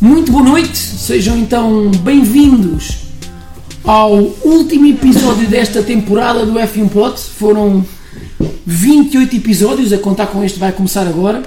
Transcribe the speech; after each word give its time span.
Muito 0.00 0.32
boa 0.32 0.42
noite, 0.42 0.78
sejam 0.78 1.36
então 1.36 1.90
bem-vindos 2.02 3.00
ao 3.84 4.14
último 4.14 4.86
episódio 4.86 5.46
desta 5.46 5.82
temporada 5.82 6.46
do 6.46 6.54
F1 6.54 6.88
Pot. 6.88 7.20
Foram 7.20 7.84
28 8.64 9.36
episódios, 9.36 9.92
a 9.92 9.98
contar 9.98 10.28
com 10.28 10.42
este 10.42 10.58
vai 10.58 10.72
começar 10.72 11.06
agora, 11.06 11.42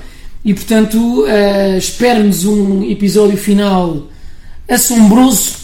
e 0.45 0.53
portanto 0.53 1.23
uh, 1.23 1.77
espera-nos 1.79 2.45
um 2.45 2.83
episódio 2.83 3.37
final 3.37 4.03
assombroso, 4.69 5.55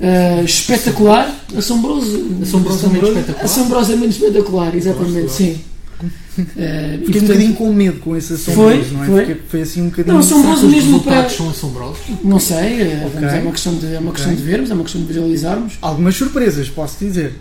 uh, 0.00 0.44
espetacular. 0.44 1.32
Assombroso, 1.56 2.40
Assombrosamente 2.42 3.06
espetacular. 3.06 3.44
Assombrosamente 3.44 4.10
espetacular, 4.10 4.74
exatamente, 4.74 5.30
sim. 5.30 5.60
Uh, 6.02 7.04
Fiquei 7.06 7.20
um 7.20 7.26
bocadinho 7.26 7.54
com 7.54 7.72
medo 7.72 8.00
com 8.00 8.16
esse 8.16 8.36
Foi, 8.38 8.74
assombroso, 8.80 8.94
não 8.94 9.02
é? 9.02 9.06
foi. 9.06 9.24
Porque 9.26 9.40
foi 9.48 9.62
assim 9.62 9.82
um 9.82 9.84
bocadinho. 9.90 10.14
Não, 10.14 10.20
assombroso 10.20 10.68
mesmo 10.68 11.00
para. 11.00 11.10
resultados 11.22 11.36
são 11.36 11.50
assombrosos? 11.50 11.98
Não 12.24 12.38
sei, 12.40 12.56
eh, 12.82 13.02
Ok. 13.06 13.10
vamos- 13.20 13.32
é 13.34 13.40
uma 13.40 13.52
questão, 13.52 13.74
de, 13.74 13.86
é 13.94 13.98
uma 13.98 14.12
questão 14.12 14.32
Ok. 14.32 14.42
de 14.44 14.50
vermos, 14.50 14.70
é 14.70 14.74
uma 14.74 14.82
questão 14.82 15.00
de 15.02 15.06
visualizarmos. 15.08 15.74
Algumas 15.82 16.14
surpresas, 16.16 16.68
posso 16.68 16.96
dizer. 17.04 17.34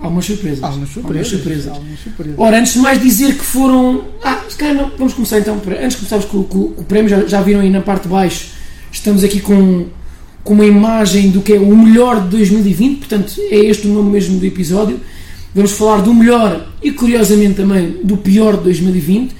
Algumas 0.00 0.24
surpresas. 0.24 0.62
Algumas 0.64 0.88
surpresas. 0.90 1.28
surpresas. 1.28 1.68
Algumas 1.68 2.00
surpresas. 2.00 2.34
Ora, 2.38 2.58
antes 2.60 2.72
de 2.72 2.78
mais 2.78 3.00
dizer 3.02 3.34
que 3.34 3.44
foram. 3.44 4.04
Ah, 4.24 4.42
se 4.48 4.56
calhar 4.56 4.74
não, 4.74 4.90
vamos 4.96 5.12
começar 5.14 5.38
então. 5.38 5.54
Antes 5.56 5.90
de 5.90 5.96
começarmos 5.96 6.24
com, 6.26 6.42
com- 6.44 6.68
com 6.72 6.80
o 6.82 6.84
prémio, 6.84 7.08
já, 7.10 7.26
já 7.26 7.40
viram 7.42 7.60
aí 7.60 7.68
na 7.70 7.80
parte 7.80 8.04
de 8.04 8.08
baixo, 8.08 8.48
estamos 8.92 9.22
aqui 9.24 9.40
com, 9.40 9.86
com 10.44 10.54
uma 10.54 10.64
imagem 10.64 11.30
do 11.30 11.42
que 11.42 11.52
é 11.52 11.58
o 11.58 11.76
melhor 11.76 12.22
de 12.22 12.28
2020, 12.28 12.98
portanto 12.98 13.34
é 13.50 13.56
este 13.56 13.86
o 13.88 13.92
nome 13.92 14.10
mesmo 14.10 14.38
do 14.38 14.46
episódio. 14.46 15.00
Vamos 15.54 15.72
falar 15.72 16.02
do 16.02 16.12
melhor 16.12 16.68
e 16.82 16.92
curiosamente 16.92 17.54
também 17.54 17.96
do 18.04 18.16
pior 18.16 18.56
de 18.56 18.64
2020. 18.64 19.34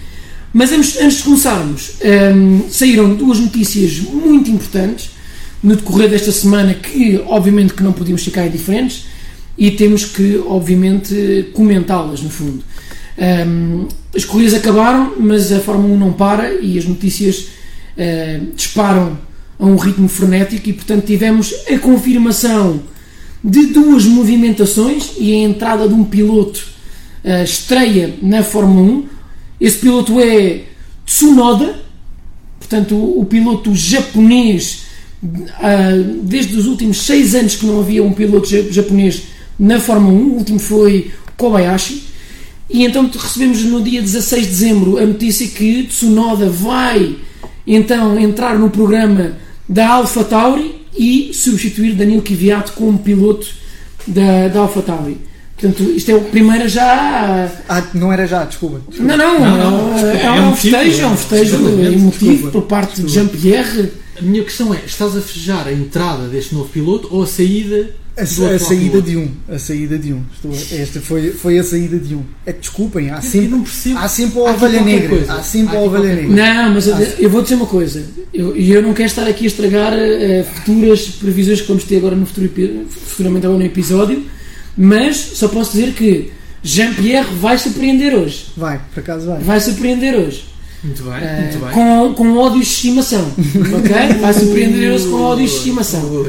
Mas 0.53 0.73
antes, 0.73 1.01
antes 1.01 1.19
de 1.19 1.23
começarmos, 1.25 1.93
hum, 2.35 2.63
saíram 2.71 3.15
duas 3.15 3.39
notícias 3.39 4.01
muito 4.01 4.51
importantes 4.51 5.11
no 5.63 5.77
decorrer 5.77 6.09
desta 6.09 6.33
semana 6.33 6.73
que 6.75 7.23
obviamente 7.27 7.75
que 7.75 7.83
não 7.83 7.93
podíamos 7.93 8.23
ficar 8.23 8.47
indiferentes 8.47 9.07
e 9.57 9.71
temos 9.73 10.05
que 10.05 10.43
obviamente 10.47 11.51
comentá-las 11.53 12.23
no 12.23 12.31
fundo. 12.31 12.63
Hum, 13.19 13.89
as 14.15 14.25
corridas 14.25 14.55
acabaram, 14.55 15.15
mas 15.19 15.53
a 15.53 15.61
Fórmula 15.61 15.95
1 15.95 15.99
não 15.99 16.13
para 16.13 16.55
e 16.55 16.79
as 16.79 16.85
notícias 16.85 17.49
eh, 17.97 18.41
disparam 18.55 19.19
a 19.59 19.67
um 19.67 19.77
ritmo 19.77 20.09
frenético 20.09 20.69
e 20.69 20.73
portanto 20.73 21.05
tivemos 21.05 21.53
a 21.69 21.79
confirmação 21.79 22.81
de 23.43 23.67
duas 23.67 24.05
movimentações 24.05 25.13
e 25.19 25.33
a 25.33 25.37
entrada 25.49 25.89
de 25.89 25.95
um 25.95 26.05
piloto 26.05 26.65
eh, 27.25 27.45
estreia 27.45 28.15
na 28.23 28.43
Fórmula 28.43 28.81
1. 28.83 29.05
Esse 29.61 29.79
piloto 29.79 30.21
é 30.21 30.63
Tsunoda, 31.07 31.81
portanto, 32.59 32.95
o, 32.95 33.21
o 33.21 33.25
piloto 33.25 33.75
japonês, 33.75 34.83
ah, 35.61 35.91
desde 36.23 36.57
os 36.57 36.67
últimos 36.67 36.99
seis 37.03 37.35
anos 37.35 37.57
que 37.57 37.67
não 37.67 37.81
havia 37.81 38.03
um 38.03 38.13
piloto 38.13 38.49
ja- 38.49 38.71
japonês 38.71 39.23
na 39.59 39.81
Fórmula 39.81 40.15
1, 40.15 40.23
o 40.31 40.35
último 40.37 40.59
foi 40.59 41.11
Kobayashi. 41.37 42.05
E 42.71 42.85
então 42.85 43.09
recebemos 43.13 43.63
no 43.65 43.83
dia 43.83 44.03
16 44.03 44.43
de 44.43 44.49
dezembro 44.51 44.99
a 44.99 45.07
notícia 45.07 45.47
que 45.47 45.85
Tsunoda 45.85 46.51
vai 46.51 47.17
então 47.67 48.19
entrar 48.19 48.59
no 48.59 48.69
programa 48.71 49.33
da 49.69 49.89
Alpha 49.89 50.23
Tauri 50.25 50.78
e 50.99 51.33
substituir 51.33 51.95
Daniel 51.95 52.21
Kvyat 52.21 52.73
como 52.73 52.99
piloto 52.99 53.47
da, 54.07 54.49
da 54.49 54.61
Alpha 54.61 54.83
Tauri. 54.83 55.19
Portanto, 55.59 55.83
isto 55.91 56.11
é 56.11 56.15
o 56.15 56.21
primeiro 56.21 56.69
já. 56.69 57.51
Ah, 57.69 57.83
não 57.95 58.13
era 58.13 58.27
já, 58.27 58.45
desculpa. 58.45 58.81
Não, 58.99 59.17
não, 59.17 59.41
Não, 59.41 59.57
não, 59.91 59.99
é, 59.99 60.23
é 60.23 60.31
um 60.31 60.37
emotivo, 60.37 60.77
festejo, 60.77 61.03
é 61.03 61.07
um 61.07 61.17
festejo 61.17 61.57
emotivo 61.57 62.11
desculpa, 62.11 62.51
por 62.51 62.63
parte 62.63 62.97
de 62.97 63.03
desculpa. 63.03 63.37
Jean-Pierre. 63.37 63.93
A 64.19 64.23
minha 64.23 64.43
questão 64.45 64.75
é: 64.75 64.81
estás 64.85 65.17
a 65.17 65.21
festejar 65.21 65.67
a 65.67 65.73
entrada 65.73 66.29
deste 66.29 66.55
novo 66.55 66.69
piloto 66.69 67.09
ou 67.11 67.23
a 67.23 67.27
saída 67.27 67.91
A, 68.19 68.23
a 68.23 68.59
saída 68.59 69.01
de 69.01 69.17
um. 69.17 69.29
A 69.49 69.59
saída 69.59 69.99
de 69.99 70.13
um. 70.13 70.23
Estou, 70.35 70.53
esta 70.79 71.01
foi, 71.01 71.31
foi 71.31 71.59
a 71.59 71.63
saída 71.65 71.99
de 71.99 72.15
um. 72.15 72.23
É 72.45 72.53
que 72.53 72.61
desculpem, 72.61 73.11
há 73.11 73.17
Eu 73.17 73.23
sempre, 73.23 73.49
não 73.49 73.63
percebo. 73.63 73.99
há 73.99 74.09
sempre 74.09 74.39
a 74.41 74.43
ovelha 74.43 74.81
negra. 74.83 75.09
coisa. 75.09 75.33
Há 75.35 75.43
sempre 75.43 75.77
Há 75.77 75.79
a 75.79 75.83
ovelha 75.83 76.15
negra. 76.15 76.29
Não, 76.65 76.75
mas 76.75 76.87
eu, 76.89 76.97
eu 77.19 77.31
vou 77.31 77.43
dizer 77.43 77.55
uma 77.55 77.67
coisa. 77.67 78.05
Eu, 78.35 78.57
e 78.57 78.71
eu 78.73 78.83
não 78.83 78.93
quero 78.93 79.07
estar 79.09 79.27
aqui 79.27 79.45
a 79.45 79.47
estragar 79.47 79.93
eh, 79.95 80.45
futuras 80.55 81.01
previsões 81.07 81.61
que 81.61 81.69
vamos 81.69 81.85
ter 81.85 81.97
agora 81.99 82.17
no 82.17 82.27
futuro, 82.27 82.51
futuramente 82.91 83.47
agora 83.47 83.59
no 83.61 83.67
episódio, 83.67 84.25
mas 84.77 85.17
só 85.17 85.49
posso 85.49 85.73
dizer 85.73 85.93
que 85.95 86.31
Jean-Pierre 86.63 87.29
vai 87.41 87.57
surpreender 87.57 88.15
hoje. 88.15 88.47
Vai, 88.57 88.81
por 88.93 89.01
acaso 89.01 89.27
vai. 89.27 89.41
Vai 89.41 89.61
surpreender 89.61 90.15
hoje. 90.17 90.45
Muito 90.83 91.03
bem, 91.03 91.13
Eh, 91.15 91.41
muito 91.43 91.65
bem. 91.65 91.73
com, 91.73 92.15
com 92.15 92.37
ódios 92.37 92.67
de 92.67 92.73
estimação. 92.73 93.33
ok? 93.77 94.19
Vai 94.21 94.35
surpreender 94.35 94.93
hoje 94.93 95.09
com 95.09 95.21
ódios 95.21 95.51
de 95.53 95.57
estimação. 95.59 96.27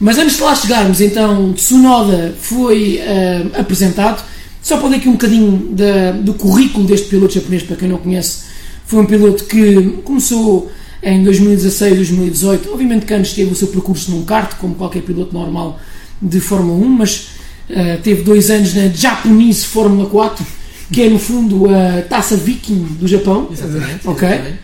Mas 0.00 0.18
antes 0.18 0.36
de 0.36 0.42
lá 0.42 0.54
chegarmos, 0.54 1.00
então, 1.00 1.52
Tsunoda 1.52 2.34
foi 2.40 2.96
eh, 2.98 3.44
apresentado. 3.58 4.24
Só 4.62 4.76
para 4.78 4.88
dar 4.90 4.96
aqui 4.96 5.08
um 5.08 5.12
bocadinho 5.12 5.68
da- 5.72 6.12
do 6.12 6.34
currículo 6.34 6.86
deste 6.86 7.08
piloto 7.08 7.34
japonês, 7.34 7.62
para 7.62 7.76
quem 7.76 7.88
não 7.88 7.98
conhece, 7.98 8.44
foi 8.86 9.00
um 9.00 9.06
piloto 9.06 9.44
que 9.44 9.98
começou 10.04 10.70
em 11.02 11.22
2016, 11.22 11.96
2018. 11.96 12.70
Obviamente 12.72 13.06
que 13.06 13.14
antes 13.14 13.32
teve 13.32 13.52
o 13.52 13.54
seu 13.56 13.68
percurso 13.68 14.10
num 14.10 14.24
kart, 14.24 14.54
como 14.58 14.74
qualquer 14.74 15.02
piloto 15.02 15.32
normal 15.34 15.78
de 16.20 16.40
Fórmula 16.40 16.78
1, 16.84 16.88
mas 16.88 17.28
eh, 17.68 17.98
teve 18.02 18.22
dois 18.22 18.50
anos 18.50 18.74
na 18.74 18.88
Japanese 18.88 19.64
Fórmula 19.66 20.08
4, 20.08 20.44
que 20.92 21.02
é 21.02 21.08
no 21.08 21.18
fundo 21.18 21.66
a 21.68 22.02
taça 22.02 22.36
viking 22.36 22.84
do 22.98 23.06
Japão. 23.06 23.48
Exatamente. 23.52 24.06
Ok. 24.08 24.28
exatamente. 24.28 24.58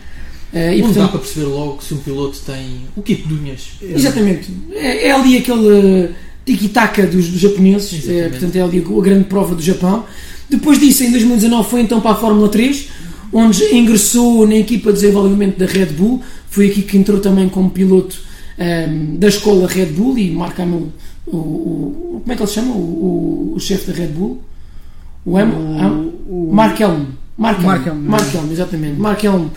Eh, 0.53 0.77
e, 0.77 0.81
dá 0.81 0.87
portanto, 0.87 1.09
para 1.11 1.19
perceber 1.19 1.45
logo 1.47 1.81
se 1.83 1.93
um 1.93 1.97
piloto 1.97 2.39
tem 2.45 2.81
o 2.95 3.01
kit 3.01 3.27
de 3.27 3.33
unhas. 3.33 3.69
Exatamente. 3.81 4.49
É, 4.73 5.07
é 5.07 5.11
ali 5.11 5.37
aquele 5.37 6.11
tiki-taka 6.45 7.05
dos, 7.07 7.27
dos 7.29 7.39
japoneses, 7.41 7.93
Exatamente. 7.93 8.19
é, 8.25 8.29
portanto 8.29 8.55
é 8.55 8.61
ali 8.61 8.79
a 8.79 9.01
grande 9.01 9.23
prova 9.25 9.53
do 9.55 9.61
Japão. 9.61 10.05
Depois 10.49 10.79
disso, 10.79 11.03
em 11.03 11.11
2019, 11.11 11.69
foi 11.69 11.81
então 11.81 11.99
para 11.99 12.11
a 12.11 12.15
Fórmula 12.15 12.47
3, 12.47 12.87
onde 13.33 13.61
ingressou 13.75 14.47
na 14.47 14.55
equipa 14.55 14.93
de 14.93 15.01
desenvolvimento 15.01 15.57
da 15.57 15.65
Red 15.65 15.87
Bull. 15.87 16.21
Foi 16.49 16.67
aqui 16.69 16.81
que 16.83 16.97
entrou 16.97 17.19
também 17.19 17.49
como 17.49 17.69
piloto 17.69 18.17
um, 18.57 19.17
da 19.17 19.27
escola 19.27 19.67
Red 19.67 19.87
Bull 19.87 20.17
e 20.17 20.31
marca 20.31 20.63
o, 20.63 20.91
o, 21.27 21.35
o- 21.35 22.21
Como 22.21 22.31
é 22.31 22.35
que 22.35 22.41
ele 22.41 22.47
se 22.47 22.55
chama? 22.55 22.73
O, 22.73 22.77
o, 22.79 23.53
o 23.55 23.59
chefe 23.59 23.91
da 23.91 23.97
Red 23.97 24.07
Bull? 24.07 24.41
O, 25.25 25.37
Em, 25.37 25.43
o- 26.29 26.49
Mark 26.53 26.79
Helm. 26.79 27.03
Mark 27.37 27.57
Helm. 27.59 27.65
Mark 27.67 27.85
Helm. 27.87 27.97
Mark 27.97 28.33
Helm, 28.35 28.51
exatamente. 28.51 28.99
Mark 28.99 29.21
Helm, 29.23 29.47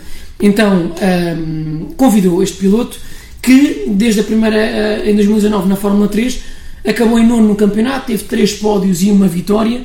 então, 0.41 0.91
um, 1.37 1.93
convidou 1.95 2.41
este 2.41 2.57
piloto 2.57 2.99
que, 3.41 3.85
desde 3.87 4.21
a 4.21 4.23
primeira, 4.23 4.57
eh, 4.57 5.09
em 5.09 5.15
2019, 5.15 5.67
na 5.67 5.75
Fórmula 5.75 6.07
3, 6.07 6.39
acabou 6.87 7.17
em 7.19 7.25
nono 7.25 7.47
no 7.47 7.55
campeonato, 7.55 8.07
teve 8.07 8.23
três 8.23 8.53
pódios 8.53 9.01
e 9.01 9.09
uma 9.09 9.27
vitória. 9.27 9.81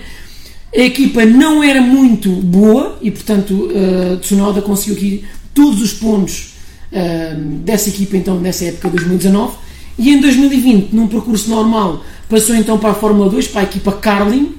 A 0.74 0.80
equipa 0.80 1.24
não 1.24 1.62
era 1.62 1.80
muito 1.80 2.30
boa 2.30 2.98
e, 3.00 3.10
portanto, 3.10 3.70
uh, 3.70 4.16
Tsunoda 4.18 4.60
conseguiu 4.60 4.94
aqui 4.94 5.24
todos 5.54 5.80
os 5.80 5.92
pontos 5.92 6.54
uh, 6.92 7.40
dessa 7.64 7.88
equipa, 7.88 8.16
então, 8.16 8.38
nessa 8.38 8.66
época 8.66 8.88
de 8.90 8.96
2019. 8.96 9.54
E 9.98 10.10
em 10.10 10.20
2020, 10.20 10.92
num 10.92 11.06
percurso 11.06 11.48
normal, 11.48 12.04
passou 12.28 12.54
então 12.54 12.78
para 12.78 12.90
a 12.90 12.94
Fórmula 12.94 13.30
2, 13.30 13.48
para 13.48 13.62
a 13.62 13.64
equipa 13.64 13.92
Carlin, 13.92 14.54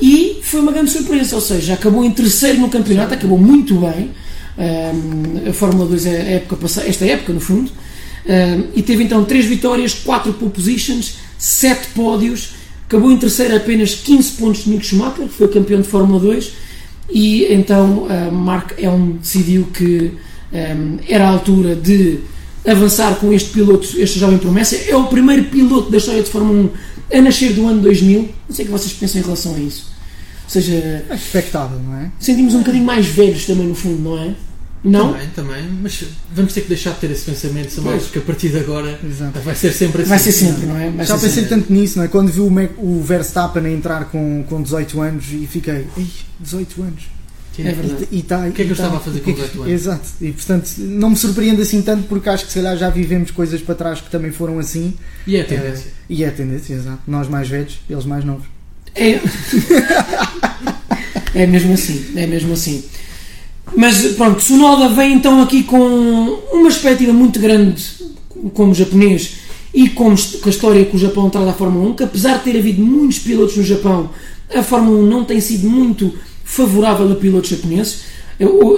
e 0.00 0.40
foi 0.42 0.60
uma 0.60 0.72
grande 0.72 0.90
surpresa, 0.90 1.36
ou 1.36 1.40
seja, 1.40 1.74
acabou 1.74 2.04
em 2.04 2.10
terceiro 2.10 2.58
no 2.58 2.68
campeonato, 2.68 3.14
acabou 3.14 3.38
muito 3.38 3.74
bem. 3.76 4.10
Um, 4.58 5.48
a 5.48 5.52
Fórmula 5.52 5.86
2 5.86 6.06
é 6.06 6.10
a 6.10 6.30
época 6.30 6.56
passada, 6.56 6.88
esta 6.88 7.06
época 7.06 7.32
no 7.32 7.40
fundo, 7.40 7.70
um, 8.26 8.64
e 8.74 8.82
teve 8.82 9.04
então 9.04 9.24
3 9.24 9.46
vitórias, 9.46 9.94
4 9.94 10.32
pole 10.32 10.50
positions, 10.50 11.14
7 11.38 11.88
pódios, 11.94 12.54
acabou 12.86 13.12
em 13.12 13.16
terceiro 13.16 13.54
apenas 13.56 13.94
15 13.94 14.32
pontos 14.32 14.64
de 14.64 14.70
Mick 14.70 14.84
Schumacher, 14.84 15.26
que 15.26 15.34
foi 15.34 15.48
campeão 15.48 15.80
de 15.80 15.86
Fórmula 15.86 16.18
2, 16.18 16.52
e 17.10 17.44
então 17.52 18.06
uh, 18.08 18.32
Mark 18.32 18.72
Helm 18.78 19.12
decidiu 19.18 19.68
que 19.72 20.12
um, 20.52 20.98
era 21.08 21.28
a 21.28 21.30
altura 21.30 21.76
de 21.76 22.18
avançar 22.66 23.14
com 23.16 23.32
este 23.32 23.50
piloto, 23.50 23.86
este 23.98 24.18
jovem 24.18 24.38
promessa. 24.38 24.76
É 24.76 24.96
o 24.96 25.04
primeiro 25.04 25.44
piloto 25.44 25.90
da 25.90 25.98
história 25.98 26.22
de 26.22 26.28
Fórmula 26.28 26.70
1 27.12 27.18
a 27.18 27.22
nascer 27.22 27.52
do 27.52 27.66
ano 27.66 27.80
2000. 27.80 28.28
Não 28.48 28.54
sei 28.54 28.64
o 28.64 28.66
que 28.66 28.72
vocês 28.72 28.92
pensam 28.92 29.20
em 29.20 29.24
relação 29.24 29.54
a 29.54 29.58
isso. 29.58 29.86
Ou 30.44 30.50
seja, 30.50 31.04
É 31.08 31.14
expectável, 31.14 31.78
não 31.78 31.94
é? 31.94 32.10
sentimos 32.18 32.54
um 32.54 32.58
bocadinho 32.58 32.84
mais 32.84 33.06
velhos 33.06 33.44
também 33.44 33.66
no 33.66 33.74
fundo, 33.74 34.02
não 34.02 34.18
é? 34.18 34.34
Não? 34.84 35.12
Também, 35.12 35.28
também. 35.30 35.68
Mas 35.82 36.04
vamos 36.32 36.52
ter 36.52 36.60
que 36.62 36.68
deixar 36.68 36.92
de 36.92 37.00
ter 37.00 37.10
esse 37.10 37.24
pensamento, 37.24 37.70
Samuel, 37.72 37.98
porque 37.98 38.18
a 38.20 38.22
partir 38.22 38.48
de 38.50 38.58
agora 38.58 38.98
Exato. 39.04 39.40
vai 39.40 39.54
ser 39.54 39.72
sempre 39.72 40.02
assim. 40.02 40.08
Vai 40.10 40.18
ser 40.20 40.32
sempre, 40.32 40.66
não 40.66 40.76
é? 40.78 40.90
Vai 40.90 41.04
Já 41.06 41.14
pensei 41.14 41.30
sempre. 41.30 41.48
tanto 41.48 41.72
nisso, 41.72 41.98
não 41.98 42.04
é? 42.04 42.08
Quando 42.08 42.30
vi 42.30 42.40
o, 42.40 42.48
Mac- 42.50 42.78
o 42.78 43.02
Verstappen 43.02 43.64
a 43.66 43.70
entrar 43.70 44.04
com, 44.06 44.44
com 44.48 44.62
18 44.62 45.00
anos 45.00 45.24
e 45.32 45.46
fiquei, 45.46 45.86
ei, 45.96 46.06
18 46.40 46.82
anos. 46.82 47.02
Que 47.54 47.62
É 47.62 47.72
verdade. 47.72 48.06
E, 48.12 48.18
e 48.18 48.22
tá, 48.22 48.38
O 48.46 48.52
que 48.52 48.62
é 48.62 48.64
que 48.66 48.70
eu 48.70 48.76
tá- 48.76 48.84
estava 48.84 48.96
a 48.98 49.00
fazer 49.00 49.18
é 49.18 49.20
com 49.20 49.34
que- 49.34 49.40
18 49.40 49.62
anos? 49.62 49.72
Exato. 49.74 50.08
E 50.20 50.30
portanto, 50.30 50.70
não 50.78 51.10
me 51.10 51.16
surpreende 51.16 51.60
assim 51.60 51.82
tanto 51.82 52.04
porque 52.04 52.28
acho 52.28 52.46
que 52.46 52.52
se 52.52 52.58
calhar 52.60 52.76
já 52.76 52.88
vivemos 52.88 53.32
coisas 53.32 53.60
para 53.60 53.74
trás 53.74 54.00
que 54.00 54.08
também 54.08 54.30
foram 54.30 54.60
assim. 54.60 54.94
E 55.26 55.34
é 55.36 55.40
a 55.40 55.44
tendência. 55.44 55.86
Eh, 55.88 55.92
e 56.08 56.22
é 56.22 56.28
a 56.28 56.30
tendência, 56.30 56.74
exato. 56.74 57.00
Nós 57.08 57.26
mais 57.28 57.48
velhos, 57.48 57.80
eles 57.90 58.04
mais 58.04 58.24
novos. 58.24 58.46
É. 58.94 59.18
é 61.34 61.46
mesmo 61.46 61.74
assim, 61.74 62.12
é 62.16 62.26
mesmo 62.26 62.52
assim. 62.52 62.84
Mas 63.76 64.14
pronto, 64.14 64.38
Tsunoda 64.38 64.88
vem 64.88 65.14
então 65.14 65.40
aqui 65.42 65.62
com 65.62 65.78
uma 66.52 66.68
expectativa 66.68 67.12
muito 67.12 67.38
grande 67.38 67.82
como 68.54 68.74
japonês 68.74 69.36
e 69.72 69.88
com, 69.90 70.14
com 70.14 70.48
a 70.48 70.50
história 70.50 70.84
que 70.84 70.96
o 70.96 70.98
Japão 70.98 71.28
traz 71.28 71.46
à 71.46 71.52
Fórmula 71.52 71.90
1, 71.90 71.94
que 71.94 72.02
apesar 72.02 72.38
de 72.38 72.44
ter 72.44 72.58
havido 72.58 72.82
muitos 72.82 73.18
pilotos 73.18 73.56
no 73.56 73.62
Japão, 73.62 74.10
a 74.54 74.62
Fórmula 74.62 74.98
1 74.98 75.06
não 75.06 75.24
tem 75.24 75.40
sido 75.40 75.68
muito 75.68 76.14
favorável 76.44 77.12
a 77.12 77.14
pilotos 77.14 77.50
japoneses. 77.50 78.00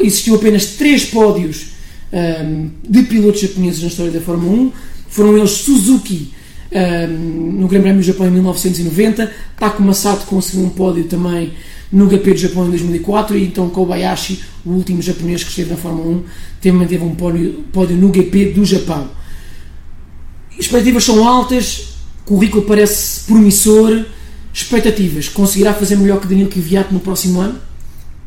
Existiu 0.02 0.34
apenas 0.34 0.66
três 0.66 1.04
pódios 1.04 1.68
ahm, 2.12 2.68
de 2.88 3.02
pilotos 3.04 3.40
japoneses 3.40 3.82
na 3.82 3.88
história 3.88 4.10
da 4.10 4.20
Fórmula 4.20 4.52
1. 4.52 4.72
Foram 5.08 5.38
eles 5.38 5.50
Suzuki 5.50 6.32
ahm, 6.74 7.60
no 7.60 7.68
Grande 7.68 7.84
Prémio 7.84 8.00
do 8.00 8.06
Japão 8.06 8.26
em 8.26 8.30
1990, 8.30 9.32
Takuma 9.56 9.94
Sato 9.94 10.26
conseguiu 10.26 10.66
um 10.66 10.70
pódio 10.70 11.04
também 11.04 11.52
no 11.92 12.08
GP 12.08 12.34
do 12.34 12.38
Japão 12.38 12.66
em 12.66 12.70
2004 12.70 13.36
e 13.36 13.44
então 13.44 13.68
Kobayashi, 13.68 14.42
o 14.64 14.70
último 14.70 15.02
japonês 15.02 15.42
que 15.42 15.50
esteve 15.50 15.70
na 15.70 15.76
Fórmula 15.76 16.08
1, 16.08 16.24
também 16.62 16.86
teve 16.86 17.04
um 17.04 17.14
pódio, 17.14 17.64
pódio 17.72 17.96
no 17.96 18.12
GP 18.14 18.52
do 18.52 18.64
Japão. 18.64 19.10
Expectativas 20.58 21.04
são 21.04 21.26
altas, 21.26 21.94
currículo 22.24 22.62
parece 22.64 23.24
promissor, 23.26 24.04
expectativas, 24.52 25.28
conseguirá 25.28 25.74
fazer 25.74 25.96
melhor 25.96 26.20
que 26.20 26.26
Danilo 26.26 26.50
Kvyat 26.50 26.92
no 26.92 27.00
próximo 27.00 27.40
ano? 27.40 27.58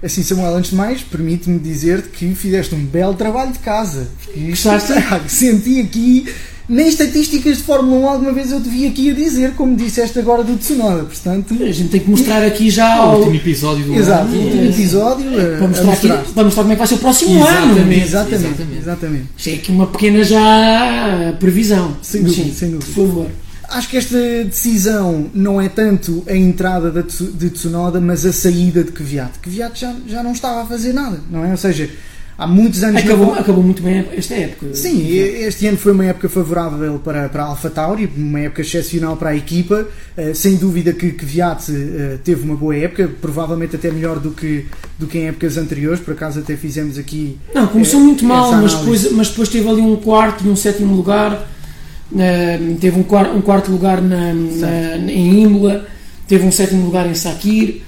Assim, 0.02 0.22
Samuel, 0.22 0.58
antes 0.58 0.72
de 0.72 0.76
mais, 0.76 1.02
permite-me 1.02 1.58
dizer-te 1.58 2.10
que 2.10 2.36
fizeste 2.36 2.76
um 2.76 2.86
belo 2.86 3.14
trabalho 3.14 3.54
de 3.54 3.60
casa. 3.60 4.10
Gostaste? 4.36 4.92
Senti 5.30 5.80
aqui, 5.80 6.28
nem 6.70 6.88
estatísticas 6.88 7.58
de 7.58 7.64
Fórmula 7.64 8.00
1 8.00 8.10
alguma 8.10 8.32
vez 8.32 8.52
eu 8.52 8.62
te 8.62 8.70
vi 8.70 8.86
aqui 8.88 9.10
a 9.10 9.14
dizer, 9.14 9.52
como 9.56 9.76
disseste 9.76 10.18
agora 10.20 10.44
do 10.44 10.56
Tsunoda. 10.58 11.04
Portanto, 11.04 11.54
A 11.62 11.72
gente 11.72 11.90
tem 11.90 12.00
que 12.00 12.10
mostrar 12.10 12.44
aqui 12.44 12.70
já 12.70 13.00
O 13.00 13.02
ao- 13.10 13.18
último 13.20 13.36
episódio 13.36 13.86
do 13.86 13.94
exato, 13.96 14.24
ano. 14.28 14.38
o 14.38 14.44
último 14.46 14.64
episódio 14.66 15.32
para, 15.32 15.58
a 15.66 15.68
mostrar 15.68 15.92
aqui, 15.94 16.08
mostrar. 16.08 16.24
para 16.34 16.44
mostrar 16.44 16.64
como 16.64 16.72
é 16.74 16.76
que 16.76 16.80
vai 16.80 16.88
ser 16.88 16.96
o 16.96 16.98
próximo 17.00 17.36
Exatamente. 17.38 17.80
ano. 17.80 17.94
Exatamente, 17.94 18.36
Exatamente. 18.46 18.78
exatamente. 18.80 19.26
Isto 19.38 19.50
é 19.50 19.54
aqui 19.54 19.72
uma 19.72 19.88
pequena 19.88 20.24
já 20.24 21.36
previsão. 21.40 21.98
Sem 22.02 22.24
dúvida, 22.24 22.44
Sim, 22.46 22.54
sem 22.54 22.72
dúvida. 22.72 22.92
Por 22.94 23.08
favor. 23.08 23.28
Acho 23.70 23.90
que 23.90 23.98
esta 23.98 24.18
decisão 24.46 25.32
não 25.34 25.60
é 25.60 25.68
tanto 25.68 26.24
a 26.28 26.36
entrada 26.36 26.92
de 27.02 27.50
Tsunoda, 27.50 28.00
mas 28.00 28.24
a 28.26 28.32
saída 28.32 28.84
de 28.84 28.92
Kvyat. 28.92 29.40
Kvyat 29.42 29.80
já, 29.80 29.96
já 30.08 30.22
não 30.22 30.32
estava 30.34 30.62
a 30.62 30.66
fazer 30.66 30.94
nada, 30.94 31.20
não 31.32 31.44
é? 31.44 31.52
Ou 31.52 31.58
seja, 31.58 31.90
há 32.38 32.48
muitos 32.48 32.84
anos... 32.84 33.02
Acabou, 33.04 33.34
acabou 33.34 33.64
muito 33.64 33.82
bem 33.84 34.06
esta 34.18 34.34
época. 34.36 34.74
Sim, 34.74 35.08
este 35.10 35.68
ano 35.68 35.78
foi 35.78 35.92
uma 35.92 36.06
época 36.06 36.28
favorável 36.30 37.00
para, 37.00 37.30
para 37.30 37.44
a 37.44 37.48
Alpha 37.48 37.70
Tauri, 37.70 38.10
uma 38.18 38.40
época 38.42 38.62
excepcional 38.62 39.16
para 39.18 39.30
a 39.32 39.36
equipa. 39.36 39.88
Eh, 40.18 40.34
sem 40.34 40.56
dúvida 40.56 40.94
que 40.94 41.12
Kvyat 41.12 41.72
eh, 41.72 42.18
teve 42.24 42.44
uma 42.44 42.56
boa 42.56 42.76
época, 42.76 43.10
provavelmente 43.22 43.76
até 43.76 43.90
melhor 43.92 44.20
do 44.20 44.32
que, 44.32 44.66
do 44.98 45.08
que 45.08 45.18
em 45.18 45.28
épocas 45.28 45.58
anteriores. 45.58 46.00
Por 46.00 46.14
acaso 46.14 46.40
até 46.40 46.56
fizemos 46.56 46.98
aqui. 46.98 47.38
Não, 47.54 47.68
começou 47.68 48.00
eh, 48.00 48.04
muito 48.04 48.26
mal, 48.26 48.52
mas 48.54 48.74
depois, 48.74 49.12
mas 49.12 49.30
depois 49.30 49.50
teve 49.50 49.68
ali 49.70 49.82
um 49.82 49.96
quarto 49.98 50.46
e 50.46 50.50
um 50.50 50.56
sétimo 50.56 50.96
lugar. 50.96 51.48
Eh, 52.18 52.60
teve 52.80 52.98
um, 52.98 53.06
um 53.38 53.42
quarto 53.42 53.72
lugar 53.72 54.02
na, 54.02 54.34
na- 54.34 54.98
em 54.98 55.42
Imola, 55.44 55.86
teve 56.28 56.46
um 56.46 56.52
sétimo 56.52 56.86
lugar 56.86 57.08
em 57.10 57.16
Sakir. 57.16 57.82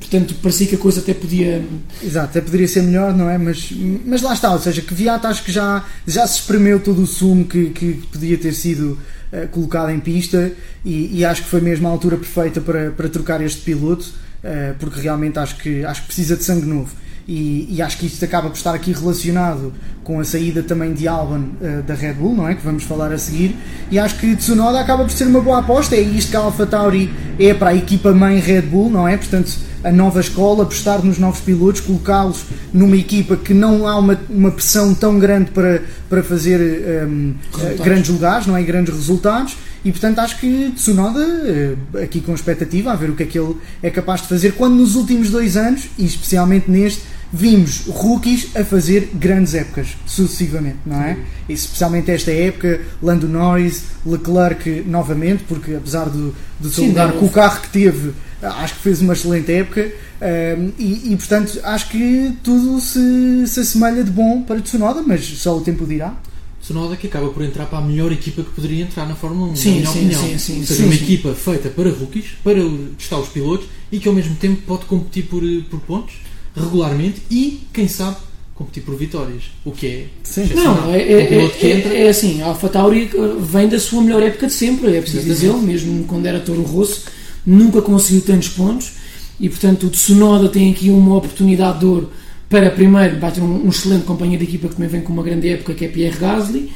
Portanto, 0.00 0.34
parecia 0.42 0.66
que 0.66 0.74
a 0.74 0.78
coisa 0.78 1.00
até 1.00 1.12
podia. 1.12 1.62
Exato, 2.02 2.30
até 2.30 2.40
poderia 2.40 2.66
ser 2.66 2.82
melhor, 2.82 3.14
não 3.14 3.28
é? 3.28 3.36
Mas, 3.36 3.70
mas 4.04 4.22
lá 4.22 4.32
está, 4.32 4.50
ou 4.52 4.58
seja, 4.58 4.80
Kvyat 4.80 5.26
acho 5.26 5.44
que 5.44 5.52
já, 5.52 5.84
já 6.06 6.26
se 6.26 6.40
espremeu 6.40 6.80
todo 6.80 7.02
o 7.02 7.06
sumo 7.06 7.44
que, 7.44 7.70
que 7.70 7.92
podia 8.10 8.36
ter 8.38 8.54
sido 8.54 8.98
eh, 9.30 9.46
colocado 9.46 9.90
em 9.90 10.00
pista 10.00 10.50
e, 10.84 11.18
e 11.18 11.24
acho 11.24 11.42
que 11.42 11.48
foi 11.48 11.60
mesmo 11.60 11.86
a 11.86 11.90
altura 11.90 12.16
perfeita 12.16 12.60
para, 12.60 12.90
para 12.90 13.08
trocar 13.08 13.40
este 13.42 13.60
piloto, 13.60 14.06
eh, 14.42 14.74
porque 14.78 15.00
realmente 15.00 15.38
acho 15.38 15.56
que, 15.58 15.84
acho 15.84 16.00
que 16.00 16.06
precisa 16.08 16.36
de 16.36 16.42
sangue 16.42 16.66
novo. 16.66 16.90
E, 17.28 17.68
e 17.70 17.80
acho 17.80 17.96
que 17.98 18.06
isto 18.06 18.24
acaba 18.24 18.48
por 18.48 18.56
estar 18.56 18.74
aqui 18.74 18.92
relacionado 18.92 19.72
com 20.02 20.18
a 20.18 20.24
saída 20.24 20.64
também 20.64 20.92
de 20.92 21.06
Albon 21.06 21.50
eh, 21.62 21.82
da 21.86 21.94
Red 21.94 22.14
Bull, 22.14 22.34
não 22.34 22.48
é? 22.48 22.56
Que 22.56 22.64
vamos 22.64 22.82
falar 22.82 23.12
a 23.12 23.18
seguir. 23.18 23.54
E 23.88 24.00
acho 24.00 24.18
que 24.18 24.34
Tsunoda 24.34 24.80
acaba 24.80 25.04
por 25.04 25.12
ser 25.12 25.28
uma 25.28 25.40
boa 25.40 25.60
aposta. 25.60 25.94
É 25.94 26.00
isto 26.00 26.30
que 26.30 26.36
a 26.36 26.40
Alpha 26.40 26.66
Tauri 26.66 27.08
é 27.38 27.54
para 27.54 27.70
a 27.70 27.74
equipa 27.76 28.12
mãe 28.12 28.40
Red 28.40 28.62
Bull, 28.62 28.90
não 28.90 29.06
é? 29.06 29.16
Portanto, 29.16 29.52
a 29.82 29.90
nova 29.90 30.20
escola, 30.20 30.62
apostar 30.64 31.04
nos 31.04 31.18
novos 31.18 31.40
pilotos, 31.40 31.80
colocá-los 31.80 32.44
numa 32.72 32.96
equipa 32.96 33.36
que 33.36 33.54
não 33.54 33.86
há 33.86 33.96
uma, 33.98 34.20
uma 34.28 34.50
pressão 34.50 34.94
tão 34.94 35.18
grande 35.18 35.50
para, 35.50 35.82
para 36.08 36.22
fazer 36.22 36.60
ehm, 36.60 37.34
Resultados. 37.52 37.80
eh, 37.80 37.84
grandes 37.84 38.10
lugares, 38.10 38.46
não 38.46 38.56
é? 38.56 38.62
Grandes 38.62 38.94
resultados. 38.94 39.56
E 39.84 39.90
portanto 39.90 40.18
acho 40.18 40.38
que 40.38 40.72
Tsunoda, 40.74 41.20
eh, 41.22 42.02
aqui 42.02 42.20
com 42.20 42.34
expectativa, 42.34 42.92
a 42.92 42.96
ver 42.96 43.10
o 43.10 43.14
que 43.16 43.22
é 43.22 43.26
que 43.26 43.38
ele 43.38 43.56
é 43.82 43.90
capaz 43.90 44.22
de 44.22 44.28
fazer, 44.28 44.52
quando 44.52 44.74
nos 44.74 44.94
últimos 44.94 45.30
dois 45.30 45.56
anos, 45.56 45.88
e 45.96 46.04
especialmente 46.04 46.70
neste, 46.70 47.02
vimos 47.32 47.86
rookies 47.86 48.48
a 48.56 48.64
fazer 48.64 49.10
grandes 49.14 49.54
épocas, 49.54 49.96
sucessivamente, 50.04 50.78
não 50.84 51.00
é? 51.00 51.16
E 51.48 51.52
especialmente 51.52 52.10
esta 52.10 52.32
época, 52.32 52.80
Lando 53.00 53.28
Norris, 53.28 53.84
Leclerc 54.04 54.82
novamente, 54.86 55.44
porque 55.48 55.74
apesar 55.74 56.06
do, 56.08 56.34
do 56.58 56.68
seu 56.68 56.84
lugar 56.84 57.12
com 57.12 57.26
o 57.26 57.30
carro 57.30 57.60
que 57.62 57.68
teve, 57.68 58.12
acho 58.42 58.74
que 58.74 58.80
fez 58.80 59.00
uma 59.00 59.12
excelente 59.12 59.50
época. 59.52 59.90
ehm, 60.20 60.70
e, 60.78 61.12
e, 61.12 61.16
portanto 61.16 61.58
acho 61.62 61.88
que 61.88 62.32
tudo 62.42 62.80
se, 62.80 63.46
se 63.46 63.60
assemelha 63.60 64.02
de 64.04 64.10
bom 64.10 64.42
para 64.42 64.60
Tsunoda, 64.60 65.02
mas 65.06 65.24
só 65.24 65.56
o 65.56 65.60
tempo 65.60 65.86
dirá. 65.86 66.14
Tsunoda 66.62 66.94
que 66.96 67.06
acaba 67.06 67.28
por 67.30 67.42
entrar 67.42 67.64
para 67.66 67.78
a 67.78 67.80
melhor 67.82 68.12
equipa 68.12 68.42
que 68.42 68.50
poderia 68.50 68.82
entrar 68.84 69.06
na 69.08 69.14
Fórmula 69.14 69.50
1, 69.52 69.56
Sim, 69.56 69.68
na 69.70 69.74
minha 69.76 69.86
sim, 69.86 69.98
opinião. 69.98 70.20
sim, 70.22 70.38
sim, 70.38 70.60
Ou 70.60 70.66
seja, 70.66 70.80
sim, 70.80 70.86
uma 70.88 70.94
sim. 70.96 71.04
equipa 71.04 71.34
feita 71.34 71.68
para 71.70 71.88
rookies, 71.90 72.26
para 72.44 72.60
testar 72.98 73.18
os 73.18 73.28
pilotos 73.30 73.66
e 73.90 73.98
que 73.98 74.06
ao 74.06 74.14
mesmo 74.14 74.34
tempo 74.36 74.60
pode 74.66 74.84
competir 74.84 75.24
por, 75.24 75.42
eh, 75.42 75.62
por 75.70 75.80
pontos 75.80 76.14
regularmente 76.54 77.22
e, 77.30 77.62
quem 77.72 77.88
sabe, 77.88 78.16
competir 78.54 78.82
por 78.82 78.94
vitórias. 78.94 79.44
O 79.64 79.72
que 79.72 79.86
é 79.86 80.06
Sim. 80.22 80.50
Não, 80.54 80.92
é, 80.92 80.98
Um 80.98 81.18
é, 81.20 81.26
piloto 81.26 81.56
que 81.56 81.66
é, 81.66 81.76
entra- 81.78 81.94
é, 81.94 82.06
é 82.06 82.08
assim, 82.10 82.42
a 82.42 82.46
Alpha 82.48 82.68
Tauri 82.68 83.10
vem 83.40 83.66
da 83.68 83.78
sua 83.80 84.02
melhor 84.02 84.22
época 84.22 84.46
de 84.48 84.52
sempre, 84.52 84.94
é 84.94 85.00
preciso 85.00 85.24
dizê-lo, 85.24 85.62
mesmo 85.62 86.04
quando 86.04 86.26
era 86.26 86.40
Toro 86.40 86.60
Rosso, 86.62 87.04
nunca 87.46 87.80
conseguiu 87.82 88.22
tantos 88.22 88.48
pontos 88.48 88.92
e 89.38 89.48
portanto 89.48 89.86
o 89.86 89.90
Tsunoda 89.90 90.48
tem 90.48 90.70
aqui 90.70 90.90
uma 90.90 91.16
oportunidade 91.16 91.80
de 91.80 91.86
ouro 91.86 92.10
para 92.48 92.70
primeiro 92.70 93.18
vai 93.18 93.30
ter 93.32 93.40
um, 93.40 93.66
um 93.66 93.68
excelente 93.68 94.04
companheiro 94.04 94.44
de 94.44 94.48
equipa 94.48 94.68
que 94.68 94.74
também 94.74 94.88
vem 94.90 95.00
com 95.00 95.12
uma 95.12 95.22
grande 95.22 95.48
época 95.48 95.74
que 95.74 95.84
é 95.84 95.88
Pierre 95.88 96.18
Gasly 96.18 96.70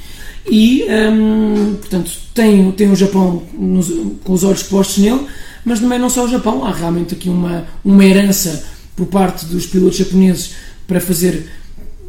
e 0.51 0.85
hum, 0.89 1.75
portanto 1.81 2.11
tem, 2.35 2.71
tem 2.73 2.91
o 2.91 2.97
Japão 2.97 3.43
nos- 3.59 3.93
com 4.23 4.33
os 4.33 4.45
olhos 4.45 4.63
postos 4.63 4.99
nele, 4.99 5.21
mas 5.65 5.81
também 5.81 5.99
não 5.99 6.11
só 6.11 6.25
o 6.25 6.29
Japão, 6.29 6.65
há 6.65 6.73
realmente 6.73 7.15
aqui 7.15 7.29
uma, 7.29 7.67
uma 7.85 8.05
herança 8.05 8.65
por 8.95 9.07
parte 9.07 9.47
dos 9.47 9.67
pilotos 9.67 9.97
japoneses 9.97 10.51
para 10.87 11.01
fazer 11.01 11.49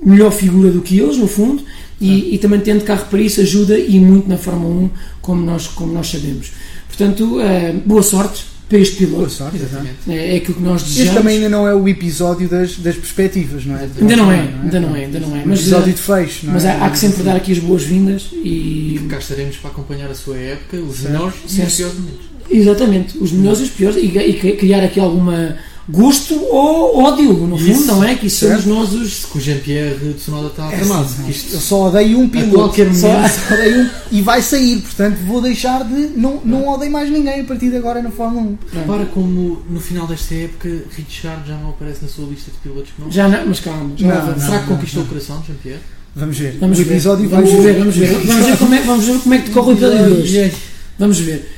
melhor 0.03 0.32
figura 0.32 0.70
do 0.70 0.82
que 0.82 1.00
eles, 1.00 1.18
no 1.18 1.27
fundo, 1.27 1.63
e, 2.00 2.36
e 2.36 2.38
também 2.38 2.60
tendo 2.60 2.84
carro 2.84 3.06
para 3.10 3.22
isso 3.22 3.39
ajuda 3.39 3.80
e 3.80 4.00
muito 4.00 4.27
na 4.27 4.38
Fórmula 4.38 4.84
1, 4.84 4.89
como 5.22 5.41
nós, 5.41 5.68
como 5.68 5.94
nós 5.94 6.08
sabemos. 6.10 6.51
Portanto, 6.98 7.40
eh, 7.42 7.74
boa 7.86 8.02
sorte 8.04 8.46
para 8.68 8.80
este 8.80 9.06
Boa 9.06 9.18
piloto. 9.18 9.32
sorte, 9.34 9.58
exato. 9.58 9.74
Exatamente. 9.75 9.98
É, 10.20 10.34
é 10.34 10.38
aquilo 10.38 10.56
que 10.58 10.64
nós 10.64 10.82
Este 10.82 10.94
desejamos. 10.94 11.22
também 11.22 11.36
ainda 11.38 11.50
não 11.50 11.68
é 11.68 11.75
o 11.75 11.88
episódio 11.88 12.48
das, 12.48 12.78
das 12.78 12.96
perspectivas, 12.96 13.66
não 13.66 13.75
é? 13.78 13.88
Ainda 14.02 14.16
não 14.16 14.32
é, 14.32 14.40
ainda 14.64 14.80
não 14.80 14.96
é, 14.96 15.06
ainda 15.06 15.20
não 15.20 15.36
é. 15.36 15.44
Mas, 15.46 15.60
episódio 15.60 15.90
eh, 15.90 15.94
de 15.94 16.02
fecho, 16.02 16.46
não 16.48 16.54
mas 16.54 16.66
é? 16.66 16.72
há, 16.72 16.86
há 16.86 16.90
que 16.90 16.98
sempre 16.98 17.22
dar 17.24 17.36
aqui 17.36 17.52
as 17.52 17.60
boas-vindas 17.60 18.28
e. 18.34 19.00
Cá 19.10 19.18
estaremos 19.20 19.58
para 19.58 19.70
acompanhar 19.70 20.10
a 20.10 20.16
sua 20.16 20.38
época, 20.38 20.78
os 20.78 21.02
melhores 21.02 21.36
e 21.48 21.62
os 21.62 21.74
piores 21.75 21.96
momentos. 21.96 22.25
Exatamente, 22.50 23.18
os 23.18 23.32
melhores 23.32 23.60
e 23.60 23.64
os 23.64 23.70
piores, 23.70 23.98
e, 23.98 24.06
e 24.08 24.34
cri- 24.34 24.56
criar 24.58 24.84
aqui 24.84 25.00
alguma 25.00 25.58
gosto 25.89 26.36
ou 26.46 27.04
ódio, 27.04 27.34
no 27.34 27.58
fundo, 27.58 27.70
Isso, 27.72 27.88
não 27.88 28.04
é? 28.04 28.15
Que 28.15 28.27
isso 28.27 28.48
somos 28.48 28.65
nós 28.65 28.94
os. 28.94 29.25
Que 29.25 29.38
o 29.38 29.42
Jean-Pierre 29.42 30.13
Tsunoda 30.18 30.48
está 30.48 30.72
É, 30.72 30.77
tramado. 30.77 31.08
sim, 31.08 31.30
Isto 31.30 31.54
Eu 31.54 31.60
só 31.60 31.88
odeio 31.89 32.20
um 32.20 32.27
piloto. 32.30 32.54
qualquer 32.56 32.94
só, 32.96 33.08
momento. 33.08 33.32
só 33.32 33.54
odeio 33.54 33.82
um, 33.82 33.89
e 34.12 34.22
vai 34.22 34.42
sair, 34.42 34.77
portanto 34.82 35.18
vou 35.27 35.42
deixar 35.42 35.84
de. 35.84 36.12
Não, 36.18 36.42
não 36.44 36.68
odeio 36.70 36.92
mais 36.92 37.10
ninguém 37.12 37.42
a 37.42 37.44
partir 37.44 37.70
de 37.70 37.77
agora 37.77 38.01
na 38.01 38.10
Fórmula 38.12 38.42
1. 38.48 38.58
Repara 38.80 39.06
como 39.08 39.62
no 39.70 39.80
final 39.80 40.08
desta 40.08 40.34
época 40.34 40.70
Richard 40.96 41.48
já 41.48 41.56
não 41.58 41.70
aparece 41.70 42.00
na 42.04 42.08
sua 42.08 42.25
lista 42.25 42.50
de 42.51 42.58
pilotos 42.58 42.92
que 42.96 43.01
não. 43.01 43.12
Já 43.12 43.27
não, 43.27 43.46
mas 43.46 43.60
calma, 43.60 43.92
já 43.96 44.08
Não, 44.08 44.25
vamos. 44.25 44.44
Será 44.44 44.60
que 44.60 44.70
não, 44.70 44.75
conquistou 44.77 45.00
não. 45.01 45.06
o 45.06 45.10
coração 45.10 45.39
de 45.42 45.48
Jean-Pierre? 45.48 45.80
Vamos 46.15 46.38
ver. 46.38 46.58
Vamos 46.60 46.80
o 46.80 46.84
ver. 46.84 46.92
episódio 46.92 47.30
vamos 47.30 47.51
ver, 47.51 47.77
vamos 47.77 47.96
ver, 47.96 48.08
vamos 48.25 48.46
ver 48.46 48.58
como 48.58 48.74
é, 48.74 48.82
vamos 48.82 49.06
ver 49.06 49.20
como 49.20 49.34
é 49.34 49.38
que 49.39 49.48
decorre 49.50 49.70
o 49.70 49.72
episódio 49.74 50.06
de 50.06 50.22
hoje. 50.22 50.54
Vamos 50.98 51.20
ver. 51.20 51.51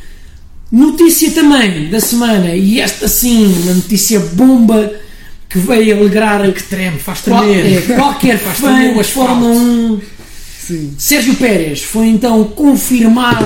Notícia 0.71 1.31
também 1.31 1.89
da 1.89 1.99
semana, 2.01 2.53
e 2.55 2.79
esta 2.81 3.07
sim, 3.07 3.45
uma 3.63 3.73
notícia 3.75 4.19
bomba 4.19 4.91
que 5.49 5.57
veio 5.59 5.97
alegrar 5.97 6.51
Que 6.51 6.63
treme, 6.63 6.99
faz 6.99 7.21
qual- 7.21 7.43
tremer. 7.43 7.77
é, 7.89 7.95
qualquer 7.95 8.37
Faz 8.37 8.57
fã 8.59 8.73
tremer 8.75 8.93
de 8.95 8.99
asfalto. 8.99 9.29
Fórmula 9.29 9.55
1. 9.55 10.01
Sim. 10.67 10.93
Sérgio 10.97 11.35
Pérez 11.35 11.81
foi 11.83 12.07
então 12.07 12.43
confirmado 12.43 13.45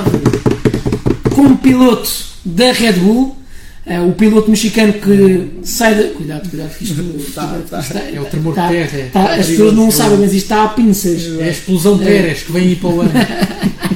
como 1.36 1.58
piloto 1.58 2.10
da 2.44 2.72
Red 2.72 2.94
Bull. 2.94 3.38
Eh, 3.86 4.00
o 4.00 4.12
piloto 4.14 4.50
mexicano 4.50 4.94
que 4.94 5.50
sai 5.64 5.96
da. 5.96 6.04
Cuidado, 6.10 6.48
cuidado, 6.50 6.70
que 6.78 6.84
isto, 6.84 7.04
Tá, 7.34 7.60
tá. 7.70 7.80
isto 7.80 7.98
É 7.98 8.20
o 8.22 8.26
tremor 8.26 8.54
tá- 8.56 8.68
de 8.68 8.74
terra. 8.74 8.98
é. 8.98 9.04
tá- 9.12 9.34
as 9.36 9.46
pessoas 9.48 9.74
não 9.76 9.90
sabem, 9.92 10.18
mas 10.20 10.34
isto 10.34 10.44
está 10.46 10.64
a 10.64 10.68
pinças. 10.70 11.22
É 11.40 11.44
a 11.46 11.50
explosão 11.52 12.00
É. 12.02 12.06
Pérez 12.06 12.44
que 12.44 12.52
vem 12.52 12.64
aí 12.70 12.76
para 12.76 12.90
o 12.90 13.02
ano. 13.02 13.12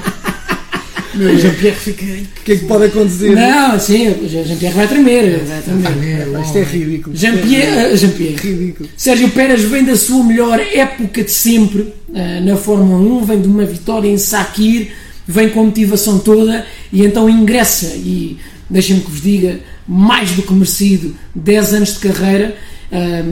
Meu 1.16 1.38
Jean-Pierre 1.38 1.78
fica. 1.78 2.06
O 2.06 2.44
que 2.44 2.52
é 2.52 2.56
que 2.58 2.66
pode 2.66 2.86
acontecer? 2.86 3.36
Não, 3.36 3.80
sim, 3.80 4.10
o 4.10 4.28
Jean-Pierre 4.28 4.76
vai 4.76 4.88
tremer. 4.88 5.40
Vai 5.40 5.62
tremer. 5.62 6.42
Isto 6.42 6.58
é 6.58 6.64
ridículo. 6.64 7.16
Jean-Pierre, 7.16 7.94
uh, 7.94 7.98
Jean-Pierre. 7.98 8.36
Ridículo. 8.36 8.90
Sérgio 8.98 9.30
Pérez 9.30 9.64
vem 9.64 9.84
da 9.84 9.96
sua 9.96 10.24
melhor 10.24 10.60
época 10.60 11.24
de 11.24 11.32
sempre 11.32 11.82
uh, 11.82 12.46
na 12.46 12.58
Fórmula 12.58 13.00
1, 13.22 13.26
vem 13.26 13.42
de 13.42 13.48
uma 13.48 13.66
vitória 13.66 14.10
em 14.10 14.18
Sakir, 14.18 14.92
vem 15.28 15.50
com 15.50 15.62
a 15.62 15.64
motivação 15.64 16.20
toda 16.20 16.66
e 16.92 17.04
então 17.04 17.30
ingressa 17.30 17.96
e 17.96 18.38
deixem-me 18.70 19.02
que 19.02 19.12
vos 19.12 19.22
diga, 19.22 19.60
mais 19.88 20.32
do 20.32 20.42
que 20.42 20.54
merecido 20.54 21.16
10 21.34 21.74
anos 21.74 21.94
de 21.94 22.00
carreira 22.00 22.56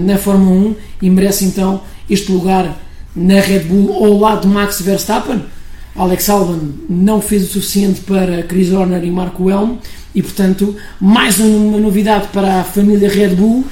na 0.06 0.18
Fórmula 0.18 0.70
1 0.70 0.76
e 1.02 1.10
merece 1.10 1.46
então 1.46 1.82
este 2.10 2.32
lugar 2.32 2.80
na 3.16 3.40
Red 3.40 3.60
Bull 3.60 3.94
ao 3.94 4.18
lado 4.18 4.42
de 4.42 4.48
Max 4.48 4.82
Verstappen. 4.82 5.42
Alex 5.96 6.28
Albon 6.30 6.60
não 6.90 7.22
fez 7.22 7.44
o 7.44 7.48
suficiente 7.48 8.02
para 8.02 8.44
Chris 8.44 8.72
Horner 8.72 9.04
e 9.04 9.12
Marco 9.12 9.50
Helm 9.50 9.78
e, 10.14 10.24
portanto, 10.24 10.76
mais 11.00 11.40
uma 11.40 11.78
novidade 11.78 12.30
para 12.30 12.62
a 12.62 12.64
família 12.64 13.10
Red 13.10 13.36
Bull. 13.36 13.64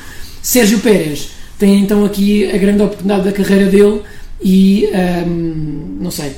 Sérgio 0.42 0.80
Pérez 0.80 1.32
tem 1.58 1.80
então 1.80 2.06
aqui 2.06 2.50
a 2.52 2.58
grande 2.58 2.84
oportunidade 2.84 3.24
da 3.24 3.32
carreira 3.32 3.66
dele 3.66 4.02
e, 4.42 4.88
um, 5.26 5.98
não 6.00 6.12
sei, 6.12 6.36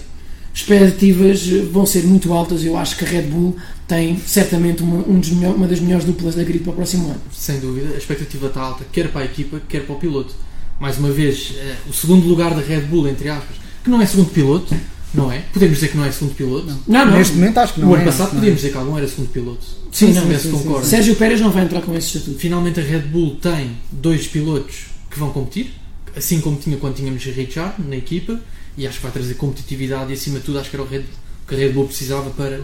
expectativas 0.54 1.46
vão 1.72 1.86
ser 1.86 2.04
muito 2.04 2.32
altas. 2.32 2.64
Eu 2.64 2.78
acho 2.78 2.98
que 2.98 3.04
a 3.04 3.08
Red 3.08 3.24
Bull 3.24 3.56
tem 3.86 4.18
certamente 4.26 4.82
uma, 4.82 5.00
um 5.00 5.20
melhores, 5.20 5.58
uma 5.58 5.68
das 5.68 5.80
melhores 5.82 6.06
duplas 6.06 6.36
da 6.36 6.44
grid 6.44 6.64
para 6.64 6.72
o 6.72 6.76
próximo 6.76 7.08
ano. 7.08 7.22
Sem 7.32 7.60
dúvida, 7.60 7.94
a 7.94 7.98
expectativa 7.98 8.48
está 8.48 8.62
alta, 8.62 8.86
quer 8.90 9.10
para 9.10 9.22
a 9.22 9.26
equipa, 9.26 9.62
quer 9.68 9.86
para 9.86 9.96
o 9.96 10.00
piloto. 10.00 10.34
Mais 10.80 10.98
uma 10.98 11.12
vez, 11.12 11.54
o 11.90 11.94
segundo 11.94 12.26
lugar 12.26 12.54
da 12.54 12.62
Red 12.62 12.82
Bull, 12.82 13.08
entre 13.08 13.30
aspas, 13.30 13.58
que 13.84 13.90
não 13.90 14.02
é 14.02 14.06
segundo 14.06 14.30
piloto, 14.32 14.74
não 15.14 15.32
é? 15.32 15.40
Podemos 15.54 15.76
dizer 15.76 15.90
que 15.90 15.98
não 15.98 16.06
é 16.06 16.12
segundo 16.12 16.36
piloto? 16.36 16.68
Não, 16.68 16.82
não. 16.88 17.06
não. 17.06 17.18
Neste 17.18 17.36
momento 17.36 17.58
acho 17.60 17.74
que 17.74 17.82
não 17.82 17.90
O 17.90 17.94
ano 17.94 18.04
é, 18.04 18.06
passado 18.06 18.28
não 18.30 18.36
podíamos 18.36 18.62
dizer 18.62 18.72
que 18.72 18.78
algum 18.78 18.98
era 18.98 19.08
segundo 19.08 19.30
piloto. 19.30 19.66
Sim, 19.92 20.14
não, 20.14 20.24
sim, 20.24 20.40
sim, 20.40 20.58
sim. 20.58 20.84
Sérgio 20.84 21.16
Pérez 21.16 21.40
não 21.40 21.52
vai 21.52 21.64
entrar 21.66 21.82
com 21.82 21.96
esse 21.96 22.18
estatuto. 22.18 22.40
Finalmente 22.40 22.80
a 22.80 22.84
Red 22.84 23.02
Bull 23.02 23.36
tem 23.36 23.78
dois 23.92 24.28
pilotos 24.28 24.86
que 25.10 25.20
vão 25.20 25.32
competir, 25.32 25.72
assim 26.16 26.42
como 26.42 26.58
tinha 26.58 26.78
quando 26.78 26.96
tínhamos 26.96 27.24
Richard 27.24 27.76
na 27.88 27.96
equipa, 27.96 28.40
e 28.76 28.88
acho 28.88 28.98
que 28.98 29.04
vai 29.04 29.12
trazer 29.12 29.36
competitividade 29.36 30.12
e 30.12 30.14
acima 30.14 30.40
de 30.40 30.46
tudo 30.46 30.60
acho 30.60 30.70
que 30.70 30.76
era 30.76 30.84
o 30.84 30.88
Red, 30.88 31.04
que 31.48 31.54
a 31.54 31.58
Red 31.58 31.70
Bull 31.70 31.86
precisava 31.86 32.32
para 32.32 32.62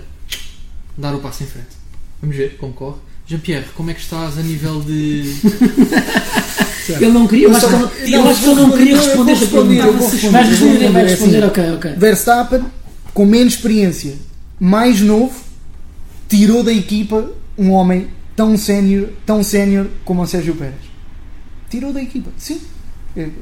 dar 0.97 1.13
o 1.13 1.19
passo 1.19 1.43
em 1.43 1.45
frente. 1.45 1.77
Vamos 2.21 2.35
ver 2.35 2.57
como 2.57 2.73
corre. 2.73 2.97
Jean-Pierre, 3.27 3.65
como 3.75 3.91
é 3.91 3.93
que 3.93 4.01
estás 4.01 4.39
a 4.39 4.41
nível 4.41 4.81
de. 4.81 5.23
Ele 6.93 7.11
não 7.11 7.27
queria, 7.27 7.47
eu 7.47 7.55
acho, 7.55 7.67
que 7.67 8.03
ele, 8.03 8.15
eu 8.15 8.29
acho 8.29 8.41
que 8.41 8.49
ele 8.49 8.61
não 8.61 8.71
queria 8.71 8.97
responder 8.97 9.31
esta 9.31 9.47
pergunta. 9.47 9.91
Vais 10.31 10.49
responder, 10.49 10.91
vai 10.91 11.03
responder, 11.03 11.43
ok, 11.45 11.71
ok. 11.73 11.91
Verstappen, 11.97 12.65
com 13.13 13.25
menos 13.25 13.53
experiência, 13.53 14.15
mais 14.59 15.01
novo, 15.01 15.33
tirou 16.27 16.63
da 16.63 16.73
equipa 16.73 17.31
um 17.57 17.71
homem 17.71 18.07
tão 18.35 18.57
sénior, 18.57 19.09
tão 19.25 19.43
sénior 19.43 19.87
como 20.05 20.21
o 20.21 20.27
Sérgio 20.27 20.55
Pérez. 20.55 20.75
Tirou 21.69 21.91
da 21.93 22.01
equipa, 22.01 22.29
sim. 22.37 22.61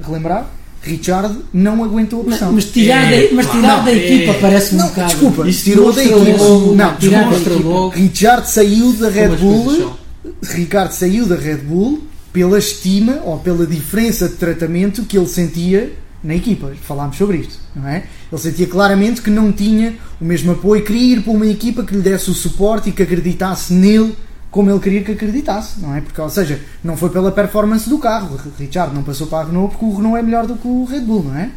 Relembrar, 0.02 0.50
Richard 0.82 1.38
não 1.54 1.84
aguentou 1.84 2.22
a 2.22 2.24
pressão. 2.26 2.52
Mas, 2.52 2.66
mas 2.66 2.74
tirar, 2.74 3.14
é, 3.14 3.28
da, 3.28 3.36
mas 3.36 3.46
tirar 3.46 3.62
claro, 3.62 3.84
da 3.84 3.94
equipa 3.94 4.32
é. 4.32 4.40
parece 4.40 4.76
um 4.76 4.78
não, 4.78 4.88
bocado. 4.88 5.10
Desculpa, 5.10 5.48
Isso 5.48 5.64
tirou 5.64 5.94
da 5.94 6.04
equipa. 6.04 6.44
Logo, 6.44 6.76
não, 6.76 6.94
equipa. 6.94 7.96
Richard 7.96 8.50
saiu 8.50 8.94
da 8.94 9.10
Red 9.10 9.36
Bull. 9.36 9.98
Ricardo 10.44 10.92
saiu 10.92 11.26
da 11.26 11.36
Red 11.36 11.58
Bull 11.58 12.04
pela 12.38 12.60
estima 12.60 13.20
ou 13.26 13.40
pela 13.40 13.66
diferença 13.66 14.30
de 14.30 14.36
tratamento 14.36 15.02
que 15.06 15.18
ele 15.18 15.26
sentia 15.26 15.92
na 16.24 16.36
equipa. 16.36 16.72
Falámos 16.84 17.18
sobre 17.18 17.38
isto, 17.38 17.58
não 17.76 17.88
é? 17.88 18.04
Ele 18.32 18.40
sentia 18.40 18.68
claramente 18.68 19.24
que 19.24 19.32
não 19.32 19.52
tinha 19.52 19.96
o 20.22 20.26
mesmo 20.26 20.52
apoio, 20.52 20.84
queria 20.84 21.16
ir 21.16 21.24
para 21.24 21.34
uma 21.34 21.48
equipa 21.48 21.84
que 21.84 21.96
lhe 21.96 22.02
desse 22.02 22.30
o 22.30 22.36
suporte 22.36 22.90
e 22.90 22.92
que 22.92 23.02
acreditasse 23.02 23.74
nele 23.74 24.16
como 24.52 24.70
ele 24.70 24.80
queria 24.80 25.04
que 25.04 25.14
acreditasse, 25.14 25.80
não 25.82 25.96
é? 25.96 26.02
Porque, 26.02 26.22
ou 26.22 26.30
seja, 26.30 26.60
não 26.84 26.96
foi 26.96 27.10
pela 27.10 27.32
performance 27.32 27.90
do 27.90 27.98
carro. 27.98 28.40
Richard 28.60 28.94
não 28.94 29.02
passou 29.02 29.26
para 29.26 29.40
a 29.40 29.44
Renault 29.46 29.72
porque 29.72 29.86
o 29.86 29.96
Renault 29.96 30.20
é 30.20 30.22
melhor 30.22 30.46
do 30.46 30.58
que 30.58 30.68
o 30.68 30.86
Red 30.86 31.02
Bull, 31.02 31.24
não 31.24 31.36
é? 31.36 31.50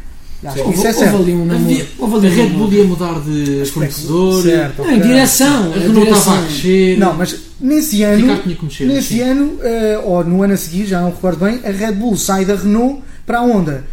Acho 0.43 0.63
que 0.63 0.71
isso 0.71 0.87
é 0.87 0.93
certo. 0.93 1.17
Houve 1.17 1.31
ali 1.31 1.41
um 1.41 1.45
namoro. 1.45 1.87
Houve 1.99 2.15
ali 2.15 2.27
a 2.27 2.43
Red 2.43 2.49
Bull 2.49 2.73
ia 2.73 2.83
mudar 2.85 3.19
de 3.21 3.65
fornecedor. 3.71 4.41
Certo, 4.41 4.81
em 4.83 4.99
direção. 4.99 5.71
A 5.73 5.77
Renault 5.77 6.09
estava 6.09 6.39
a 6.39 6.41
crescer. 6.41 6.97
Não, 6.97 7.13
mas 7.13 7.50
nesse 7.61 8.03
ano, 8.03 8.41
nesse 8.81 9.21
ano 9.21 9.45
uh, 9.45 10.07
ou 10.07 10.23
no 10.23 10.43
ano 10.43 10.53
a 10.53 10.57
seguir, 10.57 10.85
já 10.85 11.01
não 11.01 11.11
recordo 11.11 11.45
bem, 11.45 11.59
a 11.63 11.71
Red 11.71 11.93
Bull 11.93 12.17
sai 12.17 12.45
da 12.45 12.55
Renault 12.55 13.01
para 13.25 13.39
a 13.39 13.41
Honda. 13.41 13.85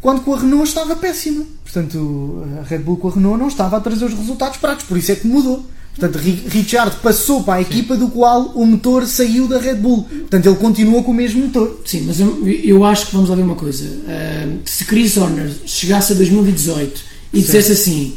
Quando 0.00 0.20
com 0.22 0.34
a 0.34 0.38
Renault 0.38 0.68
estava 0.68 0.96
péssima. 0.96 1.44
Portanto, 1.62 2.44
a 2.60 2.68
Red 2.68 2.78
Bull 2.78 2.98
com 2.98 3.08
a 3.08 3.12
Renault 3.12 3.38
não 3.38 3.48
estava 3.48 3.76
a 3.76 3.80
trazer 3.80 4.04
os 4.04 4.14
resultados 4.14 4.58
práticos, 4.58 4.86
por 4.86 4.98
isso 4.98 5.12
é 5.12 5.16
que 5.16 5.26
mudou. 5.26 5.64
Portanto, 5.96 6.16
Richard 6.48 6.96
passou 7.02 7.44
para 7.44 7.54
a 7.54 7.60
equipa 7.62 7.94
Sim. 7.94 8.00
do 8.00 8.08
qual 8.08 8.46
o 8.54 8.66
motor 8.66 9.06
saiu 9.06 9.46
da 9.46 9.58
Red 9.58 9.76
Bull. 9.76 10.02
Portanto, 10.02 10.46
ele 10.46 10.56
continua 10.56 11.02
com 11.04 11.12
o 11.12 11.14
mesmo 11.14 11.44
motor. 11.44 11.80
Sim, 11.84 12.02
mas 12.06 12.18
eu, 12.18 12.46
eu 12.46 12.84
acho 12.84 13.06
que 13.06 13.12
vamos 13.12 13.30
lá 13.30 13.36
ver 13.36 13.42
uma 13.42 13.54
coisa. 13.54 13.84
Uh, 13.84 14.58
se 14.64 14.84
Chris 14.84 15.16
Horner 15.16 15.50
chegasse 15.64 16.12
a 16.12 16.16
2018 16.16 17.00
e 17.32 17.42
certo. 17.42 17.46
dissesse 17.46 17.72
assim: 17.72 18.16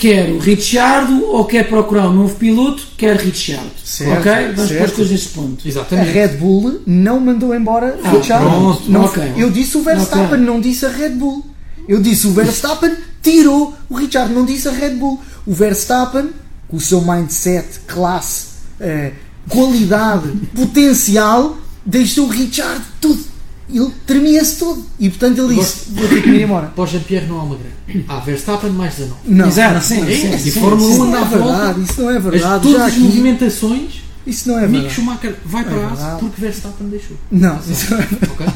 quero 0.00 0.38
Richard 0.38 1.12
ou 1.24 1.44
quer 1.44 1.68
procurar 1.68 2.08
um 2.08 2.14
novo 2.14 2.34
piloto, 2.36 2.82
quer 2.96 3.16
Richard. 3.16 3.70
Certo, 3.84 4.18
ok? 4.18 4.32
Vamos 4.54 4.68
certo. 4.68 4.78
pôr 4.78 4.84
as 4.84 4.92
coisas 4.92 5.12
neste 5.12 5.28
ponto. 5.28 5.68
Exatamente. 5.68 6.08
A 6.08 6.12
Red 6.12 6.28
Bull 6.38 6.80
não 6.86 7.20
mandou 7.20 7.54
embora 7.54 8.00
ah, 8.02 8.10
Richard. 8.10 8.44
Pronto, 8.44 8.90
não, 8.90 9.04
okay. 9.04 9.34
Eu 9.36 9.50
disse 9.50 9.76
o 9.76 9.82
Verstappen, 9.82 10.24
okay. 10.24 10.38
não 10.38 10.60
disse 10.60 10.86
a 10.86 10.88
Red 10.88 11.10
Bull. 11.10 11.44
Eu 11.86 12.00
disse 12.00 12.26
o 12.26 12.32
Verstappen 12.32 12.96
tirou 13.22 13.74
o 13.90 13.94
Richard, 13.94 14.32
não 14.32 14.46
disse 14.46 14.66
a 14.68 14.72
Red 14.72 14.94
Bull. 14.94 15.20
O 15.46 15.52
Verstappen 15.52 16.30
com 16.66 16.76
o 16.76 16.80
seu 16.80 17.02
mindset, 17.02 17.80
classe, 17.86 18.46
eh, 18.78 19.12
qualidade, 19.48 20.28
potencial, 20.54 21.58
deixou 21.84 22.26
o 22.26 22.30
Richard 22.30 22.80
tudo. 23.00 23.29
Ele 23.72 23.90
tremia-se 24.06 24.58
todo. 24.58 24.84
E 24.98 25.08
portanto 25.08 25.38
ele 25.38 25.54
disse: 25.54 25.90
Vou 25.90 26.08
ter 26.08 26.22
que 26.22 26.28
ir 26.28 26.42
embora. 26.42 26.66
Para 26.68 26.84
o 26.84 26.86
Jean-Pierre 26.86 27.26
não 27.26 27.40
há 27.40 27.42
uma 27.44 27.56
grande. 27.56 28.04
Há 28.08 28.20
Verstappen 28.20 28.70
mais 28.70 28.94
19. 28.94 29.20
Não, 29.26 29.48
Exato, 29.48 29.84
sim, 29.84 30.04
sim, 30.06 30.14
sim, 30.14 30.38
sim, 30.38 30.48
E 30.48 30.52
Fórmula 30.52 30.90
1 30.90 30.98
não 30.98 31.16
é 31.16 31.24
verdade. 31.24 31.82
Isso 31.82 32.02
não 32.02 32.10
é 32.10 32.18
verdade. 32.18 32.44
As, 32.54 32.62
todas 32.62 32.82
as 32.82 32.96
movimentações. 32.96 34.02
Isso 34.26 34.48
não 34.48 34.58
é 34.58 34.60
verdade. 34.60 34.82
Mick 34.84 34.94
Schumacher 34.94 35.34
vai 35.44 35.64
para 35.64 35.88
a 35.88 36.16
porque 36.16 36.40
Verstappen 36.40 36.88
deixou. 36.88 37.16
Não, 37.30 37.58
isso 37.68 37.90
não 37.90 38.00
é 38.00 38.06
verdade. 38.06 38.32
Okay? 38.32 38.46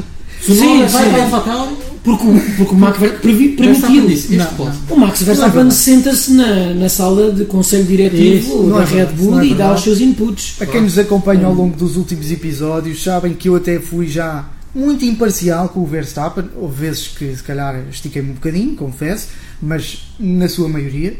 Sim, 0.41 0.87
vai 0.87 1.11
para 1.11 1.19
a 1.19 1.25
AlphaTauri 1.25 1.77
porque, 2.05 2.25
porque 2.59 2.75
o 2.75 2.77
Max 2.77 2.99
permitiu 2.99 4.11
isso. 4.11 4.29
O 4.91 4.97
Max 4.97 5.23
Verstappen 5.23 5.71
senta-se 5.71 6.33
na, 6.33 6.75
na 6.75 6.89
sala 6.91 7.33
de 7.33 7.47
conselho 7.47 7.85
diretivo 7.85 8.71
da 8.71 8.83
é 8.83 8.85
Red 8.85 9.07
Bull 9.07 9.41
é 9.41 9.47
e 9.47 9.55
dá 9.55 9.73
os 9.73 9.81
seus 9.81 10.03
inputs. 10.03 10.57
A 10.61 10.67
quem 10.67 10.83
nos 10.83 10.99
acompanha 10.99 11.47
ao 11.47 11.55
longo 11.55 11.75
dos 11.75 11.97
últimos 11.97 12.31
episódios 12.31 13.03
sabem 13.03 13.33
que 13.33 13.49
eu 13.49 13.57
até 13.57 13.81
fui 13.81 14.07
já 14.07 14.45
muito 14.75 15.05
imparcial 15.05 15.69
com 15.69 15.81
o 15.81 15.87
Verstappen. 15.87 16.51
Houve 16.57 16.87
vezes 16.87 17.09
que 17.09 17.35
se 17.37 17.43
calhar 17.43 17.77
estiquei-me 17.91 18.31
um 18.31 18.35
bocadinho, 18.35 18.75
confesso, 18.75 19.29
mas 19.63 20.13
na 20.19 20.49
sua 20.49 20.69
maioria. 20.69 21.17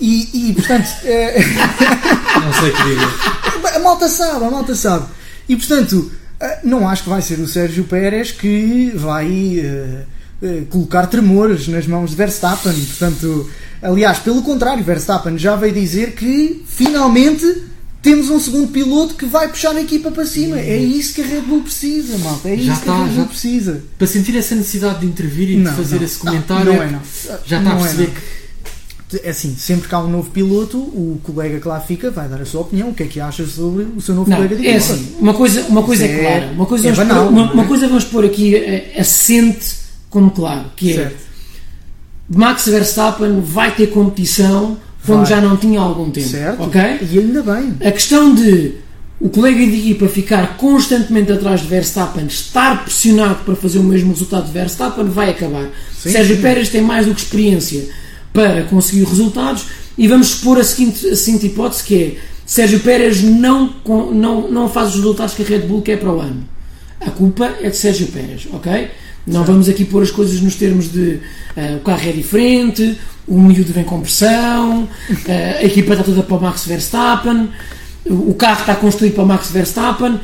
E, 0.00 0.50
e 0.50 0.52
portanto. 0.54 0.88
É... 1.04 1.38
Não 2.40 2.52
sei 2.54 2.70
o 2.70 2.76
que 2.76 2.82
dizer. 2.84 3.76
A 3.76 3.78
malta 3.78 4.08
sabe, 4.08 4.44
a 4.44 4.50
malta 4.50 4.74
sabe. 4.74 5.06
E 5.48 5.56
portanto 5.56 6.10
ah, 6.42 6.58
não 6.64 6.88
acho 6.88 7.04
que 7.04 7.08
vai 7.08 7.22
ser 7.22 7.38
o 7.38 7.46
Sérgio 7.46 7.84
Pérez 7.84 8.32
que 8.32 8.90
vai 8.96 9.60
uh, 9.60 10.66
colocar 10.68 11.06
tremores 11.06 11.68
nas 11.68 11.86
mãos 11.86 12.10
de 12.10 12.16
Verstappen. 12.16 12.72
Portanto, 12.72 13.48
aliás, 13.80 14.18
pelo 14.18 14.42
contrário, 14.42 14.82
Verstappen 14.82 15.38
já 15.38 15.54
veio 15.54 15.72
dizer 15.72 16.16
que 16.16 16.64
finalmente 16.66 17.62
temos 18.02 18.28
um 18.28 18.40
segundo 18.40 18.68
piloto 18.68 19.14
que 19.14 19.24
vai 19.24 19.48
puxar 19.48 19.76
a 19.76 19.80
equipa 19.80 20.10
para 20.10 20.26
cima. 20.26 20.58
É 20.58 20.76
isso 20.76 21.14
que 21.14 21.22
a 21.22 21.24
Red 21.24 21.42
Bull 21.42 21.62
precisa, 21.62 22.18
malta. 22.18 22.48
É 22.48 22.56
já 22.56 22.62
isso 22.62 22.72
está, 22.72 22.82
que 22.82 22.90
a 22.90 22.96
Red 22.96 23.10
Bull 23.10 23.16
já, 23.16 23.24
precisa. 23.24 23.84
Para 23.96 24.06
sentir 24.08 24.36
essa 24.36 24.54
necessidade 24.56 25.00
de 25.00 25.06
intervir 25.06 25.50
e 25.50 25.56
não, 25.56 25.70
de 25.70 25.76
fazer 25.76 25.96
não, 25.96 26.04
esse 26.04 26.18
comentário, 26.18 26.72
não, 26.74 26.82
é, 26.82 27.00
já 27.46 27.58
está 27.58 27.72
a 27.72 27.76
é, 27.76 27.78
perceber 27.78 28.06
que 28.06 28.20
é 29.22 29.30
assim, 29.30 29.54
sempre 29.56 29.88
que 29.88 29.94
há 29.94 30.00
um 30.00 30.08
novo 30.08 30.30
piloto, 30.30 30.78
o 30.78 31.20
colega 31.22 31.60
que 31.60 31.68
lá 31.68 31.78
fica 31.80 32.10
vai 32.10 32.28
dar 32.28 32.40
a 32.40 32.46
sua 32.46 32.62
opinião, 32.62 32.90
o 32.90 32.94
que 32.94 33.02
é 33.02 33.06
que 33.06 33.20
acha 33.20 33.46
sobre 33.46 33.84
o 33.84 34.00
seu 34.00 34.14
novo 34.14 34.30
colega 34.30 34.56
de 34.56 34.66
é 34.66 34.76
assim, 34.76 35.16
uma 35.18 35.34
coisa, 35.34 35.62
uma 35.68 35.82
coisa 35.82 36.06
é, 36.06 36.12
é, 36.12 36.18
clara, 36.18 36.52
uma 36.52 36.66
coisa, 36.66 36.88
é 36.88 36.92
vamos, 36.92 37.08
banal, 37.08 37.26
pôr, 37.26 37.32
uma, 37.32 37.52
uma, 37.52 37.64
coisa 37.66 37.88
vamos 37.88 38.04
pôr 38.04 38.24
aqui 38.24 38.56
eh, 38.56 38.94
assente 38.98 39.74
como 40.08 40.30
claro, 40.30 40.64
que 40.74 40.92
é 40.92 40.94
certo. 40.94 41.32
Max 42.28 42.66
Verstappen 42.66 43.40
vai 43.42 43.74
ter 43.74 43.88
competição 43.88 44.78
como 45.06 45.18
vai. 45.18 45.26
já 45.26 45.40
não 45.40 45.56
tinha 45.56 45.80
há 45.80 45.82
algum 45.82 46.10
tempo. 46.10 46.28
Certo. 46.28 46.62
ok 46.62 46.80
E 47.10 47.18
ainda 47.18 47.42
bem. 47.42 47.74
A 47.84 47.90
questão 47.90 48.34
de 48.34 48.76
o 49.20 49.28
colega 49.28 49.58
de 49.58 49.78
equipa 49.78 50.08
ficar 50.08 50.56
constantemente 50.56 51.30
atrás 51.30 51.60
de 51.60 51.68
Verstappen, 51.68 52.26
estar 52.26 52.82
pressionado 52.82 53.44
para 53.44 53.54
fazer 53.54 53.78
o 53.78 53.84
mesmo 53.84 54.10
resultado 54.10 54.46
de 54.46 54.52
Verstappen, 54.52 55.04
vai 55.04 55.30
acabar. 55.30 55.70
Sim, 55.96 56.10
Sérgio 56.10 56.36
sim. 56.36 56.42
Pérez 56.42 56.68
tem 56.68 56.80
mais 56.80 57.06
do 57.06 57.14
que 57.14 57.20
experiência 57.20 57.88
para 58.32 58.64
conseguir 58.64 59.04
resultados 59.04 59.66
e 59.96 60.08
vamos 60.08 60.28
expor 60.28 60.58
a 60.58 60.64
seguinte, 60.64 61.06
a 61.08 61.14
seguinte 61.14 61.46
hipótese 61.46 61.84
que 61.84 61.94
é 61.94 62.16
Sérgio 62.44 62.80
Pérez 62.80 63.22
não, 63.22 63.72
não, 64.12 64.50
não 64.50 64.68
faz 64.68 64.90
os 64.90 64.96
resultados 64.96 65.34
que 65.34 65.42
a 65.42 65.46
Red 65.46 65.60
Bull 65.60 65.82
quer 65.82 65.98
para 65.98 66.12
o 66.12 66.20
ano. 66.20 66.42
A 67.00 67.10
culpa 67.10 67.54
é 67.60 67.70
de 67.70 67.76
Sérgio 67.76 68.08
Pérez, 68.08 68.48
ok? 68.52 68.90
Não 69.26 69.44
vamos 69.44 69.68
aqui 69.68 69.84
pôr 69.84 70.02
as 70.02 70.10
coisas 70.10 70.40
nos 70.40 70.56
termos 70.56 70.90
de 70.90 71.20
uh, 71.56 71.76
o 71.76 71.80
carro 71.80 72.08
é 72.08 72.12
diferente, 72.12 72.98
o 73.26 73.38
miúdo 73.40 73.72
vem 73.72 73.84
com 73.84 74.00
pressão, 74.00 74.82
uh, 74.82 74.88
a 75.60 75.64
equipa 75.64 75.92
está 75.92 76.04
toda 76.04 76.22
para 76.22 76.36
o 76.36 76.42
Max 76.42 76.64
Verstappen, 76.66 77.48
o 78.04 78.34
carro 78.34 78.60
está 78.60 78.74
construído 78.74 79.14
para 79.14 79.22
o 79.22 79.26
Max 79.26 79.50
Verstappen, 79.50 80.18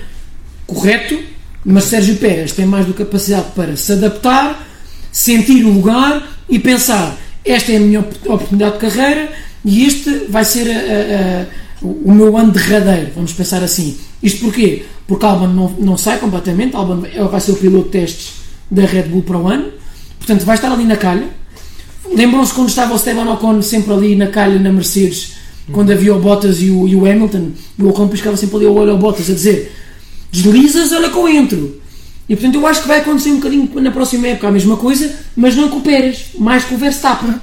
correto, 0.67 1.17
mas 1.65 1.85
Sérgio 1.85 2.17
Pérez 2.17 2.53
tem 2.53 2.67
mais 2.67 2.87
do 2.87 2.93
que 2.93 3.05
capacidade 3.05 3.53
para 3.55 3.77
se 3.77 3.93
adaptar, 3.93 4.67
sentir 5.13 5.65
o 5.65 5.73
lugar 5.73 6.29
e 6.49 6.59
pensar: 6.59 7.17
esta 7.45 7.71
é 7.71 7.77
a 7.77 7.81
minha 7.81 8.01
oportunidade 8.01 8.75
de 8.75 8.79
carreira 8.79 9.33
e 9.65 9.87
este 9.87 10.27
vai 10.29 10.45
ser 10.45 10.69
a, 10.71 10.75
a, 10.75 11.47
o 11.83 12.13
meu 12.13 12.37
ano 12.37 12.51
derradeiro, 12.51 13.13
vamos 13.15 13.33
pensar 13.33 13.63
assim. 13.63 13.97
Isto 14.21 14.41
porquê? 14.41 14.87
Porque 15.07 15.25
Albon 15.25 15.47
não, 15.47 15.71
não 15.79 15.97
sai 15.97 16.19
completamente, 16.19 16.75
Albon 16.75 17.05
vai 17.31 17.41
ser 17.41 17.53
o 17.53 17.57
piloto 17.57 17.85
de 17.85 17.91
testes 17.91 18.48
da 18.71 18.85
Red 18.85 19.05
Bull 19.05 19.23
para 19.23 19.39
o 19.39 19.49
ano, 19.49 19.71
portanto 20.19 20.45
vai 20.45 20.57
estar 20.57 20.71
ali 20.73 20.85
na 20.85 20.97
calha. 20.97 21.27
Lembram-se 22.15 22.55
quando 22.55 22.69
estava 22.69 22.93
o 22.93 22.97
Esteban 22.97 23.31
Ocon 23.33 23.61
sempre 23.63 23.93
ali 23.93 24.17
na 24.17 24.29
calha 24.29 24.59
na 24.59 24.73
Mercedes, 24.73 25.35
quando 25.73 25.93
havia 25.93 26.15
o 26.15 26.19
Bottas 26.19 26.61
e 26.63 26.71
o, 26.71 26.89
e 26.89 26.97
o 26.97 27.05
Hamilton, 27.05 27.51
e 27.79 27.83
o 27.83 27.89
Ocon 27.91 28.09
piscava 28.09 28.37
sempre 28.37 28.57
ali 28.57 28.67
ao 28.67 28.75
olho 28.75 28.93
ao 28.93 28.99
Bottas 28.99 29.29
a 29.29 29.35
dizer 29.35 29.73
deslizas, 30.33 30.93
olha 30.93 31.11
que 31.11 31.17
eu 31.17 31.29
entro. 31.29 31.81
E 32.29 32.37
portanto 32.37 32.55
eu 32.57 32.67
acho 32.67 32.83
que 32.83 32.89
vai 32.89 33.01
acontecer 33.01 33.31
um 33.31 33.37
bocadinho 33.37 33.71
na 33.81 33.91
próxima 33.91 34.27
época 34.29 34.49
a 34.49 34.53
mesma 34.53 34.77
coisa, 34.77 35.15
mas 35.35 35.57
não 35.57 35.69
com 35.69 35.79
o 35.79 35.81
Pérez, 35.81 36.27
mais 36.39 36.65
com 36.65 36.75
o 36.75 36.79
Verstappen. 36.79 37.35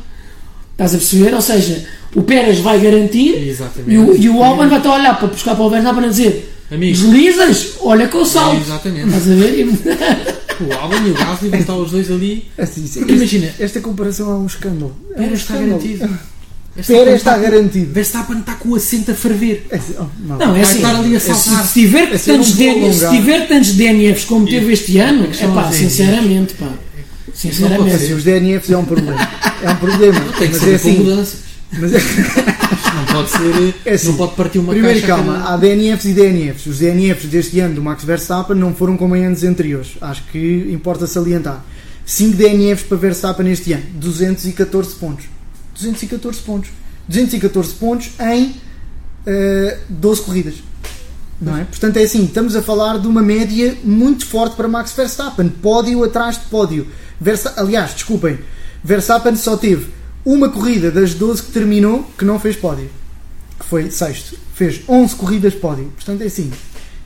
Estás 0.71 0.93
a 0.93 0.97
perceber? 0.97 1.33
Ou 1.33 1.41
seja, 1.41 1.85
o 2.15 2.21
Pérez 2.21 2.59
vai 2.59 2.79
garantir 2.79 3.47
Exatamente. 3.47 3.91
e 3.93 3.97
o, 3.97 4.15
e 4.15 4.29
o 4.29 4.43
Albon 4.43 4.67
vai 4.67 4.77
estar 4.77 4.89
a 4.89 4.95
olhar 4.95 5.17
para 5.17 5.27
buscar 5.27 5.55
para 5.55 5.63
o 5.63 5.69
Verstappen 5.69 6.05
a 6.05 6.07
dizer 6.07 6.53
Amigo. 6.71 6.97
deslizas, 6.97 7.73
olha 7.81 8.07
que 8.07 8.15
eu 8.15 8.25
salto. 8.25 8.61
Exatamente. 8.61 9.07
Estás 9.07 9.31
a 9.31 9.35
ver? 9.35 10.34
O 10.61 10.73
Albon 10.73 11.07
e 11.07 11.11
o 11.11 11.13
Gasly 11.13 11.49
vão 11.49 11.59
estar 11.59 11.75
os 11.75 11.91
dois 11.91 12.11
ali. 12.11 12.47
Assim, 12.57 12.87
sim, 12.87 12.99
Porque 12.99 13.13
imagina, 13.13 13.51
esta 13.59 13.81
comparação 13.81 14.31
é 14.31 14.35
um 14.35 14.45
escândalo. 14.45 14.95
É 15.11 15.13
um 15.13 15.23
Pérez 15.23 15.39
está 15.41 15.53
escândalo. 15.55 15.81
garantido. 15.81 16.19
Pérez 16.87 17.15
está 17.15 17.37
garantido. 17.37 17.93
Verstappen 17.93 18.39
está 18.39 18.53
com 18.55 18.69
o 18.69 18.75
assento 18.75 19.11
a 19.11 19.13
ferver. 19.15 19.65
É 19.69 19.75
assim, 19.77 19.93
oh, 19.97 20.05
não. 20.19 20.37
Não, 20.37 20.55
é 20.55 20.61
assim, 20.61 20.75
estar 20.77 20.95
ali 20.95 21.15
a 21.15 21.19
se, 21.19 21.33
saltar. 21.33 21.65
se 21.65 21.73
tiver 21.73 22.13
Assim, 22.13 22.31
eu 22.31 22.37
tantos 22.37 22.53
DN 22.53 22.93
se 22.93 23.09
tiver 23.09 23.47
tantos 23.47 23.73
DNFs 23.73 24.25
como 24.25 24.45
teve 24.45 24.73
este 24.73 24.97
ano, 24.97 25.27
é 25.39 25.47
pá, 25.47 25.71
sinceramente, 25.71 26.53
pá. 26.55 26.69
Sinceramente. 27.33 28.13
os 28.13 28.23
DNFs 28.23 28.69
é 28.71 28.77
um 28.77 28.85
problema. 28.85 29.29
É 29.63 29.69
um 29.69 29.75
problema. 29.75 30.19
Tem 30.37 30.47
que 30.47 30.53
mas 30.53 30.61
ser 30.63 30.71
é 30.71 30.75
assim. 30.75 30.97
mudanças. 30.99 31.44
Mas 31.73 31.93
é, 31.93 31.99
Não 31.99 33.05
pode 33.13 33.29
ser. 33.29 33.75
É 33.85 33.93
assim, 33.93 34.07
não 34.07 34.17
pode 34.17 34.35
partir 34.35 34.59
uma 34.59 34.71
primeiro, 34.73 34.99
caixa. 35.01 35.15
calma, 35.15 35.33
cada- 35.39 35.53
há 35.53 35.57
DNFs 35.57 36.05
e 36.05 36.13
DNFs. 36.13 36.65
Os 36.67 36.77
DNFs 36.79 37.25
deste 37.29 37.59
ano 37.59 37.75
do 37.75 37.81
Max 37.83 38.03
Verstappen 38.03 38.55
não 38.55 38.73
foram 38.73 38.95
como 38.95 39.15
em 39.15 39.25
anos 39.25 39.43
anteriores. 39.43 39.91
Acho 40.01 40.23
que 40.31 40.69
importa 40.71 41.05
salientar. 41.07 41.63
5 42.05 42.35
DNFs 42.37 42.83
para 42.87 42.97
Verstappen 42.97 43.51
este 43.51 43.73
ano, 43.73 43.83
214 43.95 44.95
pontos. 44.95 45.25
214 45.73 46.39
pontos. 46.41 46.69
214 47.07 47.73
pontos 47.73 48.11
em 48.19 48.55
eh, 49.25 49.77
12 49.89 50.21
corridas. 50.21 50.53
Não 51.41 51.57
é? 51.57 51.63
Portanto, 51.65 51.97
é 51.97 52.03
assim, 52.03 52.23
estamos 52.25 52.55
a 52.55 52.61
falar 52.61 52.99
de 52.99 53.07
uma 53.07 53.21
média 53.21 53.75
muito 53.83 54.25
forte 54.25 54.55
para 54.55 54.67
Max 54.67 54.93
Verstappen. 54.93 55.49
Pódio 55.49 56.03
atrás 56.03 56.35
de 56.37 56.45
pódio. 56.45 56.87
Versa 57.19 57.53
Aliás, 57.57 57.93
desculpem, 57.93 58.37
Verstappen 58.83 59.35
só 59.35 59.57
teve 59.57 59.87
uma 60.25 60.49
corrida 60.49 60.89
das 60.91 61.13
12 61.13 61.43
que 61.43 61.51
terminou 61.51 62.09
que 62.17 62.25
não 62.25 62.39
fez 62.39 62.55
pódio. 62.55 62.89
Que 63.59 63.65
foi 63.65 63.89
sexto. 63.91 64.37
Fez 64.53 64.81
11 64.87 65.15
corridas 65.15 65.53
pódio. 65.53 65.91
Portanto, 65.95 66.21
é 66.21 66.25
assim. 66.25 66.51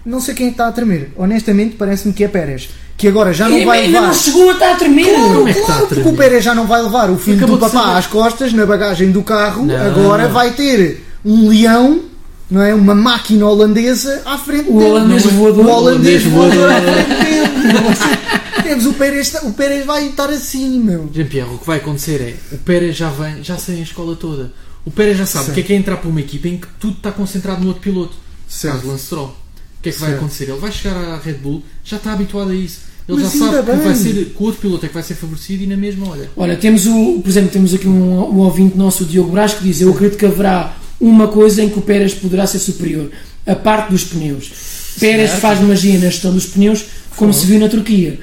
Não 0.05 0.19
sei 0.21 0.33
quem 0.33 0.47
é 0.47 0.51
está 0.51 0.67
a 0.67 0.71
tremer. 0.71 1.11
Honestamente, 1.17 1.75
parece-me 1.75 2.13
que 2.13 2.23
é 2.23 2.27
Pérez. 2.27 2.69
Que 2.97 3.07
agora 3.07 3.33
já 3.33 3.47
não 3.47 3.55
Ainda 3.57 3.65
vai 3.67 3.87
levar. 3.87 4.01
não 4.07 4.13
chegou 4.13 4.49
a 4.49 4.53
estar 4.53 4.71
a 4.71 4.75
tremer. 4.75 5.05
Claro, 5.13 5.47
é 5.47 5.53
que 5.53 5.59
está 5.59 5.65
claro, 5.65 5.83
a 5.83 5.87
porque 5.87 5.95
tremer? 6.01 6.13
o 6.13 6.17
Pérez 6.17 6.43
já 6.43 6.55
não 6.55 6.65
vai 6.67 6.81
levar 6.81 7.09
o 7.09 7.17
filho 7.17 7.37
Acabou 7.37 7.57
do 7.57 7.61
papá 7.69 7.97
às 7.97 8.07
costas 8.07 8.51
na 8.53 8.65
bagagem 8.65 9.11
do 9.11 9.21
carro. 9.23 9.65
Não. 9.65 9.75
Agora 9.75 10.27
vai 10.27 10.51
ter 10.51 11.05
um 11.23 11.47
leão, 11.49 12.01
não 12.49 12.61
é? 12.61 12.73
Uma 12.73 12.95
máquina 12.95 13.45
holandesa 13.45 14.21
à 14.25 14.37
frente 14.37 14.69
O 14.69 14.79
dele. 14.79 14.91
holandês 14.91 15.25
voador. 15.25 15.65
O 15.65 15.69
holandês 15.69 16.25
O 16.25 16.35
holandês 16.35 16.55
voador 16.57 16.69
Temos 18.69 18.85
o 18.85 18.93
Pérez, 18.93 19.33
o 19.43 19.51
Pérez 19.51 19.83
vai 19.85 20.07
estar 20.09 20.29
assim, 20.29 20.79
meu. 20.79 21.09
Jean-Pierre, 21.11 21.49
o 21.53 21.57
que 21.57 21.65
vai 21.65 21.77
acontecer 21.77 22.21
é 22.21 22.55
o 22.55 22.57
Pérez 22.59 22.95
já 22.95 23.09
vem, 23.09 23.43
já 23.43 23.57
sai 23.57 23.79
a 23.79 23.83
escola 23.83 24.15
toda. 24.15 24.51
O 24.85 24.91
Pérez 24.91 25.17
já 25.17 25.25
sabe 25.25 25.49
o 25.49 25.53
que 25.55 25.59
é 25.61 25.63
que 25.63 25.73
é 25.73 25.75
entrar 25.75 25.97
para 25.97 26.07
uma 26.07 26.19
equipa 26.21 26.47
em 26.47 26.57
que 26.57 26.67
tudo 26.79 26.97
está 26.97 27.11
concentrado 27.11 27.61
no 27.61 27.69
outro 27.69 27.81
piloto. 27.81 28.15
Certo. 28.47 28.75
Caso 28.77 28.87
Lance 28.87 29.05
Stroll. 29.05 29.25
O 29.27 29.81
que 29.81 29.89
é 29.89 29.91
que 29.91 29.99
vai 29.99 30.09
Certo. 30.09 30.19
acontecer? 30.21 30.43
Ele 30.49 30.59
vai 30.59 30.71
chegar 30.71 30.95
à 30.95 31.17
Red 31.17 31.33
Bull, 31.33 31.63
já 31.83 31.97
está 31.97 32.13
habituado 32.13 32.51
a 32.51 32.55
isso. 32.55 32.81
Ele 33.07 33.23
Mas 33.23 33.33
já 33.33 33.39
sabe 33.39 33.71
que, 33.71 33.77
vai 33.77 33.95
ser, 33.95 34.13
que 34.25 34.35
o 34.37 34.45
outro 34.45 34.61
piloto 34.61 34.85
é 34.85 34.87
que 34.87 34.93
vai 34.93 35.01
ser 35.03 35.15
favorecido 35.15 35.63
e 35.63 35.67
na 35.67 35.75
mesma, 35.75 36.07
olha. 36.07 36.29
Olha, 36.37 36.55
temos 36.55 36.85
o, 36.85 37.21
por 37.23 37.29
exemplo, 37.29 37.49
temos 37.49 37.73
aqui 37.73 37.87
um, 37.87 38.35
um 38.35 38.37
ouvinte 38.37 38.77
nosso, 38.77 39.03
o 39.03 39.07
Diogo 39.07 39.31
Brás, 39.31 39.55
que 39.55 39.63
diz: 39.63 39.81
Eu 39.81 39.89
acredito 39.91 40.17
que 40.19 40.27
haverá 40.27 40.77
uma 41.01 41.27
coisa 41.27 41.63
em 41.63 41.69
que 41.69 41.79
o 41.79 41.81
Pérez 41.81 42.13
poderá 42.13 42.45
ser 42.45 42.59
superior, 42.59 43.09
a 43.47 43.55
parte 43.55 43.89
dos 43.89 44.03
pneus. 44.03 44.51
Pérez 44.99 45.31
Certo. 45.31 45.41
faz 45.41 45.59
magia 45.59 45.95
na 45.95 46.05
gestão 46.09 46.31
dos 46.31 46.45
pneus, 46.45 46.85
como 47.15 47.33
se 47.33 47.47
viu 47.47 47.59
na 47.59 47.67
Turquia. 47.67 48.19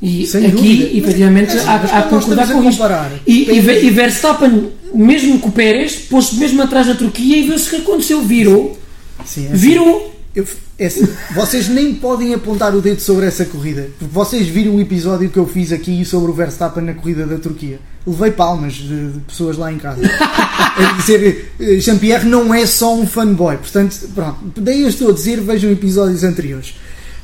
E 0.00 0.26
Sem 0.26 0.46
aqui, 0.46 0.52
dúvida. 0.76 0.98
efetivamente, 0.98 1.54
Mas, 1.56 1.68
há, 1.68 2.02
que 2.02 2.08
concordar 2.10 2.46
com 2.52 2.62
isto. 2.68 2.82
E, 3.26 3.50
e, 3.50 3.86
e 3.86 3.90
Verstappen, 3.90 4.68
mesmo 4.94 5.38
com 5.40 5.48
o 5.48 5.52
Pérez, 5.52 5.96
pôs-se 6.08 6.36
mesmo 6.36 6.62
atrás 6.62 6.86
da 6.86 6.94
Turquia 6.94 7.36
e 7.38 7.42
viu-se 7.42 7.66
o 7.66 7.70
que 7.70 7.76
aconteceu. 7.78 8.22
Virou, 8.22 8.78
Sim, 9.26 9.46
é 9.46 9.48
assim. 9.48 9.56
virou. 9.56 10.14
Eu- 10.34 10.46
é 10.78 10.86
assim, 10.86 11.08
vocês 11.34 11.68
nem 11.68 11.92
podem 11.94 12.32
apontar 12.32 12.72
o 12.76 12.80
dedo 12.80 13.00
sobre 13.00 13.26
essa 13.26 13.44
corrida. 13.44 13.88
Vocês 14.00 14.46
viram 14.46 14.76
o 14.76 14.80
episódio 14.80 15.28
que 15.28 15.36
eu 15.36 15.44
fiz 15.48 15.72
aqui 15.72 16.04
sobre 16.04 16.30
o 16.30 16.34
Verstappen 16.34 16.84
na 16.84 16.94
corrida 16.94 17.26
da 17.26 17.36
Turquia. 17.36 17.80
Levei 18.06 18.30
palmas 18.30 18.74
de, 18.74 19.08
de 19.10 19.18
pessoas 19.26 19.56
lá 19.56 19.72
em 19.72 19.78
casa. 19.78 20.00
A 20.08 20.92
dizer, 21.00 21.50
eh, 21.58 21.78
Jean-Pierre 21.80 22.24
não 22.28 22.54
é 22.54 22.64
só 22.64 22.94
um 22.94 23.04
fanboy. 23.04 23.56
Portanto, 23.56 23.96
pronto. 24.14 24.60
Daí 24.60 24.82
eu 24.82 24.88
estou 24.88 25.08
a 25.10 25.12
dizer, 25.12 25.40
vejam 25.40 25.72
episódios 25.72 26.22
anteriores. 26.22 26.74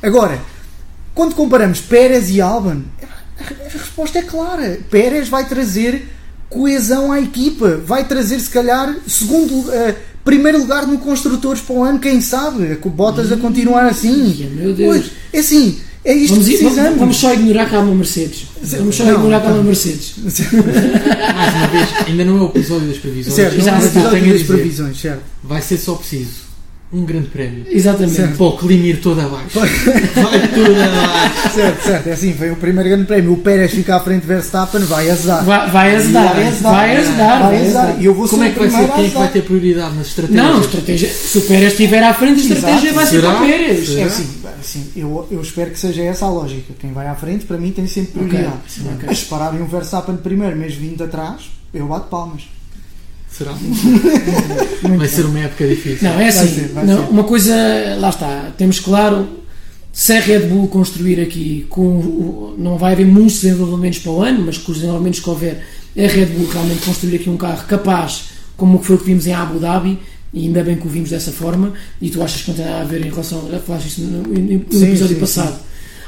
Agora, 0.03 0.37
quando 1.15 1.33
comparamos 1.33 1.79
Pérez 1.79 2.29
e 2.29 2.39
Albon, 2.41 2.81
a 3.39 3.69
resposta 3.69 4.19
é 4.19 4.21
clara. 4.21 4.79
Pérez 4.91 5.27
vai 5.29 5.47
trazer 5.47 6.09
coesão 6.49 7.11
à 7.11 7.19
equipa. 7.19 7.77
Vai 7.85 8.05
trazer, 8.07 8.39
se 8.39 8.49
calhar, 8.49 8.95
segundo, 9.07 9.71
eh, 9.73 9.95
primeiro 10.23 10.59
lugar 10.59 10.85
no 10.85 10.97
Construtores 10.99 11.61
para 11.61 11.75
o 11.75 11.83
ano, 11.83 11.99
quem 11.99 12.21
sabe? 12.21 12.75
Com 12.75 12.89
Bottas 12.89 13.31
a 13.31 13.37
continuar 13.37 13.85
assim. 13.87 14.49
Meu 14.55 14.73
Deus. 14.73 14.87
Pois, 14.97 15.11
é 15.33 15.39
assim, 15.39 15.79
é 16.03 16.13
isto 16.13 16.33
Vamos, 16.35 16.47
que 16.47 16.53
ir- 16.53 16.57
vamos, 16.57 16.73
precisamos. 16.73 16.99
vamos 16.99 17.17
só 17.17 17.33
ignorar 17.33 17.69
que 17.69 17.75
há 17.75 17.79
uma 17.79 17.95
Mercedes. 17.95 18.47
Vamos 18.61 18.95
só 18.95 19.03
Não, 19.05 19.13
ignorar 19.13 19.41
que 19.41 19.47
há 19.47 19.51
uma 19.51 19.63
Mercedes. 19.63 20.13
Mais 20.23 21.53
uma 21.55 21.67
vez, 21.67 21.89
ainda 22.07 22.25
não 22.25 22.37
é 22.37 22.41
o 22.41 22.45
episódio 22.47 22.87
das 22.87 22.97
previsões. 22.97 23.35
certo, 23.35 23.61
já 23.61 23.71
não 23.73 23.79
é 23.79 23.83
o 23.83 23.87
episódio 23.87 24.33
das 24.33 24.43
previsões, 24.43 24.99
certo. 25.01 25.21
Vai 25.43 25.61
ser 25.61 25.77
só 25.77 25.95
preciso 25.95 26.44
um 26.93 27.03
grande 27.03 27.27
prémio. 27.27 27.65
Exatamente. 27.69 28.13
Certo. 28.15 28.37
Para 28.37 28.45
o 28.45 28.57
clima 28.57 28.85
ir 28.85 29.01
todo 29.01 29.19
abaixo. 29.19 29.59
Vai 29.59 30.47
tudo 30.49 30.71
abaixo. 30.81 31.49
certo, 31.53 31.83
certo, 31.83 32.07
é 32.07 32.11
assim, 32.13 32.31
vem 32.31 32.51
o 32.51 32.55
primeiro 32.55 32.89
grande 32.89 33.05
prémio. 33.05 33.33
O 33.33 33.37
Pérez 33.37 33.71
fica 33.71 33.95
à 33.95 33.99
frente 33.99 34.21
de 34.21 34.27
Verstappen, 34.27 34.81
vai 34.81 35.09
azar. 35.09 35.43
Vai, 35.43 35.69
vai 35.69 35.95
azedar, 35.95 36.33
Vai 36.33 36.47
azedar. 36.47 36.71
vai 36.71 36.97
azedar, 36.97 37.41
Vai 37.43 37.57
azedar. 37.61 37.95
E 37.99 38.05
eu 38.05 38.13
vou 38.13 38.29
Como 38.29 38.43
é 38.43 38.49
que 38.51 38.59
o 38.59 38.69
vai 38.69 38.69
ser? 38.69 38.91
Quem 38.93 39.05
é 39.05 39.09
que 39.09 39.17
vai 39.17 39.27
ter 39.31 39.41
prioridade 39.43 39.95
nas 39.95 40.07
estratégias? 40.07 40.45
Não, 40.45 40.61
estratégia, 40.61 41.09
se 41.09 41.37
o 41.37 41.41
Pérez 41.41 41.71
estiver 41.73 42.03
à 42.03 42.13
frente, 42.13 42.39
a 42.39 42.55
estratégia 42.55 42.89
Exato. 42.89 42.95
vai 42.95 43.05
ser 43.05 43.19
Será? 43.21 43.33
para 43.33 43.43
o 43.43 43.47
Pérez. 43.47 43.87
Será? 43.87 43.99
É 44.01 44.03
assim, 44.05 44.27
assim 44.59 44.87
eu, 44.95 45.27
eu 45.31 45.41
espero 45.41 45.71
que 45.71 45.79
seja 45.79 46.01
essa 46.03 46.25
a 46.25 46.29
lógica. 46.29 46.73
Quem 46.79 46.93
vai 46.93 47.07
à 47.07 47.15
frente, 47.15 47.45
para 47.45 47.57
mim, 47.57 47.71
tem 47.71 47.87
sempre 47.87 48.11
prioridade. 48.13 48.53
sim, 48.67 48.83
ok. 48.93 49.03
Mas 49.07 49.19
se 49.19 49.25
pararem 49.25 49.61
um 49.61 49.65
Verstappen 49.65 50.15
primeiro, 50.17 50.55
mas 50.55 50.73
vindo 50.75 51.03
atrás, 51.03 51.49
eu 51.73 51.87
bato 51.87 52.07
palmas. 52.09 52.43
Será? 53.37 53.53
Vai 54.97 55.07
ser 55.07 55.25
uma 55.25 55.39
época 55.39 55.67
difícil. 55.67 56.07
Não, 56.09 56.19
é 56.19 56.27
assim, 56.29 56.47
ser, 56.47 56.67
vai 56.69 56.85
não, 56.85 57.05
ser. 57.05 57.11
uma 57.11 57.23
coisa, 57.23 57.53
lá 57.99 58.09
está, 58.09 58.51
temos 58.57 58.79
claro, 58.79 59.27
se 59.91 60.13
a 60.13 60.19
Red 60.19 60.41
Bull 60.47 60.67
construir 60.67 61.19
aqui, 61.19 61.65
com, 61.69 62.53
não 62.57 62.77
vai 62.77 62.93
haver 62.93 63.05
muitos 63.05 63.41
desenvolvimentos 63.41 63.99
para 63.99 64.11
o 64.11 64.21
ano, 64.21 64.43
mas 64.45 64.57
com 64.57 64.71
os 64.71 64.77
desenvolvimentos 64.77 65.19
que 65.19 65.29
houver, 65.29 65.65
a 65.97 66.07
Red 66.07 66.27
Bull 66.27 66.47
realmente 66.49 66.85
construir 66.85 67.15
aqui 67.15 67.29
um 67.29 67.37
carro 67.37 67.65
capaz, 67.67 68.25
como 68.55 68.77
o 68.77 68.79
que 68.79 68.85
foi 68.85 68.95
o 68.95 68.99
que 68.99 69.05
vimos 69.05 69.27
em 69.27 69.33
Abu 69.33 69.59
Dhabi, 69.59 69.99
e 70.33 70.45
ainda 70.47 70.63
bem 70.63 70.75
que 70.77 70.85
o 70.87 70.89
vimos 70.89 71.09
dessa 71.09 71.31
forma, 71.31 71.73
e 72.01 72.09
tu 72.09 72.21
achas 72.21 72.41
que 72.41 72.49
não 72.49 72.55
tem 72.57 72.65
nada 72.65 72.81
a 72.81 72.85
ver 72.85 73.05
em 73.05 73.09
relação, 73.09 73.49
já 73.51 73.59
falaste 73.59 73.87
isso 73.87 74.01
no, 74.01 74.21
no- 74.23 74.65
Sim, 74.69 74.85
episódio 74.87 75.15
sim, 75.15 75.19
passado, 75.21 75.59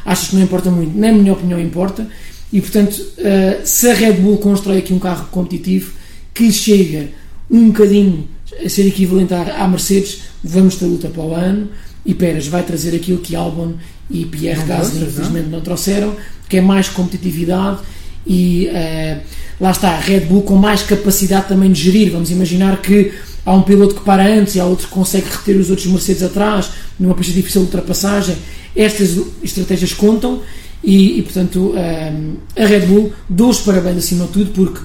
achas 0.06 0.30
que 0.30 0.36
não 0.36 0.44
importa 0.44 0.70
muito, 0.72 0.98
na 0.98 1.12
minha 1.12 1.34
opinião 1.34 1.60
importa, 1.60 2.08
e 2.52 2.62
portanto, 2.62 3.02
eh, 3.18 3.60
se 3.66 3.90
a 3.90 3.94
Red 3.94 4.14
Bull 4.14 4.38
constrói 4.38 4.78
aqui 4.78 4.94
um 4.94 5.00
carro 5.00 5.28
competitivo, 5.32 5.92
que 6.38 6.52
chega 6.52 7.10
um 7.50 7.70
bocadinho 7.70 8.28
a 8.64 8.70
ser 8.70 8.86
equivalente 8.86 9.34
à, 9.34 9.64
à 9.64 9.68
Mercedes, 9.68 10.20
vamos 10.44 10.76
ter 10.76 10.86
luta 10.86 11.10
para 11.10 11.24
o 11.24 11.34
ano, 11.34 11.70
e 12.06 12.14
Pérez 12.14 12.48
vai 12.48 12.62
trazer 12.62 12.96
aquilo 12.96 13.18
que 13.18 13.36
Albon 13.36 13.74
e 14.10 14.24
Pierre 14.24 14.64
Gasly 14.66 15.04
infelizmente 15.04 15.50
não 15.50 15.62
trouxeram, 15.62 16.16
que 16.48 16.58
é 16.58 16.62
mais 16.62 16.90
competitividade 16.90 17.80
e 18.26 18.68
eh, 18.68 19.20
lá 19.60 19.72
está, 19.72 19.90
a 19.90 20.00
Red 20.00 20.22
Bull 20.22 20.44
com 20.44 20.56
mais 20.56 20.84
capacidade 20.84 21.48
também 21.48 21.72
de 21.72 21.82
gerir. 21.82 22.12
Vamos 22.12 22.30
imaginar 22.30 22.82
que 22.82 23.12
há 23.46 23.54
um 23.54 23.64
piloto 23.64 23.96
que 23.96 24.02
para 24.02 24.26
antes 24.26 24.56
e 24.56 24.60
há 24.60 24.66
outro 24.66 24.88
que 24.88 24.94
consegue 24.94 25.26
reter 25.30 25.58
os 25.58 25.70
outros 25.70 25.88
Mercedes 25.88 26.24
atrás, 26.24 26.70
numa 27.00 27.16
pista 27.16 27.34
difícil 27.34 27.62
de 27.62 27.68
ultrapassagem. 27.68 28.38
Estas 28.76 29.18
estratégias 29.44 29.94
contam 29.94 30.42
e, 30.84 31.20
e, 31.20 31.22
portanto 31.24 31.74
um, 31.74 32.36
a 32.56 32.66
Red 32.66 32.82
Bull 32.82 33.12
dou 33.28 33.50
os 33.50 33.60
parabéns 33.60 33.98
acima 33.98 34.26
de 34.28 34.32
tudo 34.32 34.52
porque 34.52 34.80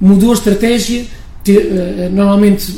mudou 0.00 0.30
a 0.30 0.34
estratégia 0.34 1.06
te, 1.42 1.56
uh, 1.56 2.10
normalmente 2.12 2.72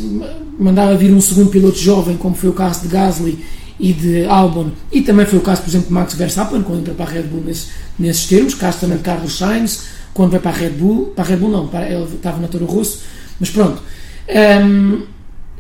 mandava 0.59 0.97
vir 0.97 1.13
um 1.13 1.21
segundo 1.21 1.51
piloto 1.51 1.79
jovem 1.79 2.17
como 2.17 2.35
foi 2.35 2.51
o 2.51 2.53
caso 2.53 2.83
de 2.83 2.89
Gasly 2.89 3.45
e 3.79 3.93
de 3.93 4.25
Albon 4.27 4.71
e 4.93 5.01
também 5.01 5.27
foi 5.27 5.39
o 5.39 5.43
caso 5.43 5.63
por 5.63 5.69
exemplo 5.69 5.89
de 5.89 5.95
Max 5.95 6.15
Verstappen 6.15 6.63
quando 6.63 6.81
entra 6.81 6.95
para 6.95 7.11
a 7.11 7.15
Red 7.15 7.23
Bull 7.23 7.43
nesse, 7.45 7.69
nesses 7.99 8.27
termos 8.27 8.55
caso 8.55 8.81
também 8.81 8.99
de 8.99 9.03
Carlos 9.03 9.39
Sainz 9.39 9.85
quando 10.13 10.33
vai 10.33 10.41
para 10.41 10.51
a 10.51 10.55
Red 10.55 10.71
Bull 10.71 11.13
para 11.15 11.25
a 11.25 11.27
Red 11.29 11.37
Bull 11.37 11.51
não, 11.51 11.69
para, 11.69 11.89
ele 11.89 12.05
estava 12.15 12.39
na 12.39 12.49
Toro 12.49 12.67
Rosso 12.67 13.01
mas 13.41 13.49
pronto. 13.49 13.83
Um, 14.29 15.03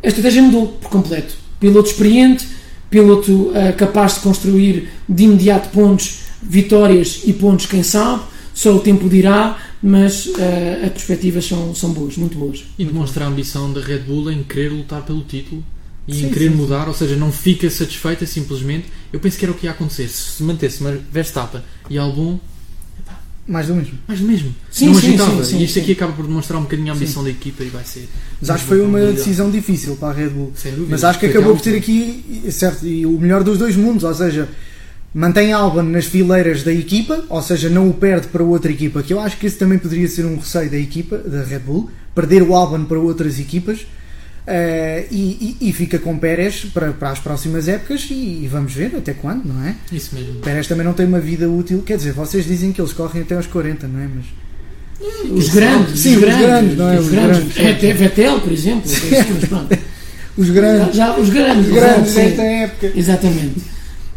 a 0.04 0.06
estratégia 0.06 0.42
mudou 0.42 0.68
por 0.68 0.90
completo. 0.90 1.34
Piloto 1.58 1.88
experiente 1.88 2.46
piloto 2.90 3.32
uh, 3.32 3.72
capaz 3.76 4.14
de 4.14 4.20
construir 4.20 4.88
de 5.08 5.24
imediato 5.24 5.68
pontos 5.70 6.22
vitórias 6.42 7.22
e 7.24 7.32
pontos, 7.32 7.66
quem 7.66 7.82
sabe, 7.82 8.22
só 8.52 8.74
o 8.74 8.80
tempo 8.80 9.08
dirá, 9.08 9.56
mas 9.82 10.26
uh, 10.26 10.84
as 10.84 10.92
perspectivas 10.92 11.44
são, 11.46 11.74
são 11.74 11.92
boas, 11.92 12.16
muito 12.16 12.36
boas. 12.38 12.64
E 12.78 12.84
demonstra 12.84 13.24
a 13.24 13.28
ambição 13.28 13.72
da 13.72 13.80
Red 13.80 14.00
Bull 14.00 14.30
em 14.30 14.42
querer 14.42 14.70
lutar 14.70 15.02
pelo 15.02 15.22
título 15.22 15.64
e 16.06 16.14
Sim, 16.14 16.26
em 16.26 16.30
querer 16.30 16.50
sim, 16.50 16.56
mudar, 16.56 16.88
ou 16.88 16.94
seja, 16.94 17.16
não 17.16 17.30
fica 17.32 17.68
satisfeita 17.70 18.26
simplesmente. 18.26 18.86
Eu 19.12 19.20
penso 19.20 19.38
que 19.38 19.44
era 19.44 19.52
o 19.52 19.54
que 19.54 19.66
ia 19.66 19.70
acontecer 19.70 20.08
se 20.08 20.32
se 20.32 20.42
mantesse 20.42 20.82
Verstappen 21.10 21.62
e 21.88 21.96
Albon, 21.98 22.38
Mais 23.46 23.66
do 23.66 23.74
mesmo. 23.74 23.98
mais 24.06 24.20
do 24.20 24.26
mesmo. 24.26 24.54
Sim, 24.70 24.86
não 24.86 24.94
sim, 24.94 25.08
agitava. 25.08 25.44
sim, 25.44 25.50
sim, 25.50 25.58
e 25.58 25.64
isto 25.64 25.78
aqui 25.78 25.92
acaba 25.92 26.12
por 26.12 26.26
demonstrar 26.26 26.58
um 26.58 26.62
bocadinho 26.62 26.92
a 26.92 26.96
ambição 26.96 27.24
da 27.24 27.30
equipa 27.30 27.64
e 27.64 27.68
vai 27.68 27.84
ser. 27.84 28.08
Mas 28.40 28.50
acho 28.50 28.62
que 28.62 28.68
foi 28.68 28.80
uma 28.80 29.00
decisão 29.12 29.50
difícil 29.50 29.96
para 29.96 30.08
a 30.08 30.12
Red 30.12 30.28
Bull. 30.28 30.52
Sem 30.54 30.72
dúvida. 30.72 30.90
Mas 30.90 31.04
acho 31.04 31.18
que 31.18 31.26
acabou 31.26 31.54
por 31.56 31.62
ter 31.62 31.76
aqui, 31.76 32.44
certo, 32.50 32.86
e 32.86 33.06
o 33.06 33.18
melhor 33.18 33.42
dos 33.42 33.58
dois 33.58 33.74
mundos, 33.76 34.04
ou 34.04 34.14
seja, 34.14 34.48
mantém 35.14 35.52
Albon 35.52 35.82
nas 35.82 36.06
fileiras 36.06 36.62
da 36.62 36.72
equipa, 36.72 37.24
ou 37.28 37.42
seja, 37.42 37.68
não 37.68 37.88
o 37.88 37.94
perde 37.94 38.28
para 38.28 38.42
outra 38.44 38.70
equipa, 38.70 39.02
que 39.02 39.12
eu 39.12 39.20
acho 39.20 39.36
que 39.36 39.46
esse 39.46 39.56
também 39.56 39.78
poderia 39.78 40.08
ser 40.08 40.24
um 40.24 40.36
receio 40.36 40.70
da 40.70 40.76
equipa, 40.78 41.18
da 41.18 41.42
Red 41.42 41.60
Bull, 41.60 41.90
perder 42.14 42.42
o 42.42 42.54
Albon 42.54 42.84
para 42.84 42.98
outras 42.98 43.38
equipas, 43.40 43.86
eh, 44.46 45.06
e, 45.10 45.56
e- 45.60 45.68
e 45.68 45.72
fica 45.72 45.98
com 45.98 46.16
Pérez 46.18 46.64
para, 46.72 46.92
para 46.92 47.10
as 47.10 47.18
próximas 47.18 47.66
épocas, 47.68 48.06
e, 48.10 48.42
e 48.44 48.48
vamos 48.50 48.72
ver 48.72 48.94
até 48.96 49.12
quando, 49.12 49.44
não 49.46 49.64
é? 49.64 49.74
Isso 49.92 50.14
mesmo. 50.14 50.34
Pérez 50.40 50.66
também 50.66 50.84
não 50.86 50.92
tem 50.92 51.06
uma 51.06 51.20
vida 51.20 51.48
útil, 51.48 51.82
quer 51.84 51.96
dizer, 51.96 52.12
vocês 52.12 52.44
dizem 52.46 52.72
que 52.72 52.80
eles 52.80 52.92
correm 52.92 53.22
até 53.22 53.34
aos 53.34 53.46
40, 53.46 53.86
não 53.88 54.00
é? 54.00 54.08
Mas 54.14 54.24
Os 55.30 55.48
grandes, 55.48 55.98
Sim, 56.00 56.16
os 56.16 56.20
grandes, 56.38 56.76
não 56.76 56.88
é? 56.88 56.98
Os 56.98 57.06
Os 57.06 57.10
grandes. 57.12 57.54
grandes. 57.54 57.96
Vettel, 57.98 58.40
por 58.40 58.52
exemplo. 58.52 58.82
os 60.36 60.50
grandes, 60.50 60.94
Já, 60.96 61.16
os 61.18 61.30
grandes. 61.30 61.66
os 61.66 61.72
grandes 61.72 62.14
desta 62.14 62.42
época. 62.42 62.92
Exatamente. 62.94 63.60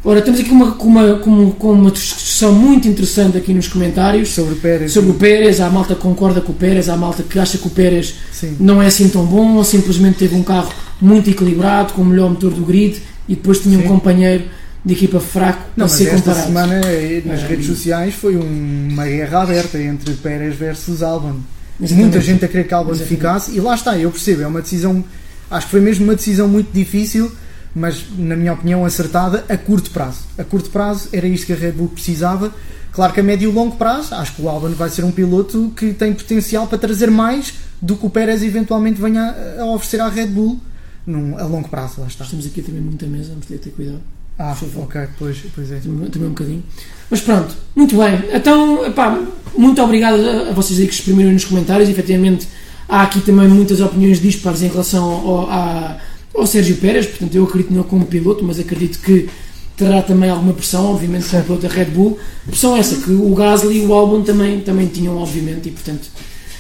Ora, 0.06 0.22
temos 0.22 0.40
aqui 0.42 0.50
uma, 0.52 0.74
uma, 0.76 1.16
com 1.18 1.72
uma 1.72 1.90
discussão 1.90 2.52
muito 2.52 2.88
interessante 2.90 3.38
aqui 3.38 3.54
nos 3.54 3.70
comentários 3.70 4.30
Sobre 4.30 4.56
Pérez. 4.56 4.92
sobre 4.92 5.12
o 5.12 5.14
Pérez. 5.14 5.62
Há 5.62 5.70
malta 5.70 5.96
que 5.96 6.02
concorda 6.02 6.42
com 6.42 6.52
o 6.52 6.56
Pérez, 6.56 6.90
há 6.90 6.98
malta 6.98 7.24
que 7.24 7.40
acha 7.40 7.58
que 7.58 7.68
o 7.68 7.70
Pérez 7.70 8.16
Sim. 8.32 8.58
não 8.60 8.82
é 8.82 8.88
assim 8.88 9.08
tão 9.08 9.26
bom, 9.26 9.56
ou 9.56 9.64
simplesmente 9.64 10.18
teve 10.18 10.36
um 10.36 10.44
carro 10.44 10.74
muito 11.02 11.30
equilibrado, 11.30 11.94
com 11.94 12.02
o 12.02 12.06
melhor 12.06 12.30
motor 12.32 12.52
do 12.52 12.66
grid 12.66 13.02
e 13.30 13.36
depois 13.36 13.60
tinha 13.60 13.78
um 13.80 13.82
Sim. 13.84 13.88
companheiro 13.88 14.44
de 14.84 14.94
equipa 14.94 15.22
fraco 15.22 15.62
Não, 15.78 15.88
para 15.88 15.96
ser 15.96 16.04
esta 16.10 16.18
comparado. 16.18 16.48
semana 16.48 16.82
eh, 16.86 17.22
nas 17.26 17.42
Ah. 17.42 17.48
redes 17.48 17.66
sociais 17.68 18.14
foi 18.14 18.36
um- 18.36 18.90
uma 18.92 19.06
guerra 19.06 19.44
aberta 19.44 19.82
entre 19.82 20.14
Pérez 20.16 20.54
versus 20.56 21.02
Albon. 21.02 21.36
Exatamente. 21.80 21.94
Muita 21.94 22.20
gente 22.20 22.44
a 22.44 22.48
querer 22.50 22.66
que 22.68 22.74
Albon 22.74 22.92
Exatamente. 22.92 23.16
ficasse 23.16 23.52
e 23.56 23.62
lá 23.62 23.74
está, 23.74 23.98
eu 23.98 24.12
percebo, 24.12 24.42
é 24.42 24.48
uma 24.48 24.62
decisão, 24.62 25.02
acho 25.50 25.66
que 25.68 25.72
foi 25.72 25.80
mesmo 25.80 26.04
uma 26.04 26.16
decisão 26.16 26.50
muito 26.50 26.70
difícil, 26.74 27.32
mas 27.76 28.06
na 28.18 28.36
minha 28.36 28.54
opinião 28.54 28.86
acertada 28.86 29.44
a 29.50 29.58
curto 29.58 29.90
prazo. 29.92 30.20
A 30.38 30.44
curto 30.44 30.70
prazo 30.70 31.10
era 31.12 31.28
isto 31.28 31.46
que 31.48 31.54
a 31.54 31.56
Red 31.56 31.72
Bull 31.74 31.90
precisava. 31.90 32.54
Claro 32.92 33.12
que 33.14 33.20
a 33.20 33.24
médio 33.24 33.50
e 33.50 33.54
longo 33.54 33.76
prazo, 33.76 34.14
acho 34.16 34.36
que 34.36 34.42
o 34.44 34.50
Albon 34.50 34.70
vai 34.70 34.90
ser 34.90 35.04
um 35.04 35.12
piloto 35.12 35.74
que 35.76 35.94
tem 35.94 36.14
potencial 36.14 36.68
para 36.68 36.78
trazer 36.78 37.10
mais 37.10 37.54
do 37.82 37.96
que 37.96 38.06
o 38.06 38.10
Pérez 38.10 38.44
eventualmente 38.44 39.02
venha 39.02 39.36
a- 39.60 39.66
oferecer 39.66 40.00
à 40.00 40.08
Red 40.10 40.28
Bull 40.28 40.60
num, 41.06 41.38
a 41.38 41.44
longo 41.46 41.68
prazo, 41.70 42.02
lá 42.02 42.08
está. 42.08 42.24
Estamos 42.24 42.46
aqui 42.46 42.62
também 42.62 42.82
muita 42.82 43.06
mesa, 43.08 43.30
vamos 43.30 43.46
ter 43.48 43.56
que 43.58 43.64
ter 43.64 43.70
cuidado. 43.72 44.00
Ah, 44.38 44.56
ok, 44.78 45.02
pois, 45.20 45.38
pois 45.54 45.72
é. 45.72 45.78
também 45.78 46.10
também 46.10 46.28
um 46.28 46.32
bocadinho. 46.32 46.64
Mas 47.10 47.22
pronto, 47.22 47.56
muito 47.76 47.98
bem. 47.98 48.24
Então, 48.34 48.86
epá, 48.86 49.20
muito 49.58 49.82
obrigado 49.82 50.16
a, 50.16 50.50
a 50.50 50.54
vocês 50.54 50.80
aí 50.80 50.88
que 50.88 50.94
exprimiram 50.94 51.32
nos 51.32 51.46
comentários. 51.46 51.88
Efetivamente, 51.90 52.48
há 52.90 53.04
aqui 53.04 53.22
também 53.22 53.48
muitas 53.48 53.80
opiniões 53.82 54.20
dispares 54.20 54.62
em 54.64 54.68
relação 54.70 55.04
ao, 55.04 55.52
à- 55.52 55.98
ao 56.34 56.46
Sérgio 56.48 56.76
Pérez. 56.78 57.06
Portanto, 57.06 57.36
eu 57.36 57.44
acredito 57.44 57.72
nele 57.72 57.86
como 57.86 58.06
piloto, 58.06 58.44
mas 58.44 58.60
acredito 58.60 59.00
que 59.00 59.30
terá 59.78 60.02
também 60.02 60.30
alguma 60.30 60.54
pressão, 60.54 60.86
obviamente, 60.94 61.28
como 61.30 61.44
piloto 61.44 61.68
da 61.68 61.74
Red 61.74 61.86
Bull. 61.86 62.18
Pressão 62.46 62.76
essa 62.78 62.96
que 62.98 63.12
o 63.12 63.34
Gasly 63.34 63.84
e 63.84 63.86
o 63.86 63.94
Albon 63.94 64.22
também, 64.24 64.60
também 64.62 64.88
tinham, 64.88 65.18
obviamente, 65.18 65.70
e 65.70 65.72
portanto. 65.72 66.08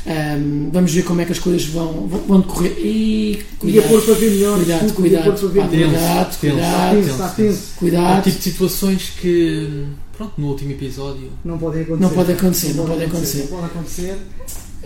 ahm, 0.05 0.69
vamos 0.71 0.91
ver 0.93 1.03
como 1.03 1.21
é 1.21 1.25
que 1.25 1.31
as 1.31 1.39
coisas 1.39 1.63
vão, 1.65 2.07
vão, 2.07 2.19
vão 2.27 2.39
decorrer. 2.41 2.73
E 2.79 3.39
cuidado, 3.59 3.88
pôr 3.89 4.01
para 4.01 4.13
ver 4.15 4.31
melhor. 4.31 4.55
cuidado, 4.57 4.81
desculpa, 4.81 5.01
cuidado, 5.09 5.23
podia 5.23 5.39
pôr 5.41 5.51
para 5.51 5.62
pá, 5.62 5.67
ver 5.67 5.77
melhor. 5.77 5.91
cuidado, 5.91 6.27
Tenso, 6.29 6.39
cuidado, 6.39 6.95
tenso, 6.95 7.36
tenso. 7.36 7.59
É 7.59 7.75
o 7.75 7.79
cuidado. 7.79 8.23
tipo 8.23 8.38
de 8.38 8.43
situações 8.43 9.12
que, 9.21 9.83
pronto, 10.17 10.33
no 10.38 10.47
último 10.47 10.71
episódio. 10.71 11.29
Não 11.45 11.57
pode 11.57 11.81
acontecer. 11.81 12.01
Não 12.03 12.09
pode 12.09 12.31
acontecer, 12.33 12.73
não 12.73 12.86
pode 12.86 13.03
acontecer. 13.05 13.38
Não 13.39 13.47
pode 13.47 13.65
acontecer. 13.65 14.17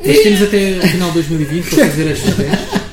Mas 0.05 0.19
temos 0.19 0.41
até 0.43 0.77
o 0.77 0.87
final 0.89 1.07
de 1.07 1.13
2020 1.15 1.69
para 1.69 1.85
fazer 1.89 2.11
as 2.11 2.19
testes. 2.19 2.37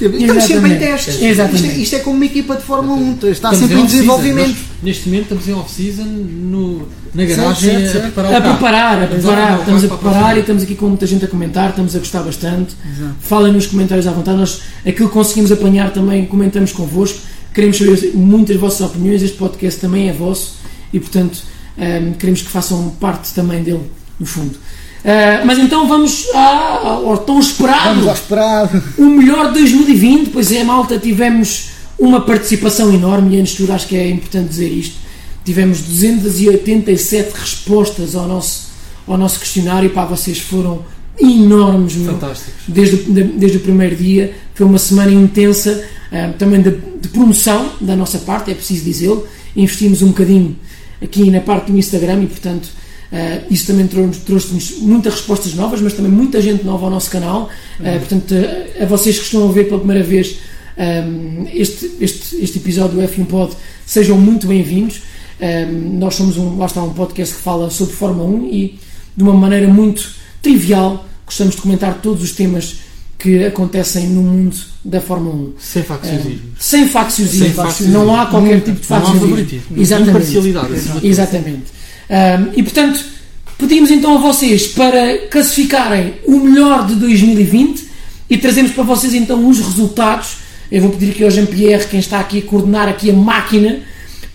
Estamos 0.00 0.44
sempre 0.44 0.72
em 0.74 0.78
testes. 0.78 1.20
Exatamente. 1.22 1.66
Isto, 1.66 1.78
é, 1.78 1.82
isto 1.82 1.96
é 1.96 1.98
como 2.00 2.16
uma 2.16 2.24
equipa 2.24 2.56
de 2.56 2.62
Fórmula 2.62 2.96
1. 3.00 3.12
Está 3.12 3.28
Estamos 3.30 3.58
sempre 3.58 3.80
em 3.80 3.86
desenvolvimento. 3.86 4.48
Nós, 4.48 4.66
neste 4.82 5.08
momento 5.08 5.22
estamos 5.22 5.48
em 5.48 5.52
off-season 5.54 6.04
na 6.04 7.26
Certo, 7.26 7.36
garagem 7.36 7.70
certo, 7.70 7.88
a 7.88 7.92
certo. 7.92 8.02
preparar 8.02 8.32
A 8.32 8.38
o 8.38 8.42
carro. 8.42 8.54
preparar, 8.54 9.02
a 9.02 9.06
preparar, 9.06 9.58
estamos 9.58 9.84
a 9.84 9.88
para 9.88 9.96
preparar 9.96 10.36
e 10.36 10.40
estamos 10.40 10.62
aqui 10.62 10.74
com 10.74 10.88
muita 10.88 11.06
gente 11.06 11.24
a 11.24 11.28
comentar, 11.28 11.70
estamos 11.70 11.96
a 11.96 11.98
gostar 11.98 12.22
bastante. 12.22 12.76
Exato. 12.86 13.14
Falem 13.20 13.52
nos 13.52 13.66
comentários 13.66 14.06
à 14.06 14.12
vontade, 14.12 14.38
nós 14.38 14.60
aquilo 14.86 15.08
que 15.08 15.14
conseguimos 15.14 15.50
apanhar 15.50 15.90
também 15.92 16.26
comentamos 16.26 16.72
convosco, 16.72 17.18
queremos 17.54 17.78
saber 17.78 18.12
muitas 18.14 18.56
vossas 18.56 18.82
opiniões, 18.82 19.22
este 19.22 19.36
podcast 19.36 19.80
também 19.80 20.08
é 20.08 20.12
vosso 20.12 20.56
e 20.92 21.00
portanto 21.00 21.40
ehm, 21.78 22.12
queremos 22.12 22.42
que 22.42 22.50
façam 22.50 22.90
parte 23.00 23.32
também 23.34 23.62
dele, 23.62 23.82
no 24.20 24.26
fundo. 24.26 24.56
Ah, 25.10 25.42
mas 25.44 25.58
então 25.58 25.88
vamos 25.88 26.26
à- 26.34 26.80
ao 26.84 27.16
tão 27.18 27.38
esperado 27.38 27.88
Vamos 27.94 28.08
ao 28.08 28.14
esperado. 28.14 28.82
o 28.98 29.04
melhor 29.06 29.48
de 29.48 29.60
2020, 29.60 30.28
pois 30.30 30.52
é, 30.52 30.62
malta, 30.62 30.98
tivemos 30.98 31.70
uma 31.98 32.20
participação 32.20 32.92
enorme 32.92 33.36
e 33.36 33.40
antes 33.40 33.52
de 33.52 33.58
tudo 33.58 33.72
acho 33.72 33.86
que 33.86 33.96
é 33.96 34.08
importante 34.10 34.48
dizer 34.50 34.68
isto. 34.68 34.96
Tivemos 35.44 35.80
287 35.80 37.32
respostas 37.34 38.14
ao 38.14 38.28
nosso, 38.28 38.68
ao 39.06 39.16
nosso 39.16 39.40
questionário, 39.40 39.88
pá, 39.90 40.04
vocês 40.04 40.38
foram 40.38 40.84
enormes, 41.18 41.94
meu. 41.96 42.12
Fantásticos. 42.12 42.52
Desde, 42.68 42.96
o- 42.96 43.12
de- 43.14 43.22
desde 43.24 43.56
o 43.56 43.60
primeiro 43.60 43.96
dia, 43.96 44.34
foi 44.54 44.66
uma 44.66 44.78
semana 44.78 45.10
intensa, 45.10 45.82
ah, 46.12 46.32
também 46.38 46.60
de, 46.60 46.70
de 47.00 47.08
promoção 47.08 47.70
da 47.80 47.96
nossa 47.96 48.18
parte, 48.18 48.50
é 48.50 48.54
preciso 48.54 48.84
dizê-lo. 48.84 49.26
Investimos 49.56 50.02
um 50.02 50.08
bocadinho 50.08 50.54
aqui 51.02 51.30
na 51.30 51.40
parte 51.40 51.72
do 51.72 51.78
Instagram 51.78 52.22
e, 52.24 52.26
portanto, 52.26 52.68
ah, 53.12 53.38
isso 53.50 53.66
também 53.66 53.86
trouxe- 53.86 54.20
trouxe-nos 54.20 54.78
muitas 54.80 55.14
respostas 55.14 55.54
novas, 55.54 55.80
mas 55.80 55.92
também 55.94 56.10
muita 56.12 56.40
gente 56.40 56.64
nova 56.64 56.84
ao 56.86 56.90
nosso 56.90 57.10
canal. 57.10 57.48
Ah, 57.80 57.98
portanto, 57.98 58.34
a, 58.80 58.82
a 58.84 58.86
vocês 58.86 59.18
que 59.18 59.24
estão 59.24 59.48
a 59.48 59.52
ver 59.52 59.64
pela 59.64 59.78
primeira 59.78 60.02
vez 60.04 60.36
ah, 60.76 61.04
este, 61.52 61.90
este, 62.00 62.36
este 62.36 62.58
episódio 62.58 62.96
do 63.00 63.02
F1 63.02 63.26
Pod, 63.26 63.52
sejam 63.86 64.16
muito 64.18 64.46
bem-vindos. 64.46 65.02
Ah, 65.40 65.66
nós 65.70 66.14
somos 66.16 66.36
um, 66.36 66.58
lá 66.58 66.66
está, 66.66 66.82
um 66.82 66.92
podcast 66.92 67.34
que 67.36 67.40
fala 67.42 67.70
sobre 67.70 67.94
Fórmula 67.94 68.28
1 68.28 68.46
e 68.52 68.78
de 69.16 69.22
uma 69.22 69.32
maneira 69.34 69.66
muito 69.68 70.08
trivial 70.42 71.04
gostamos 71.26 71.56
de 71.56 71.60
comentar 71.60 72.00
todos 72.00 72.22
os 72.22 72.32
temas 72.32 72.76
que 73.18 73.44
acontecem 73.44 74.06
no 74.08 74.22
mundo 74.22 74.56
da 74.84 75.00
Fórmula 75.00 75.34
1. 75.34 75.52
Sem 75.58 75.82
facciosismo. 75.82 76.40
sem 76.58 76.88
facciosinho, 76.88 77.44
Sem 77.46 77.52
facciosinho. 77.52 77.98
não 77.98 78.14
há 78.16 78.26
qualquer 78.26 78.60
tipo 78.62 78.80
de 78.80 78.86
favoritismo. 78.86 79.76
Exatamente. 79.76 80.10
Imparcialidade. 80.10 80.68
tudo. 80.80 81.06
Exatamente. 81.06 81.64
Ahm, 82.10 82.50
e 82.56 82.62
portanto, 82.62 83.04
pedimos 83.58 83.90
então 83.90 84.14
a 84.16 84.18
vocês 84.20 84.68
para 84.68 85.18
classificarem 85.30 86.14
o 86.26 86.38
melhor 86.40 86.86
de 86.86 86.94
2020 86.94 87.86
e 88.30 88.38
trazemos 88.38 88.72
para 88.72 88.84
vocês 88.84 89.14
então 89.14 89.46
os 89.48 89.58
resultados. 89.58 90.38
Eu 90.70 90.82
vou 90.82 90.90
pedir 90.90 91.10
aqui 91.12 91.24
ao 91.24 91.30
Jean-Pierre, 91.30 91.86
quem 91.86 92.00
está 92.00 92.20
aqui 92.20 92.38
a 92.38 92.42
coordenar 92.42 92.88
aqui 92.88 93.10
a 93.10 93.14
máquina, 93.14 93.80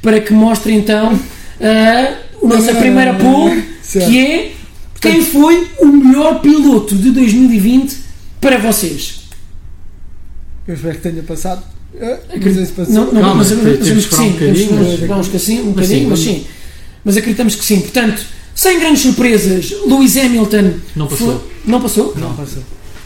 para 0.01 0.19
que 0.19 0.33
mostre 0.33 0.73
então 0.73 1.17
ah, 1.61 2.13
a 2.43 2.47
nossa 2.47 2.73
primeira 2.75 3.13
poll, 3.13 3.49
que 4.07 4.19
é 4.25 4.51
quem 4.99 5.21
foi 5.23 5.67
o 5.79 5.87
melhor 5.87 6.39
piloto 6.41 6.95
de 6.95 7.11
2020 7.11 7.95
para 8.41 8.57
vocês. 8.57 9.21
Eu 10.67 10.75
espero 10.75 10.95
que 10.95 11.01
tenha 11.01 11.23
passado. 11.23 11.63
Ah, 12.01 12.17
Não. 12.93 13.05
Não, 13.13 13.21
não, 13.21 13.35
mas 13.35 13.51
um 13.51 13.55
mas- 13.57 13.65
um 13.91 13.95
Mas 13.95 14.05
bocadinho, 14.33 15.39
sim, 15.39 15.63
mas 15.65 15.87
vamos- 16.05 16.19
sim. 16.19 16.45
Mas 16.45 16.62
acreditamos 17.17 17.55
que 17.55 17.63
sim. 17.65 17.81
Portanto, 17.81 18.23
sem 18.55 18.79
grandes 18.79 19.01
surpresas, 19.01 19.73
Lewis 19.85 20.15
Hamilton 20.17 20.73
Não 20.95 21.07
passou. 21.07 21.27
foi- 21.39 21.51
não 21.65 21.81
passou? 21.81 22.13
Não 22.17 22.33
passou. 22.33 22.63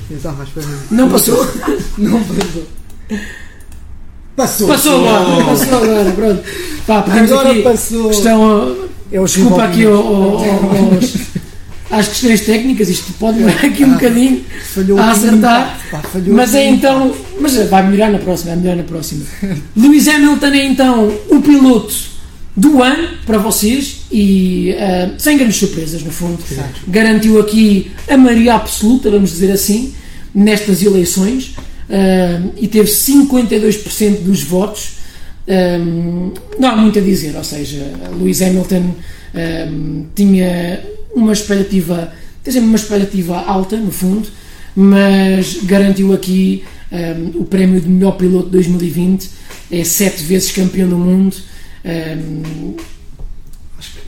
Eu 0.09 0.17
estava 0.17 0.41
à 0.41 0.45
espera. 0.45 0.67
Não 0.91 1.09
passou. 1.09 1.35
Não 1.97 2.23
passou. 2.23 2.67
Passou. 4.35 4.67
Passou 4.67 5.07
agora, 5.07 5.43
passou 5.45 5.83
agora, 5.83 6.11
pronto. 6.11 6.43
Pá, 6.85 6.99
Agora 7.07 7.51
aqui 7.51 7.61
passou. 7.63 8.09
Questão, 8.09 8.77
É 9.11 9.19
o 9.19 9.25
Desculpa 9.25 9.63
aqui 9.63 9.85
ao- 9.85 9.93
ao- 9.95 10.37
aos- 10.37 11.13
às 11.89 12.07
questões 12.09 12.41
técnicas, 12.41 12.89
isto 12.89 13.13
pode 13.13 13.37
demorar 13.39 13.65
aqui 13.65 13.83
um 13.85 13.93
bocadinho. 13.93 14.43
Falhou 14.73 14.99
a 14.99 15.11
acertar. 15.11 15.79
pá, 15.89 15.99
falhou 16.01 16.35
Mas 16.35 16.53
é 16.53 16.67
então. 16.69 17.15
Mas 17.39 17.55
vai 17.69 17.87
melhorar 17.89 18.11
na 18.11 18.19
próxima, 18.19 18.51
vai 18.51 18.57
melhorar 18.59 18.77
na 18.77 18.83
próxima. 18.83 19.25
Lewis 19.75 20.07
Hamilton 20.07 20.47
é 20.47 20.65
então 20.65 21.11
o 21.29 21.41
piloto 21.41 21.95
do 22.57 22.81
ano 22.81 23.09
para 23.23 23.37
vocês 23.37 24.01
e 24.11 24.75
ah, 24.79 25.13
sem 25.19 25.37
grandes 25.37 25.57
surpresas, 25.57 26.01
no 26.01 26.11
fundo. 26.11 26.39
Garantiu 26.87 27.39
aqui 27.39 27.91
a 28.09 28.17
maioria 28.17 28.55
absoluta, 28.55 29.11
vamos 29.11 29.29
dizer 29.29 29.51
assim, 29.51 29.93
nestas 30.33 30.81
eleições 30.81 31.53
ah, 31.87 32.41
e 32.57 32.67
teve 32.67 32.89
52% 32.89 34.23
dos 34.23 34.41
votos. 34.41 34.97
Ah, 35.47 35.77
não 36.57 36.69
há 36.69 36.75
muito 36.75 36.97
a 36.97 37.01
dizer, 37.01 37.35
ou 37.35 37.43
seja, 37.43 37.93
Lewis 38.19 38.41
Hamilton 38.41 38.95
ah, 39.35 40.07
tinha 40.15 40.83
uma 41.15 41.33
expectativa, 41.33 42.11
sempre 42.43 42.61
uma 42.61 42.75
expectativa 42.75 43.37
alta, 43.37 43.77
no 43.77 43.91
fundo, 43.91 44.27
mas 44.75 45.59
garantiu 45.63 46.11
aqui 46.11 46.63
um, 46.91 47.41
o 47.41 47.45
prémio 47.45 47.81
de 47.81 47.87
melhor 47.87 48.11
piloto 48.11 48.45
de 48.45 48.51
2020, 48.51 49.29
é 49.71 49.83
sete 49.83 50.23
vezes 50.23 50.51
campeão 50.51 50.87
do 50.87 50.97
mundo. 50.97 51.35
Um, 51.87 52.75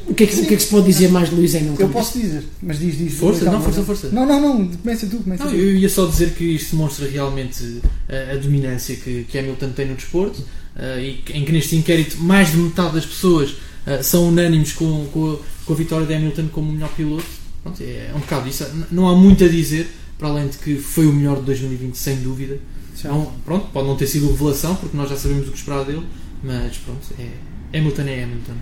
o, 0.07 0.13
que 0.13 0.23
é 0.23 0.27
que, 0.27 0.35
o 0.41 0.45
que 0.47 0.53
é 0.53 0.57
que 0.57 0.63
se 0.63 0.69
pode 0.69 0.87
dizer 0.87 1.09
mais 1.09 1.29
de 1.29 1.35
Lewis 1.35 1.55
Hamilton? 1.55 1.81
Eu 1.83 1.89
posso 1.89 2.19
dizer, 2.19 2.43
mas 2.61 2.79
diz, 2.79 2.97
diz. 2.97 3.13
Força? 3.13 3.45
Não, 3.45 3.61
força, 3.61 3.83
força. 3.83 4.09
Não, 4.09 4.25
não, 4.25 4.39
não, 4.41 4.67
começa 4.67 5.05
tu, 5.07 5.17
começa 5.17 5.43
Não, 5.45 5.51
tu. 5.51 5.57
eu 5.57 5.75
ia 5.77 5.87
só 5.89 6.05
dizer 6.07 6.31
que 6.33 6.43
isto 6.43 6.75
demonstra 6.75 7.07
realmente 7.07 7.81
a, 8.09 8.33
a 8.33 8.35
dominância 8.37 8.95
que, 8.95 9.25
que 9.29 9.37
Hamilton 9.37 9.69
tem 9.71 9.87
no 9.87 9.95
desporto 9.95 10.43
eh, 10.75 11.01
e 11.03 11.13
que- 11.21 11.33
em 11.33 11.45
que 11.45 11.51
neste 11.51 11.75
inquérito 11.75 12.17
mais 12.19 12.51
de 12.51 12.57
metade 12.57 12.95
das 12.95 13.05
pessoas 13.05 13.55
eh, 13.85 14.01
são 14.01 14.27
unânimes 14.29 14.73
com, 14.73 15.05
com, 15.13 15.33
a, 15.33 15.37
com 15.65 15.73
a 15.73 15.75
vitória 15.75 16.07
de 16.07 16.13
Hamilton 16.15 16.47
como 16.51 16.69
o 16.69 16.73
melhor 16.73 16.89
piloto. 16.95 17.25
Pronto, 17.61 17.81
é, 17.83 18.09
é 18.11 18.13
um 18.15 18.19
bocado 18.19 18.49
isso. 18.49 18.65
Não 18.91 19.07
há 19.07 19.15
muito 19.15 19.43
a 19.43 19.47
dizer, 19.47 19.87
para 20.17 20.27
além 20.29 20.47
de 20.47 20.57
que 20.57 20.75
foi 20.77 21.05
o 21.05 21.13
melhor 21.13 21.37
de 21.37 21.43
2020, 21.43 21.95
sem 21.95 22.15
dúvida. 22.17 22.57
Não, 23.03 23.31
pronto, 23.45 23.67
pode 23.71 23.87
não 23.87 23.95
ter 23.95 24.07
sido 24.07 24.27
revelação, 24.31 24.75
porque 24.75 24.97
nós 24.97 25.09
já 25.09 25.15
sabemos 25.15 25.47
o 25.47 25.51
que 25.51 25.57
esperar 25.57 25.85
dele, 25.85 26.03
mas 26.43 26.75
pronto, 26.77 26.99
é, 27.17 27.27
Hamilton 27.73 28.01
é 28.03 28.23
Hamilton. 28.23 28.53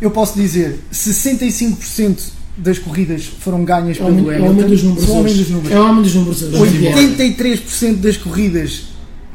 Eu 0.00 0.10
posso 0.10 0.38
dizer, 0.38 0.78
65% 0.92 2.18
das 2.56 2.78
corridas 2.78 3.24
foram 3.24 3.64
ganhas 3.64 3.98
pelo 3.98 4.08
homem, 4.08 4.24
é 4.24 4.40
o 4.40 4.50
Hamilton. 4.50 4.50
homem 4.50 4.66
dos 4.66 4.82
números. 4.82 5.08
É 5.70 5.80
o 5.80 5.84
homem 5.84 6.02
dos 6.02 6.14
números 6.14 6.42
hoje. 6.42 6.56
Oito. 6.56 6.74
Muito 6.74 7.16
bem. 7.16 7.16
83% 7.16 7.96
das 7.96 8.16
corridas 8.16 8.84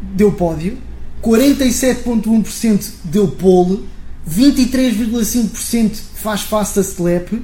deu 0.02 0.32
pódio, 0.32 0.78
47,1% 1.21 2.89
deu 3.04 3.28
pole, 3.28 3.86
23,5% 4.30 5.95
faz 6.15 6.41
fastest 6.41 7.00
lap, 7.00 7.43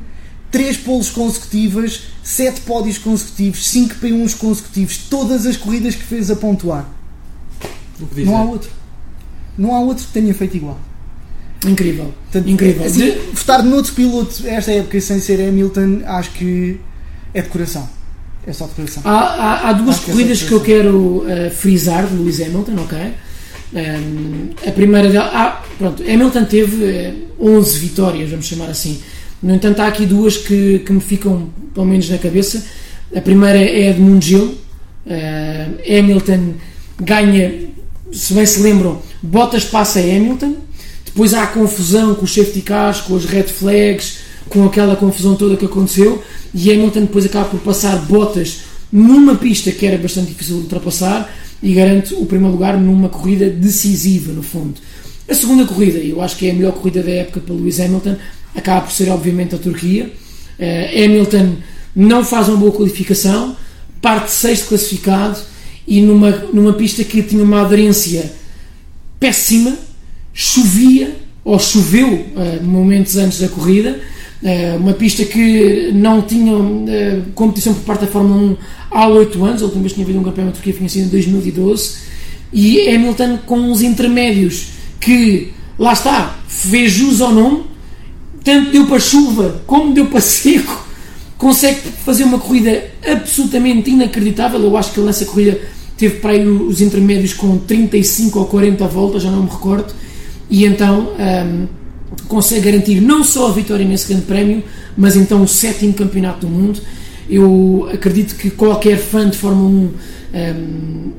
3 0.52 0.78
poles 0.78 1.10
consecutivas, 1.10 2.04
7 2.24 2.62
pódios 2.62 2.98
consecutivos, 2.98 3.68
5 3.68 3.96
P1s 3.96 4.38
consecutivos, 4.38 4.98
todas 5.10 5.46
as 5.46 5.58
corridas 5.58 5.96
que 5.96 6.04
fez 6.04 6.32
a 6.32 6.36
pontuar. 6.36 6.90
Não 8.16 8.38
há 8.38 8.44
outro. 8.44 8.70
Não 9.58 9.76
há 9.76 9.80
outro 9.80 10.06
que 10.06 10.14
tenha 10.14 10.34
feito 10.34 10.58
igual. 10.58 10.80
Incrível. 11.66 12.14
Incrível. 12.46 12.86
assim, 12.86 13.00
De- 13.00 13.18
votar 13.34 13.64
noutro 13.64 13.94
piloto 13.94 14.44
esta 14.46 14.72
época 14.72 15.00
sem 15.02 15.20
ser 15.20 15.42
Hamilton, 15.48 16.02
acho 16.06 16.32
que 16.32 16.80
é 17.34 17.42
decoração. 17.42 17.90
É 18.46 18.54
só 18.54 18.66
decoração. 18.68 19.02
Há, 19.06 19.12
há- 19.18 19.70
há 19.70 19.74
duas 19.74 19.96
Acho 19.96 20.06
que 20.06 20.12
corridas 20.12 20.38
essa 20.40 20.48
que 20.48 20.54
eu 20.54 20.62
quero 20.62 21.26
eh, 21.28 21.50
frisar 21.50 22.06
de 22.08 22.16
Lewis 22.16 22.40
Hamilton, 22.42 22.76
ok? 22.84 22.98
Um, 23.74 24.50
a 24.66 24.72
primeira 24.72 25.10
dela. 25.10 25.30
Ah, 25.34 25.64
pronto, 25.78 26.02
Hamilton 26.04 26.46
teve 26.46 26.86
eh, 26.86 27.14
11 27.40 27.80
vitórias, 27.80 28.30
vamos 28.30 28.46
chamar 28.46 28.70
assim. 28.70 29.02
No 29.44 29.54
entanto, 29.54 29.80
há 29.82 29.88
aqui 29.88 30.06
duas 30.06 30.38
que, 30.38 30.80
que 30.80 30.94
me 30.94 31.02
ficam, 31.02 31.50
pelo 31.74 31.86
menos, 31.86 32.10
na 32.10 32.18
cabeça. 32.18 32.64
A 33.16 33.20
primeira 33.22 33.58
é 33.60 33.90
a 33.90 33.94
de 33.94 34.00
Mugello. 34.00 34.56
Eh, 35.06 36.00
Hamilton 36.00 36.54
ganha, 37.02 37.54
se 38.12 38.34
bem 38.34 38.46
se 38.46 38.62
lembram, 38.62 39.02
Bottas 39.22 39.66
passa 39.66 40.00
a 40.00 40.02
Hamilton. 40.04 40.56
Depois 41.18 41.34
há 41.34 41.46
a 41.46 41.48
confusão 41.48 42.14
com 42.14 42.26
os 42.26 42.32
safety 42.32 42.62
cars, 42.62 43.02
com 43.02 43.16
as 43.16 43.26
red 43.26 43.46
flags, 43.46 44.20
com 44.48 44.64
aquela 44.68 44.96
confusão 44.96 45.36
toda 45.36 45.58
que 45.58 45.66
aconteceu. 45.66 46.22
E 46.54 46.72
Hamilton 46.72 47.02
depois 47.02 47.26
acaba 47.26 47.46
por 47.46 47.60
passar 47.62 47.96
Bottas 48.06 48.60
numa 48.92 49.34
pista 49.34 49.72
que 49.72 49.88
era 49.88 49.98
bastante 49.98 50.28
difícil 50.28 50.58
de 50.58 50.62
ultrapassar 50.62 51.28
e 51.64 51.74
garante 51.74 52.14
o 52.14 52.24
primeiro 52.28 52.54
lugar 52.54 52.78
numa 52.80 53.10
corrida 53.10 53.50
decisiva, 53.50 54.32
no 54.32 54.44
fundo. 54.44 54.76
A 55.28 55.34
segunda 55.34 55.66
corrida, 55.66 55.98
eu 55.98 56.22
acho 56.22 56.38
que 56.38 56.50
é 56.50 56.52
a 56.52 56.54
melhor 56.54 56.74
corrida 56.74 57.02
da 57.02 57.10
época 57.10 57.40
para 57.40 57.56
Lewis 57.56 57.80
Hamilton, 57.80 58.16
acaba 58.56 58.82
por 58.82 58.92
ser 58.92 59.10
obviamente 59.10 59.56
a 59.56 59.58
Turquia. 59.58 60.14
Eh, 60.60 61.04
Hamilton 61.04 61.56
não 61.96 62.24
faz 62.24 62.48
uma 62.48 62.58
boa 62.58 62.72
qualificação, 62.72 63.58
parte 64.00 64.30
sexto 64.30 64.68
classificado 64.68 65.40
e 65.88 66.00
numa, 66.00 66.30
numa 66.54 66.74
pista 66.74 67.04
que 67.04 67.24
tinha 67.24 67.44
uma 67.44 67.62
aderência 67.62 68.32
péssima, 69.20 69.87
chovia, 70.40 71.18
ou 71.44 71.58
choveu 71.58 72.28
eh, 72.38 72.60
momentos 72.62 73.18
antes 73.18 73.40
da 73.40 73.48
corrida, 73.48 74.00
eh, 74.44 74.78
uma 74.80 74.94
pista 74.94 75.26
que 75.26 75.92
não 75.92 76.22
tinha 76.22 76.54
eh, 76.88 77.22
competição 77.34 77.74
por 77.74 77.82
parte 77.84 78.02
da 78.02 78.08
Fórmula 78.08 78.36
1 78.52 78.58
há 78.92 79.08
8 79.08 79.46
anos, 79.46 79.62
a 79.64 79.66
última 79.66 79.82
vez 79.82 79.94
que 79.94 79.96
tinha 79.96 80.06
havido 80.06 80.20
um 80.20 80.24
campeonato 80.24 80.58
Turquia 80.58 80.74
tinha 80.74 80.88
sido 80.88 81.06
em 81.06 81.10
2012, 81.10 81.96
e 82.54 82.88
Hamilton 82.88 83.40
com 83.48 83.58
uns 83.58 83.82
intermédios 83.82 84.68
que, 85.00 85.54
lá 85.80 85.94
está, 85.94 86.38
fez 86.48 86.92
jus 86.92 87.20
ao 87.20 87.34
nome, 87.34 87.64
tanto 88.44 88.70
deu 88.70 88.86
para 88.86 89.00
chuva 89.00 89.64
como 89.66 89.92
deu 89.92 90.06
para 90.06 90.22
seco, 90.22 90.86
consegue 91.36 91.80
fazer 92.06 92.26
uma 92.26 92.38
corrida 92.38 92.86
absolutamente 93.04 93.90
inacreditável. 93.90 94.62
Eu 94.62 94.78
acho 94.78 94.92
que 94.92 95.00
ele 95.00 95.08
nessa 95.08 95.26
corrida 95.26 95.60
teve 95.98 96.20
para 96.20 96.34
aí 96.34 96.48
os 96.48 96.80
intermédios 96.80 97.34
com 97.34 97.58
35 97.58 98.38
ou 98.38 98.46
40 98.46 98.88
voltas, 98.88 99.24
já 99.24 99.32
não 99.32 99.42
me 99.42 99.50
recordo, 99.50 99.94
e 100.50 100.66
então 100.66 101.14
hum, 101.20 101.68
consegue 102.28 102.62
garantir 102.62 103.02
não 103.02 103.24
só 103.24 103.50
a 103.50 103.52
vitória 103.52 103.86
nesse 103.86 104.08
grande 104.08 104.26
prémio, 104.26 104.64
mas 104.96 105.16
então 105.16 105.44
o 105.44 105.48
sétimo 105.48 105.94
campeonato 105.94 106.46
do 106.46 106.48
mundo. 106.48 106.80
Eu 107.30 107.90
acredito 107.94 108.36
que 108.36 108.50
qualquer 108.50 108.98
fã 108.98 109.30
de 109.30 109.38
Fórmula 109.38 109.70
1 109.70 109.72
hum, 109.74 111.12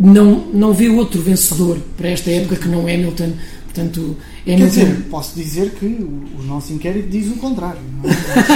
não, 0.00 0.44
não 0.52 0.72
vê 0.72 0.88
outro 0.88 1.20
vencedor 1.20 1.78
para 1.96 2.08
esta 2.08 2.30
época 2.30 2.56
que 2.56 2.68
não 2.68 2.82
Hamilton. 2.82 3.32
Portanto, 3.68 4.16
Quer 4.44 4.54
Hamilton. 4.54 4.70
dizer, 4.70 4.96
posso 5.10 5.34
dizer 5.38 5.70
que 5.78 5.84
o, 5.86 6.22
o 6.40 6.42
nosso 6.42 6.72
inquérito 6.72 7.08
diz 7.08 7.28
o 7.28 7.36
contrário. 7.36 7.80
não 8.02 8.10
é? 8.10 8.14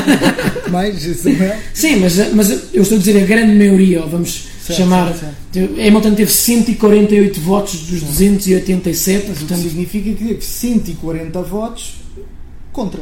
Mas 0.71 1.05
isso 1.05 1.29
não 1.29 1.45
é. 1.45 1.61
Sim, 1.75 1.97
mas, 1.97 2.33
mas 2.35 2.51
eu 2.73 2.83
estou 2.83 2.97
a 2.97 2.99
dizer 2.99 3.23
a 3.23 3.27
grande 3.27 3.53
maioria, 3.57 4.03
ou 4.03 4.09
vamos 4.09 4.49
Certo, 4.65 4.79
chamar. 4.79 5.15
certo, 5.15 5.75
Hamilton 5.81 6.15
teve 6.15 6.31
148 6.33 7.41
votos 7.41 7.75
dos 7.83 8.01
287, 8.03 9.27
Mas 9.29 9.37
o 9.37 9.41
que 9.41 9.47
portanto, 9.47 9.69
significa 9.69 10.11
que 10.11 10.25
teve 10.25 10.41
140 10.43 11.43
votos 11.43 11.95
contra. 12.73 13.01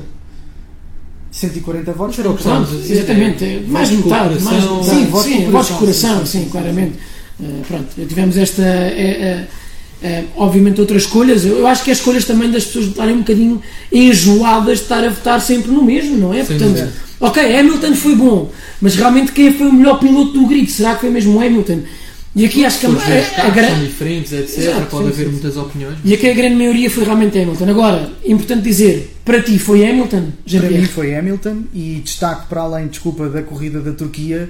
140 1.30 1.92
votos 1.92 2.18
Era 2.18 2.28
o 2.30 2.36
dizer, 2.36 2.92
exatamente, 2.92 3.44
é, 3.44 3.62
mais 3.68 3.88
de 3.88 3.96
metade, 3.98 4.42
mais. 4.42 4.62
Sim, 4.64 5.06
votos 5.06 5.26
sim, 5.26 5.44
de 5.46 5.78
coração, 5.78 6.18
sim, 6.20 6.26
sim, 6.26 6.38
sim, 6.38 6.44
sim, 6.44 6.50
claramente. 6.50 6.94
Eh, 7.40 7.62
pronto, 7.66 7.86
tivemos 8.06 8.36
esta. 8.36 8.62
eh, 8.62 9.18
eh, 9.22 9.46
eh, 10.02 10.24
obviamente 10.36 10.80
outras 10.80 11.02
escolhas, 11.02 11.44
eu 11.44 11.66
acho 11.66 11.84
que 11.84 11.90
as 11.90 11.98
escolhas 11.98 12.24
também 12.24 12.50
das 12.50 12.64
pessoas 12.64 12.86
estarem 12.86 13.14
um 13.14 13.18
bocadinho 13.18 13.60
enjoadas 13.92 14.78
de 14.78 14.84
estar 14.84 15.04
a 15.04 15.08
votar 15.10 15.40
sempre 15.40 15.70
no 15.70 15.82
mesmo, 15.84 16.16
não 16.16 16.32
é? 16.32 16.44
Sem 16.44 16.56
Portanto, 16.58 16.68
dúvida. 16.78 16.92
ok, 17.20 17.58
Hamilton 17.58 17.94
foi 17.94 18.14
bom, 18.14 18.50
mas 18.80 18.94
realmente 18.96 19.32
quem 19.32 19.52
foi 19.52 19.66
o 19.68 19.72
melhor 19.72 19.98
piloto 19.98 20.32
do 20.32 20.46
grid? 20.46 20.70
Será 20.70 20.94
que 20.94 21.02
foi 21.02 21.10
mesmo 21.10 21.36
o 21.38 21.40
Hamilton? 21.44 21.80
E 22.34 22.44
aqui 22.44 22.64
acho 22.64 22.78
que 22.78 22.86
a, 22.86 22.90
a- 22.90 22.92
a 22.92 22.96
carros 22.96 23.54
gran- 23.56 23.68
são 23.70 23.80
diferentes, 23.80 24.32
etc. 24.32 24.58
Exato, 24.58 24.86
Pode 24.86 25.02
sim, 25.06 25.10
haver 25.10 25.24
sim, 25.26 25.30
muitas 25.32 25.56
opiniões. 25.56 25.96
E 26.04 26.14
aqui 26.14 26.30
a 26.30 26.32
grande 26.34 26.54
maioria 26.54 26.88
foi 26.88 27.02
realmente 27.04 27.36
Hamilton. 27.36 27.68
Agora, 27.68 28.08
importante 28.24 28.62
dizer, 28.62 29.16
para 29.24 29.42
ti 29.42 29.58
foi 29.58 29.84
Hamilton, 29.84 30.28
Para 30.48 30.70
mim 30.70 30.84
foi 30.84 31.14
Hamilton 31.16 31.64
e 31.74 32.00
destaco 32.04 32.46
para 32.48 32.60
além, 32.60 32.86
desculpa, 32.86 33.28
da 33.28 33.42
corrida 33.42 33.80
da 33.80 33.90
Turquia, 33.92 34.48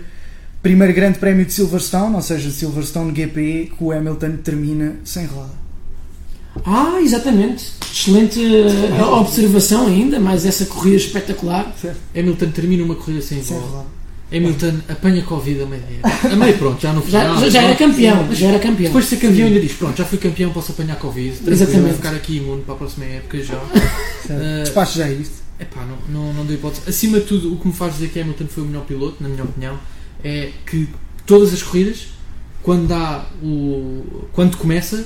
primeiro 0.62 0.92
grande 0.94 1.18
prémio 1.18 1.44
de 1.44 1.52
Silverstone, 1.52 2.14
ou 2.14 2.22
seja, 2.22 2.50
Silverstone 2.50 3.12
GP, 3.14 3.72
que 3.76 3.84
o 3.84 3.92
Hamilton 3.92 4.36
termina 4.42 4.96
sem 5.04 5.26
roda. 5.26 5.60
Ah, 6.64 6.98
exatamente. 7.00 7.72
Excelente 7.92 8.40
eh, 8.44 9.02
observação 9.04 9.86
ainda, 9.86 10.18
mais 10.18 10.44
essa 10.44 10.66
corrida 10.66 10.96
espetacular. 10.96 11.72
Hamilton 12.16 12.50
termina 12.50 12.82
uma 12.84 12.94
corrida 12.94 13.22
sem 13.22 13.42
Sem 13.42 13.56
roda. 13.58 13.86
Hamilton 14.32 14.74
apanha 14.88 15.22
Covid 15.24 15.62
a 15.62 15.66
meio 15.66 15.82
A 16.04 16.36
meio, 16.36 16.56
pronto, 16.56 16.80
já 16.80 16.92
no 16.92 17.00
Já, 17.08 17.20
final. 17.22 17.40
já, 17.40 17.48
já 17.48 17.62
era 17.62 17.74
pronto. 17.74 17.90
campeão, 17.92 18.28
já 18.32 18.46
era 18.46 18.58
campeão. 18.60 18.86
Depois 18.86 19.04
de 19.04 19.10
ser 19.10 19.16
campeão, 19.16 19.46
ainda 19.48 19.60
diz: 19.60 19.72
Pronto, 19.72 19.96
já 19.96 20.04
fui 20.04 20.18
campeão, 20.18 20.52
posso 20.52 20.70
apanhar 20.72 20.96
Covid. 20.98 21.36
Exatamente. 21.50 21.82
Vou 21.86 21.94
ficar 21.94 22.14
aqui 22.14 22.36
imune 22.36 22.62
para 22.62 22.74
a 22.74 22.76
próxima 22.76 23.06
época 23.06 23.42
já. 23.42 23.58
Certo. 24.26 24.42
Eh, 24.42 24.62
Despacho 24.62 24.98
já 24.98 25.08
é 25.08 25.12
isto. 25.14 25.34
Epá, 25.58 25.84
não, 25.84 25.96
não, 26.26 26.32
não 26.32 26.44
dou 26.46 26.54
hipótese. 26.54 26.82
Acima 26.88 27.18
de 27.18 27.26
tudo, 27.26 27.52
o 27.52 27.56
que 27.58 27.66
me 27.66 27.74
faz 27.74 27.94
dizer 27.94 28.08
que 28.08 28.20
Hamilton 28.20 28.46
foi 28.46 28.62
o 28.62 28.66
melhor 28.66 28.84
piloto, 28.84 29.16
na 29.20 29.28
minha 29.28 29.42
opinião, 29.42 29.76
é 30.24 30.50
que 30.66 30.88
todas 31.26 31.52
as 31.52 31.62
corridas, 31.62 32.08
quando 32.62 32.86
dá 32.88 33.24
o. 33.42 34.24
quando 34.32 34.56
começa, 34.56 35.04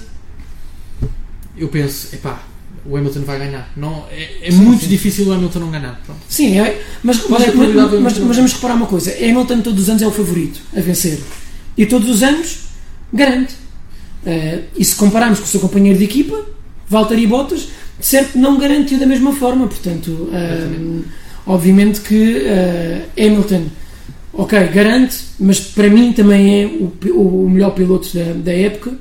eu 1.57 1.69
penso, 1.69 2.15
epá, 2.15 2.43
o 2.85 2.97
Hamilton 2.97 3.21
vai 3.21 3.39
ganhar. 3.39 3.71
Não, 3.77 4.05
é 4.11 4.49
é 4.49 4.51
Sim, 4.51 4.59
muito 4.59 4.83
sim. 4.83 4.89
difícil 4.89 5.27
o 5.29 5.33
Hamilton 5.33 5.61
não 5.61 5.71
ganhar. 5.71 6.01
Pronto. 6.05 6.21
Sim, 6.29 6.59
é, 6.59 6.83
mas, 7.03 7.29
mas, 7.29 7.55
mas, 7.55 8.19
mas- 8.19 8.37
vamos 8.37 8.53
reparar 8.53 8.75
uma 8.75 8.87
coisa: 8.87 9.13
Hamilton 9.13 9.61
todos 9.61 9.83
os 9.85 9.89
anos 9.89 10.03
é 10.03 10.07
o 10.07 10.11
favorito 10.13 10.61
a 10.77 10.81
vencer 10.81 11.19
e 11.77 11.87
todos 11.87 12.09
os 12.09 12.23
anos 12.23 12.59
garante. 13.13 13.55
Eh, 14.27 14.63
e 14.77 14.83
se 14.85 14.97
compararmos 14.97 15.39
com 15.39 15.45
o 15.45 15.49
seu 15.49 15.61
companheiro 15.61 15.99
de 15.99 16.05
equipa, 16.05 16.47
Valtteri 16.89 17.27
Bottas, 17.27 17.69
certo, 18.01 18.39
não 18.39 18.59
garantiu 18.59 18.99
da 18.99 19.07
mesma 19.07 19.35
forma. 19.35 19.67
Portanto, 19.69 20.31
eh, 20.33 21.01
obviamente 21.47 22.01
que 22.01 22.39
eh, 22.47 23.07
Hamilton, 23.19 23.67
ok, 24.37 24.69
garante, 24.69 25.17
mas 25.39 25.61
para 25.61 25.89
mim 25.89 26.13
também 26.13 26.63
é 26.63 26.67
o, 26.67 27.45
o 27.45 27.51
melhor 27.51 27.71
piloto 27.71 28.09
da, 28.17 28.33
da 28.33 28.53
época 28.53 28.93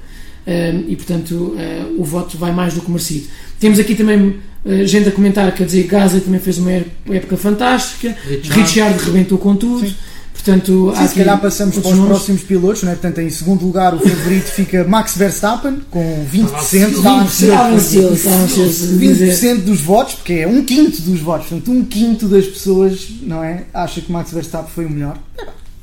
eh, 0.46 0.76
e, 0.88 0.96
portanto, 0.96 1.56
eh, 1.58 1.86
o 1.98 2.04
voto 2.04 2.38
vai 2.38 2.52
mais 2.52 2.74
do 2.74 2.82
que 2.82 2.90
merecido. 2.90 3.28
Temos 3.60 3.80
aqui 3.80 3.96
também 3.96 4.38
eh, 4.66 4.86
gente 4.86 5.10
a 5.10 5.12
comentar, 5.12 5.54
quer 5.54 5.66
dizer, 5.66 5.84
Gasly 5.84 6.22
também 6.22 6.40
fez 6.40 6.58
uma 6.58 6.72
época 6.72 7.38
fantástica, 7.38 8.16
Richard. 8.28 8.60
Richard 8.60 9.04
rebentou 9.06 9.38
com 9.38 9.56
tudo. 9.56 9.88
Sim. 9.88 9.96
Portanto, 10.44 10.94
Sim, 10.98 11.08
se 11.08 11.16
calhar 11.16 11.40
passamos 11.40 11.78
para 11.78 11.88
os 11.90 11.96
nomes. 11.96 12.10
próximos 12.10 12.42
pilotos, 12.44 12.84
não 12.84 12.92
é? 12.92 12.96
Portanto, 12.96 13.20
em 13.20 13.30
segundo 13.30 13.66
lugar, 13.66 13.94
o 13.96 14.00
favorito 14.00 14.46
fica 14.52 14.84
Max 14.84 15.16
Verstappen, 15.16 15.82
com 15.90 16.26
20%. 16.30 16.44
Está 16.44 17.22
ansioso. 17.22 17.46
Estava 17.54 17.74
ansioso, 17.74 18.14
estava 18.14 18.36
ansioso 18.44 18.88
de 18.88 18.98
dizer. 18.98 19.56
20% 19.58 19.62
dos 19.64 19.80
votos, 19.80 20.16
porque 20.16 20.34
é 20.34 20.48
um 20.48 20.62
quinto 20.66 21.02
dos 21.02 21.22
votos, 21.22 21.48
portanto, 21.48 21.72
um 21.72 21.86
quinto 21.86 22.28
das 22.28 22.46
pessoas, 22.46 23.08
não 23.22 23.42
é? 23.42 23.64
Acha 23.74 24.02
que 24.02 24.12
Max 24.12 24.32
Verstappen 24.32 24.70
foi 24.74 24.86
o 24.86 24.90
melhor. 24.90 25.18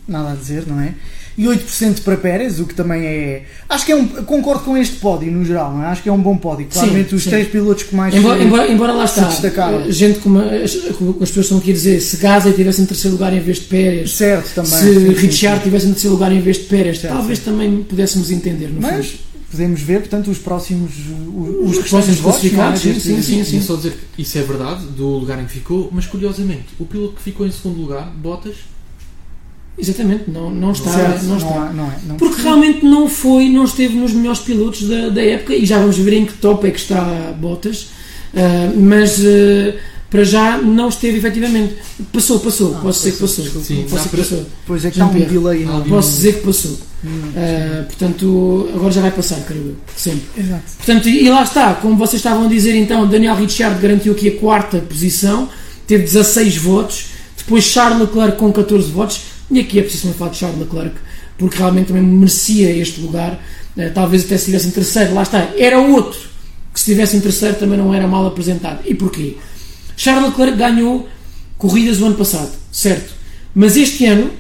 Nada 0.07 0.33
a 0.33 0.35
dizer, 0.35 0.65
não 0.67 0.79
é? 0.79 0.95
E 1.41 1.45
8% 1.47 2.03
para 2.03 2.19
Pérez, 2.19 2.61
o 2.61 2.67
que 2.67 2.75
também 2.75 3.03
é. 3.07 3.45
Acho 3.67 3.87
que 3.87 3.93
é 3.93 3.97
um. 3.97 4.07
Concordo 4.07 4.63
com 4.63 4.77
este 4.77 4.97
pódio 4.97 5.33
no 5.33 5.43
geral, 5.43 5.73
não 5.73 5.83
é? 5.83 5.87
Acho 5.87 6.03
que 6.03 6.09
é 6.11 6.13
um 6.13 6.21
bom 6.21 6.37
pódio. 6.37 6.67
Claramente, 6.71 7.15
os 7.15 7.23
sim. 7.23 7.31
três 7.31 7.49
pilotos 7.49 7.85
que 7.85 7.95
mais. 7.97 8.15
Embora, 8.15 8.43
embora, 8.43 8.71
embora 8.71 8.93
lá 8.93 9.05
está, 9.07 9.23
destacaram. 9.25 9.81
eh, 9.87 9.91
gente 9.91 10.19
como 10.19 10.39
as, 10.39 10.75
como 10.99 11.11
as 11.23 11.29
pessoas 11.31 11.47
estão 11.47 11.57
aqui 11.57 11.71
a 11.71 11.73
dizer, 11.73 12.01
se 12.01 12.19
Gasly 12.19 12.53
tivesse 12.53 12.83
em 12.83 12.85
terceiro 12.85 13.17
lugar 13.17 13.33
em 13.33 13.41
vez 13.41 13.57
de 13.59 13.65
Pérez, 13.65 14.11
Certo, 14.13 14.55
também. 14.55 14.71
se 14.71 14.93
sim, 14.95 15.01
sim, 15.01 15.13
Richard 15.15 15.59
sim. 15.59 15.65
tivesse 15.65 15.87
em 15.87 15.91
terceiro 15.93 16.15
lugar 16.15 16.31
em 16.31 16.41
vez 16.43 16.59
de 16.59 16.65
Pérez, 16.65 16.99
Certo, 16.99 17.15
talvez 17.15 17.39
também 17.39 17.83
pudéssemos 17.85 18.31
entender, 18.31 18.69
no 18.69 18.79
Mas 18.83 19.07
fundo. 19.07 19.19
podemos 19.51 19.81
ver, 19.81 20.01
portanto, 20.01 20.31
os 20.31 20.37
próximos. 20.39 20.91
Os, 20.93 21.71
Os 21.71 21.79
os 21.79 21.89
próximos 21.89 22.21
não 22.21 22.29
é? 22.29 22.33
classificados, 22.33 22.81
sim, 22.83 23.01
sim, 23.01 23.23
sim. 23.45 23.57
E 23.57 23.63
só 23.63 23.77
dizer 23.77 23.95
que 24.15 24.21
isso 24.21 24.37
é 24.37 24.43
verdade, 24.43 24.85
do 24.95 25.07
lugar 25.09 25.41
em 25.41 25.47
que 25.47 25.53
ficou, 25.53 25.89
mas 25.91 26.05
curiosamente, 26.05 26.67
o 26.79 26.85
piloto 26.85 27.15
que 27.15 27.23
ficou 27.23 27.47
em 27.47 27.51
segundo 27.51 27.81
lugar, 27.81 28.13
Bottas, 28.15 28.57
Exatamente, 29.79 30.25
não, 30.31 30.51
não 30.51 30.73
está. 30.73 30.91
Certo, 30.93 31.23
não 31.23 31.29
não, 31.31 31.37
está. 31.39 31.49
há- 31.63 31.73
não 31.73 31.85
é. 31.87 31.97
Não. 32.07 32.17
Porque 32.17 32.43
realmente 32.43 32.85
não 32.85 33.09
foi, 33.09 33.49
não 33.49 33.65
esteve 33.65 33.95
nos 33.97 34.13
melhores 34.13 34.41
pilotos 34.41 34.83
da, 34.87 35.09
da 35.09 35.23
época 35.23 35.55
e 35.55 35.65
já 35.65 35.79
vamos 35.79 35.97
ver 35.97 36.13
em 36.15 36.27
que 36.27 36.35
top 36.35 36.67
é 36.67 36.71
que 36.71 36.79
está 36.79 37.33
Bottas, 37.41 37.87
ah, 38.37 38.71
mas 38.77 39.21
ah, 39.21 39.75
para 40.11 40.23
já 40.25 40.59
não 40.59 40.89
esteve 40.91 41.17
efetivamente. 41.19 41.77
Passou, 42.13 42.41
passou, 42.41 42.75
Ah, 42.77 42.81
posso 42.81 42.99
dizer 42.99 43.13
que 43.13 43.19
passou, 43.21 43.45
passou. 43.45 43.61
desculpa. 43.63 43.67
Sim, 43.67 43.83
posso 43.89 44.05
dizer 44.05 44.11
que 44.11 44.17
passou. 44.17 44.47
Pois 44.67 44.85
é 44.85 44.91
que 44.91 44.97
está 45.01 45.07
um 45.07 45.19
delay 45.19 45.63
enorme. 45.63 45.89
Posso 45.89 46.11
dizer 46.11 46.33
que 46.35 46.41
passou. 46.47 46.79
Ah, 47.37 47.85
portanto, 47.87 48.69
agora 48.75 48.93
já 48.93 49.01
vai 49.01 49.11
passar, 49.13 49.41
creio 49.47 49.69
eu, 49.69 49.77
sempre. 49.97 50.23
Exato. 50.37 50.63
Portanto, 50.77 51.09
e 51.09 51.27
lá 51.31 51.43
está, 51.43 51.75
como 51.75 51.97
vocês 51.97 52.17
estavam 52.21 52.45
a 52.45 52.49
dizer 52.49 52.75
então, 52.77 53.09
Daniel 53.09 53.35
Ricciardo 53.37 53.81
garantiu 53.81 54.13
aqui 54.13 54.29
a 54.29 54.37
quarta 54.39 54.79
posição, 54.79 55.49
teve 55.87 56.03
16 56.05 56.57
votos, 56.59 57.05
depois 57.39 57.65
Charles 57.65 58.01
Leclerc 58.01 58.37
com 58.37 58.53
14 58.53 58.91
votos, 58.91 59.21
e 59.51 59.61
aqui 59.61 59.79
é 59.79 59.83
preciso 59.83 60.13
falar 60.15 60.31
de 60.31 60.37
Charles 60.37 60.59
Leclerc, 60.59 60.97
porque 61.39 61.59
realmente 61.59 61.89
também 61.89 62.03
merecia 62.03 62.71
este 62.71 63.01
lugar, 63.01 63.41
Eh, 63.77 63.89
talvez 63.91 64.25
até 64.25 64.37
se 64.37 64.43
estivesse 64.43 64.67
em 64.67 64.73
terceiro, 64.73 65.15
lá 65.15 65.23
está, 65.23 65.49
era 65.57 65.79
outro, 65.79 66.19
que 66.73 66.81
se 66.81 66.91
estivesse 66.91 67.17
em 67.17 67.21
terceiro 67.21 67.57
também 67.57 67.79
não 67.79 67.95
era 67.95 68.07
mal 68.07 68.27
apresentado. 68.27 68.81
E 68.85 68.95
porquê? 68.95 69.37
Charles 69.97 70.31
Leclerc 70.31 70.59
ganhou 70.59 71.09
corridas 71.57 72.01
o 72.01 72.07
ano 72.07 72.17
passado, 72.17 72.51
certo, 72.73 73.15
mas 73.55 73.77
este 73.77 74.05
ano 74.07 74.31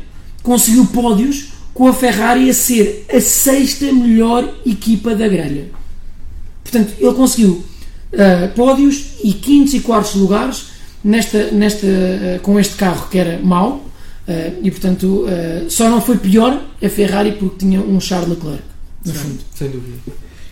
conseguiu 0.42 0.84
pódios 0.86 1.52
com 1.72 1.86
a 1.86 1.92
Ferrari 1.92 2.50
a 2.50 2.54
ser 2.54 3.06
a 3.08 3.20
sexta 3.20 3.92
melhor 3.92 4.52
equipa 4.66 5.14
da 5.14 5.28
grelha. 5.28 5.70
Portanto, 6.64 6.92
ele 6.98 7.14
conseguiu 7.14 7.64
ah, 8.18 8.48
pódios 8.54 9.12
e 9.22 9.32
quintos 9.32 9.74
e 9.74 9.80
quartos 9.80 10.14
lugares 10.14 10.66
nesta, 11.04 11.50
nesta, 11.52 11.86
ah, 11.86 12.38
com 12.42 12.58
este 12.58 12.74
carro 12.74 13.08
que 13.08 13.18
era 13.18 13.38
mau 13.42 13.89
ah, 14.30 14.52
e, 14.62 14.70
portanto, 14.70 15.26
ah, 15.28 15.66
só 15.68 15.90
não 15.90 16.00
foi 16.00 16.16
pior 16.16 16.62
a 16.80 16.88
Ferrari 16.88 17.32
porque 17.32 17.56
tinha 17.58 17.80
um 17.80 18.00
Charles 18.00 18.28
Leclerc, 18.28 18.62
no 19.04 19.12
fundo. 19.12 19.40
sem 19.54 19.68
dúvida. 19.68 19.98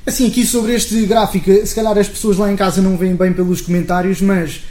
Assim, 0.05 0.27
aqui 0.27 0.45
sobre 0.45 0.75
este 0.75 1.07
gráfico, 1.07 1.51
se 1.65 1.75
calhar 1.75 1.97
as 1.97 2.09
pessoas 2.09 2.37
lá 2.39 2.51
em 2.51 2.57
casa 2.57 2.81
não 2.83 2.97
veem 2.97 3.15
bem 3.15 3.33
pelos 3.33 3.61
comentários, 3.61 4.21
mas 4.21 4.63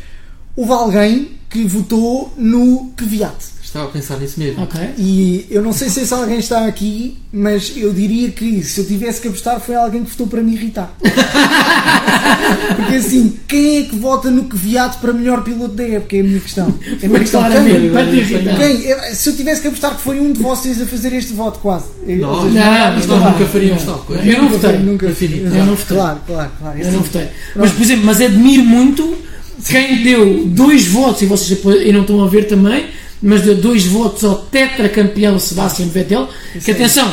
houve 0.56 0.72
alguém 0.72 1.32
que 1.50 1.64
votou 1.66 2.34
no 2.36 2.92
Kvyat. 2.98 3.57
Estava 3.78 3.90
a 3.90 3.92
pensar 3.94 4.18
nisso 4.18 4.40
mesmo. 4.40 4.64
Ok? 4.64 4.82
E 4.98 5.46
eu 5.52 5.62
não 5.62 5.72
sei 5.72 5.88
se 5.90 6.02
esse 6.02 6.12
alguém 6.14 6.40
está 6.40 6.66
aqui, 6.66 7.16
mas 7.32 7.74
eu 7.78 7.94
diria 7.94 8.32
que 8.32 8.64
se 8.64 8.80
eu 8.82 8.86
tivesse 8.88 9.22
que 9.22 9.28
apostar 9.28 9.60
foi 9.60 9.76
alguém 9.76 10.04
que 10.04 10.10
votou 10.10 10.26
para 10.26 10.42
me 10.42 10.54
irritar. 10.54 10.92
Porque 12.76 12.96
assim, 12.96 13.38
quem 13.48 13.78
é 13.78 13.84
que 13.84 13.96
vota 13.96 14.32
no 14.32 14.46
Kvyat 14.46 14.98
para 14.98 15.14
melhor 15.14 15.44
piloto 15.44 15.76
da 15.76 15.84
época? 15.84 16.16
É 16.16 16.20
a 16.22 16.24
minha 16.24 16.40
questão. 16.40 16.74
É 16.86 17.06
a 17.06 17.10
minha 17.10 17.10
Mas 17.10 17.22
questão. 17.22 17.44
Quem? 17.44 17.90
vai 17.90 18.10
te 18.10 18.16
irritar. 18.16 18.58
Quem? 18.58 19.14
Se 19.16 19.30
eu 19.30 19.36
tivesse 19.36 19.62
que 19.62 19.68
apostar 19.68 19.96
que 19.96 20.02
foi 20.02 20.20
um 20.20 20.34
de 20.34 20.42
vocês 20.42 20.82
a 20.82 20.86
fazer 20.88 21.14
este 21.14 21.34
voto, 21.34 21.60
quase. 21.60 21.86
Nós, 22.08 22.38
ou 22.38 22.44
seja, 22.52 22.60
Não, 22.66 22.94
nós 22.96 23.06
não, 23.06 23.18
nunca 23.18 23.40
não. 23.40 23.48
faríamos 23.48 23.86
Não. 23.86 23.94
tal 23.94 24.04
coisa. 24.06 24.24
Eu 24.24 24.42
não 24.42 24.50
votei. 24.50 24.78
Nunca. 24.80 25.06
Eu 25.06 25.66
não 25.66 25.76
votei. 25.76 25.98
Claro, 25.98 26.20
claro, 26.26 26.52
claro. 26.60 26.80
Eu 26.80 26.92
não 26.92 27.02
votei. 27.02 27.28
Mas, 27.56 27.72
por 27.72 27.82
exemplo, 27.84 28.06
mas 28.06 28.22
admiro 28.22 28.64
muito 28.64 29.18
quem 29.66 30.04
deu 30.04 30.46
dois 30.46 30.88
votos, 30.88 31.22
e 31.22 31.26
vocês 31.26 31.60
e 31.86 31.92
não 31.92 32.02
estão 32.02 32.24
a 32.24 32.28
ver 32.28 32.48
também, 32.48 32.86
mas 33.22 33.42
deu 33.42 33.56
dois 33.56 33.86
votos 33.86 34.24
ao 34.24 34.36
tetracampeão 34.36 35.40
Sebastian 35.40 35.88
Vettel, 35.88 36.28
que 36.54 36.62
Sim. 36.62 36.72
atenção, 36.72 37.12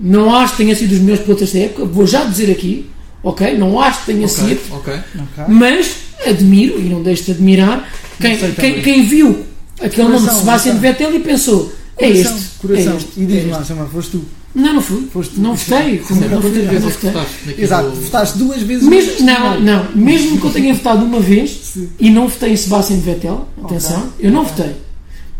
não 0.00 0.34
acho 0.34 0.52
que 0.56 0.62
tenha 0.64 0.74
sido 0.74 0.92
os 0.92 0.98
melhores 1.00 1.22
pilotos 1.24 1.52
da 1.52 1.58
época, 1.60 1.84
vou 1.84 2.06
já 2.06 2.24
dizer 2.24 2.50
aqui, 2.50 2.88
ok? 3.22 3.56
Não 3.58 3.80
acho 3.80 4.00
que 4.00 4.06
tenha 4.12 4.26
Ok, 4.26 4.48
sido, 4.48 4.60
ok. 4.74 4.94
Ok. 4.94 5.44
mas 5.48 5.94
admiro, 6.26 6.78
e 6.80 6.84
não 6.84 7.02
deixo 7.02 7.24
de 7.24 7.32
admirar, 7.32 7.88
quem, 8.20 8.36
quem, 8.54 8.82
quem 8.82 9.06
viu 9.06 9.44
aquele 9.80 10.04
nome 10.08 10.18
de 10.20 10.24
Coração, 10.24 10.40
Sebastian 10.40 10.76
coração. 10.76 10.80
Vettel 10.80 11.14
e 11.16 11.20
pensou, 11.20 11.72
é 11.98 12.08
Coração, 12.08 12.36
este. 12.36 12.48
Coração. 12.58 12.92
é 12.92 12.96
este, 12.96 13.08
E 13.16 13.22
é 13.22 13.26
diz-me 13.26 13.50
este. 13.60 13.72
lá, 13.74 13.86
foste 13.86 14.10
tu. 14.12 14.24
Não, 14.54 14.74
não 14.74 14.82
fui. 14.82 15.08
Foste. 15.10 15.40
Não 15.40 15.54
votei. 15.54 16.02
Sim, 16.06 16.14
Não, 16.14 16.28
não 16.28 16.40
votei, 16.40 16.62
não 16.66 16.72
é 16.74 16.78
votei. 16.78 17.10
Exato, 17.56 17.90
votaste 17.90 18.36
duas 18.38 18.60
vezes 18.62 18.86
Mesmo, 18.86 19.24
não, 19.24 19.58
não. 19.60 19.86
Mesmo 19.94 20.38
que 20.38 20.46
eu 20.46 20.50
tenha 20.50 20.74
votado 20.74 21.06
uma 21.06 21.20
vez 21.20 21.50
Sim. 21.72 21.88
e 21.98 22.10
não 22.10 22.28
votei 22.28 22.52
em 22.52 22.56
Sebastian 22.56 22.98
Vettel, 22.98 23.48
atenção, 23.64 24.12
eu 24.20 24.30
não 24.30 24.44
votei. 24.44 24.72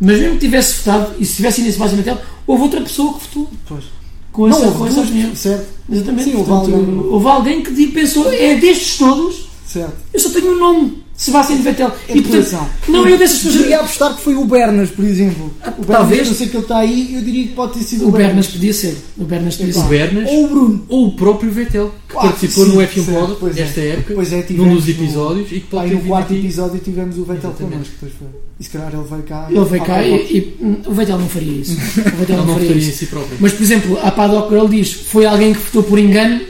Mas 0.04 0.18
mesmo 0.18 0.34
que 0.34 0.40
tivesse 0.40 0.78
votado 0.78 1.12
e 1.18 1.24
se 1.24 1.36
tivesse 1.36 1.60
ido 1.60 1.70
em 1.70 1.72
Sebastian 1.72 1.96
Vettel, 1.98 2.18
houve 2.46 2.62
outra 2.64 2.80
pessoa 2.80 3.14
que 3.14 3.20
votou 3.28 3.50
Pois. 3.68 3.84
com 4.32 4.48
Não, 4.48 4.56
essa, 4.56 4.66
houve 4.66 4.78
com 4.78 4.86
essa 4.86 5.00
opinião. 5.00 5.36
certo, 5.36 5.66
Exatamente. 5.90 6.24
Sim, 6.30 6.36
houve 6.36 6.48
Portanto, 6.50 6.74
alguém- 6.74 6.98
houve 7.12 7.26
alguém 7.28 7.62
que 7.62 7.86
pensou, 7.88 8.32
é 8.32 8.56
destes 8.56 8.98
todos, 8.98 9.46
certo. 9.66 9.94
eu 10.12 10.18
só 10.20 10.30
tenho 10.30 10.52
um 10.54 10.58
nome, 10.58 11.01
Sebastian 11.16 11.56
Vettel. 11.58 11.92
É 12.08 12.16
e 12.16 12.22
portanto, 12.22 12.66
não, 12.88 13.06
eu 13.06 13.16
dessas 13.16 13.38
Poderia 13.42 13.62
pessoas. 13.64 13.80
apostar 13.80 14.16
que 14.16 14.22
foi 14.22 14.34
o 14.34 14.44
Bernas, 14.44 14.90
por 14.90 15.04
exemplo. 15.04 15.54
O 15.60 15.70
Bernas, 15.82 15.86
talvez. 15.86 16.28
eu 16.28 16.34
sei 16.34 16.48
que 16.48 16.56
ele 16.56 16.62
está 16.64 16.78
aí, 16.78 17.14
eu 17.14 17.20
diria 17.22 17.46
que 17.46 17.52
pode 17.54 17.74
ter 17.74 17.84
sido 17.84 18.08
O 18.08 18.10
Bernas 18.10 18.46
podia 18.48 18.72
ser. 18.72 18.96
O 19.16 19.24
Bernas 19.24 19.56
podia 19.56 19.70
O 19.72 19.74
ser. 19.82 19.88
Bernas 19.88 20.28
Ou 20.30 20.44
o 20.44 20.48
Bruno. 20.48 20.86
ou 20.88 21.06
o 21.08 21.12
próprio 21.16 21.50
Vettel, 21.52 21.94
que 22.08 22.16
Ah, 22.16 22.20
participou 22.22 22.64
sim, 22.64 22.72
no 22.72 22.80
F1 22.82 23.04
certo, 23.04 23.12
Pod 23.26 23.36
pois 23.38 23.56
é. 23.56 23.62
esta 23.62 23.80
época, 23.80 24.14
Pois 24.14 24.32
é, 24.32 24.46
num 24.50 24.74
dos 24.74 24.88
episódios, 24.88 25.46
e 25.52 25.54
que 25.60 25.66
pode 25.68 25.84
Aí 25.84 25.90
ter 25.90 25.96
no 25.96 26.02
quarto 26.08 26.32
aqui. 26.32 26.38
episódio 26.40 26.80
tivemos 26.80 27.18
o 27.18 27.24
Vettel 27.24 27.50
connosco, 27.52 27.92
depois 28.00 28.12
foi. 28.18 28.28
E 28.58 28.64
se 28.64 28.70
calhar 28.70 28.92
ele 28.92 29.04
veio 29.08 29.22
cá. 29.22 29.46
Ele 29.50 29.64
veio 29.64 29.82
Ah, 29.82 29.86
cá 29.86 30.02
e, 30.02 30.14
e, 30.14 30.56
hum, 30.60 30.76
o 30.86 30.92
Vettel 30.92 31.18
não 31.18 31.28
faria 31.28 31.52
isso. 31.52 31.72
O 31.74 32.16
Vettel 32.16 32.36
não 32.38 32.46
não 32.46 32.54
faria 32.54 32.72
em 32.72 32.78
isso. 32.78 32.98
si 32.98 33.06
próprio. 33.06 33.36
Mas, 33.38 33.52
por 33.52 33.62
exemplo, 33.62 33.98
a 34.02 34.10
Paddock 34.10 34.48
Girl 34.52 34.66
diz 34.66 34.92
foi 34.92 35.24
alguém 35.24 35.52
que 35.54 35.60
votou 35.60 35.82
por 35.84 35.98
engano, 36.00 36.40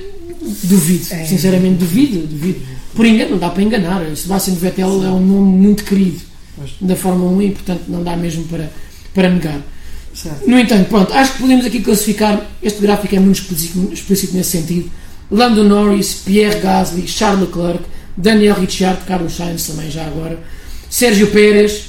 duvido. 0.63 1.07
É. 1.11 1.25
Sinceramente, 1.25 1.77
duvido, 1.79 2.27
duvido. 2.27 2.61
Por 2.95 3.07
engano, 3.07 3.33
não 3.33 3.39
dá 3.39 3.51
para 3.51 3.63
enganar. 3.63 4.05
Sebastian 4.17 4.55
Vettel 4.55 5.05
é 5.05 5.09
um 5.09 5.21
nome 5.21 5.57
muito 5.59 5.85
querido 5.85 6.21
Pois. 6.57 6.71
da 6.81 6.95
Fórmula 6.97 7.31
1 7.33 7.43
e, 7.43 7.51
portanto, 7.51 7.83
não 7.89 8.03
dá 8.03 8.17
mesmo 8.17 8.45
para, 8.45 8.71
para 9.15 9.31
negar. 9.31 9.61
certo. 10.15 10.49
No 10.49 10.59
entanto, 10.59 10.89
pronto, 10.89 11.13
acho 11.13 11.33
que 11.33 11.39
podemos 11.41 11.65
aqui 11.65 11.81
classificar. 11.81 12.47
Este 12.63 12.81
gráfico 12.81 13.15
é 13.15 13.19
muito 13.19 13.41
explícito, 13.41 13.93
explícito 13.93 14.37
nesse 14.37 14.51
sentido. 14.51 14.91
Lando 15.31 15.65
Norris, 15.65 16.23
Pierre 16.25 16.61
Gasly, 16.61 17.09
Charles 17.09 17.41
Leclerc, 17.49 17.85
Daniel 18.17 18.57
Ricciardo, 18.57 19.05
Carlos 19.07 19.35
Sainz 19.35 19.67
também 19.67 19.91
já 19.91 20.05
agora, 20.05 20.39
Sérgio 20.91 21.29
Pérez, 21.29 21.85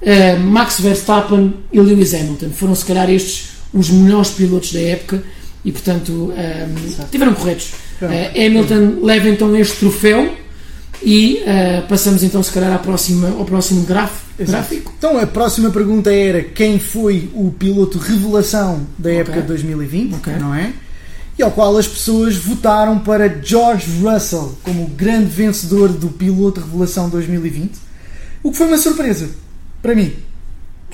eh, 0.00 0.36
Max 0.36 0.80
Verstappen 0.80 1.52
e 1.70 1.78
Lewis 1.78 2.14
Hamilton. 2.14 2.48
Foram, 2.50 2.74
se 2.74 2.86
calhar, 2.86 3.10
estes 3.10 3.52
os 3.72 3.90
melhores 3.90 4.30
pilotos 4.30 4.72
da 4.72 4.80
época 4.80 5.22
e, 5.64 5.70
portanto, 5.72 6.32
eh, 6.36 6.66
tiveram 7.10 7.34
corretos. 7.34 7.72
Eh, 8.00 8.46
Hamilton 8.46 9.04
leva 9.04 9.28
então 9.28 9.56
este 9.56 9.76
troféu 9.78 10.34
e 11.02 11.38
eh, 11.46 11.82
passamos 11.88 12.22
então, 12.22 12.42
se 12.42 12.50
calhar, 12.52 12.72
à 12.72 12.78
próxima, 12.78 13.28
ao 13.28 13.44
próximo 13.44 13.84
graf- 13.84 14.22
gráfico. 14.38 14.92
Então 14.98 15.18
a 15.18 15.26
próxima 15.26 15.70
pergunta 15.70 16.12
era 16.12 16.42
quem 16.42 16.78
foi 16.78 17.30
o 17.34 17.50
piloto 17.50 17.98
revelação 17.98 18.86
da 18.98 19.10
Ok. 19.10 19.20
época 19.20 19.40
de 19.42 19.46
2020, 19.48 20.14
Ok. 20.14 20.32
não 20.40 20.54
é? 20.54 20.72
e 21.38 21.42
ao 21.42 21.50
qual 21.50 21.76
as 21.78 21.88
pessoas 21.88 22.36
votaram 22.36 22.98
para 22.98 23.40
George 23.42 23.86
Russell 24.02 24.54
como 24.62 24.82
o 24.84 24.86
grande 24.88 25.26
vencedor 25.30 25.88
do 25.88 26.08
piloto 26.08 26.60
revelação 26.60 27.08
2020. 27.08 27.72
O 28.42 28.50
que 28.50 28.58
foi 28.58 28.66
uma 28.66 28.76
surpresa 28.76 29.30
para 29.80 29.94
mim. 29.94 30.12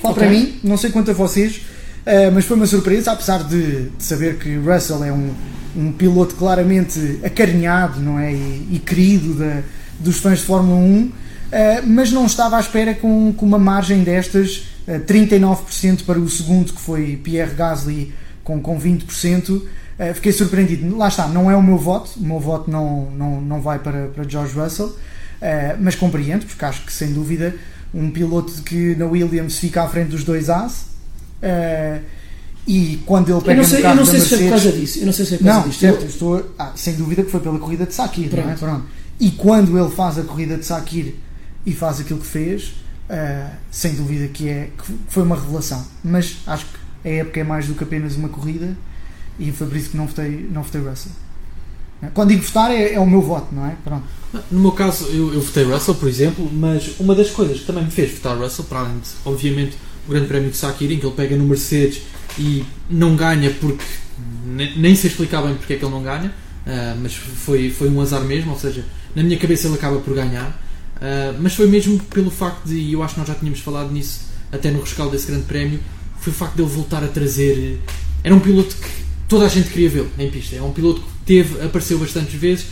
Falo 0.01 0.14
Ok. 0.14 0.23
para 0.23 0.31
mim, 0.33 0.55
não 0.62 0.77
sei 0.77 0.91
quanto 0.91 1.11
a 1.11 1.14
vocês, 1.14 1.61
eh, 2.09 2.31
mas 2.31 2.45
foi 2.45 2.57
uma 2.57 2.67
surpresa, 2.67 3.13
apesar 3.13 3.45
de, 3.45 3.91
de 3.91 4.03
saber 4.03 4.39
que 4.39 4.57
Russell 4.57 5.05
é 5.05 5.13
um, 5.13 5.33
um 5.77 5.93
piloto 5.93 6.35
claramente 6.35 7.21
acarinhado 7.25 8.01
não 8.01 8.19
é? 8.19 8.33
e, 8.33 8.69
e 8.73 8.83
querido 8.85 9.35
da- 9.35 9.63
dos 10.01 10.19
fãs 10.19 10.39
de 10.41 10.45
Fórmula 10.45 10.79
1, 10.79 11.13
eh, 11.53 11.83
mas 11.83 12.11
não 12.13 12.25
estava 12.27 12.57
à 12.57 12.61
espera 12.61 12.95
com, 12.95 13.33
com 13.37 13.45
uma 13.47 13.59
margem 13.59 14.03
destas, 14.05 14.67
eh, 14.87 14.99
39% 14.99 16.05
para 16.05 16.19
o 16.19 16.29
segundo, 16.29 16.73
que 16.73 16.81
foi 16.81 17.17
Pierre 17.23 17.55
Gasly, 17.55 18.13
com, 18.45 18.61
com 18.61 18.79
20%. 18.81 19.63
Eh, 19.99 20.15
fiquei 20.15 20.33
surpreendido. 20.33 20.97
Lá 20.97 21.09
está, 21.09 21.27
não 21.29 21.51
é 21.51 21.57
o 21.57 21.63
meu 21.63 21.77
voto, 21.77 22.11
o 22.19 22.23
meu 22.25 22.39
voto 22.41 22.71
não, 22.71 23.11
não, 23.11 23.41
não 23.41 23.61
vai 23.61 23.79
para, 23.81 24.07
para 24.09 24.23
George 24.29 24.55
Russell, 24.59 24.97
mas 25.81 25.95
compreendo, 25.95 26.47
porque 26.47 26.65
acho 26.65 26.85
que 26.85 26.93
sem 26.93 27.13
dúvida 27.13 27.55
um 27.95 28.11
piloto 28.11 28.53
que 28.63 28.95
na 28.97 29.07
Williams 29.07 29.59
fica 29.59 29.83
à 29.83 29.89
frente 29.89 30.09
dos 30.11 30.25
dois 30.25 30.49
As. 30.51 30.87
Eh, 31.43 32.01
e 32.66 33.01
quando 33.07 33.28
ele 33.28 33.39
Eu 33.39 33.43
pega 33.43 33.57
não 33.57 33.62
no 33.62 33.68
sei, 33.68 33.78
eu 33.78 33.82
carro 33.82 33.97
não 33.97 34.05
da 34.05 34.11
sei 34.11 34.20
se 34.20 34.28
foi 34.28 34.36
por 34.39 34.43
Mercedes, 34.45 34.62
causa 34.64 34.78
disso. 34.80 34.99
Eu 35.01 35.07
não 35.07 35.12
sei 35.12 35.24
se 35.26 35.34
é 35.34 35.39
por 35.39 35.45
causa 35.45 35.61
não, 35.61 35.68
disto. 35.68 35.80
certo, 35.80 36.03
Eu- 36.03 36.09
estou. 36.09 36.55
ah, 36.59 36.72
sem 36.76 36.95
dúvida 36.95 37.22
que 37.22 37.30
foi 37.30 37.41
pela 37.41 37.59
corrida 37.59 37.86
de 37.86 37.95
Sakir, 37.95 38.30
não 38.30 38.39
é? 38.39 38.43
Pronto. 38.43 38.59
Pronto. 38.59 38.84
E 39.20 39.30
quando 39.32 39.78
ele 39.78 39.91
faz 39.91 40.18
a 40.18 40.22
corrida 40.22 40.57
de 40.57 40.64
Sakir 40.66 41.14
e 41.64 41.72
faz 41.72 42.01
aquilo 42.01 42.20
que 42.20 42.26
fez, 42.26 42.74
ah, 43.09 43.51
sem 43.70 43.95
dúvida 43.95 44.28
que, 44.28 44.49
é, 44.49 44.70
que 44.76 44.93
foi 45.09 45.22
uma 45.22 45.34
revelação. 45.36 45.84
Mas 46.05 46.36
acho 46.47 46.66
que 47.03 47.09
a 47.09 47.12
época 47.12 47.41
é 47.41 47.45
mais 47.45 47.66
do 47.66 47.74
que 47.74 47.84
apenas 47.84 48.16
uma 48.16 48.28
corrida 48.28 48.76
e 49.39 49.51
foi 49.53 49.66
por 49.66 49.76
isso 49.76 49.91
que 49.91 49.97
não 49.97 50.07
votei, 50.07 50.49
não 50.53 50.62
votei 50.62 50.80
Russell. 50.82 51.12
Quando 52.14 52.28
digo 52.28 52.43
votar 52.45 52.70
é, 52.70 52.93
é 52.95 53.01
o 53.01 53.07
meu 53.07 53.20
voto, 53.20 53.49
não 53.53 53.66
é? 53.66 53.74
Pronto. 53.82 54.05
No 54.53 54.61
meu 54.61 54.70
caso, 54.72 55.07
eu, 55.07 55.34
eu 55.34 55.41
votei 55.41 55.64
Russell, 55.64 55.95
por 55.97 56.09
exemplo, 56.09 56.49
mas 56.53 56.93
uma 57.01 57.12
das 57.12 57.30
coisas 57.30 57.59
que 57.61 57.66
também 57.66 57.84
me 57.84 57.91
fez 57.91 58.12
votar 58.12 58.36
Russell, 58.39 58.66
para 58.66 58.80
além 58.80 58.99
de, 59.01 59.09
obviamente, 59.24 59.76
o 60.09 60.11
Grande 60.11 60.27
Prémio 60.27 60.51
de 60.51 60.57
Sakir, 60.57 60.91
em 60.91 60.99
que 60.99 61.07
ele 61.07 61.15
pega 61.15 61.37
no 61.37 61.45
Mercedes 61.45 62.03
e 62.39 62.65
não 62.91 63.15
ganha 63.15 63.51
porque 63.61 63.85
ne- 64.47 64.73
nem 64.77 64.95
sei 64.97 65.11
explicar 65.11 65.43
bem 65.43 65.55
porque 65.55 65.75
é 65.75 65.77
que 65.77 65.85
ele 65.85 65.93
não 65.93 66.03
ganha, 66.03 66.33
ah, 66.67 66.97
mas 67.01 67.15
foi, 67.15 67.71
foi 67.71 67.89
um 67.89 68.01
azar 68.01 68.23
mesmo, 68.25 68.53
ou 68.53 68.59
seja, 68.59 68.85
na 69.15 69.23
minha 69.23 69.39
cabeça 69.39 69.67
ele 69.69 69.75
acaba 69.77 69.99
por 70.01 70.15
ganhar, 70.15 70.61
ah, 71.01 71.35
mas 71.41 71.55
foi 71.55 71.67
mesmo 71.67 71.99
pelo 72.05 72.31
facto 72.31 72.67
de, 72.67 72.75
e 72.77 72.93
eu 72.93 73.03
acho 73.03 73.15
que 73.15 73.21
nós 73.21 73.29
já 73.29 73.35
tínhamos 73.35 73.61
falado 73.61 73.93
nisso 73.93 74.21
até 74.51 74.71
no 74.71 74.81
rescaldo 74.81 75.13
desse 75.13 75.27
Grande 75.27 75.45
Prémio, 75.45 75.81
foi 76.21 76.33
o 76.33 76.37
facto 76.37 76.57
de 76.57 76.63
ele 76.63 76.71
voltar 76.71 77.05
a 77.05 77.09
trazer. 77.09 77.81
Era 78.25 78.35
um 78.35 78.41
piloto 78.41 78.75
que 78.75 78.89
toda 79.29 79.45
a 79.47 79.49
gente 79.49 79.69
queria 79.71 79.89
vê-lo 79.91 80.11
em 80.19 80.31
pista, 80.31 80.57
é 80.57 80.63
um 80.63 80.73
piloto 80.73 81.01
que 81.01 81.07
teve, 81.27 81.61
apareceu 81.65 81.99
bastantes 81.99 82.35
vezes 82.35 82.67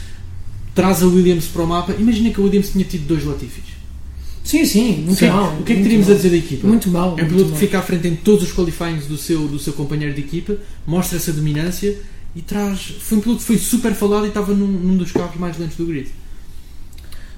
traz 0.74 1.02
a 1.02 1.06
Williams 1.06 1.46
para 1.46 1.62
o 1.62 1.66
mapa. 1.66 1.94
Imagina 1.98 2.30
que 2.30 2.38
a 2.40 2.44
Williams 2.44 2.70
tinha 2.70 2.84
tido 2.84 3.06
dois 3.06 3.24
Latifis. 3.24 3.64
Sim, 4.46 4.64
sim, 4.64 5.02
muito 5.04 5.18
Sim. 5.18 5.26
mal. 5.28 5.56
O 5.58 5.64
que 5.64 5.72
é 5.72 5.76
que 5.76 5.82
teríamos 5.82 6.06
mal. 6.06 6.14
a 6.14 6.16
dizer 6.18 6.30
da 6.30 6.36
equipa? 6.36 6.68
Muito 6.68 6.88
mal. 6.88 7.16
É 7.18 7.24
um 7.24 7.26
piloto 7.28 7.50
que 7.52 7.58
fica 7.58 7.78
à 7.80 7.82
frente 7.82 8.06
em 8.06 8.14
todos 8.14 8.44
os 8.44 8.52
qualifyings 8.54 9.06
do 9.06 9.18
seu, 9.18 9.48
do 9.48 9.58
seu 9.58 9.72
companheiro 9.72 10.14
de 10.14 10.20
equipa, 10.20 10.56
mostra 10.86 11.16
essa 11.18 11.32
dominância 11.32 11.96
e 12.34 12.40
traz. 12.42 12.94
Foi 13.00 13.18
um 13.18 13.20
piloto 13.20 13.40
que 13.40 13.46
foi 13.46 13.58
super 13.58 13.92
falado 13.92 14.24
e 14.24 14.28
estava 14.28 14.54
num, 14.54 14.66
num 14.68 14.96
dos 14.96 15.10
carros 15.10 15.34
mais 15.40 15.58
lentos 15.58 15.76
do 15.76 15.84
grid. 15.86 16.06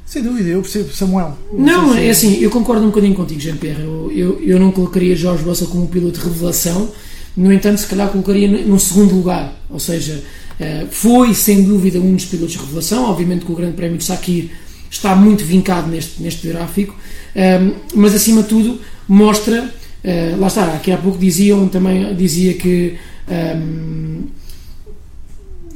Sem 0.04 0.22
dúvida, 0.22 0.48
eu 0.50 0.60
percebo 0.62 0.90
Samuel. 0.92 1.36
Não, 1.52 1.92
sei 1.94 2.00
se- 2.00 2.06
é 2.06 2.10
assim, 2.10 2.40
eu 2.42 2.50
concordo 2.50 2.82
um 2.82 2.86
bocadinho 2.88 3.14
contigo, 3.14 3.40
Jean-Pierre. 3.40 3.82
Eu, 3.82 4.10
eu, 4.14 4.40
eu 4.42 4.58
não 4.58 4.70
colocaria 4.72 5.14
Jorge 5.16 5.44
Russell 5.44 5.68
como 5.68 5.84
um 5.84 5.86
piloto 5.86 6.18
de 6.18 6.24
revelação, 6.24 6.90
no 7.36 7.52
entanto, 7.52 7.78
se 7.80 7.86
calhar 7.86 8.08
colocaria 8.10 8.48
no 8.48 8.68
no 8.68 8.80
segundo 8.80 9.14
lugar. 9.14 9.54
Ou 9.70 9.78
seja, 9.78 10.22
eh, 10.58 10.86
foi 10.90 11.34
sem 11.34 11.62
dúvida 11.62 11.98
um 12.00 12.14
dos 12.14 12.24
pilotos 12.24 12.52
de 12.52 12.58
revelação. 12.58 13.04
Obviamente 13.04 13.44
que 13.44 13.52
o 13.52 13.54
Grande 13.54 13.74
Prémio 13.76 13.98
de 13.98 14.04
Sakir 14.04 14.50
está 14.90 15.14
muito 15.14 15.44
vincado 15.44 15.88
neste, 15.88 16.22
neste 16.22 16.46
gráfico, 16.48 16.94
ehm, 17.34 17.72
mas 17.94 18.14
acima 18.14 18.42
de 18.42 18.48
tudo 18.48 18.80
mostra. 19.08 19.72
eh, 20.04 20.34
lá 20.38 20.46
está, 20.46 20.64
aqui 20.74 20.92
há 20.92 20.96
pouco 20.96 21.18
diziam 21.18 21.68
também 21.68 22.14
dizia 22.14 22.54
que. 22.54 22.96
ehm, 23.28 24.22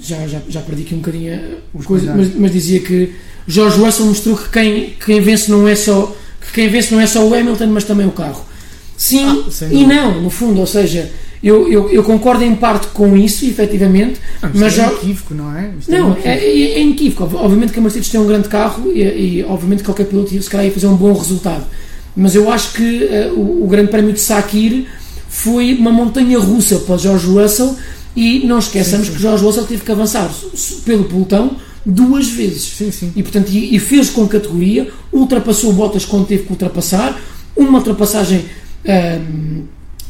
já, 0.00 0.26
já, 0.26 0.40
já 0.48 0.60
perdi 0.60 0.82
aqui 0.82 0.94
um 0.94 0.98
bocadinho 0.98 1.40
a 1.78 1.82
coisa, 1.84 2.12
mas, 2.14 2.34
mas 2.34 2.52
dizia 2.52 2.80
que 2.80 3.12
George 3.46 3.78
Russell 3.78 4.06
mostrou 4.06 4.36
que 4.36 4.48
quem, 4.48 4.90
quem 5.04 5.20
vence 5.20 5.50
não 5.50 5.66
é 5.68 5.74
só 5.76 6.16
que 6.40 6.52
quem 6.52 6.68
vence 6.68 6.92
não 6.92 7.00
é 7.00 7.06
só 7.06 7.24
o 7.24 7.32
Hamilton, 7.34 7.68
mas 7.68 7.84
também 7.84 8.06
o 8.06 8.10
carro. 8.12 8.44
Sim 8.96 9.24
Ah, 9.24 9.66
e 9.70 9.86
não, 9.86 10.20
no 10.20 10.28
fundo, 10.30 10.60
ou 10.60 10.66
seja, 10.66 11.10
eu, 11.42 11.68
eu, 11.70 11.90
eu 11.90 12.02
concordo 12.04 12.44
em 12.44 12.54
parte 12.54 12.86
com 12.88 13.16
isso, 13.16 13.44
efetivamente, 13.44 14.20
isto 14.42 14.50
mas 14.54 14.78
é 14.78 14.86
inequívoco, 14.86 15.34
não 15.34 15.56
é? 15.56 15.70
Isto 15.78 15.92
é 15.92 15.98
não, 15.98 16.16
é, 16.24 16.38
é, 16.38 16.72
é 16.74 16.80
inequívoco. 16.80 17.24
Ob- 17.24 17.34
Obviamente 17.36 17.72
que 17.72 17.78
a 17.78 17.82
Mercedes 17.82 18.08
tem 18.08 18.20
um 18.20 18.26
grande 18.26 18.48
carro 18.48 18.90
e, 18.92 19.00
e 19.00 19.44
obviamente 19.48 19.82
qualquer 19.82 20.04
piloto 20.06 20.30
se 20.30 20.48
calhar 20.48 20.66
ia 20.66 20.72
fazer 20.72 20.86
um 20.86 20.94
bom 20.96 21.12
resultado. 21.12 21.64
Mas 22.16 22.34
eu 22.34 22.50
acho 22.52 22.74
que 22.74 23.04
eh, 23.04 23.32
o, 23.34 23.64
o 23.64 23.66
Grande 23.66 23.90
Prémio 23.90 24.12
de 24.12 24.20
Sakir 24.20 24.84
foi 25.28 25.74
uma 25.74 25.90
montanha 25.90 26.38
russa 26.38 26.76
para 26.80 26.96
George 26.98 27.26
Russell 27.26 27.74
e 28.14 28.40
não 28.46 28.58
esqueçamos 28.58 29.06
Sim, 29.06 29.12
sim. 29.12 29.18
que 29.18 29.18
o 29.18 29.22
George 29.22 29.42
Russell 29.44 29.64
teve 29.64 29.82
que 29.82 29.90
avançar 29.90 30.30
pelo 30.84 31.04
pelotão 31.04 31.56
duas 31.86 32.28
vezes. 32.28 32.62
Sim, 32.76 32.90
sim. 32.92 33.12
E, 33.16 33.22
portanto, 33.22 33.48
e, 33.50 33.74
e 33.74 33.78
fez 33.78 34.10
com 34.10 34.28
categoria, 34.28 34.88
ultrapassou 35.12 35.72
Bottas 35.72 36.04
quando 36.04 36.26
teve 36.26 36.42
que 36.44 36.50
ultrapassar, 36.52 37.18
uma 37.56 37.78
ultrapassagem 37.78 38.44
ahm, 38.86 39.62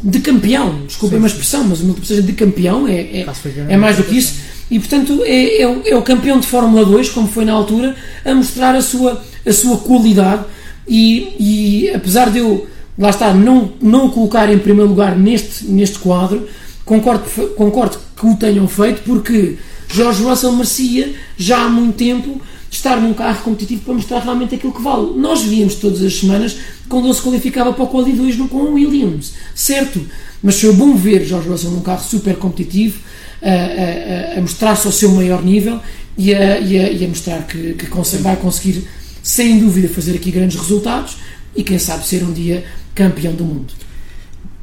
de 0.02 0.18
campeão, 0.20 0.80
desculpem 0.86 1.18
uma 1.18 1.28
expressão, 1.28 1.64
mas 1.64 1.80
uma 1.80 1.90
ultrapassagem 1.90 2.24
de 2.24 2.32
campeão 2.32 2.88
é, 2.88 3.00
é, 3.00 3.26
é 3.68 3.76
mais 3.76 3.96
do 3.96 4.04
que 4.04 4.18
isso. 4.18 4.34
E 4.70 4.78
portanto 4.78 5.22
é, 5.24 5.62
é 5.62 5.68
o, 5.68 5.82
é 5.84 5.96
o 5.96 6.02
campeão 6.02 6.40
de 6.40 6.46
Fórmula 6.46 6.84
2, 6.84 7.10
como 7.10 7.28
foi 7.28 7.44
na 7.44 7.52
altura, 7.52 7.94
a 8.24 8.34
mostrar 8.34 8.74
a 8.74 8.82
sua, 8.82 9.22
a 9.46 9.52
sua 9.52 9.76
qualidade. 9.78 10.44
E, 10.88 11.36
e 11.38 11.90
apesar 11.94 12.30
de 12.30 12.38
eu, 12.38 12.66
lá 12.98 13.10
está, 13.10 13.32
não, 13.32 13.72
não 13.80 14.06
o 14.06 14.10
colocar 14.10 14.52
em 14.52 14.58
primeiro 14.58 14.90
lugar 14.90 15.16
neste, 15.16 15.66
neste 15.66 15.98
quadro, 15.98 16.48
concordo, 16.84 17.24
concordo 17.56 17.98
que 18.16 18.26
o 18.26 18.34
tenham 18.34 18.66
feito, 18.66 19.02
porque 19.04 19.56
George 19.88 20.22
Russell 20.22 20.52
merecia 20.52 21.14
já 21.36 21.64
há 21.64 21.68
muito 21.68 21.96
tempo 21.96 22.40
estar 22.72 22.96
num 23.00 23.12
carro 23.12 23.42
competitivo 23.44 23.82
para 23.82 23.94
mostrar 23.94 24.20
realmente 24.20 24.54
aquilo 24.54 24.72
que 24.72 24.80
vale. 24.82 25.12
Nós 25.18 25.42
víamos 25.42 25.74
todas 25.76 26.02
as 26.02 26.14
semanas 26.18 26.56
quando 26.88 27.04
ele 27.06 27.14
se 27.14 27.20
qualificava 27.22 27.72
para 27.72 27.84
o 27.84 27.86
Quali 27.88 28.12
2 28.12 28.36
no- 28.38 28.48
com 28.48 28.56
o 28.58 28.74
Williams, 28.74 29.34
certo? 29.54 30.00
Mas 30.42 30.58
foi 30.60 30.72
bom 30.72 30.96
ver 30.96 31.24
George 31.24 31.48
Russell 31.48 31.70
num 31.70 31.82
carro 31.82 32.02
super 32.02 32.34
competitivo, 32.36 32.98
a, 33.42 33.48
a- 33.50 34.38
a- 34.38 34.40
mostrar-se 34.40 34.86
ao 34.86 34.92
seu 34.92 35.10
maior 35.12 35.42
nível 35.44 35.78
e 36.16 36.34
a, 36.34 36.58
e 36.60 36.78
a- 36.78 36.90
e 36.90 37.06
mostrar 37.06 37.46
que, 37.46 37.74
que 37.74 37.86
consegue- 37.86 38.22
vai 38.22 38.36
conseguir, 38.36 38.84
sem 39.22 39.60
dúvida, 39.60 39.88
fazer 39.88 40.14
aqui 40.14 40.30
grandes 40.30 40.58
resultados 40.58 41.18
e 41.54 41.62
quem 41.62 41.78
sabe 41.78 42.06
ser 42.06 42.24
um 42.24 42.32
dia 42.32 42.64
campeão 42.94 43.34
do 43.34 43.44
mundo. 43.44 43.72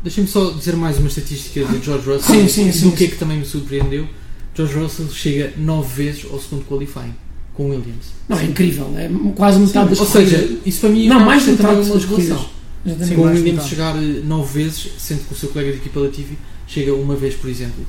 Deixem-me 0.03 0.29
só 0.29 0.49
dizer 0.51 0.75
mais 0.75 0.97
uma 0.97 1.07
estatística 1.09 1.63
de 1.63 1.85
George 1.85 2.09
Russell 2.09 2.35
Sim, 2.35 2.47
sim, 2.47 2.67
do 2.67 2.73
sim, 2.73 2.91
que 2.91 3.03
é 3.03 3.07
que 3.07 3.17
também 3.17 3.37
me 3.37 3.45
surpreendeu. 3.45 4.07
George 4.55 4.73
Russell 4.73 5.09
chega 5.11 5.53
nove 5.57 6.03
vezes 6.05 6.25
ao 6.31 6.39
segundo 6.39 6.65
qualifying 6.65 7.13
com 7.59 7.65
o 7.65 7.69
Williams. 7.71 8.13
Não, 8.29 8.39
é 8.39 8.45
incrível, 8.45 8.93
é 8.95 9.09
quase 9.35 9.59
metade 9.59 9.89
das 9.89 9.99
Ou 9.99 10.05
corridas. 10.05 10.39
seja, 10.39 10.59
isso 10.65 10.79
para 10.79 10.89
mim 10.91 11.09
não, 11.09 11.19
mais 11.19 11.43
de 11.43 11.51
metade 11.51 11.89
das 11.89 12.05
corridas. 12.05 12.39
Exatamente. 12.85 13.15
Com 13.15 13.21
o 13.21 13.25
de 13.25 13.37
Williams 13.37 13.43
metade. 13.43 13.69
chegar 13.69 13.95
eh, 13.97 14.21
nove 14.23 14.63
vezes, 14.63 14.91
sendo 14.97 15.27
que 15.27 15.33
o 15.33 15.35
seu 15.35 15.49
colega 15.49 15.73
de 15.73 15.77
equipa 15.79 15.99
Latifi 15.99 16.37
chega 16.65 16.93
uma 16.93 17.17
vez, 17.17 17.35
por 17.35 17.49
exemplo. 17.49 17.85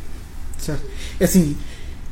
Certo. 0.58 0.82
É 1.20 1.24
assim, 1.24 1.56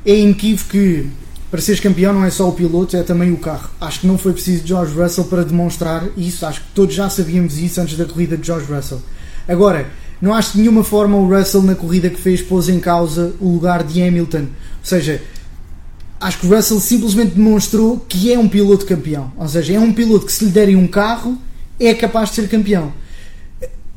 é 0.07 0.17
inequívoco 0.17 0.71
que 0.71 1.07
para 1.51 1.61
seres 1.61 1.81
campeão 1.81 2.13
não 2.13 2.25
é 2.25 2.31
só 2.31 2.49
o 2.49 2.53
piloto, 2.53 2.97
é 2.97 3.03
também 3.03 3.33
o 3.33 3.39
carro. 3.39 3.71
Acho 3.81 4.03
que 4.03 4.07
não 4.07 4.17
foi 4.17 4.33
preciso 4.33 4.65
George 4.65 4.95
Russell 4.95 5.25
para 5.25 5.43
demonstrar 5.43 6.07
isso. 6.17 6.47
Acho 6.47 6.61
que 6.61 6.67
todos 6.73 6.95
já 6.95 7.11
sabíamos 7.11 7.59
isso 7.59 7.81
antes 7.81 7.99
da 7.99 8.05
corrida 8.05 8.37
de 8.37 8.47
George 8.47 8.73
Russell. 8.73 9.03
Agora, 9.49 9.91
não 10.23 10.33
acho 10.33 10.53
de 10.53 10.59
nenhuma 10.59 10.85
forma 10.85 11.17
o 11.17 11.29
Russell 11.29 11.63
na 11.65 11.75
corrida 11.75 12.09
que 12.09 12.21
fez 12.21 12.41
pôs 12.41 12.69
em 12.69 12.79
causa 12.79 13.35
o 13.41 13.51
lugar 13.51 13.83
de 13.83 14.01
Hamilton. 14.01 14.43
Ou 14.43 14.85
seja, 14.85 15.21
acho 16.21 16.39
que 16.39 16.47
o 16.47 16.55
Russell 16.55 16.81
simplesmente 16.81 17.35
demonstrou 17.35 18.05
que 18.09 18.33
é 18.33 18.39
um 18.39 18.49
piloto 18.49 18.85
campeão. 18.87 19.33
Ou 19.37 19.49
seja, 19.49 19.75
é 19.75 19.81
um 19.81 19.93
piloto 19.93 20.27
que 20.27 20.33
se 20.33 20.45
lhe 20.45 20.51
derem 20.51 20.77
um 20.77 20.87
carro 20.87 21.39
é 21.79 21.95
capaz 21.95 22.31
de 22.31 22.37
ser 22.37 22.49
campeão. 22.49 22.93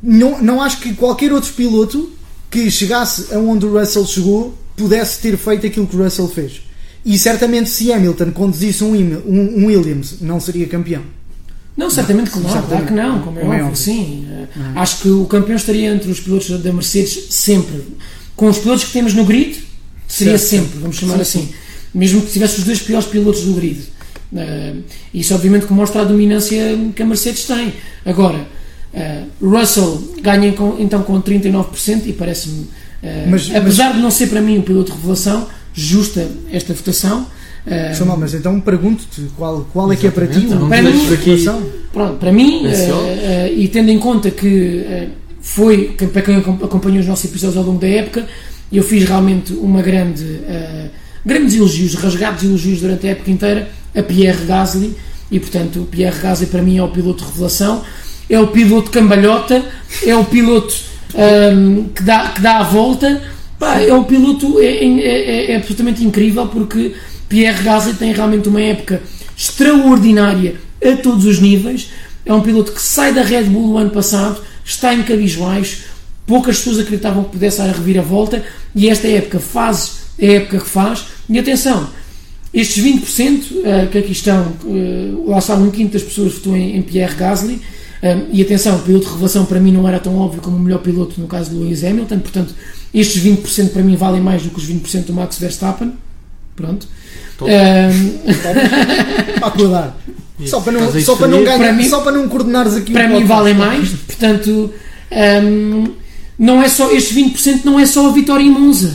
Não, 0.02 0.42
não 0.42 0.60
acho 0.60 0.78
que 0.80 0.94
qualquer 0.94 1.32
outro 1.32 1.52
piloto 1.52 2.10
que 2.50 2.70
chegasse 2.70 3.32
aonde 3.34 3.64
o 3.66 3.78
Russell 3.78 4.04
chegou 4.06 4.54
pudesse 4.76 5.20
ter 5.20 5.36
feito 5.36 5.66
aquilo 5.66 5.86
que 5.86 5.96
o 5.96 6.02
Russell 6.02 6.28
fez. 6.28 6.62
E 7.04 7.18
certamente 7.18 7.68
se 7.70 7.92
Hamilton 7.92 8.30
conduzisse 8.32 8.84
um, 8.84 8.94
um- 8.94 9.62
um 9.62 9.66
Williams 9.66 10.16
não 10.20 10.38
seria 10.40 10.66
campeão. 10.66 11.02
Não, 11.76 11.88
certamente 11.88 12.30
que 12.30 12.38
não, 12.38 12.50
Certamente. 12.50 12.68
claro 12.68 12.86
que 12.86 12.92
não, 12.92 13.22
como 13.22 13.38
é, 13.38 13.42
Como 13.42 13.54
é 13.54 13.62
óbvio, 13.62 13.76
sim. 13.76 14.26
Eh, 14.28 14.46
Acho 14.74 14.98
que 14.98 15.08
o 15.08 15.24
campeão 15.24 15.56
estaria 15.56 15.90
entre 15.92 16.10
os 16.10 16.20
pilotos 16.20 16.50
da 16.62 16.72
Mercedes 16.72 17.28
sempre. 17.30 17.82
Com 18.36 18.46
os 18.48 18.58
pilotos 18.58 18.84
que 18.84 18.92
temos 18.92 19.14
no 19.14 19.24
grid, 19.24 19.58
seria 20.06 20.36
Certo. 20.38 20.50
sempre, 20.64 20.78
vamos 20.80 20.96
chamar 20.96 21.14
Sim, 21.14 21.20
assim. 21.22 21.48
Mesmo 21.94 22.22
que 22.22 22.30
tivesse 22.32 22.58
os 22.58 22.64
dois 22.64 22.80
piores 22.80 23.06
pilotos 23.06 23.42
do 23.42 23.52
grid. 23.54 23.80
Eh, 24.34 24.74
isso 25.12 25.34
obviamente 25.34 25.66
que 25.66 25.72
mostra 25.72 26.00
a 26.02 26.04
dominância 26.04 26.58
que 26.96 27.02
a 27.02 27.06
Mercedes 27.06 27.44
tem. 27.44 27.72
Agora, 28.04 28.46
eh, 28.94 29.24
Russell 29.42 30.14
ganha 30.22 30.52
com- 30.52 30.76
então 30.78 31.02
com 31.02 31.20
39% 31.20 32.06
e 32.08 32.12
parece-me, 32.14 32.66
eh, 33.02 33.26
Mas- 33.28 33.54
apesar 33.54 33.92
de 33.92 34.00
não 34.00 34.10
ser 34.10 34.28
para 34.28 34.40
mim 34.40 34.58
um 34.58 34.62
piloto 34.62 34.90
de 34.92 34.96
revelação, 34.96 35.46
justa 35.74 36.26
esta 36.50 36.72
votação. 36.72 37.26
Uh, 37.64 37.94
Samuel, 37.94 38.16
mas 38.18 38.34
então 38.34 38.58
pergunto-te 38.60 39.22
qual, 39.36 39.64
qual 39.72 39.92
é 39.92 39.94
que 39.96 40.04
é 40.06 40.10
para 40.10 40.26
ti 40.26 40.40
o 40.46 40.66
para 40.68 40.82
mim- 40.82 41.06
votação? 41.06 41.62
Pronto, 41.92 42.16
para 42.18 42.32
mim, 42.32 42.66
eh, 42.66 43.52
e 43.56 43.68
tendo 43.68 43.88
em 43.90 43.98
conta 44.00 44.32
que 44.32 44.84
foi, 45.40 45.94
para 46.12 46.22
quem 46.22 46.36
acom- 46.36 46.58
acompanhou 46.60 46.98
os 47.00 47.06
nossos 47.06 47.24
episódios 47.26 47.56
ao 47.58 47.62
longo 47.64 47.78
da 47.78 47.86
época, 47.86 48.26
eu 48.72 48.82
fiz 48.82 49.04
realmente 49.04 49.52
uma 49.52 49.80
grande, 49.80 50.40
grandes 51.24 51.54
elogios, 51.54 51.94
rasgados 51.94 52.42
elogios 52.42 52.80
durante 52.80 53.06
a 53.06 53.10
época 53.10 53.30
inteira 53.30 53.68
a 53.94 54.02
Pierre 54.02 54.44
Gasly, 54.46 54.96
e 55.30 55.38
portanto 55.40 55.86
Pierre 55.90 56.18
Gasly 56.20 56.46
para 56.46 56.62
mim 56.62 56.78
é 56.78 56.82
o 56.82 56.88
piloto 56.88 57.24
revelação, 57.24 57.82
é 58.28 58.38
o 58.38 58.48
piloto 58.48 58.90
cambalhota, 58.90 59.64
é 60.04 60.14
o 60.16 60.24
piloto 60.24 60.74
ahm, 61.14 61.84
que, 61.94 62.02
dá, 62.02 62.28
que 62.28 62.40
dá 62.40 62.58
a 62.58 62.62
volta, 62.62 63.22
Pá, 63.58 63.80
é 63.80 63.94
um 63.94 64.02
piloto 64.02 64.58
é, 64.58 64.64
é- 64.64 64.98
é- 64.98 65.52
é 65.52 65.56
absolutamente 65.56 66.02
incrível 66.04 66.48
porque 66.48 66.96
Pierre 67.28 67.62
Gasly 67.62 67.94
tem 67.94 68.12
realmente 68.12 68.48
uma 68.48 68.60
época 68.60 69.00
extraordinária 69.38 70.56
a 70.84 70.96
todos 70.96 71.24
os 71.24 71.38
níveis. 71.38 71.90
É 72.26 72.34
um 72.34 72.40
piloto 72.40 72.72
que 72.72 72.82
sai 72.82 73.14
da 73.14 73.22
Red 73.22 73.44
Bull 73.44 73.74
o 73.74 73.78
ano 73.78 73.90
passado, 73.90 74.40
está 74.64 74.92
em 74.92 75.04
cabisbaixo, 75.04 75.84
poucas 76.26 76.58
pessoas 76.58 76.80
acreditavam 76.80 77.22
que 77.22 77.30
pudesse 77.30 77.58
dar 77.58 77.68
a 77.68 77.72
reviravolta. 77.72 78.44
E 78.74 78.88
esta 78.88 79.06
época 79.06 79.38
faz 79.38 79.98
é 79.98 80.01
a 80.20 80.24
época 80.24 80.58
que 80.58 80.68
faz. 80.68 81.04
E 81.28 81.38
atenção, 81.38 81.88
estes 82.52 82.82
20% 82.84 83.42
eh, 83.64 83.88
que 83.90 83.98
aqui 83.98 84.12
estão, 84.12 84.52
eh, 84.68 85.10
lá 85.26 85.38
está 85.38 85.54
um 85.54 85.70
quinto 85.70 85.92
das 85.94 86.02
pessoas 86.02 86.34
votou 86.34 86.56
em, 86.56 86.76
em 86.76 86.82
Pierre 86.82 87.14
Gasly. 87.14 87.60
eh, 88.02 88.18
e 88.32 88.42
atenção, 88.42 88.76
o 88.76 88.80
piloto 88.80 89.06
de 89.06 89.10
revelação 89.12 89.44
para 89.46 89.58
mim 89.60 89.72
não 89.72 89.88
era 89.88 89.98
tão 89.98 90.16
óbvio 90.18 90.40
como 90.42 90.56
o 90.56 90.60
melhor 90.60 90.80
piloto 90.80 91.20
no 91.20 91.26
caso 91.26 91.50
de 91.50 91.56
Lewis 91.56 91.82
Hamilton, 91.84 92.18
portanto, 92.18 92.54
estes 92.92 93.22
20% 93.22 93.70
para 93.70 93.82
mim 93.82 93.96
valem 93.96 94.20
mais 94.20 94.42
do 94.42 94.50
que 94.50 94.58
os 94.58 94.66
20% 94.66 95.06
do 95.06 95.12
Max 95.14 95.38
Verstappen. 95.38 95.92
Pronto. 96.54 96.86
Top. 97.38 97.50
Eh, 97.50 97.90
Para 98.42 99.46
acordar. 99.48 99.96
Só 100.44 100.60
para 100.60 100.72
não, 100.72 100.88
a 100.88 101.00
só 101.00 101.14
para 101.16 101.28
não 101.28 101.44
ganhar, 101.44 101.58
Para 101.58 101.72
mim- 101.72 101.88
só 101.88 102.00
para 102.00 102.12
não 102.12 102.28
coordenares 102.28 102.74
aqui 102.74 102.92
para 102.92 103.08
mim 103.08 103.24
valem 103.24 103.54
mais, 103.54 103.88
portanto, 103.90 104.72
hum, 105.44 105.84
não 106.38 106.60
é 106.62 106.68
só, 106.68 106.90
estes 106.90 107.16
20% 107.16 107.64
não 107.64 107.78
é 107.78 107.86
só 107.86 108.08
a 108.08 108.12
vitória 108.12 108.42
em 108.42 108.50
Monza. 108.50 108.92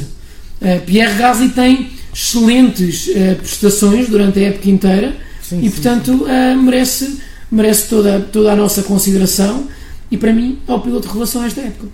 Uh, 0.61 0.81
Pierre 0.85 1.17
Gasly 1.17 1.49
tem 1.49 1.91
excelentes 2.13 3.07
uh, 3.07 3.35
prestações 3.35 4.09
durante 4.09 4.39
a 4.39 4.47
época 4.47 4.69
inteira 4.69 5.15
Sim, 5.41 5.59
e, 5.59 5.63
sim, 5.63 5.69
portanto, 5.69 6.23
uh, 6.25 6.61
merece, 6.61 7.19
merece 7.51 7.87
toda, 7.87 8.19
toda 8.19 8.51
a 8.51 8.55
nossa 8.55 8.81
consideração 8.83 9.67
e, 10.09 10.17
para 10.17 10.33
mim, 10.33 10.59
é 10.67 10.73
o 10.73 10.79
piloto 10.79 11.03
de 11.03 11.07
revelação 11.09 11.43
esta 11.45 11.61
época. 11.61 11.87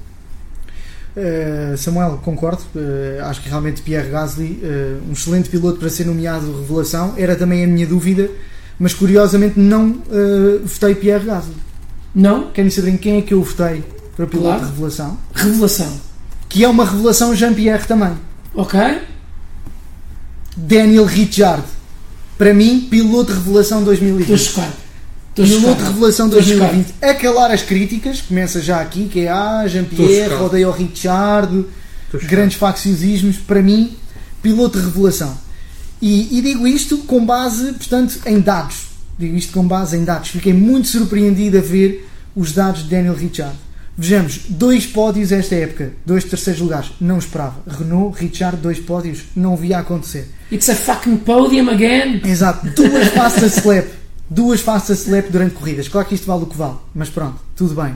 Uh, 1.16 1.78
Samuel, 1.78 2.20
concordo. 2.24 2.64
Uh, 2.76 3.24
acho 3.26 3.42
que 3.42 3.50
realmente 3.50 3.82
Pierre 3.84 4.10
Gasly, 4.10 4.60
uh, 4.64 5.10
um 5.10 5.14
excelente 5.14 5.50
piloto 5.50 5.78
para 5.78 5.90
ser 5.90 6.06
nomeado 6.06 6.60
revelação, 6.62 7.14
era 7.18 7.36
também 7.36 7.64
a 7.64 7.68
minha 7.68 7.86
dúvida, 7.86 8.30
mas 8.80 8.94
curiosamente 8.94 9.60
não 9.60 10.02
votei 10.66 10.96
Pierre 10.96 11.26
Gasly. 11.26 11.54
Não? 12.16 12.52
Querem 12.52 12.72
saber 12.72 12.90
em 12.90 12.98
quem 12.98 13.18
é 13.18 13.22
que 13.22 13.34
eu 13.34 13.44
votei 13.44 13.84
para 14.16 14.26
piloto 14.26 14.48
Claro. 14.48 14.66
de 14.66 14.72
revelação? 14.72 15.18
Revelação. 15.34 16.02
Que 16.50 16.64
é 16.64 16.68
uma 16.68 16.84
revelação 16.84 17.36
Jean-Pierre 17.36 17.86
também. 17.88 18.14
Ok? 18.54 18.80
Daniel 20.56 21.06
Ricciardo. 21.06 21.64
Para 22.38 22.54
mim, 22.54 22.88
piloto 22.90 23.32
de 23.34 23.40
revelação 23.40 23.80
Estou 23.80 23.94
2020. 23.96 24.38
chocado. 24.38 24.74
Estou 25.30 25.46
Piloto 25.46 25.60
de 25.60 25.70
chocado. 25.72 25.84
revelação 25.94 26.26
Estou 26.28 26.42
2020. 26.42 26.94
A 27.02 27.14
calar 27.16 27.52
as 27.52 27.62
críticas, 27.64 28.22
começa 28.22 28.62
já 28.62 28.82
aqui, 28.82 29.08
que 29.08 29.22
é 29.22 29.30
ah, 29.30 29.66
Jean-Pierre, 29.68 30.26
chocado. 30.26 30.44
rodeia 30.44 30.70
o 30.70 30.72
Ricciardo, 30.72 31.70
Estou 32.06 32.20
chocado. 32.20 32.28
grandes 32.30 32.58
facciosismos. 32.58 33.38
Para 33.38 33.62
mim, 33.62 33.96
piloto 34.42 34.80
de 34.80 34.86
revelação. 34.86 35.38
E, 36.02 36.38
e 36.38 36.42
digo 36.42 36.68
isto 36.68 36.98
com 37.00 37.26
base, 37.26 37.74
portanto, 37.74 38.20
em 38.26 38.40
dados. 38.40 38.88
Digo 39.18 39.36
isto 39.38 39.54
com 39.54 39.66
base 39.66 39.96
em 39.96 40.04
dados. 40.04 40.30
Fiquei 40.30 40.54
muito 40.54 40.88
surpreendido 40.88 41.58
a 41.58 41.62
ver 41.62 42.08
os 42.36 42.52
dados 42.52 42.84
de 42.84 42.90
Daniel 42.90 43.16
Ricciardo. 43.16 43.56
Vejamos, 43.96 44.40
dois 44.50 44.86
pódios 44.88 45.32
esta 45.32 45.54
época, 45.56 45.92
dois 46.06 46.24
terceiros 46.24 46.62
lugares, 46.62 46.92
não 47.00 47.20
esperava. 47.20 47.58
Renault, 47.68 48.20
Ricciardo, 48.20 48.58
dois 48.58 48.80
pódios, 48.80 49.20
não 49.36 49.56
via 49.56 49.78
acontecer. 49.80 50.30
It's 50.52 50.68
a 50.70 50.76
fucking 50.76 51.18
podium 51.18 51.70
again. 51.70 52.20
Exato, 52.26 52.68
duas 52.76 53.10
fastest 53.10 53.64
lap, 53.66 53.88
duas 54.30 54.62
fastest 54.62 55.08
lap 55.10 55.30
durante 55.30 55.54
corridas. 55.56 55.88
Claro 55.88 56.08
que 56.08 56.16
isto 56.16 56.26
vale 56.26 56.44
o 56.44 56.48
que 56.48 56.58
vale, 56.58 56.76
mas 56.96 57.10
pronto, 57.10 57.40
tudo 57.56 57.76
bem. 57.80 57.94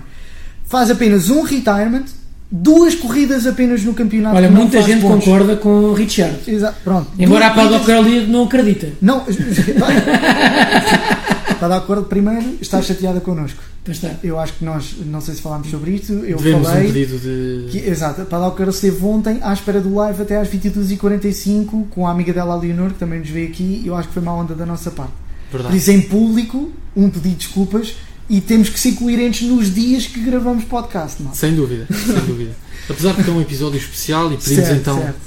Faz 0.66 0.92
apenas 0.92 1.32
um 1.32 1.42
retirement, 1.42 2.04
duas 2.52 2.94
corridas 2.94 3.48
apenas 3.48 3.82
no 3.84 3.96
campeonato. 3.96 4.36
Olha, 4.36 4.52
muita 4.52 4.80
gente 4.84 5.02
pontos. 5.02 5.26
concorda 5.26 5.56
com 5.56 5.70
o 5.70 5.94
Richard. 5.96 6.38
Exato, 6.46 6.78
pronto. 6.84 7.10
Embora 7.18 7.48
a 7.48 7.50
Duas 7.50 7.72
Paddock 7.72 7.86
corridas- 7.92 8.30
não 8.30 8.44
acredita. 8.44 8.90
Não, 9.02 9.26
está 11.58 11.68
de 11.68 11.74
acordo 11.74 12.04
primeiro, 12.06 12.58
está 12.62 12.82
chateada 12.82 13.20
connosco. 13.20 13.62
Pois 13.84 13.98
está. 13.98 14.16
Eu 14.24 14.38
acho 14.40 14.54
que 14.54 14.66
nós, 14.66 14.96
não 15.06 15.22
sei 15.22 15.36
se 15.36 15.42
falámos 15.42 15.70
sobre 15.70 15.92
isto, 15.92 16.12
eu 16.14 16.38
Devemos 16.38 16.68
um 16.68 16.72
falei. 16.72 16.92
pedido 16.92 17.20
de. 17.20 17.70
Que, 17.72 17.88
exato, 17.90 18.22
Girl 18.58 18.70
esteve 18.70 19.06
ontem 19.06 19.40
à 19.42 19.54
espera 19.54 19.80
do 19.80 19.94
live 19.96 20.22
até 20.22 20.38
às 20.38 20.48
22h45 20.50 21.88
com 21.90 22.08
a 22.08 22.12
amiga 22.12 22.34
dela, 22.34 22.54
a 22.54 22.58
Leonor, 22.58 22.90
que 22.90 23.00
também 23.00 23.20
nos 23.20 23.30
veio 23.30 23.48
aqui. 23.50 23.82
e 23.84 23.88
Eu 23.88 23.96
acho 23.96 24.08
que 24.08 24.14
foi 24.14 24.24
má 24.24 24.34
onda 24.34 24.54
da 24.56 24.66
nossa 24.66 24.92
parte. 24.92 25.14
Por 25.52 25.58
Verdade. 25.60 25.78
isso, 25.78 25.92
em 25.92 26.02
público, 26.02 26.72
um 26.96 27.10
pedido 27.10 27.30
de 27.30 27.36
desculpas 27.36 27.96
e 28.30 28.42
temos 28.42 28.68
que 28.70 28.78
ser 28.80 28.92
coerentes 28.94 29.48
nos 29.48 29.74
dias 29.74 30.06
que 30.06 30.20
gravamos 30.20 30.66
podcast, 30.66 31.24
não? 31.24 31.34
Sem 31.34 31.56
dúvida, 31.56 31.88
sem 31.90 32.16
dúvida. 32.26 32.52
Apesar 32.90 33.14
de 33.14 33.24
ter 33.24 33.32
um 33.32 33.40
episódio 33.42 33.78
especial 33.78 34.32
e 34.34 34.38
pedimos 34.38 34.66
Certo, 34.66 34.80
então 34.82 34.98
certo, 35.00 35.18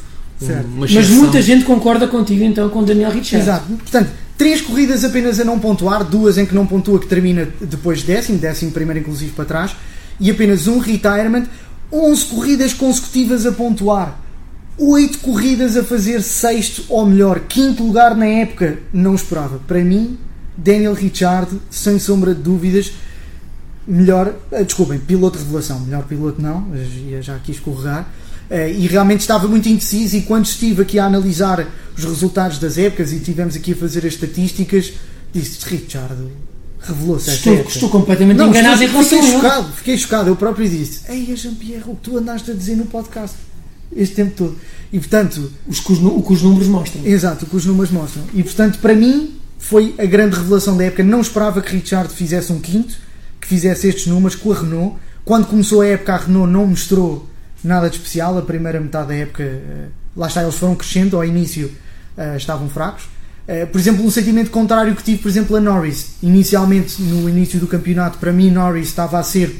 um- 0.42 0.46
certo. 0.46 0.68
Mas 0.76 1.08
muita 1.10 1.40
gente 1.42 1.64
concorda 1.64 2.06
contigo 2.06 2.42
então 2.44 2.68
com 2.68 2.80
o 2.80 2.84
Daniel 2.84 3.10
Richard. 3.10 3.42
Exato. 3.42 3.66
Portanto, 3.72 4.10
três 4.40 4.62
corridas 4.62 5.04
apenas 5.04 5.38
a 5.38 5.44
não 5.44 5.58
pontuar, 5.58 6.02
duas 6.02 6.38
em 6.38 6.46
que 6.46 6.54
não 6.54 6.66
pontua, 6.66 6.98
que 6.98 7.06
termina 7.06 7.46
depois 7.60 7.98
de 7.98 8.06
décimo, 8.06 8.38
décimo 8.38 8.72
primeiro 8.72 9.00
inclusive 9.00 9.32
para 9.32 9.44
trás, 9.44 9.76
e 10.18 10.30
apenas 10.30 10.66
um 10.66 10.78
retirement, 10.78 11.44
11 11.92 12.24
corridas 12.24 12.72
consecutivas 12.72 13.44
a 13.44 13.52
pontuar. 13.52 14.18
8 14.78 15.18
corridas 15.18 15.76
a 15.76 15.84
fazer 15.84 16.22
sexto 16.22 16.84
ou 16.88 17.04
melhor, 17.04 17.40
quinto 17.40 17.84
lugar 17.84 18.16
na 18.16 18.24
época, 18.24 18.78
não 18.94 19.14
esperava. 19.14 19.60
Para 19.68 19.84
mim, 19.84 20.18
Daniel 20.56 20.94
Ricciardo, 20.94 21.60
sem 21.70 21.98
sombra 21.98 22.34
de 22.34 22.40
dúvidas, 22.40 22.92
melhor, 23.86 24.34
eh, 24.52 24.64
desculpem, 24.64 24.98
piloto 25.00 25.36
de 25.36 25.44
revelação, 25.44 25.80
melhor 25.80 26.04
piloto 26.04 26.40
não, 26.40 26.66
já 27.20 27.36
aqui 27.36 27.52
escorregar, 27.52 28.08
e 28.50 28.86
realmente 28.86 29.20
estava 29.20 29.46
muito 29.46 29.68
indeciso 29.68 30.16
e 30.16 30.22
quando 30.22 30.44
estive 30.46 30.82
aqui 30.82 30.98
a 30.98 31.04
analisar 31.06 31.66
os 31.96 32.04
resultados 32.04 32.58
das 32.58 32.76
épocas 32.78 33.12
e 33.12 33.20
tivemos 33.20 33.54
aqui 33.54 33.72
a 33.72 33.76
fazer 33.76 34.00
as 34.06 34.14
estatísticas, 34.14 34.92
disse 35.32 35.58
Richard 35.68 36.16
revelou-se 36.80 37.30
Estou, 37.30 37.54
época. 37.54 37.68
estou 37.70 37.88
completamente 37.90 38.38
Não, 38.38 38.48
enganado 38.48 38.82
estou- 38.82 38.88
em 38.88 38.90
relação 39.04 39.18
fiquei 39.22 39.32
chocado, 39.40 39.72
fiquei 39.74 39.98
chocado, 39.98 40.28
eu 40.30 40.36
próprio 40.36 40.68
disse 40.68 41.00
Ei, 41.08 41.36
Jean-Pierre, 41.36 41.84
o 41.86 41.94
que 41.94 42.02
tu 42.02 42.16
andaste 42.16 42.50
a 42.50 42.54
dizer 42.54 42.76
no 42.76 42.86
podcast 42.86 43.36
este 43.94 44.14
tempo 44.14 44.32
todo 44.36 44.56
e 44.92 44.98
portanto, 44.98 45.52
Os 45.68 45.78
que 45.78 45.92
os, 45.92 45.98
o 46.00 46.20
que 46.22 46.32
os 46.32 46.42
números 46.42 46.66
mostram. 46.66 47.04
Exato, 47.06 47.44
o 47.44 47.48
que 47.48 47.56
os 47.56 47.64
números 47.64 47.92
mostram. 47.92 48.24
E 48.34 48.42
portanto, 48.42 48.78
para 48.80 48.92
mim, 48.94 49.36
foi 49.58 49.94
a 49.98 50.04
grande 50.06 50.36
revelação 50.36 50.76
da 50.76 50.82
época. 50.84 51.04
Não 51.04 51.20
esperava 51.20 51.62
que 51.62 51.76
Richard 51.76 52.12
fizesse 52.12 52.52
um 52.52 52.58
quinto, 52.58 52.96
que 53.40 53.46
fizesse 53.46 53.86
estes 53.86 54.08
números 54.08 54.34
com 54.34 54.50
a 54.50 54.56
Renault. 54.58 54.96
Quando 55.24 55.46
começou 55.46 55.82
a 55.82 55.86
época, 55.86 56.14
a 56.14 56.16
Renault 56.16 56.50
não 56.52 56.66
mostrou 56.66 57.29
nada 57.62 57.88
de 57.90 57.96
especial. 57.96 58.36
A 58.38 58.42
primeira 58.42 58.80
metade 58.80 59.08
da 59.08 59.14
época, 59.14 59.42
eh, 59.42 59.86
lá 60.16 60.26
está, 60.28 60.42
eles 60.42 60.54
foram 60.54 60.74
crescendo. 60.74 61.16
Ao 61.16 61.24
início 61.24 61.70
eh, 62.16 62.36
estavam 62.36 62.68
fracos. 62.68 63.04
Eh, 63.46 63.66
Por 63.66 63.78
exemplo, 63.80 64.04
um 64.04 64.10
sentimento 64.10 64.50
contrário 64.50 64.94
que 64.94 65.02
tive, 65.02 65.18
por 65.22 65.28
exemplo, 65.28 65.56
a 65.56 65.60
Norris. 65.60 66.16
Inicialmente, 66.22 67.00
no 67.02 67.28
início 67.28 67.58
do 67.60 67.66
campeonato, 67.66 68.18
para 68.18 68.32
mim, 68.32 68.50
Norris 68.50 68.88
estava 68.88 69.18
a 69.18 69.22
ser 69.22 69.56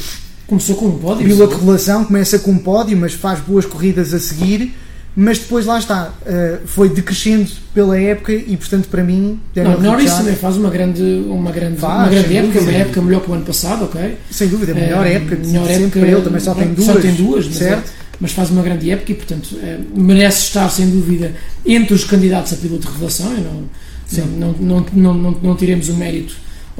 Começou 0.46 0.74
com 0.76 0.86
um 0.86 0.98
pódio. 0.98 1.26
piloto 1.26 1.54
de 1.54 1.60
revelação, 1.60 2.04
começa 2.04 2.38
com 2.38 2.50
um 2.52 2.58
pódio, 2.58 2.96
mas 2.96 3.14
faz 3.14 3.40
boas 3.40 3.64
corridas 3.66 4.12
a 4.12 4.18
seguir. 4.18 4.74
Mas 5.16 5.38
depois 5.40 5.66
lá 5.66 5.78
está, 5.78 6.12
uh, 6.22 6.66
foi 6.66 6.88
decrescendo 6.88 7.50
pela 7.74 7.98
época 7.98 8.32
e 8.32 8.56
portanto 8.56 8.86
para 8.88 9.02
mim 9.02 9.40
Daniel 9.54 9.80
Não, 9.80 9.90
Norris 9.92 10.12
também 10.14 10.36
faz 10.36 10.56
uma 10.56 10.70
grande, 10.70 11.02
uma 11.26 11.50
grande, 11.50 11.78
Faz, 11.78 11.98
uma 12.02 12.08
grande 12.08 12.36
época, 12.36 12.52
dúvida. 12.60 12.70
uma 12.70 12.78
época 12.80 13.02
melhor 13.02 13.20
que 13.22 13.30
o 13.30 13.34
ano 13.34 13.44
passado, 13.44 13.84
ok? 13.86 14.16
sem 14.30 14.48
dúvida, 14.48 14.72
a 14.72 14.74
melhor 14.76 15.04
Eh, 15.06 15.14
época 15.14 15.36
melhor 15.44 15.66
sempre 15.66 15.82
época, 15.84 16.00
para 16.00 16.08
ele, 16.08 16.22
também 16.22 16.40
só 16.40 16.54
tem 16.54 16.68
duas, 16.72 16.86
Só 16.86 16.94
tem 17.00 17.14
duas, 17.14 17.46
mas, 17.46 17.56
certo? 17.56 17.88
é- 17.88 17.92
mas 18.20 18.32
faz 18.32 18.50
uma 18.50 18.62
grande 18.62 18.88
época 18.90 19.10
e, 19.12 19.14
portanto, 19.16 19.58
eh, 19.62 19.78
merece 19.96 20.42
estar, 20.44 20.68
sem 20.68 20.88
dúvida, 20.90 21.32
entre 21.66 21.92
os 21.94 22.04
candidatos 22.04 22.52
a 22.52 22.56
piloto 22.56 22.86
de 22.86 22.92
revelação. 22.92 23.32
Eu 23.32 23.40
não, 23.40 23.62
Sim. 24.06 24.22
não, 24.38 24.52
não, 24.52 24.86
não, 24.92 25.14
não, 25.14 25.30
não 25.42 25.56
tiremos 25.56 25.88
o 25.88 25.94
mérito. 25.94 26.34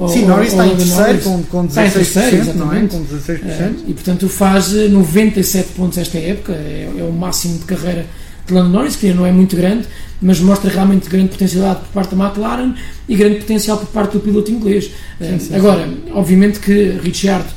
Sim, 0.07 0.25
Norris 0.25 0.49
está 0.49 0.65
em 0.65 0.75
terceiro 0.75 1.19
com, 1.19 1.43
com 1.43 1.65
Está 1.65 1.85
em 1.85 1.89
16%, 1.89 1.93
terceiro, 1.93 2.57
não 2.57 2.73
é? 2.73 2.79
exatamente. 2.79 2.95
Com 2.95 3.05
16%. 3.05 3.39
Eh, 3.45 3.71
e 3.87 3.93
portanto 3.93 4.29
faz 4.29 4.75
eh, 4.75 4.87
97 4.87 5.69
pontos 5.73 5.97
esta 5.97 6.17
época, 6.17 6.53
é, 6.53 6.89
é 6.97 7.03
o 7.03 7.11
máximo 7.11 7.59
de 7.59 7.65
carreira 7.65 8.05
de 8.47 8.53
Lando 8.53 8.69
Norris, 8.69 8.95
que 8.95 9.13
não 9.13 9.25
é 9.25 9.31
muito 9.31 9.55
grande, 9.55 9.87
mas 10.21 10.39
mostra 10.39 10.69
realmente 10.69 11.09
grande 11.09 11.29
potencialidade 11.29 11.81
por 11.81 11.89
parte 11.89 12.15
da 12.15 12.25
McLaren 12.25 12.73
e 13.07 13.15
grande 13.15 13.39
potencial 13.39 13.77
por 13.77 13.87
parte 13.87 14.13
do 14.13 14.19
piloto 14.19 14.51
inglês. 14.51 14.91
Eh, 15.19 15.37
sim, 15.39 15.55
agora, 15.55 15.87
obviamente 16.13 16.59
que 16.59 16.99
Ricciardo 17.01 17.49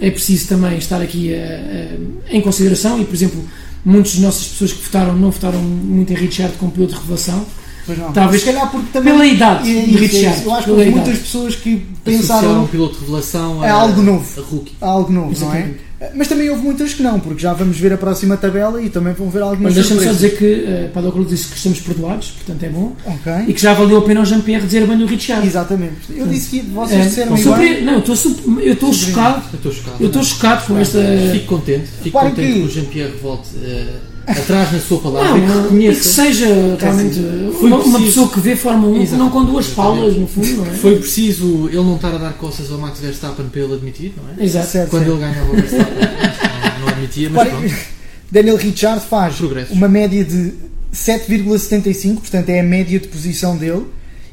é 0.00 0.10
preciso 0.10 0.48
também 0.48 0.76
estar 0.78 1.00
aqui 1.00 1.32
eh, 1.32 1.36
eh, 1.36 1.98
em 2.30 2.40
consideração 2.40 3.00
e, 3.00 3.04
por 3.04 3.14
exemplo, 3.14 3.42
muitas 3.84 4.12
das 4.12 4.20
nossas 4.20 4.48
pessoas 4.48 4.72
que 4.72 4.84
votaram 4.84 5.16
não 5.16 5.30
votaram 5.30 5.60
muito 5.60 6.12
em 6.12 6.16
Richard 6.16 6.54
como 6.58 6.72
piloto 6.72 6.94
de 6.94 7.00
revelação. 7.00 7.46
Pois 7.86 7.98
não. 7.98 8.12
Talvez 8.12 8.42
Se 8.42 8.46
calhar 8.52 8.70
porque 8.70 8.86
também. 8.92 9.12
Pela 9.12 9.26
idade 9.26 9.70
É 9.70 9.82
de 9.84 9.94
é 9.96 9.98
Richard. 9.98 10.36
isso. 10.38 10.44
Eu 10.48 10.54
acho 10.54 10.64
que 10.64 10.70
houve 10.70 10.90
muitas 10.90 11.18
pessoas 11.18 11.56
que 11.56 11.82
pensaram 12.04 12.62
um 12.64 12.66
piloto 12.66 12.94
de 12.94 13.00
revelação 13.00 13.64
É 13.64 13.70
algo 13.70 14.02
novo. 14.02 14.40
a 14.40 14.44
rookie. 14.44 14.72
a 14.80 14.86
algo 14.86 15.12
novo, 15.12 15.26
não 15.40 15.52
é? 15.54 15.58
Exatamente. 15.58 15.92
Mas 16.16 16.26
também 16.26 16.50
houve 16.50 16.62
muitas 16.62 16.94
que 16.94 17.00
não, 17.02 17.20
porque 17.20 17.40
já 17.40 17.52
vamos 17.52 17.78
ver 17.78 17.92
a 17.92 17.96
próxima 17.96 18.36
tabela 18.36 18.82
e 18.82 18.90
também 18.90 19.12
vão 19.12 19.30
ver 19.30 19.40
algumas 19.40 19.62
Mas 19.72 19.74
deixa-me 19.74 20.04
só 20.04 20.10
dizer 20.12 20.36
que 20.36 20.44
uh, 20.44 20.88
Paddock 20.92 21.12
Cruz 21.14 21.28
disse 21.28 21.46
que 21.46 21.56
estamos 21.56 21.78
perdoados, 21.80 22.30
portanto 22.32 22.60
é 22.64 22.68
bom. 22.70 22.92
Ok. 23.06 23.32
E 23.46 23.52
que 23.54 23.60
já 23.62 23.72
valeu 23.72 23.98
a 23.98 24.02
pena 24.02 24.18
ao 24.18 24.26
Jean-Pierre 24.26 24.64
dizer 24.66 24.84
bem 24.84 24.98
do 24.98 25.06
Richard. 25.06 25.46
Exatamente. 25.46 25.94
Eu 26.10 26.26
disse 26.26 26.50
que 26.50 26.60
vocês 26.70 27.00
É, 27.00 27.04
disseram 27.08 27.36
surpre- 27.36 27.66
igual. 27.66 27.84
Não, 27.84 27.92
eu 27.92 27.98
estou 28.14 28.60
eu 28.62 28.72
estou 28.72 28.92
chocado. 28.92 29.42
Eu 29.52 29.56
estou 29.58 29.72
chocado. 29.72 29.96
Eu 30.00 30.06
estou 30.08 30.22
chocado 30.24 30.66
com 30.66 30.78
esta. 30.78 30.98
Fico 31.32 31.46
contente. 31.46 31.86
Fico 32.02 32.18
contente 32.18 32.34
que- 32.48 32.52
que 32.54 32.60
o 32.66 32.68
Jean-Pierre 32.68 33.12
volte 33.22 33.48
eh, 33.62 33.86
atrás 34.26 34.72
na 34.72 34.78
sua 34.80 34.98
palavra 35.00 35.30
Não, 35.30 35.38
que 35.38 35.44
e 35.44 35.46
que 35.48 35.62
reconheça. 35.62 36.08
seja 36.08 36.76
realmente 36.78 37.18
uma, 37.60 37.76
uma 37.78 38.00
pessoa 38.00 38.28
que 38.28 38.40
vê 38.40 38.54
Fórmula 38.56 38.98
1 38.98 39.02
Exato. 39.02 39.18
não 39.22 39.30
com 39.30 39.44
duas 39.44 39.66
paulas 39.68 40.16
no 40.16 40.26
fundo, 40.26 40.46
não 40.58 40.66
é? 40.66 40.70
Foi 40.70 40.96
preciso 40.98 41.66
ele 41.68 41.76
não 41.76 41.96
estar 41.96 42.14
a 42.14 42.18
dar 42.18 42.32
costas 42.34 42.70
ao 42.70 42.78
Max 42.78 43.00
Verstappen 43.00 43.46
para 43.46 43.60
ele 43.60 43.74
admitir, 43.74 44.12
não 44.16 44.24
é? 44.42 44.44
Exato. 44.46 44.68
Certo, 44.68 44.90
Quando 44.90 45.04
certo. 45.06 45.16
ele 45.18 45.20
ganhava 45.32 45.50
o 45.50 45.54
Verstappen, 45.56 45.94
não, 46.74 46.80
não 46.80 46.88
admitia, 46.88 47.30
mas 47.30 47.44
Reparem, 47.44 47.68
pronto. 47.68 47.84
Daniel 48.30 48.56
Ricciardo 48.56 49.00
faz 49.02 49.34
Progressos. 49.36 49.76
uma 49.76 49.88
média 49.88 50.24
de 50.24 50.52
7,75, 50.94 52.14
portanto 52.20 52.48
é 52.48 52.60
a 52.60 52.62
média 52.62 52.98
de 53.00 53.08
posição 53.08 53.56
dele, 53.56 53.84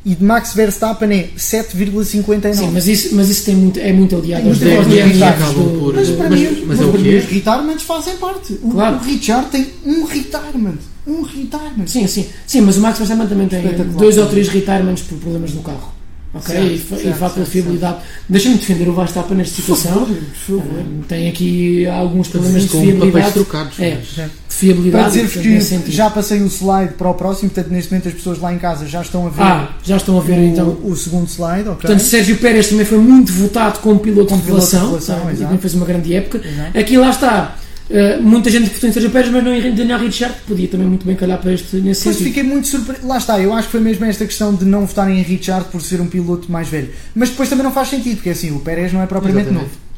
e 0.05 0.15
de 0.15 0.23
Max 0.23 0.53
Verstappen 0.53 1.11
é 1.11 1.29
7,59. 1.37 2.53
Sim, 2.53 2.71
mas 2.71 2.87
isso, 2.87 3.15
mas 3.15 3.29
isso 3.29 3.45
tem 3.45 3.55
muito, 3.55 3.79
é 3.79 3.91
muito 3.91 4.15
aliado 4.15 4.47
aos 4.49 4.57
muito 4.59 4.77
aos 4.77 4.87
aliado. 4.87 5.09
DMs 5.09 5.23
Acabam 5.23 5.53
do- 5.53 5.79
por- 5.79 5.93
Mas 5.95 6.07
do- 6.07 6.13
para 6.17 6.29
Mas- 6.29 6.39
mim, 6.39 6.45
mas 6.65 6.79
mas 6.79 6.79
é 6.79 6.83
mim 6.99 7.15
os 7.15 7.25
retirements 7.25 7.83
fazem 7.83 8.17
parte. 8.17 8.53
O, 8.63 8.69
Claro. 8.71 8.95
o 8.97 8.99
Richard 8.99 9.49
tem 9.49 9.67
um 9.85 10.05
retirement. 10.05 10.77
Um 11.07 11.21
retirement. 11.23 11.87
Sim, 11.87 12.07
sim. 12.07 12.25
Sim, 12.45 12.61
mas 12.61 12.77
o 12.77 12.81
Max 12.81 12.97
Verstappen 12.97 13.27
também 13.27 13.47
tem 13.47 13.61
dois 13.97 14.17
ou 14.17 14.25
três 14.27 14.47
retirements 14.47 15.01
por 15.03 15.17
problemas 15.17 15.53
no 15.53 15.61
carro. 15.61 15.93
Ok? 16.39 16.55
Certo, 16.55 16.71
e 16.73 16.77
fa- 16.77 16.95
e 16.95 16.99
certo, 17.03 17.17
faz 17.17 17.33
pela 17.33 17.45
certo, 17.45 17.49
fiabilidade. 17.51 17.97
Deixa-me 18.27 18.55
defender 18.55 18.89
o 18.89 18.93
Verstappen 18.93 19.37
nesta 19.37 19.55
situação. 19.55 20.05
por 20.05 20.15
favor. 20.59 20.79
Eh, 20.79 20.83
Tem 21.07 21.29
aqui 21.29 21.85
alguns 21.87 22.27
problemas 22.27 22.63
de 22.63 22.69
fiabilidade. 22.69 23.33
trocados. 23.33 23.79
É. 23.79 23.91
De 23.95 24.15
Para 24.15 24.29
fiabilidade. 24.49 25.07
dizer-vos 25.09 25.33
portanto, 25.33 25.51
nesse 25.53 25.69
que 25.69 25.75
sentido. 25.75 25.91
já 25.95 26.09
passei 26.09 26.41
o 26.41 26.47
slide 26.47 26.93
para 26.95 27.09
o 27.09 27.13
próximo, 27.13 27.49
portanto 27.49 27.71
neste 27.73 27.91
momento 27.91 28.07
as 28.09 28.13
pessoas 28.13 28.39
lá 28.39 28.53
em 28.53 28.57
casa 28.57 28.85
já 28.87 29.01
estão 29.01 29.25
a 29.25 29.29
ver 29.29 29.41
Ah, 29.41 29.69
já 29.83 29.95
estão 29.97 30.17
a 30.17 30.21
ver 30.21 30.37
o, 30.37 30.43
então. 30.43 30.77
o 30.83 30.95
segundo 30.95 31.27
slide. 31.29 31.61
ok? 31.69 31.75
Portanto, 31.81 31.99
Sérgio 32.01 32.37
Pérez 32.37 32.67
também 32.67 32.85
foi 32.85 32.97
muito 32.97 33.31
votado 33.31 33.79
como 33.79 33.99
piloto 33.99 34.27
Como 34.29 34.41
de 34.41 34.47
piloto 34.47 34.65
de 34.65 34.71
revelação. 34.75 35.15
tá? 35.15 35.29
E 35.29 35.33
exato. 35.33 35.43
também 35.43 35.57
fez 35.59 35.73
uma 35.75 35.85
grande 35.85 36.13
época. 36.13 36.41
Exato. 36.45 36.77
Aqui 36.77 36.97
lá 36.97 37.09
está. 37.09 37.55
Eh, 37.89 38.19
muita 38.21 38.51
gente 38.51 38.69
votou 38.69 38.87
em 38.87 38.93
Sérgio 38.93 39.09
Pérez, 39.09 39.31
mas 39.31 39.43
não 39.43 39.53
em 39.53 39.73
Daniel 39.73 39.97
Ricciardo, 39.99 40.35
que 40.35 40.45
podia 40.47 40.67
também 40.67 40.87
muito 40.87 41.05
bem 41.05 41.15
calhar 41.15 41.39
para 41.39 41.51
este 41.51 41.77
nesse 41.77 42.01
Depois 42.01 42.17
sentido. 42.17 42.27
fiquei 42.27 42.43
muito 42.43 42.67
surpreso. 42.67 43.07
Lá 43.07 43.17
está, 43.17 43.39
eu 43.39 43.51
acho 43.51 43.67
que 43.67 43.71
foi 43.71 43.79
mesmo 43.81 44.05
esta 44.05 44.25
questão 44.25 44.53
de 44.53 44.63
não 44.63 44.85
votarem 44.85 45.19
em 45.19 45.23
Richard 45.23 45.65
por 45.71 45.81
ser 45.81 45.99
um 45.99 46.05
piloto 46.05 46.51
mais 46.51 46.67
velho. 46.67 46.89
Mas 47.15 47.29
depois 47.29 47.49
também 47.49 47.63
não 47.63 47.71
faz 47.71 47.89
sentido, 47.89 48.17
porque 48.17 48.29
assim, 48.29 48.51
o 48.51 48.59
Pérez 48.59 48.93
não 48.93 49.01
é 49.01 49.07
propriamente 49.07 49.49
Exatamente. 49.49 49.71
novo. 49.71 49.89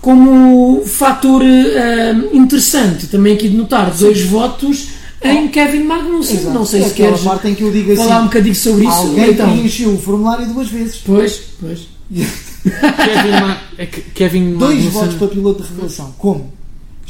Como 0.00 0.84
fator 0.84 1.42
eh, 1.44 2.14
interessante 2.32 3.06
também 3.06 3.34
aqui 3.34 3.48
de 3.48 3.56
notar, 3.56 3.90
dois 3.92 4.20
votos 4.22 4.88
em 5.22 5.48
Kevin 5.48 5.84
Magnussen. 5.84 6.38
Exato. 6.38 6.54
Não 6.54 6.64
sei 6.66 6.82
é 6.82 6.88
se 6.88 6.94
queres 6.94 7.20
parte 7.20 7.48
em 7.48 7.54
que 7.54 7.62
eu 7.62 7.70
digo 7.70 7.94
falar 7.94 8.08
um 8.08 8.18
assim: 8.18 8.24
bocadinho 8.26 8.54
sobre 8.54 8.84
isso. 8.84 8.96
alguém 8.96 9.30
então, 9.30 9.52
preencheu 9.52 9.94
o 9.94 9.98
formulário 9.98 10.46
duas 10.46 10.68
vezes. 10.68 11.02
pois, 11.04 11.40
pois. 11.60 11.88
Kevin, 12.58 13.30
Ma 13.40 13.58
é 13.76 13.86
Kevin 13.86 14.54
Dois 14.56 14.84
votos 14.86 15.14
para 15.14 15.28
piloto 15.28 15.62
de 15.62 15.68
revelação. 15.68 16.14
Como? 16.18 16.57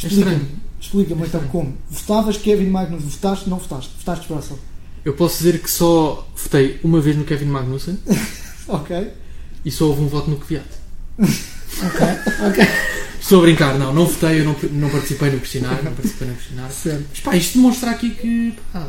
É 0.02 0.06
Explica-me. 0.06 0.32
estranho. 0.36 0.48
Explica-me 0.80 1.22
então 1.26 1.40
como. 1.48 1.74
Votavas 1.90 2.36
Kevin 2.36 2.66
Magnussen, 2.70 3.08
votaste, 3.08 3.50
não 3.50 3.58
votaste? 3.58 3.90
Votaste 3.98 4.32
Russell. 4.32 4.58
Eu 5.04 5.12
posso 5.14 5.38
dizer 5.38 5.60
que 5.60 5.70
só 5.70 6.26
votei 6.36 6.78
uma 6.84 7.00
vez 7.00 7.16
no 7.16 7.24
Kevin 7.24 7.46
Magnussen 7.46 7.98
Ok. 8.68 9.08
e 9.64 9.70
só 9.70 9.86
houve 9.86 10.02
um 10.02 10.08
voto 10.08 10.30
no 10.30 10.36
Kvyat. 10.36 10.64
Ok, 11.18 12.06
ok. 12.48 12.64
Estou 13.20 13.40
a 13.40 13.42
brincar, 13.42 13.78
não, 13.78 13.92
não 13.92 14.06
votei, 14.06 14.40
eu 14.40 14.44
não, 14.44 14.56
não 14.72 14.88
participei 14.90 15.30
no 15.30 15.40
questionário, 15.40 15.84
não 15.84 15.92
participei 15.92 16.28
no 16.28 16.34
questionário. 16.34 16.72
Certo. 16.74 17.04
Mas 17.10 17.20
pá, 17.20 17.36
isto 17.36 17.58
demonstra 17.58 17.90
aqui 17.90 18.10
que 18.10 18.54
pá, 18.72 18.86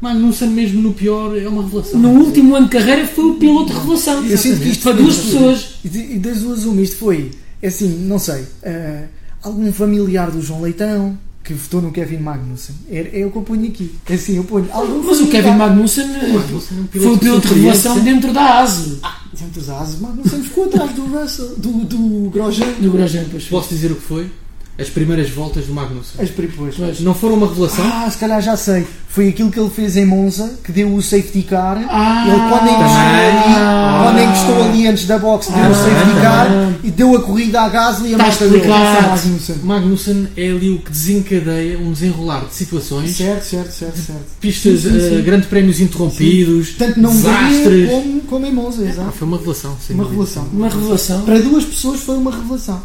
Magnussen 0.00 0.48
mesmo 0.50 0.80
no 0.80 0.94
pior 0.94 1.36
é 1.36 1.46
uma 1.48 1.62
revelação. 1.62 1.98
No 2.00 2.10
último 2.10 2.54
ano 2.56 2.66
de 2.68 2.72
carreira 2.78 3.06
foi 3.06 3.24
o 3.24 3.34
piloto 3.34 3.72
de 3.72 3.78
revelação. 3.78 4.24
Eu 4.24 4.38
sinto 4.38 4.60
que 4.60 4.68
isto 4.70 4.82
para 4.84 4.94
foi- 4.94 5.02
duas 5.02 5.16
pessoas. 5.18 5.74
E 5.84 6.18
das 6.18 6.40
duas 6.40 6.64
uma, 6.64 6.80
isto 6.80 6.96
foi, 6.96 7.32
é 7.60 7.68
assim, 7.68 7.88
não 8.06 8.18
sei, 8.18 8.44
eh, 8.62 9.04
algum 9.42 9.72
familiar 9.72 10.30
do 10.30 10.40
João 10.40 10.60
Leitão 10.62 11.18
que 11.44 11.52
votou 11.54 11.82
no 11.82 11.90
Kevin 11.90 12.18
Magnussen. 12.18 12.74
É, 12.88 13.20
é 13.20 13.26
o 13.26 13.30
que 13.32 13.36
eu 13.36 13.42
ponho 13.42 13.66
aqui. 13.66 13.92
É 14.08 14.14
assim, 14.14 14.36
eu 14.36 14.44
ponho 14.44 14.68
algum 14.70 15.02
Mas 15.02 15.16
o 15.18 15.24
familiar- 15.26 15.42
Kevin 15.42 15.56
Magnussen 15.58 16.04
é 16.04 16.98
foi 16.98 17.12
o 17.12 17.18
piloto 17.18 17.48
de 17.48 17.54
revelação 17.54 17.98
dentro 18.00 18.32
da 18.32 18.60
ASE. 18.60 19.00
Dentro 19.32 19.60
dos 19.60 19.68
asas, 19.68 19.98
Magnussen 20.00 20.42
ficou 20.42 20.64
atrás 20.66 20.92
do 20.92 21.04
Russell, 21.06 21.54
do, 21.56 21.72
do 21.84 22.30
Grosjean. 22.30 22.68
Do 22.80 22.90
Grosjean, 22.92 23.24
pois. 23.30 23.44
Posso 23.46 23.70
dizer 23.70 23.90
o 23.90 23.96
que 23.96 24.02
foi? 24.02 24.30
As 24.78 24.88
primeiras 24.88 25.28
voltas 25.28 25.66
do 25.66 25.74
Magnussen. 25.74 26.20
As 26.22 26.30
peripões. 26.30 26.74
Pois. 26.76 27.00
Não 27.00 27.14
foram 27.14 27.34
uma 27.34 27.46
revelação? 27.46 27.84
Ah, 27.84 28.08
se 28.10 28.16
calhar 28.16 28.40
já 28.40 28.56
sei. 28.56 28.86
Foi 29.06 29.28
aquilo 29.28 29.50
que 29.50 29.60
ele 29.60 29.68
fez 29.68 29.94
em 29.98 30.06
Monza, 30.06 30.54
que 30.64 30.72
deu 30.72 30.92
o 30.94 31.02
safety 31.02 31.42
car. 31.42 31.76
Ah, 31.90 32.24
ele 32.26 32.36
quando 32.48 32.70
encostou, 32.70 32.88
também. 32.88 33.28
ali, 33.28 34.02
quando 34.02 34.18
encostou 34.22 34.64
ali 34.64 34.86
antes 34.86 35.06
da 35.06 35.18
box, 35.18 35.48
deu 35.52 35.62
Ah, 35.62 35.68
o 35.68 35.74
safety 35.74 36.20
car 36.22 36.46
também. 36.48 36.76
e 36.84 36.90
deu 36.90 37.14
a 37.14 37.20
corrida 37.22 37.60
à 37.60 37.68
Gasly 37.68 38.12
e 38.12 38.14
a 38.14 38.28
explicado. 38.28 39.08
Magnussen. 39.10 39.56
Magnussen 39.62 40.28
é 40.38 40.50
ali 40.50 40.70
o 40.70 40.78
que 40.78 40.90
desencadeia 40.90 41.78
um 41.78 41.92
desenrolar 41.92 42.46
de 42.46 42.54
situações, 42.54 43.14
Certo, 43.14 43.44
certo, 43.44 43.70
certo, 43.72 43.98
certo. 43.98 44.22
pistas, 44.40 44.80
Sim, 44.80 44.88
sim, 44.90 45.00
sim. 45.00 45.18
eh, 45.18 45.20
grandes 45.20 45.48
prémios 45.48 45.80
interrompidos, 45.80 46.70
Tanto 46.78 46.98
não 46.98 47.10
desastres. 47.14 47.90
como, 47.90 48.20
como 48.22 48.46
em 48.46 48.52
Monza, 48.52 48.82
Ah, 48.86 48.88
exato. 48.88 49.12
foi 49.12 49.28
uma 49.28 49.36
revelação, 49.36 49.76
sem 49.86 49.94
Uma 49.94 50.04
revelação. 50.08 50.48
Uma 50.50 50.68
revelação. 50.70 51.20
Para 51.22 51.38
duas 51.40 51.64
pessoas 51.66 52.00
foi 52.00 52.16
uma 52.16 52.30
revelação. 52.34 52.82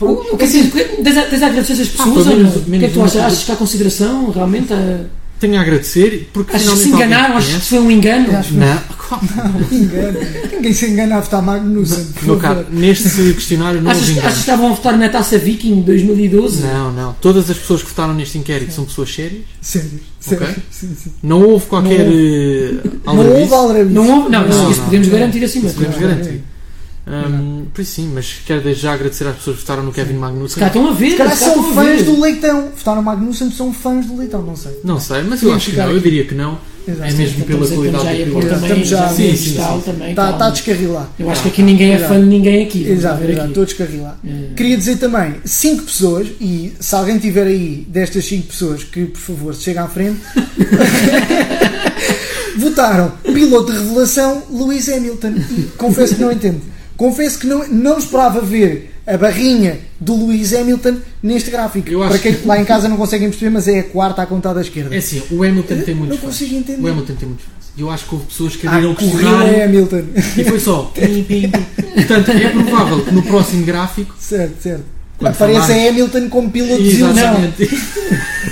O- 0.00 0.34
o 0.34 0.36
que 0.36 0.44
é 0.44 0.48
que 0.48 0.62
tens- 1.02 1.16
a 1.16 1.22
tens 1.22 1.42
a 1.42 1.46
agradecer 1.46 1.72
Ah, 1.72 1.76
pessoas? 2.04 2.26
ou 2.26 2.36
não? 2.36 2.48
o 2.50 2.52
que 2.62 2.74
é 2.84 2.88
que 2.88 2.94
tu 2.94 3.00
achas? 3.00 3.12
coisa. 3.12 3.26
Achas 3.26 3.44
que 3.44 3.52
há 3.52 3.56
consideração 3.56 4.30
realmente? 4.30 4.72
a- 4.72 5.00
Tenho 5.40 5.56
a 5.58 5.60
agradecer 5.62 6.30
porque 6.32 6.54
Achas 6.54 6.70
que 6.70 6.76
se 6.78 6.88
enganaram? 6.90 7.36
Achas 7.36 7.54
que 7.54 7.68
foi 7.70 7.78
um 7.80 7.90
engano? 7.90 8.28
Não, 8.52 8.78
claro. 8.96 9.66
engano. 9.72 10.18
Ninguém 10.52 10.72
se 10.72 10.86
engana 10.86 11.16
a 11.16 11.20
votar 11.20 11.42
Magnussen. 11.42 12.06
Meu 12.22 12.36
caro, 12.38 12.64
neste 12.70 13.08
questionário 13.34 13.82
não 13.82 13.90
Achas, 13.90 14.08
houve 14.08 14.20
achas 14.20 14.32
que 14.34 14.38
estavam 14.40 14.66
a 14.70 14.74
votar 14.74 14.96
na 14.96 15.08
taça 15.08 15.36
Viking 15.38 15.76
de 15.80 15.82
2012? 15.82 16.62
Não, 16.62 16.92
não. 16.92 17.12
Todas 17.14 17.50
as 17.50 17.56
pessoas 17.58 17.82
que 17.82 17.88
votaram 17.88 18.14
neste 18.14 18.38
inquérito 18.38 18.72
são 18.72 18.84
pessoas 18.84 19.12
sérias. 19.12 19.42
Sério, 19.60 19.90
sério. 20.20 20.44
Ok. 20.44 20.62
Sim, 20.70 20.94
sim. 21.02 21.12
Não 21.22 21.42
houve 21.42 21.66
qualquer 21.66 22.06
Não 22.06 22.12
eh, 22.12 22.72
Não 23.04 23.16
houve 23.16 23.32
aldrabice. 23.32 23.54
aldrabice. 23.54 23.94
Não 23.94 24.08
houve? 24.18 24.30
Não, 24.30 24.48
isso, 24.48 24.58
Não, 24.58 24.70
isso 24.70 24.78
não. 24.78 24.84
podemos 24.86 25.08
garantir 25.08 25.44
acima. 25.44 25.70
Podemos 25.70 25.96
Não, 25.96 26.02
garantir. 26.08 26.42
Hum, 27.04 27.64
por 27.74 27.82
isso 27.82 27.94
sim, 27.96 28.10
mas 28.14 28.36
quero 28.46 28.60
desde 28.62 28.82
já 28.82 28.92
agradecer 28.92 29.26
às 29.26 29.36
pessoas 29.36 29.56
que 29.56 29.62
votaram 29.62 29.82
no 29.82 29.92
Kevin 29.92 30.14
Se 30.14 30.18
Magnussen. 30.20 30.60
cá 30.60 30.66
estão 30.68 30.88
a 30.88 30.92
ver. 30.92 31.10
Se 31.10 31.16
calhar 31.16 31.36
são 31.36 31.74
fãs 31.74 32.02
do 32.04 32.20
Leitão. 32.20 32.68
Votaram 32.76 33.02
Magnussen, 33.02 33.50
são 33.50 33.72
fãs 33.72 34.06
do 34.06 34.16
Leitão, 34.16 34.42
não 34.42 34.56
sei. 34.56 34.72
Não 34.84 35.00
sei, 35.00 35.22
mas 35.22 35.42
eu 35.42 35.52
acho 35.52 35.70
que 35.70 35.76
não. 35.76 35.90
Eu 35.90 36.00
diria 36.00 36.24
que 36.24 36.34
não. 36.34 36.58
Exato. 36.86 37.10
É 37.10 37.12
mesmo 37.12 37.44
pela 37.44 37.62
Estamos 37.62 37.72
a- 37.72 37.92
qualidade 37.92 38.18
já 38.18 38.24
do 38.24 38.30
piloto. 38.40 38.48
também, 38.48 38.84
já- 38.84 39.08
sim, 39.08 39.36
sim, 39.36 39.50
sim, 39.50 39.54
tal 39.56 39.78
sim. 39.78 39.84
também. 39.92 40.10
Está 40.10 40.32
tá 40.32 40.46
a 40.46 40.50
descarrilar. 40.50 41.08
Eu 41.18 41.30
acho 41.30 41.42
que 41.42 41.48
aqui 41.48 41.62
ninguém 41.62 41.92
é 41.92 41.98
fã 41.98 42.20
de 42.20 42.26
ninguém 42.26 42.64
aqui. 42.64 42.88
Exato, 42.88 43.22
estou 43.24 43.62
a 43.62 43.66
descarrilar. 43.66 44.18
É. 44.26 44.54
Queria 44.56 44.76
dizer 44.76 44.96
também, 44.96 45.34
5 45.44 45.82
pessoas, 45.84 46.28
e 46.40 46.72
se 46.80 46.94
alguém 46.94 47.18
tiver 47.18 47.46
aí 47.46 47.86
destas 47.88 48.24
5 48.26 48.48
pessoas 48.48 48.82
que, 48.84 49.04
por 49.06 49.20
favor, 49.20 49.54
se 49.54 49.62
chega 49.62 49.82
à 49.84 49.88
frente, 49.88 50.20
votaram 52.58 53.12
piloto 53.32 53.72
de 53.72 53.78
revelação 53.78 54.42
Lewis 54.50 54.88
Hamilton. 54.88 55.34
E 55.56 55.62
confesso 55.76 56.16
que 56.16 56.20
não 56.20 56.32
entendo. 56.32 56.60
Confesso 56.96 57.38
que 57.38 57.46
não, 57.46 57.66
não 57.68 57.98
esperava 57.98 58.40
ver 58.40 58.90
a 59.06 59.16
barrinha 59.16 59.80
do 59.98 60.26
Lewis 60.26 60.52
Hamilton 60.54 60.96
neste 61.22 61.50
gráfico. 61.50 61.90
Para 62.08 62.18
quem 62.18 62.34
que- 62.34 62.46
lá 62.46 62.60
em 62.60 62.64
casa 62.64 62.88
não 62.88 62.96
conseguem 62.96 63.28
perceber, 63.28 63.50
mas 63.50 63.66
é 63.66 63.80
a 63.80 63.84
quarta 63.84 64.22
à 64.22 64.26
contada 64.26 64.60
à 64.60 64.62
esquerda. 64.62 64.94
É 64.94 64.98
assim, 64.98 65.22
o 65.30 65.42
Hamilton 65.42 65.76
tem 65.84 65.94
não 65.94 66.00
muitos 66.02 66.18
fãs. 66.20 66.30
consigo 66.30 66.54
entender. 66.56 66.80
O 66.82 66.88
Hamilton 66.88 67.14
tem 67.14 67.28
muitos 67.28 67.44
fãs. 67.46 67.52
Eu 67.76 67.90
acho 67.90 68.04
que 68.06 68.14
houve 68.14 68.26
pessoas 68.26 68.54
que 68.56 68.66
Ah, 68.68 68.78
é 69.46 69.64
Hamilton. 69.64 70.02
e 70.36 70.44
foi 70.44 70.60
só. 70.60 70.92
Portanto, 70.92 72.30
é 72.30 72.48
provável 72.50 73.00
que 73.04 73.14
no 73.14 73.22
próximo 73.22 73.64
gráfico. 73.64 74.14
certo, 74.18 74.62
certo. 74.62 74.84
Apareça 75.20 75.68
falar- 75.68 75.88
Hamilton 75.88 76.28
como 76.28 76.50
piloto 76.50 76.82
de 76.82 76.96
ilusão. 77.00 77.52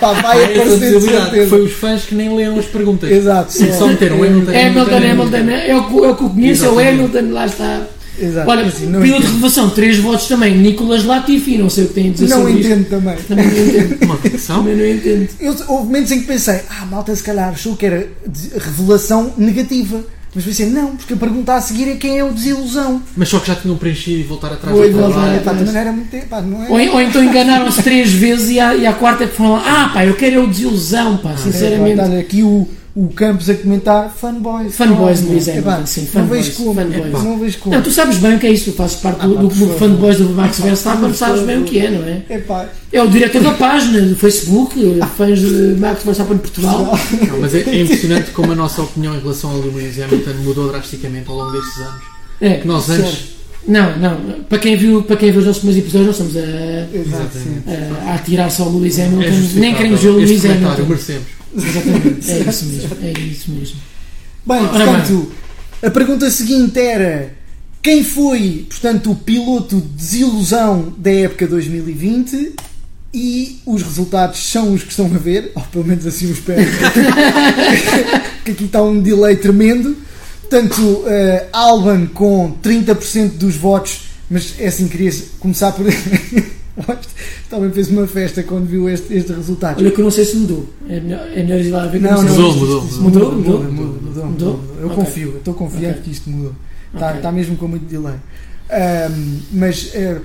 Pá, 0.00 0.12
vai 0.12 0.44
aparecer 0.44 0.78
de 0.78 0.92
possibilidade. 0.94 1.24
certeza. 1.30 1.48
Foi 1.50 1.60
os 1.62 1.72
fãs 1.72 2.02
que 2.04 2.14
nem 2.14 2.34
leram 2.34 2.58
as 2.58 2.66
perguntas. 2.66 3.10
Exato. 3.10 3.52
Só 3.52 3.86
meteram 3.86 4.16
Hamilton. 4.22 4.50
Hamilton, 4.50 4.96
Hamilton, 4.96 5.50
é 5.50 5.76
o 5.76 5.84
que 5.88 5.98
é 5.98 6.08
eu 6.08 6.14
conheço, 6.14 6.64
é 6.64 6.68
o. 6.68 6.78
Hamilton, 6.78 7.32
lá 7.32 7.46
está. 7.46 7.82
Exato. 8.20 8.50
Olha, 8.50 8.64
Assim, 8.66 8.86
não 8.86 9.00
piloto 9.00 9.20
de 9.22 9.26
entendo. 9.28 9.34
revelação, 9.36 9.70
3 9.70 9.98
votos 9.98 10.26
também. 10.26 10.58
Nicolas 10.58 11.04
Latifi, 11.04 11.56
não 11.56 11.70
sei 11.70 11.84
o 11.84 11.86
que 11.88 11.94
tem 11.94 12.08
a 12.08 12.12
dizer 12.12 12.28
Não 12.30 12.38
sobre 12.38 12.52
isto. 12.54 12.66
entendo 12.66 12.88
também. 12.88 13.16
Também 13.28 13.46
não 13.46 13.52
entendo. 13.68 13.98
Uma. 14.04 14.16
Também 14.16 14.76
não 14.76 14.86
entendo. 14.86 15.28
Eu, 15.38 15.54
houve 15.68 15.84
momentos 15.86 16.10
em 16.10 16.20
que 16.20 16.26
pensei, 16.26 16.60
ah, 16.68 16.84
malta, 16.86 17.14
se 17.14 17.22
calhar 17.22 17.48
achou 17.50 17.76
que 17.76 17.86
era 17.86 18.08
de- 18.26 18.50
revelação 18.58 19.32
negativa. 19.38 20.00
Mas 20.34 20.44
pensei, 20.44 20.66
não, 20.66 20.94
porque 20.96 21.14
a 21.14 21.16
pergunta 21.16 21.54
a 21.54 21.60
seguir 21.60 21.88
é 21.88 21.96
quem 21.96 22.18
é 22.18 22.24
o 22.24 22.32
desilusão. 22.32 23.02
Mas 23.16 23.28
só 23.28 23.38
que 23.38 23.48
já 23.48 23.56
tinham 23.56 23.76
preenchido 23.76 24.20
e 24.20 24.22
voltar 24.22 24.52
atrás. 24.52 24.76
Era 25.74 25.92
muito 25.92 26.28
pá, 26.28 26.40
não 26.40 26.64
é? 26.64 26.68
Ou, 26.68 26.94
ou 26.94 27.00
então 27.00 27.24
enganaram-se 27.24 27.82
três 27.82 28.12
vezes 28.12 28.50
e 28.50 28.60
à, 28.60 28.74
e 28.74 28.86
à 28.86 28.92
quarta 28.92 29.24
é 29.24 29.26
que 29.26 29.36
foram 29.36 29.52
lá, 29.52 29.62
ah 29.66 29.88
pá, 29.88 30.04
eu 30.04 30.14
quero 30.14 30.36
é 30.36 30.38
o 30.38 30.46
desilusão, 30.46 31.16
pá, 31.16 31.36
sinceramente. 31.36 32.00
É, 32.00 32.02
pá, 32.04 32.10
tá 32.10 32.18
aqui 32.18 32.42
o, 32.42 32.68
o 33.00 33.08
Campos 33.14 33.48
a 33.48 33.54
comentar 33.54 34.12
fanboys. 34.12 34.74
Fanboys 34.74 35.20
de 35.20 35.26
Luís 35.28 35.48
Hamilton, 35.48 35.86
sim, 35.86 36.00
Não 36.00 36.08
fanboys, 36.08 36.46
vejo 36.46 36.56
como. 36.58 36.74
fanboys. 36.74 37.12
Não 37.24 37.38
vejo 37.38 37.58
como. 37.58 37.74
Não, 37.76 37.82
tu 37.82 37.90
sabes 37.92 38.16
bem 38.18 38.34
o 38.34 38.38
que 38.40 38.46
é 38.46 38.50
isso, 38.50 38.70
tu 38.72 38.76
fazes 38.76 38.96
parte 38.96 39.24
do, 39.26 39.38
Ah, 39.38 39.42
do 39.42 39.48
clube 39.48 39.78
fanboys 39.78 40.18
do 40.18 40.28
Max 40.30 40.58
Verstappen, 40.60 41.14
sabes 41.14 41.42
bem 41.42 41.60
o 41.60 41.64
que 41.64 41.78
é, 41.78 41.90
não 41.90 42.02
é? 42.04 42.22
Epá, 42.28 42.66
É 42.92 43.00
o 43.02 43.08
diretor 43.08 43.42
da 43.42 43.52
página 43.52 44.00
do 44.00 44.16
Facebook, 44.16 44.74
fãs 45.16 45.38
de 45.38 45.76
Max 45.78 46.02
Verstappen 46.02 46.36
de 46.36 46.42
Portugal. 46.42 46.98
Não, 47.28 47.38
mas 47.40 47.54
é, 47.54 47.60
é 47.60 47.82
impressionante 47.82 48.30
como 48.32 48.50
a 48.52 48.54
nossa 48.56 48.82
opinião 48.82 49.14
em 49.14 49.20
relação 49.20 49.50
ao 49.50 49.58
Lewis 49.58 49.98
Hamilton 50.00 50.34
mudou 50.42 50.68
drasticamente 50.68 51.28
ao 51.28 51.36
longo 51.36 51.52
destes 51.52 51.78
anos. 51.78 52.02
É, 52.40 52.54
Que 52.54 52.66
nós 52.66 52.88
antes. 52.90 53.24
não, 53.66 53.96
não, 53.98 54.16
para 54.48 54.58
quem 54.58 54.76
viu, 54.76 55.02
para 55.02 55.16
quem 55.16 55.30
viu 55.30 55.40
os 55.40 55.46
nossos 55.46 55.62
primeiros 55.62 55.84
episódios, 55.88 56.18
nós 56.18 56.28
estamos 56.32 56.48
a, 56.48 58.06
a, 58.06 58.10
a 58.10 58.14
atirar-se 58.14 58.60
ao 58.62 58.70
Lewis 58.70 58.98
Hamilton, 58.98 59.22
É 59.56 59.60
nem 59.60 59.74
queremos 59.74 60.00
ver 60.00 60.08
o 60.08 60.14
comentário, 60.14 60.56
Hamilton. 60.66 60.84
merecemos. 60.86 61.37
Exatamente, 61.56 62.30
é 62.30 62.38
isso 62.40 62.64
mesmo, 62.66 62.96
é 63.02 63.12
isso 63.12 63.50
mesmo. 63.50 63.76
Bem, 64.46 64.66
portanto, 64.66 65.32
a 65.82 65.90
pergunta 65.90 66.30
seguinte 66.30 66.78
era 66.78 67.34
quem 67.82 68.02
foi, 68.02 68.66
portanto, 68.68 69.12
o 69.12 69.14
piloto 69.14 69.80
de 69.80 69.88
desilusão 69.88 70.94
da 70.98 71.12
época 71.12 71.46
2020 71.46 72.54
e 73.14 73.60
os 73.64 73.82
resultados 73.82 74.50
são 74.50 74.74
os 74.74 74.82
que 74.82 74.90
estão 74.90 75.06
a 75.06 75.18
ver, 75.18 75.52
ou 75.54 75.62
pelo 75.62 75.84
menos 75.84 76.06
assim 76.06 76.26
eu 76.26 76.32
espero, 76.32 76.68
que 78.44 78.50
aqui 78.50 78.64
está 78.64 78.82
um 78.82 79.00
delay 79.00 79.36
tremendo. 79.36 79.96
Portanto, 80.40 81.04
eh, 81.06 81.46
Alban 81.52 82.06
com 82.06 82.56
30% 82.62 83.32
dos 83.32 83.54
votos, 83.56 84.08
mas 84.30 84.54
é 84.58 84.68
assim, 84.68 84.88
queria 84.88 85.12
começar 85.38 85.72
por. 85.72 85.86
Também 87.50 87.70
fez 87.72 87.88
uma 87.88 88.06
festa 88.06 88.42
quando 88.42 88.66
viu 88.66 88.88
este, 88.88 89.12
este 89.14 89.32
resultado. 89.32 89.78
Olha 89.80 89.90
que 89.90 90.00
eu 90.00 90.04
não 90.04 90.10
sei 90.10 90.24
se 90.24 90.36
mudou, 90.36 90.68
é 90.88 91.00
melhor, 91.00 91.28
é 91.34 91.42
melhor 91.42 91.60
ir 91.60 91.70
lá 91.70 91.86
ver 91.86 92.00
Não, 92.00 92.22
não, 92.22 92.32
Mudou, 92.32 92.52
mudou, 92.54 92.82
mudou. 92.82 92.92
mudou, 92.92 93.32
Mudou? 93.32 93.32
mudou, 93.34 93.62
mudou, 93.62 94.26
Mudou? 94.26 94.26
mudou. 94.26 94.64
Eu 94.80 94.90
confio, 94.90 95.36
estou 95.38 95.54
confiante 95.54 96.00
que 96.00 96.10
isto 96.10 96.28
mudou. 96.30 96.54
Está, 96.94 97.16
está 97.16 97.32
mesmo 97.32 97.56
com 97.56 97.66
muito 97.68 97.84
delay. 97.86 98.16
Mas 99.52 99.90
eh, 99.94 100.20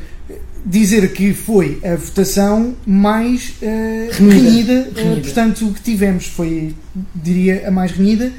dizer 0.66 1.12
que 1.14 1.34
foi 1.34 1.80
a 1.84 1.96
votação 1.96 2.74
mais 2.86 3.54
eh, 3.62 4.10
Renhida. 4.12 4.34
renhida, 4.36 4.74
eh, 4.74 4.92
Renhida. 5.04 5.22
portanto, 5.22 5.68
o 5.68 5.74
que 5.74 5.82
tivemos 5.82 6.28
foi, 6.28 6.74
diria, 7.16 7.68
a 7.68 7.72
mais 7.72 7.92
renhida, 7.92 8.32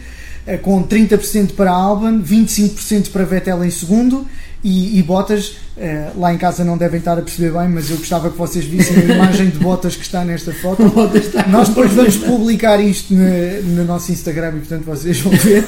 com 0.63 0.83
30% 0.83 1.53
para 1.55 1.71
Alban, 1.71 2.21
25% 2.23 3.11
para 3.11 3.25
Vettel 3.25 3.65
em 3.65 3.71
segundo 3.71 4.27
e, 4.65 4.99
e 4.99 5.03
Bottas. 5.03 5.57
eh, 5.77 6.11
lá 6.17 6.33
em 6.33 6.39
casa 6.39 6.65
não 6.65 6.79
devem 6.79 6.99
estar 6.99 7.19
a 7.19 7.23
perceber 7.23 7.51
bem, 7.59 7.69
mas 7.69 7.91
eu 7.91 7.97
gostava 7.99 8.31
que 8.31 8.39
vocês 8.39 8.65
vissem 8.65 8.97
a 8.97 9.15
imagem 9.15 9.51
de 9.51 9.59
Bottas 9.59 9.95
que 9.97 10.03
está 10.03 10.25
nesta 10.25 10.53
foto. 10.53 10.83
Está 11.15 11.47
Nós 11.49 11.69
depois 11.69 11.93
vamos 11.93 12.17
publicar 12.17 12.81
isto 12.81 13.13
no, 13.13 13.63
no 13.77 13.85
nosso 13.85 14.11
Instagram 14.13 14.49
e 14.57 14.59
portanto 14.61 14.85
vocês 14.85 15.21
vão 15.21 15.33
ver. 15.33 15.65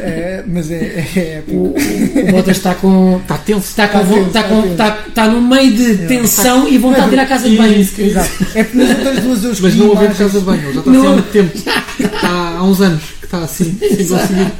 Eh, 0.00 0.44
mas 0.46 0.70
é, 0.70 0.76
é, 0.76 1.18
é 1.18 1.44
O, 1.48 1.74
o, 1.74 2.32
Bottas 2.32 2.56
está 2.56 2.74
com. 2.74 3.18
Está 3.18 3.36
tenso. 3.38 3.68
Está, 3.68 3.88
com, 3.88 3.98
Está 3.98 4.14
tenso, 4.14 4.26
está, 4.28 4.40
está 4.40 4.42
com, 4.48 4.62
tenso. 4.62 4.72
está, 4.72 5.04
está 5.08 5.28
no 5.28 5.42
meio 5.42 5.74
de 5.76 5.96
tensão 6.06 6.68
e 6.68 6.78
vontade 6.78 7.08
de 7.08 7.14
ir 7.16 7.18
à 7.20 7.26
casa 7.26 7.48
de 7.48 7.56
banho. 7.56 7.80
Isso, 7.80 8.00
Exato. 8.00 8.30
É 8.54 8.64
porque 8.64 8.78
nas 8.78 8.90
outras 8.98 9.20
duas 9.24 9.44
eu 9.44 9.50
Mas 9.60 9.74
não 9.74 9.92
imagens 9.92 10.18
casa 10.18 10.38
de 10.38 10.44
banho, 10.46 10.72
já 10.72 10.78
está 10.78 10.90
Não. 10.90 11.06
há 11.06 11.12
muito 11.12 11.30
tempo. 11.32 11.58
Está 11.58 12.48
há 12.56 12.62
uns 12.64 12.80
anos 12.80 13.17
está 13.28 13.44
assim, 13.44 13.76
sem 13.78 14.06
conseguir. 14.08 14.52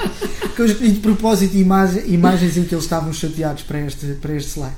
que 0.55 0.63
eu 0.63 0.67
escolhi 0.67 0.91
de 0.93 1.01
propósito 1.01 1.57
imagem- 1.57 2.03
imagens 2.09 2.57
em 2.57 2.65
que 2.65 2.75
eles 2.75 2.85
estavam 2.85 3.13
chateados 3.13 3.63
para 3.63 3.81
este, 3.81 4.07
para 4.21 4.35
este 4.35 4.51
slide. 4.53 4.75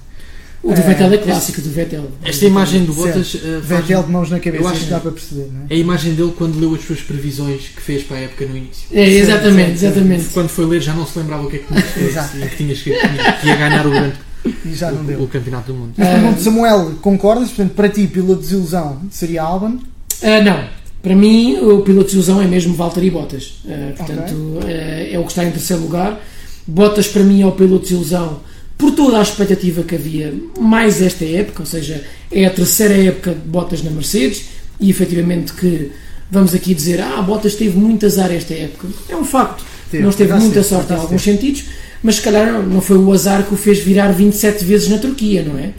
O 0.63 0.75
do 0.75 0.83
Vettel 0.83 1.11
é 1.15 1.17
clássico, 1.17 1.63
do 1.63 1.71
Vettel. 1.71 2.11
Esta 2.23 2.45
imagem 2.45 2.85
do 2.85 2.93
Bottas 2.93 3.35
eh, 3.35 3.39
faz- 3.63 3.65
Vettel 3.67 4.03
de 4.03 4.11
mãos 4.13 4.29
na 4.31 4.39
cabeça, 4.39 4.63
Eu 4.63 4.69
acho 4.69 4.81
que- 4.81 4.91
dá 4.91 5.01
para 5.01 5.11
perceber, 5.11 5.49
não 5.51 5.63
é? 5.63 5.65
é 5.71 5.75
a 5.75 5.79
imagem 5.79 6.13
dele 6.15 6.35
quando 6.37 6.61
leu 6.61 6.75
as 6.75 6.83
suas 6.85 7.01
previsões 7.01 7.63
que 7.75 7.81
fez 7.81 8.03
para 8.03 8.19
a 8.19 8.21
época 8.21 8.45
no 8.45 8.55
início. 8.57 8.87
É, 8.93 9.09
exatamente, 9.09 9.79
Certo, 9.79 9.95
exatamente. 9.97 10.25
Quando 10.35 10.49
foi 10.51 10.67
ler 10.67 10.83
já 10.83 10.93
não 10.93 11.07
se 11.07 11.19
lembrava 11.19 11.45
o 11.47 11.51
que 11.51 11.57
é 11.57 11.59
que 11.61 11.67
tinha 11.67 11.79
escrito 11.81 12.45
e 12.45 12.49
que 12.51 12.57
tinha 12.57 12.73
escrito 12.75 12.99
que 13.41 13.47
ia 13.47 13.57
ganhar 13.57 13.87
o, 13.87 13.91
grande, 13.91 14.17
E 14.67 14.75
já 14.75 14.91
não 14.93 15.01
o, 15.01 15.05
deu. 15.05 15.23
o 15.23 15.29
campeonato 15.29 15.73
do 15.73 15.79
mundo. 15.79 15.95
Mas 15.97 16.09
pergunto, 16.09 16.41
Samuel, 16.43 16.93
concordas? 17.01 17.49
Portanto, 17.49 17.73
para 17.75 17.89
ti, 17.89 18.07
piloto 18.07 18.35
de 18.43 18.49
desilusão 18.49 19.01
seria 19.11 19.43
Alban? 19.43 19.79
Ah, 20.23 20.43
não, 20.43 20.69
para 21.03 21.15
mim 21.15 21.59
o 21.59 21.81
piloto 21.81 22.11
de 22.11 22.15
ilusão 22.17 22.41
é 22.43 22.47
mesmo 22.47 22.75
Valtteri 22.75 23.11
Bottas. 23.11 23.55
Ah, 23.67 23.93
portanto, 23.97 24.61
ah, 24.65 24.71
é 25.11 25.19
o 25.19 25.23
que 25.23 25.31
está 25.31 25.45
em 25.45 25.51
terceiro 25.51 25.83
lugar. 25.83 26.21
Bottas 26.67 27.09
para 27.09 27.23
mim 27.23 27.43
é 27.43 27.47
o 27.47 27.53
piloto 27.53 27.87
de 27.87 27.95
ilusão 27.95 28.41
por 28.77 28.93
toda 28.93 29.19
a 29.19 29.23
expectativa 29.23 29.83
que 29.83 29.95
havia, 29.95 30.33
mais 30.59 31.03
esta 31.03 31.25
época, 31.25 31.61
ou 31.61 31.67
seja, 31.67 32.03
é 32.33 32.47
a 32.47 32.51
terceira 32.51 32.95
época 32.95 33.33
de 33.33 33.41
Bottas 33.41 33.83
na 33.83 33.91
Mercedes 33.91 34.45
e 34.81 34.89
efetivamente 34.89 35.53
que 35.53 35.93
vamos 36.31 36.55
aqui 36.55 36.75
dizer, 36.75 37.01
ah, 37.01 37.21
Bottas 37.21 37.55
teve 37.55 37.77
muito 37.79 38.07
azar 38.07 38.33
esta 38.33 38.55
época. 38.55 38.89
É 39.09 39.17
um 39.17 39.25
facto. 39.25 39.65
Teve, 39.91 40.03
não 40.03 40.11
esteve 40.11 40.31
já 40.31 40.37
muita 40.37 40.63
sorte 40.63 40.93
em 40.93 40.97
alguns 40.97 41.23
sentidos, 41.23 41.65
mas 42.03 42.17
se 42.17 42.23
calhar 42.23 42.63
não 42.63 42.81
foi 42.81 42.97
o 42.97 43.13
azar 43.13 43.43
que 43.45 43.53
o 43.53 43.57
fez 43.57 43.81
virar 43.81 44.13
27 44.13 44.65
vezes 44.65 44.89
na 44.89 44.99
Turquia, 44.99 45.43
não 45.43 45.59
é? 45.59 45.73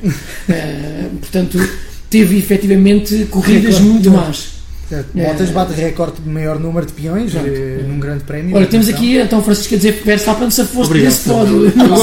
Ah, 0.49 1.09
portanto, 1.19 1.57
teve 2.09 2.38
efetivamente 2.38 3.26
corridas 3.32 3.80
muito 3.80 4.11
más. 4.11 4.61
Certo. 4.91 5.07
É. 5.17 5.25
Bottas 5.25 5.49
bate 5.51 5.73
recorde 5.73 6.21
de 6.21 6.29
maior 6.29 6.59
número 6.59 6.85
de 6.85 6.91
peões 6.91 7.33
eh, 7.33 7.85
num 7.87 7.97
grande 7.97 8.25
prémio. 8.25 8.57
Olha, 8.57 8.65
temos 8.67 8.89
aqui 8.89 9.17
então 9.17 9.41
Francisco 9.41 9.73
a 9.73 9.77
dizer 9.77 9.99
que 9.99 10.03
Verstappen 10.05 10.51
se 10.51 10.61
Obrigado, 10.61 11.09
desse 11.09 11.29
pódio. 11.29 11.71
Como- 11.71 11.95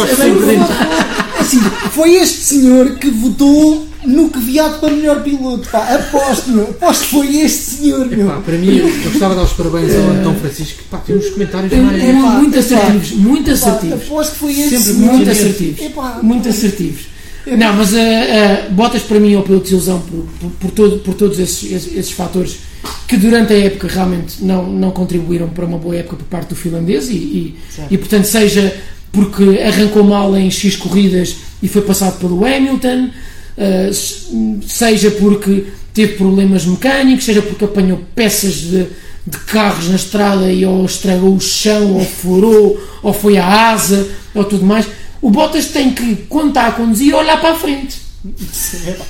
Assim, 1.38 1.60
foi 1.92 2.14
este 2.16 2.38
senhor 2.40 2.96
que 2.96 3.10
votou 3.10 3.86
no 4.06 4.28
que 4.30 4.38
viado 4.38 4.80
para 4.80 4.90
melhor 4.90 5.22
piloto. 5.22 5.68
Pá, 5.70 5.94
aposto, 5.94 6.50
meu. 6.50 6.64
Aposto 6.64 7.04
que 7.04 7.10
foi 7.10 7.36
este 7.40 7.70
senhor, 7.76 8.06
meu. 8.06 8.26
Epá, 8.26 8.40
para 8.40 8.56
mim, 8.56 8.76
eu 8.78 8.88
gostava 9.10 9.34
de 9.34 9.40
dar 9.40 9.46
os 9.46 9.52
parabéns 9.52 9.94
ao 9.94 10.10
Antão 10.10 10.34
Francisco. 10.34 10.82
Pá, 10.90 10.98
tem 10.98 11.16
uns 11.16 11.28
comentários 11.30 11.72
Eram 11.72 11.84
mais. 11.84 12.02
eram 12.04 12.20
muito 12.20 12.58
epá. 12.58 12.60
assertivos, 12.76 13.10
muito 13.12 13.50
assertivos. 13.50 14.02
aposto 14.02 14.32
que 14.32 14.38
foi 14.38 14.52
este 14.52 14.68
Sempre 14.78 14.92
senhor. 14.94 15.12
Muito 15.12 15.30
assertivos. 15.30 15.80
Epá, 15.80 16.18
Muito 16.22 16.48
assertivos. 16.48 17.00
Não, 17.46 17.72
mas 17.72 17.92
uh, 17.92 17.96
uh, 17.96 18.72
Bottas 18.72 19.02
para 19.02 19.18
mim 19.20 19.32
é 19.34 19.38
o 19.38 19.42
piloto 19.42 19.66
de 19.66 19.72
ilusão 19.72 20.00
por, 20.00 20.26
por, 20.40 20.50
por 20.60 20.70
todo, 20.72 20.98
por 20.98 21.14
todos 21.14 21.38
esses, 21.38 21.70
esses, 21.72 21.96
esses 21.96 22.10
fatores 22.10 22.58
que 23.06 23.16
durante 23.16 23.52
a 23.52 23.58
época 23.58 23.88
realmente 23.88 24.42
não, 24.44 24.66
não 24.66 24.90
contribuíram 24.90 25.48
para 25.48 25.64
uma 25.64 25.78
boa 25.78 25.96
época 25.96 26.16
por 26.16 26.24
parte 26.26 26.48
do 26.50 26.56
finlandês 26.56 27.08
e, 27.08 27.14
e, 27.14 27.58
e, 27.90 27.98
portanto 27.98 28.24
seja 28.24 28.74
porque 29.10 29.60
arrancou 29.66 30.04
mal 30.04 30.36
em 30.36 30.50
X 30.50 30.76
corridas 30.76 31.36
e 31.62 31.68
foi 31.68 31.82
passado 31.82 32.18
pelo 32.18 32.44
Hamilton, 32.44 33.08
uh, 33.56 33.92
se- 33.94 34.58
seja 34.66 35.10
porque 35.12 35.64
teve 35.94 36.14
problemas 36.14 36.64
mecânicos, 36.66 37.24
seja 37.24 37.40
porque 37.42 37.64
apanhou 37.64 38.00
peças 38.14 38.54
de, 38.54 38.86
de 39.26 39.38
carros 39.46 39.88
na 39.88 39.96
estrada 39.96 40.52
e 40.52 40.64
ou 40.66 40.84
estragou 40.84 41.34
o 41.34 41.40
chão, 41.40 41.94
ou 41.94 42.04
furou, 42.04 42.80
ou 43.02 43.12
foi 43.12 43.38
à 43.38 43.70
asa, 43.72 44.06
ou 44.34 44.44
tudo 44.44 44.64
mais. 44.64 44.86
O 45.20 45.30
Bottas 45.30 45.66
tem 45.66 45.92
que, 45.92 46.14
quando 46.28 46.48
está 46.50 46.66
a 46.68 46.72
conduzir, 46.72 47.14
olhar 47.14 47.40
para 47.40 47.52
a 47.52 47.56
frente 47.58 47.96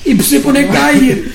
e 0.05 0.15
perceber 0.15 0.43
para 0.43 0.51
onde 0.51 0.59
é 0.59 0.63
que 0.65 0.71
está 0.71 0.87
a 0.87 0.93
ir. 0.93 1.33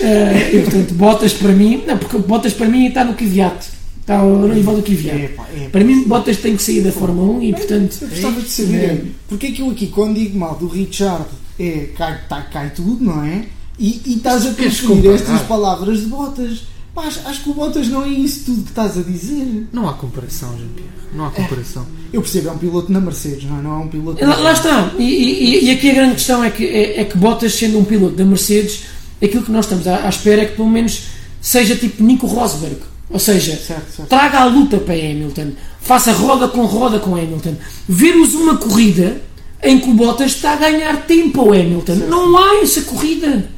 Eh, 0.00 0.50
e 0.56 0.62
portanto, 0.62 0.94
Bottas 0.94 1.32
para 1.32 1.52
mim, 1.52 1.82
não, 1.86 1.98
porque 1.98 2.18
Bottas 2.18 2.52
para 2.52 2.68
mim 2.68 2.86
está 2.86 3.04
no 3.04 3.14
Kvyat, 3.14 3.66
está 4.00 4.18
ao 4.18 4.46
nível 4.48 4.74
do. 4.80 4.92
Epá, 4.92 5.46
epá. 5.54 5.70
Para 5.72 5.84
mim, 5.84 6.04
Bottas 6.04 6.36
tem 6.36 6.56
que 6.56 6.62
sair 6.62 6.82
da 6.82 6.92
Fórmula 6.92 7.38
1 7.38 7.42
e 7.42 7.52
portanto. 7.52 7.98
Eu 8.02 8.08
gostava 8.08 8.40
de 8.40 8.48
saber 8.48 8.76
É. 8.84 9.00
porque 9.28 9.46
é 9.46 9.50
que 9.52 9.62
eu 9.62 9.70
aqui, 9.70 9.86
quando 9.88 10.14
digo 10.16 10.38
mal 10.38 10.54
do 10.56 10.68
Richard, 10.68 11.24
é 11.58 11.88
cai, 11.96 12.18
tá, 12.28 12.42
cai 12.42 12.70
tudo, 12.70 13.02
não 13.04 13.24
é? 13.24 13.44
E, 13.78 14.00
e 14.06 14.14
estás 14.16 14.44
a 14.46 14.52
construir 14.52 15.08
estas 15.08 15.42
palavras 15.42 16.00
de 16.00 16.06
Bottas. 16.06 16.62
Pá, 17.00 17.06
acho, 17.06 17.20
acho 17.26 17.42
que 17.44 17.50
o 17.50 17.54
Bottas 17.54 17.88
não 17.88 18.04
é 18.04 18.08
isso 18.08 18.44
tudo 18.46 18.62
que 18.62 18.70
estás 18.70 18.98
a 18.98 19.02
dizer. 19.02 19.66
Não 19.72 19.88
há 19.88 19.92
comparação, 19.94 20.48
Jean-Pierre. 20.50 20.90
Não 21.14 21.26
há 21.26 21.30
comparação. 21.30 21.86
Eu 22.12 22.20
percebo, 22.20 22.48
é 22.48 22.52
um 22.52 22.58
piloto 22.58 22.90
na 22.92 23.00
Mercedes, 23.00 23.44
não 23.44 23.58
é? 23.58 23.62
Não 23.62 23.72
é 23.72 23.78
um 23.84 23.88
piloto. 23.88 24.24
Lá, 24.24 24.36
lá 24.36 24.52
está. 24.52 24.92
E, 24.98 25.04
e- 25.04 25.64
e 25.66 25.70
aqui 25.70 25.90
a 25.90 25.94
grande 25.94 26.14
questão 26.14 26.42
é 26.42 26.50
que, 26.50 26.64
é, 26.66 27.00
é 27.00 27.04
que 27.04 27.16
Bottas, 27.16 27.54
sendo 27.54 27.78
um 27.78 27.84
piloto 27.84 28.14
da 28.16 28.24
Mercedes, 28.24 28.80
aquilo 29.22 29.42
que 29.44 29.50
nós 29.52 29.64
estamos 29.64 29.86
à, 29.86 30.06
à 30.06 30.08
espera 30.08 30.42
é 30.42 30.46
que 30.46 30.56
pelo 30.56 30.68
menos 30.68 31.04
seja 31.40 31.76
tipo 31.76 32.02
Nico 32.02 32.26
Rosberg. 32.26 32.76
Ou 33.10 33.18
seja, 33.18 33.56
Certo, 33.56 33.90
certo. 33.96 34.08
traga 34.08 34.40
a 34.40 34.44
luta 34.44 34.76
para 34.78 34.94
Hamilton, 34.94 35.52
faça 35.80 36.12
roda 36.12 36.46
com 36.48 36.66
roda 36.66 36.98
com 36.98 37.14
Hamilton. 37.14 37.54
Vermos 37.88 38.34
uma 38.34 38.56
corrida 38.58 39.22
em 39.62 39.78
que 39.80 39.88
o 39.88 39.94
Bottas 39.94 40.32
está 40.32 40.52
a 40.52 40.56
ganhar 40.56 41.06
tempo 41.06 41.40
ao 41.40 41.52
Hamilton. 41.54 41.94
Não 42.08 42.36
há 42.36 42.56
essa 42.62 42.82
corrida. 42.82 43.48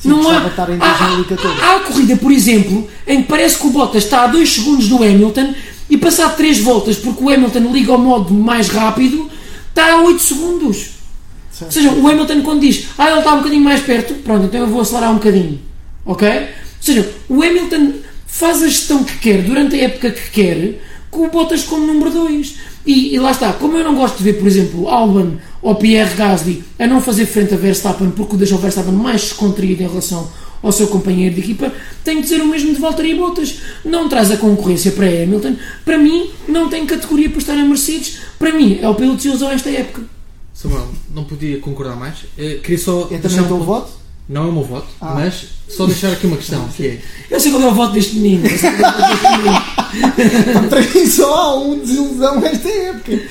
Sim, 0.00 0.08
não 0.08 0.28
há. 0.30 0.46
estar 0.46 0.70
em 0.70 0.78
Há- 0.80 0.84
há- 0.92 1.06
2014. 1.08 1.60
Há, 1.60 1.76
a 1.76 1.80
corrida, 1.80 2.16
por 2.16 2.32
exemplo, 2.32 2.88
em 3.06 3.22
que 3.22 3.28
parece 3.28 3.58
que 3.58 3.66
o 3.66 3.70
Bottas 3.70 4.04
está 4.04 4.24
a 4.24 4.26
2 4.28 4.48
segundos 4.50 4.88
do 4.88 4.96
Hamilton 5.02 5.54
e 5.90 5.96
passado 5.98 6.36
3 6.36 6.60
voltas, 6.60 6.96
porque 6.96 7.22
o 7.22 7.28
Hamilton 7.28 7.72
liga 7.72 7.92
ao 7.92 7.98
modo 7.98 8.32
mais 8.32 8.68
rápido, 8.68 9.30
está 9.68 9.92
a 9.94 10.02
8 10.02 10.22
segundos. 10.22 10.90
Ou 11.62 11.70
seja, 11.70 11.90
o 11.90 12.08
Hamilton 12.08 12.40
quando 12.42 12.60
diz, 12.60 12.86
ah, 12.96 13.10
ele 13.10 13.18
está 13.18 13.34
um 13.34 13.38
bocadinho 13.38 13.62
mais 13.62 13.80
perto, 13.82 14.14
pronto, 14.14 14.46
então 14.46 14.60
eu 14.60 14.66
vou 14.68 14.80
acelerar 14.80 15.10
um 15.10 15.14
bocadinho. 15.16 15.60
Ok? 16.06 16.26
Ou 16.28 16.46
seja, 16.80 17.10
o 17.28 17.42
Hamilton 17.42 17.92
faz 18.26 18.62
a 18.62 18.68
gestão 18.68 19.04
que 19.04 19.18
quer, 19.18 19.42
durante 19.42 19.74
a 19.74 19.82
época 19.84 20.10
que 20.10 20.30
quer, 20.30 20.80
com 21.10 21.26
o 21.26 21.30
Bottas 21.30 21.64
como 21.64 21.86
número 21.86 22.10
2. 22.10 22.56
E, 22.86 23.14
e, 23.14 23.18
lá 23.18 23.30
está, 23.30 23.52
como 23.52 23.76
eu 23.76 23.84
não 23.84 23.94
gosto 23.94 24.18
de 24.18 24.24
ver, 24.24 24.34
por 24.34 24.46
exemplo, 24.46 24.88
Albon 24.88 25.36
ou 25.60 25.74
Pierre 25.74 26.14
Gasly 26.14 26.64
a 26.78 26.86
não 26.86 27.00
fazer 27.00 27.26
frente 27.26 27.52
a 27.52 27.56
Verstappen 27.56 28.10
porque 28.10 28.34
o 28.34 28.38
deixa 28.38 28.54
o 28.54 28.58
Verstappen 28.58 28.92
mais 28.92 29.22
descontraído 29.22 29.82
em 29.82 29.88
relação 29.88 30.30
ao 30.62 30.72
seu 30.72 30.88
companheiro 30.88 31.34
de 31.34 31.40
equipa, 31.40 31.72
tenho 32.04 32.18
de 32.18 32.28
dizer 32.28 32.42
o 32.42 32.46
mesmo 32.46 32.74
de 32.74 32.80
Valtteri 32.80 33.14
Bottas. 33.14 33.60
Não 33.84 34.08
traz 34.08 34.30
a 34.30 34.36
concorrência 34.36 34.92
para 34.92 35.06
Hamilton. 35.06 35.56
Para 35.84 35.98
mim, 35.98 36.30
não 36.46 36.68
tem 36.68 36.86
categoria 36.86 37.30
para 37.30 37.38
estar 37.38 37.56
na 37.56 37.64
Mercedes. 37.64 38.18
Para 38.38 38.52
mim, 38.52 38.78
é 38.80 38.88
o 38.88 38.94
piloto 38.94 39.22
de 39.22 39.28
ilusão 39.28 39.50
esta 39.50 39.70
época. 39.70 40.02
Samuel, 40.52 40.88
não 41.14 41.24
podia 41.24 41.58
concordar 41.58 41.96
mais. 41.96 42.18
Uh, 42.36 42.60
queria 42.62 42.78
só. 42.78 43.08
É 43.10 43.18
também 43.18 43.40
o 43.40 43.46
teu 43.46 43.60
voto? 43.60 43.99
Não 44.30 44.44
é 44.44 44.46
o 44.46 44.52
meu 44.52 44.62
voto, 44.62 44.86
ah. 45.00 45.12
mas 45.12 45.44
só 45.68 45.86
deixar 45.86 46.12
aqui 46.12 46.24
uma 46.24 46.36
questão, 46.36 46.68
que 46.68 46.86
é... 46.86 47.00
Eu 47.28 47.40
sei 47.40 47.50
qual 47.50 47.64
é 47.64 47.66
o 47.66 47.74
voto 47.74 47.94
deste 47.94 48.14
menino. 48.14 48.44
para 50.70 50.80
mim 50.82 51.04
só 51.04 51.34
há 51.34 51.58
um 51.58 51.80
desilusão 51.80 52.46
esta 52.46 52.68
época. 52.68 53.22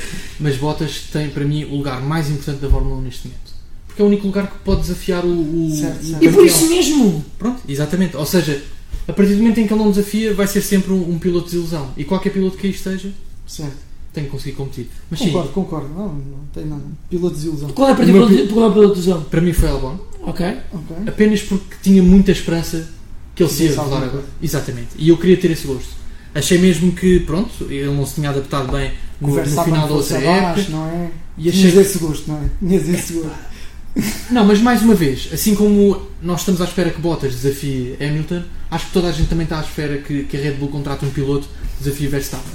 Mas 0.41 0.57
Bottas 0.57 1.03
tem 1.13 1.29
para 1.29 1.45
mim 1.45 1.63
o 1.63 1.77
lugar 1.77 2.01
mais 2.01 2.29
importante 2.29 2.59
da 2.59 2.69
Fórmula 2.69 2.97
1 2.97 3.01
neste 3.03 3.29
momento. 3.29 3.53
Porque 3.87 4.01
é 4.01 4.05
o 4.05 4.09
único 4.09 4.27
lugar 4.27 4.47
que 4.47 4.57
pode 4.57 4.81
desafiar 4.81 5.23
o, 5.23 5.29
o, 5.29 5.71
certo, 5.73 6.03
certo. 6.05 6.21
E 6.21 6.29
por 6.33 6.45
isso 6.45 6.67
mesmo. 6.67 7.23
Pronto, 7.37 7.61
exatamente. 7.65 8.17
Ou 8.17 8.25
seja, 8.25 8.61
a 9.07 9.13
partir 9.13 9.35
do 9.35 9.37
momento 9.37 9.61
em 9.61 9.67
que 9.67 9.73
ele 9.73 9.81
não 9.81 9.91
desafia, 9.91 10.33
vai 10.33 10.47
ser 10.47 10.61
sempre 10.61 10.91
um, 10.91 11.11
um 11.11 11.17
piloto 11.17 11.45
de 11.45 11.51
desilusão. 11.51 11.91
E 11.95 12.03
qualquer 12.03 12.31
piloto 12.31 12.57
que 12.57 12.67
aí 12.67 12.73
esteja, 12.73 13.09
certo 13.47 13.87
tem 14.13 14.23
que 14.23 14.29
conseguir 14.31 14.55
competir. 14.55 14.87
Mas 15.09 15.19
concordo, 15.19 15.47
sim, 15.47 15.53
concordo. 15.53 15.89
Não, 15.89 16.07
não 16.07 16.39
tem 16.53 16.65
nada. 16.65 16.81
Piloto 17.09 17.35
de 17.35 17.41
desilusão. 17.41 17.69
Qual 17.69 17.89
é, 17.89 17.93
para 17.93 18.05
ti, 18.05 18.11
é 18.11 18.15
o 18.15 18.27
piloto 18.27 18.87
de 18.87 18.95
desilusão? 18.95 19.23
Para 19.23 19.41
mim 19.41 19.53
foi 19.53 19.69
Albon. 19.69 19.97
Ok. 20.29 20.45
okay. 20.71 20.97
Apenas 21.07 21.41
porque 21.41 21.75
tinha 21.81 22.03
muita 22.03 22.31
esperança 22.31 22.87
que 23.35 23.43
ele 23.43 23.49
se 23.49 23.63
ia 23.63 23.81
agora. 23.81 24.23
Exatamente. 24.41 24.89
E 24.97 25.09
eu 25.09 25.17
queria 25.17 25.37
ter 25.37 25.51
esse 25.51 25.65
gosto. 25.65 25.89
Achei 26.33 26.57
mesmo 26.57 26.91
que, 26.91 27.21
pronto, 27.21 27.51
ele 27.69 27.91
não 27.91 28.05
se 28.05 28.15
tinha 28.15 28.29
adaptado 28.29 28.71
bem 28.71 28.91
no, 29.19 29.29
no 29.35 29.63
final 29.63 29.87
da 29.87 29.93
outra 29.93 30.17
época. 30.19 30.69
Não 30.69 30.85
é? 30.85 31.09
E 31.37 31.49
achei... 31.49 31.71
Tinhas 31.71 31.87
esse 31.87 31.97
gosto, 31.97 32.29
não 32.29 32.37
é? 32.37 32.49
Tinhas 32.59 32.87
esse 32.87 33.13
gosto. 33.13 33.49
Não, 34.29 34.45
mas 34.45 34.61
mais 34.61 34.83
uma 34.83 34.93
vez, 34.93 35.29
assim 35.33 35.55
como 35.55 35.99
nós 36.21 36.41
estamos 36.41 36.61
à 36.61 36.65
espera 36.65 36.91
que 36.91 37.01
Bottas 37.01 37.33
desafie 37.33 37.97
Hamilton, 37.99 38.43
acho 38.69 38.85
que 38.85 38.93
toda 38.93 39.07
a 39.07 39.11
gente 39.11 39.27
também 39.27 39.45
está 39.45 39.57
à 39.57 39.61
espera 39.61 39.97
que, 39.97 40.23
que 40.23 40.37
a 40.37 40.39
Red 40.39 40.53
Bull 40.53 40.69
contrate 40.69 41.03
um 41.05 41.09
piloto 41.09 41.47
desafie 41.81 42.07
Verstappen. 42.07 42.53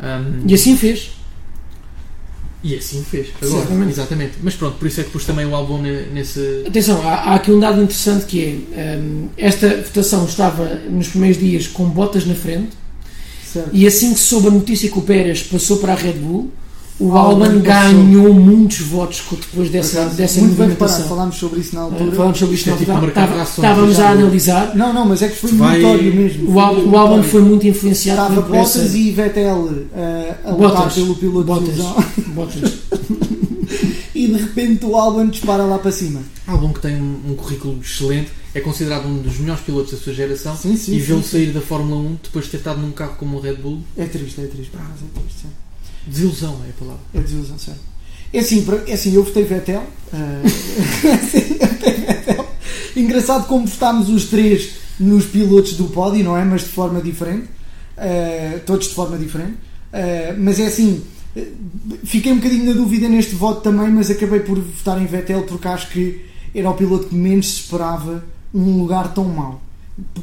Um, 0.00 0.48
e 0.48 0.54
assim 0.54 0.76
fez. 0.76 1.12
E 2.64 2.76
assim 2.76 3.02
fez, 3.02 3.28
agora, 3.42 3.56
exatamente. 3.56 3.90
exatamente. 3.90 4.32
Mas 4.40 4.54
pronto, 4.54 4.78
por 4.78 4.86
isso 4.86 5.00
é 5.00 5.04
que 5.04 5.10
pus 5.10 5.24
também 5.24 5.44
o 5.44 5.54
álbum 5.54 5.78
nesse. 5.78 6.62
Atenção, 6.66 7.02
há, 7.02 7.14
há 7.14 7.34
aqui 7.34 7.50
um 7.50 7.58
dado 7.58 7.82
interessante 7.82 8.24
que 8.24 8.66
é: 8.72 8.96
um, 8.96 9.28
esta 9.36 9.82
votação 9.82 10.24
estava 10.24 10.64
nos 10.88 11.08
primeiros 11.08 11.38
dias 11.38 11.66
com 11.66 11.88
botas 11.88 12.24
na 12.24 12.36
frente, 12.36 12.70
certo. 13.44 13.70
e 13.72 13.84
assim 13.84 14.14
que 14.14 14.20
soube 14.20 14.46
a 14.46 14.50
notícia 14.50 14.88
que 14.88 14.98
o 14.98 15.02
Pérez 15.02 15.42
passou 15.42 15.78
para 15.78 15.92
a 15.92 15.96
Red 15.96 16.12
Bull, 16.12 16.52
o 17.02 17.16
Alban 17.16 17.58
ganhou 17.60 18.32
muitos 18.32 18.80
votos 18.80 19.22
depois 19.30 19.68
dessa, 19.70 20.06
dessa 20.06 20.40
muito 20.40 20.56
movimentação. 20.56 21.00
Bem 21.00 21.08
falámos 21.08 21.36
sobre 21.36 21.60
isso 21.60 21.74
na 21.74 21.80
altura. 21.82 22.12
falámos 22.12 22.38
sobre 22.38 22.54
isso 22.54 22.66
na 22.68 22.76
é 22.76 22.92
altura. 22.94 23.12
Tipo 23.12 23.42
estávamos 23.42 24.00
a 24.00 24.10
analisar. 24.10 24.76
Não, 24.76 24.92
não, 24.92 25.06
mas 25.06 25.20
é 25.22 25.28
que 25.28 25.36
foi 25.36 25.50
vai... 25.52 25.80
notório 25.80 26.14
mesmo. 26.14 26.54
O, 26.54 26.60
Al, 26.60 26.76
o 26.76 26.96
Alban 26.96 27.22
foi 27.24 27.42
muito 27.42 27.66
influenciado 27.66 28.34
Estava 28.34 28.42
Bottas 28.42 28.76
essa... 28.76 28.96
e 28.96 29.10
Vettel 29.10 29.56
uh, 29.56 30.48
a 30.48 30.50
lutar 30.52 30.94
pelo 30.94 31.16
piloto 31.16 31.44
Bottas. 31.44 31.74
de 31.74 32.22
Bottas. 32.30 32.72
e 34.14 34.28
de 34.28 34.36
repente 34.40 34.86
o 34.86 34.96
Alban 34.96 35.28
dispara 35.28 35.64
lá 35.64 35.78
para 35.78 35.90
cima. 35.90 36.20
Albon 36.46 36.72
que 36.72 36.80
tem 36.80 36.94
um, 36.94 37.20
um, 37.30 37.34
currículo 37.34 37.80
excelente, 37.80 38.30
é 38.54 38.60
considerado 38.60 39.06
um 39.06 39.18
dos 39.18 39.38
melhores 39.38 39.62
pilotos 39.62 39.92
da 39.92 39.98
sua 39.98 40.12
geração 40.12 40.56
sim, 40.56 40.76
sim, 40.76 40.94
e 40.94 40.98
vê-lo 41.00 41.22
sair 41.22 41.52
da 41.52 41.60
Fórmula 41.60 42.00
1 42.00 42.18
depois 42.22 42.44
de 42.44 42.52
ter 42.52 42.56
estado 42.58 42.80
num 42.80 42.92
carro 42.92 43.16
como 43.18 43.38
o 43.38 43.40
Red 43.40 43.54
Bull. 43.54 43.80
É 43.96 44.04
triste, 44.04 44.40
é 44.40 44.46
triste. 44.46 44.70
Ah, 44.76 44.90
é 44.90 45.20
triste, 45.20 45.42
sim. 45.42 45.48
Desilusão 46.06 46.60
é 46.66 46.70
a 46.70 46.72
palavra. 46.78 47.02
É 47.14 47.20
desilusão, 47.20 47.58
sério. 47.58 47.80
É 48.32 48.38
assim, 48.40 48.66
é 48.86 48.92
assim 48.92 49.14
eu 49.14 49.24
votei 49.24 49.44
Vettel. 49.44 49.82
Uh, 50.12 51.06
é 51.06 51.12
assim, 51.12 51.56
eu 51.60 51.68
votei 51.68 51.92
Vettel. 51.94 52.46
Engraçado 52.96 53.46
como 53.46 53.66
votámos 53.66 54.08
os 54.08 54.26
três 54.26 54.74
nos 54.98 55.26
pilotos 55.26 55.74
do 55.74 55.84
pódio, 55.84 56.24
não 56.24 56.36
é? 56.36 56.44
Mas 56.44 56.62
de 56.62 56.68
forma 56.68 57.00
diferente. 57.00 57.48
Uh, 57.96 58.60
todos 58.66 58.88
de 58.88 58.94
forma 58.94 59.18
diferente. 59.18 59.52
Uh, 59.92 60.34
mas 60.38 60.58
é 60.58 60.66
assim, 60.66 61.02
fiquei 62.04 62.32
um 62.32 62.36
bocadinho 62.36 62.66
na 62.66 62.72
dúvida 62.72 63.08
neste 63.08 63.34
voto 63.34 63.60
também, 63.60 63.90
mas 63.90 64.10
acabei 64.10 64.40
por 64.40 64.58
votar 64.58 65.00
em 65.00 65.06
Vettel 65.06 65.42
porque 65.44 65.68
acho 65.68 65.88
que 65.90 66.24
era 66.54 66.68
o 66.68 66.74
piloto 66.74 67.08
que 67.08 67.14
menos 67.14 67.48
se 67.48 67.60
esperava 67.60 68.24
um 68.54 68.78
lugar 68.78 69.12
tão 69.14 69.24
mau. 69.24 69.62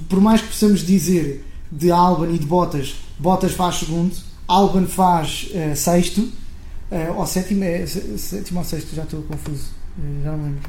Por 0.08 0.22
mais 0.22 0.42
que 0.42 0.48
possamos 0.48 0.86
dizer 0.86 1.46
de 1.72 1.92
Albon 1.92 2.34
e 2.34 2.38
de 2.38 2.46
Bottas, 2.46 2.96
Bottas 3.18 3.52
faz 3.52 3.76
segundo, 3.76 4.16
Alban 4.50 4.88
faz 4.88 5.52
uh, 5.54 5.76
sexto, 5.76 6.22
uh, 6.22 7.16
ou 7.16 7.26
sétimo, 7.28 7.64
é, 7.64 7.86
sétimo 7.86 8.60
ou 8.60 8.66
sexto, 8.66 8.96
já 8.96 9.04
estou 9.04 9.22
confuso, 9.22 9.68
uh, 9.96 10.24
já 10.24 10.32
não 10.32 10.44
lembro. 10.46 10.60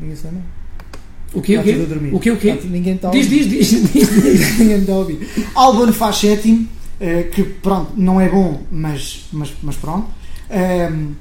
ninguém 0.00 0.16
se 0.16 0.24
lembra? 0.24 0.42
O 1.32 1.40
que, 1.40 1.56
o 1.56 1.62
quê? 1.62 1.76
O 2.12 2.18
que, 2.18 2.30
o 2.32 2.36
quê? 2.36 2.58
Ninguém 2.64 2.96
está 2.96 3.08
a 3.08 3.10
ouvir. 3.12 3.28
Diz, 3.28 3.48
diz, 3.48 3.70
diz. 3.70 3.92
diz. 3.92 4.58
ninguém 4.58 4.80
está 4.80 4.92
a 4.92 4.96
ouvir. 4.96 5.28
Alban 5.54 5.92
faz 5.92 6.16
sétimo, 6.16 6.66
uh, 7.00 7.30
que 7.30 7.44
pronto, 7.44 7.92
não 7.96 8.20
é 8.20 8.28
bom, 8.28 8.60
mas, 8.72 9.26
mas, 9.32 9.52
mas 9.62 9.76
pronto. 9.76 10.08
Um, 10.50 10.54
ehm, 10.54 11.12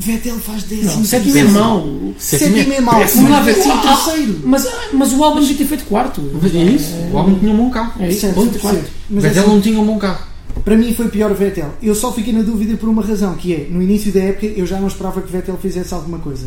Vettel 0.00 0.38
faz 0.38 0.64
décimo. 0.64 1.04
Sétimo 1.04 1.38
é 1.38 1.44
mau. 1.44 2.14
Sétimo 2.18 2.72
é 2.72 2.80
mau. 2.80 3.06
Vamos 3.06 3.30
lá 3.30 3.40
ver. 3.40 3.54
terceiro. 3.54 4.40
Mas, 4.44 4.66
mas 4.92 5.12
o 5.12 5.22
Albon 5.22 5.40
devia 5.40 5.56
ter 5.56 5.64
feito 5.64 5.84
quarto. 5.84 6.22
Mas 6.40 6.54
é 6.54 6.62
isso. 6.62 6.94
O 7.12 7.18
Albon 7.18 7.38
tinha 7.38 7.52
um 7.52 7.56
bom 7.56 7.70
carro. 7.70 7.92
É 8.00 8.08
isso. 8.08 8.26
Vettel 9.10 9.48
não 9.48 9.60
tinha 9.60 9.78
um 9.78 9.84
bom 9.84 9.98
carro. 9.98 10.28
Para 10.64 10.76
mim 10.76 10.94
foi 10.94 11.08
pior 11.08 11.30
o 11.30 11.34
Vettel. 11.34 11.72
Eu 11.82 11.94
só 11.94 12.12
fiquei 12.12 12.32
na 12.32 12.42
dúvida 12.42 12.76
por 12.76 12.88
uma 12.88 13.02
razão, 13.02 13.34
que 13.34 13.54
é, 13.54 13.66
no 13.70 13.82
início 13.82 14.12
da 14.12 14.20
época 14.20 14.46
eu 14.46 14.66
já 14.66 14.78
não 14.80 14.88
esperava 14.88 15.20
que 15.20 15.30
Vettel 15.30 15.56
fizesse 15.56 15.92
alguma 15.94 16.18
coisa. 16.18 16.46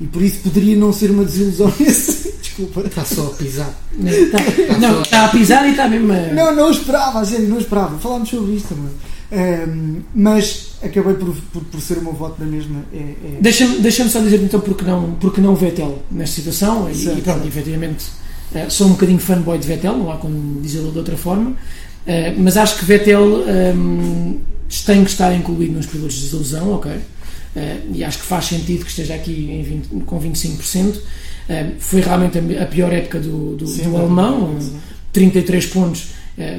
E 0.00 0.06
por 0.06 0.22
isso 0.22 0.38
poderia 0.38 0.76
não 0.76 0.92
ser 0.92 1.10
uma 1.10 1.24
desilusão 1.24 1.72
esse. 1.80 2.34
Desculpa. 2.40 2.80
Está 2.80 3.04
só 3.04 3.26
a 3.26 3.30
pisar. 3.30 3.74
Não, 3.92 4.10
está, 4.10 4.38
não, 4.78 5.02
está 5.02 5.24
a 5.26 5.28
pisar 5.28 5.66
e 5.66 5.70
está 5.70 5.88
mesmo 5.88 6.12
a... 6.12 6.32
Não, 6.32 6.54
não 6.54 6.70
esperava, 6.70 7.20
a 7.20 7.24
sério, 7.24 7.48
não 7.48 7.58
esperava. 7.58 7.98
Falámos 7.98 8.28
sobre 8.28 8.52
isto 8.52 8.74
também. 8.74 8.90
Um, 9.32 10.00
mas 10.12 10.72
acabei 10.82 11.14
por, 11.14 11.32
por, 11.52 11.62
por, 11.62 11.80
ser 11.80 11.98
o 11.98 12.02
meu 12.02 12.12
voto 12.12 12.42
na 12.42 12.46
mesma. 12.46 12.82
É, 12.92 12.96
é... 12.96 13.38
Deixa-me 13.40 13.78
deixa 13.78 14.08
só 14.08 14.20
dizer 14.20 14.42
então 14.42 14.58
porque 14.60 14.84
não, 14.84 15.12
porque 15.12 15.40
não 15.40 15.54
Vettel 15.54 16.02
nesta 16.10 16.36
situação. 16.36 16.92
Certo, 16.92 17.18
e, 17.18 17.22
pronto, 17.22 17.42
certo. 17.42 17.46
efetivamente 17.46 18.06
eh, 18.54 18.68
sou 18.68 18.88
um 18.88 18.90
bocadinho 18.90 19.18
fanboy 19.18 19.58
de 19.58 19.68
Vettel, 19.68 19.96
não 19.96 20.10
há 20.10 20.16
como 20.16 20.60
dizê-lo 20.60 20.90
de 20.90 20.98
outra 20.98 21.16
forma. 21.16 21.54
Eh, 22.06 22.34
mas 22.36 22.56
acho 22.56 22.78
que 22.78 22.84
Vettel 22.84 23.22
um, 23.22 23.48
ehm, 23.48 24.38
tem 24.86 25.04
que 25.04 25.10
estar 25.10 25.34
incluído 25.34 25.72
nos 25.74 25.86
pilotos 25.86 26.16
de 26.16 26.22
desilusão, 26.22 26.72
ok? 26.74 26.92
Uh, 26.92 27.92
e 27.92 28.04
acho 28.04 28.18
que 28.18 28.26
faz 28.26 28.44
sentido 28.44 28.84
que 28.84 28.90
esteja 28.90 29.14
aqui 29.14 29.82
20, 29.90 30.04
com 30.04 30.20
25%. 30.20 30.94
Uh, 30.94 31.02
eh, 31.48 31.70
foi 31.78 32.00
realmente 32.00 32.38
a, 32.38 32.62
a, 32.62 32.66
pior 32.66 32.92
época 32.92 33.18
do, 33.18 33.56
do, 33.56 33.66
sim, 33.66 33.82
do 33.82 33.96
alemão, 33.96 34.56
sim. 34.60 34.76
33 35.12 35.66
pontos. 35.66 36.08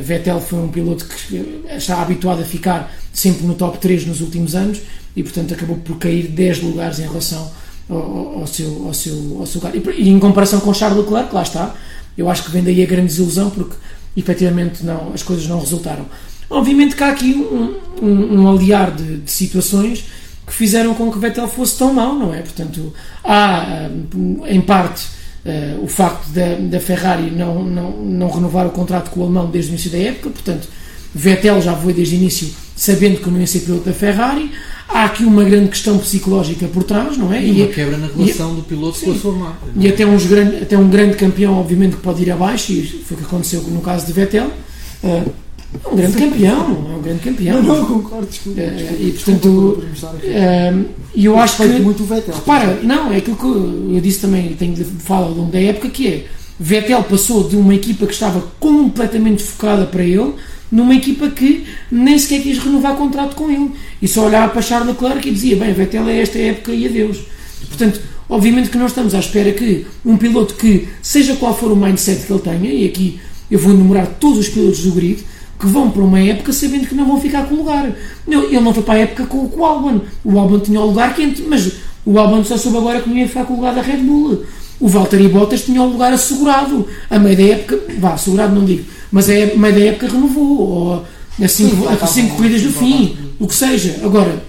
Vettel 0.04 0.39
foi 0.39 0.60
um 0.60 0.68
piloto 0.68 1.06
que 1.06 1.66
está 1.76 2.04
habituado 2.04 2.42
a 2.42 2.46
ficar 2.46 2.94
sempre 3.12 3.48
no 3.48 3.56
top 3.56 3.80
3 3.80 4.06
nos 4.06 4.22
últimos 4.22 4.54
anos 4.54 4.80
e, 5.16 5.24
portanto, 5.24 5.56
acabou 5.56 5.78
por 5.78 5.98
cair 5.98 6.28
10 6.28 6.62
lugares 6.62 7.00
em 7.00 7.08
relação 7.08 7.52
ao, 7.89 8.42
ao, 8.42 8.48
seu, 8.48 8.86
ao, 8.86 8.94
seu, 8.94 9.38
ao 9.39 9.46
seu 9.48 9.60
lugar. 9.60 9.76
E, 9.76 10.04
e, 10.04 10.10
em 10.10 10.20
comparação 10.20 10.60
com 10.60 10.72
Charles 10.72 11.00
Leclerc, 11.00 11.34
lá 11.34 11.42
está, 11.42 11.76
eu 12.16 12.30
acho 12.30 12.44
que 12.44 12.52
vem 12.52 12.64
daí 12.64 12.84
a 12.84 12.86
grande 12.86 13.08
desilusão, 13.08 13.50
porque 13.50 13.76
efetivamente 14.16 14.84
não, 14.84 15.12
as 15.14 15.24
coisas 15.24 15.47
não 15.47 15.59
resultaram. 15.59 16.05
Obviamente 16.49 16.95
que 16.95 17.03
há 17.03 17.09
aqui 17.09 17.34
um, 17.34 17.76
um, 18.01 18.41
um 18.41 18.51
aliar 18.51 18.91
de, 18.91 19.18
de, 19.18 19.32
situações 19.32 20.05
que 20.45 20.53
fizeram 20.53 20.93
com 20.93 21.12
que 21.12 21.18
Vettel 21.18 21.47
fosse 21.47 21.78
tão 21.78 21.93
mau, 21.93 22.14
não 22.14 22.34
é? 22.34 22.41
Portanto, 22.41 22.93
há 23.24 23.89
em 24.47 24.59
parte 24.59 25.05
uh, 25.45 25.82
o 25.82 25.88
facto 25.88 26.28
da, 26.32 26.55
da 26.55 26.80
Ferrari 26.80 27.32
não, 27.32 27.64
não, 27.64 27.91
não 27.91 28.30
renovar 28.30 28.68
o 28.68 28.72
contrato 28.72 29.12
com 29.12 29.22
o 29.22 29.24
alemão 29.24 29.49
desde 29.49 29.72
o 29.72 29.74
início 29.74 29.91
da 29.91 29.97
época, 29.97 30.30
portanto, 30.32 30.68
Vettel 31.16 31.62
já 31.62 31.74
foi 31.76 31.93
desde 31.93 32.16
o 32.16 32.18
início 32.18 32.53
sabendo 32.76 33.20
que 33.22 33.30
não 33.30 33.39
ia 33.39 33.47
ser 33.47 33.59
piloto 33.59 33.86
da 33.86 33.93
Ferrari. 33.93 34.51
Há 34.94 35.06
aqui 35.06 35.24
uma 35.24 35.44
grande 35.44 35.70
questão 35.70 35.98
psicológica 35.98 36.68
por 36.68 36.84
trás, 36.84 37.18
não 37.18 37.32
é? 37.32 37.44
E 37.44 37.52
uma 37.52 37.66
e, 37.66 37.74
quebra 37.74 37.98
na 37.98 38.08
relação 38.08 38.54
e, 38.54 38.56
do 38.58 38.62
piloto 38.64 38.98
sim, 38.98 39.06
com 39.06 39.12
a 39.12 39.16
sua 39.16 39.32
marca. 39.34 39.58
E 39.76 39.88
até, 39.88 40.06
uns 40.06 40.26
grande, 40.26 40.58
até 40.58 40.78
um 40.78 40.89
grande 40.89 41.16
campeão, 41.16 41.58
obviamente, 41.60 41.96
que 41.96 42.02
pode 42.02 42.22
ir 42.22 42.32
abaixo, 42.32 42.74
e 42.74 42.84
foi 42.84 43.16
o 43.16 43.20
que 43.20 43.26
aconteceu 43.26 43.62
no 43.62 43.82
caso 43.82 44.06
de 44.06 44.14
Vettel. 44.14 44.48
Uh, 45.04 45.32
é 45.86 45.89
um 45.89 45.96
grande 45.96 46.18
campeão, 46.18 46.88
é 46.92 46.98
um 46.98 47.02
grande 47.02 47.20
campeão. 47.20 47.64
Não, 47.64 47.78
não 47.78 47.86
concordo, 47.86 48.28
desculpa. 48.28 48.60
Uh, 48.60 49.08
e 49.08 49.12
portanto, 49.12 49.48
uh, 49.48 50.86
eu 51.16 51.39
acho 51.39 51.58
que. 51.58 51.68
muito 51.80 52.04
o 52.04 52.06
Vettel. 52.06 52.36
Repara, 52.36 52.80
não, 52.84 53.14
é 53.14 53.18
aquilo 53.18 53.38
que 53.38 53.46
eu 53.46 54.02
disse 54.02 54.20
também, 54.20 54.54
tenho 54.56 54.74
de 54.74 54.84
falar 54.84 55.28
ao 55.28 55.32
longo 55.32 55.52
da 55.52 55.60
época, 55.60 55.89
que 55.89 56.08
é 56.08 56.26
Vettel 56.60 57.04
passou 57.04 57.48
de 57.48 57.56
uma 57.56 57.74
equipa 57.74 58.06
que 58.06 58.14
estava 58.14 58.44
completamente 58.60 59.42
focada 59.42 59.86
para 59.86 60.04
ele 60.04 60.34
numa 60.72 60.95
equipa 60.95 61.30
que 61.30 61.65
nem 61.91 62.17
sequer 62.17 62.41
quis 62.41 62.57
renovar 62.57 62.95
contrato 62.95 63.36
com 63.36 63.49
ele 63.51 63.72
e 64.01 64.07
só 64.07 64.26
olhava 64.26 64.51
para 64.51 64.61
Charles 64.61 64.88
Leclerc 64.88 65.28
e 65.28 65.32
dizia: 65.32 65.55
Bem, 65.57 65.74
Vettel 65.74 66.07
é 66.07 66.22
esta 66.22 66.39
época 66.39 66.72
e 66.72 66.86
adeus. 66.88 67.19
Portanto, 67.67 67.99
obviamente 68.30 68.69
que 68.69 68.78
nós 68.78 68.91
estamos 68.91 69.13
à 69.13 69.19
espera 69.19 69.51
que 69.51 69.86
um 70.05 70.17
piloto 70.17 70.55
que, 70.55 70.88
seja 71.01 71.36
qual 71.36 71.57
for 71.57 71.72
o 71.72 71.76
mindset 71.76 72.26
que 72.26 72.32
ele 72.32 72.41
tenha, 72.41 72.72
e 72.72 72.86
aqui 72.86 73.19
eu 73.49 73.59
vou 73.59 73.74
enumerar 73.74 74.07
todos 74.19 74.39
os 74.39 74.49
pilotos 74.49 74.84
do 74.84 74.91
grid, 74.91 75.24
que 75.59 75.65
vão 75.67 75.91
para 75.91 76.01
uma 76.01 76.19
época 76.19 76.53
sabendo 76.53 76.88
que 76.88 76.95
não 76.95 77.05
vão 77.05 77.19
ficar 77.19 77.45
com 77.47 77.55
o 77.55 77.57
lugar. 77.57 77.91
Não, 78.26 78.43
ele 78.45 78.61
não 78.61 78.74
foi 78.74 78.84
para 78.84 78.93
a 78.95 78.99
época 78.99 79.26
com, 79.26 79.47
com 79.47 79.59
o 79.59 79.65
Albon. 79.65 80.01
O 80.24 80.39
Albon 80.39 80.59
tinha 80.59 80.80
o 80.80 80.88
lugar 80.88 81.13
quente, 81.13 81.43
mas 81.43 81.74
o 82.05 82.17
Albon 82.17 82.43
só 82.43 82.57
soube 82.57 82.78
agora 82.78 83.01
que 83.01 83.09
não 83.09 83.17
ia 83.17 83.28
ficar 83.28 83.45
com 83.45 83.53
o 83.53 83.57
lugar 83.57 83.76
da 83.76 83.82
Red 83.82 83.97
Bull. 83.97 84.43
O 84.80 84.88
Valtteri 84.88 85.28
Bottas 85.28 85.63
tinha 85.63 85.82
o 85.84 85.91
lugar 85.91 86.11
assegurado. 86.11 86.88
A 87.07 87.19
meio 87.19 87.38
da 87.38 87.43
época, 87.43 87.80
vá, 87.99 88.13
assegurado 88.13 88.55
não 88.55 88.65
digo, 88.65 88.84
mas 89.12 89.30
a 89.30 89.34
meio 89.34 89.74
da 89.74 89.82
época 89.82 90.07
renovou, 90.07 90.59
ou 90.59 91.05
a 91.41 91.47
cinco, 91.47 91.88
a 91.88 92.07
cinco 92.07 92.36
corridas 92.36 92.62
do 92.62 92.72
fim, 92.72 93.18
o 93.39 93.47
que 93.47 93.55
seja. 93.55 93.99
Agora, 94.03 94.43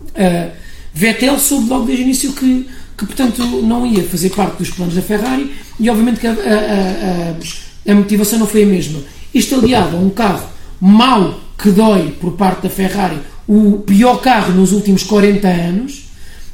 uh, 0.00 0.50
Vettel 0.94 1.38
soube 1.38 1.68
logo 1.68 1.84
desde 1.84 2.02
o 2.02 2.04
início 2.04 2.32
que, 2.32 2.68
que, 2.96 3.06
portanto, 3.06 3.42
não 3.62 3.86
ia 3.86 4.02
fazer 4.04 4.30
parte 4.30 4.58
dos 4.58 4.70
planos 4.70 4.94
da 4.94 5.02
Ferrari 5.02 5.54
e, 5.78 5.90
obviamente, 5.90 6.20
que 6.20 6.26
a, 6.26 6.32
a, 6.32 7.90
a, 7.90 7.92
a 7.92 7.94
motivação 7.94 8.38
não 8.38 8.46
foi 8.46 8.62
a 8.62 8.66
mesma. 8.66 9.00
Isto 9.34 9.56
aliado 9.56 9.96
a 9.96 10.00
um 10.00 10.10
carro 10.10 10.48
mau 10.80 11.40
que 11.58 11.70
dói 11.70 12.12
por 12.20 12.32
parte 12.32 12.62
da 12.62 12.70
Ferrari, 12.70 13.18
o 13.46 13.78
pior 13.86 14.20
carro 14.20 14.52
nos 14.52 14.72
últimos 14.72 15.02
40 15.02 15.46
anos, 15.46 16.08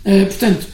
uh, 0.05 0.27
portanto, 0.27 0.67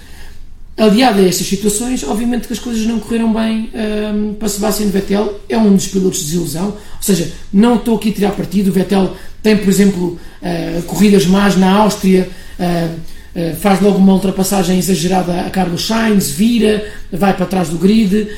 aliado 0.78 1.18
a 1.18 1.24
estas 1.24 1.46
situações, 1.46 2.04
obviamente 2.04 2.46
que 2.46 2.52
as 2.52 2.58
coisas 2.58 2.86
não 2.86 3.00
correram 3.00 3.32
bem 3.34 3.68
um, 4.14 4.34
para 4.34 4.48
Sebastian 4.48 4.86
Vettel, 4.86 5.40
é 5.48 5.58
um 5.58 5.74
dos 5.74 5.88
pilotos 5.88 6.20
de 6.20 6.26
desilusão, 6.26 6.66
ou 6.68 7.02
seja, 7.02 7.32
não 7.52 7.74
estou 7.74 7.96
aqui 7.96 8.10
a 8.10 8.12
tirar 8.12 8.30
partido, 8.30 8.68
o 8.68 8.72
Vettel 8.72 9.16
tem, 9.42 9.56
por 9.56 9.68
exemplo, 9.68 10.18
uh, 10.40 10.82
corridas 10.82 11.26
más 11.26 11.56
na 11.56 11.72
Áustria, 11.72 12.28
uh, 12.60 12.94
uh, 13.40 13.56
faz 13.56 13.80
logo 13.80 13.98
uma 13.98 14.12
ultrapassagem 14.12 14.78
exagerada 14.78 15.40
a 15.40 15.50
Carlos 15.50 15.84
Sainz, 15.84 16.30
vira, 16.30 16.86
vai 17.12 17.34
para 17.34 17.46
trás 17.46 17.68
do 17.68 17.78
grid, 17.78 18.28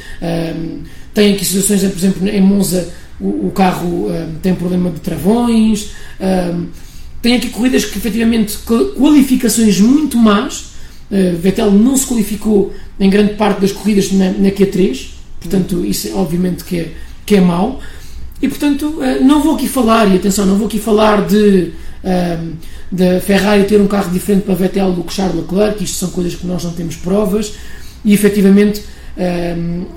tem 1.12 1.34
aqui 1.34 1.45
situações, 1.45 1.82
por 1.82 1.99
exemplo, 1.99 2.28
em 2.28 2.41
Monza 2.41 2.88
o, 3.20 3.49
o 3.49 3.53
carro 3.55 4.07
tem 4.41 4.55
problema 4.55 4.91
de 4.91 5.01
travões, 5.01 5.91
tem 7.20 7.36
aqui 7.36 7.51
corridas 7.51 7.84
que 7.84 7.99
efetivamente 7.99 8.57
qualificações 8.97 9.80
muito 9.80 10.16
más, 10.16 10.70
Uh, 11.11 11.36
Vettel 11.36 11.72
não 11.72 11.96
se 11.96 12.06
qualificou 12.06 12.72
em 12.98 13.11
grande 13.11 13.34
parte 13.34 13.61
das 13.61 13.72
corridas 13.72 14.12
na, 14.12 14.30
na 14.30 14.50
Q3, 14.50 15.08
portanto, 15.40 15.84
isso 15.84 16.08
é, 16.08 16.12
obviamente 16.12 16.62
que 16.62 16.78
é, 16.78 16.92
que 17.26 17.36
é 17.36 17.40
mau. 17.40 17.80
E 18.40 18.48
portanto, 18.48 18.86
uh, 18.86 19.24
não 19.24 19.42
vou 19.42 19.56
aqui 19.56 19.68
falar, 19.68 20.06
e 20.06 20.16
atenção, 20.16 20.46
não 20.46 20.56
vou 20.56 20.66
aqui 20.66 20.78
falar 20.78 21.26
de 21.26 21.72
uh, 22.04 22.52
da 22.92 23.20
Ferrari 23.20 23.64
ter 23.64 23.80
um 23.80 23.86
carro 23.86 24.11
diferente 24.11 24.44
para 24.44 24.54
Vettel 24.54 24.92
do 24.92 25.02
que 25.02 25.12
Charles 25.12 25.36
Leclerc, 25.36 25.82
isto 25.82 25.96
são 25.96 26.11
coisas 26.11 26.34
que 26.34 26.46
nós 26.46 26.62
não 26.62 26.72
temos 26.72 26.96
provas, 26.96 27.54
e 28.04 28.12
efetivamente 28.12 28.82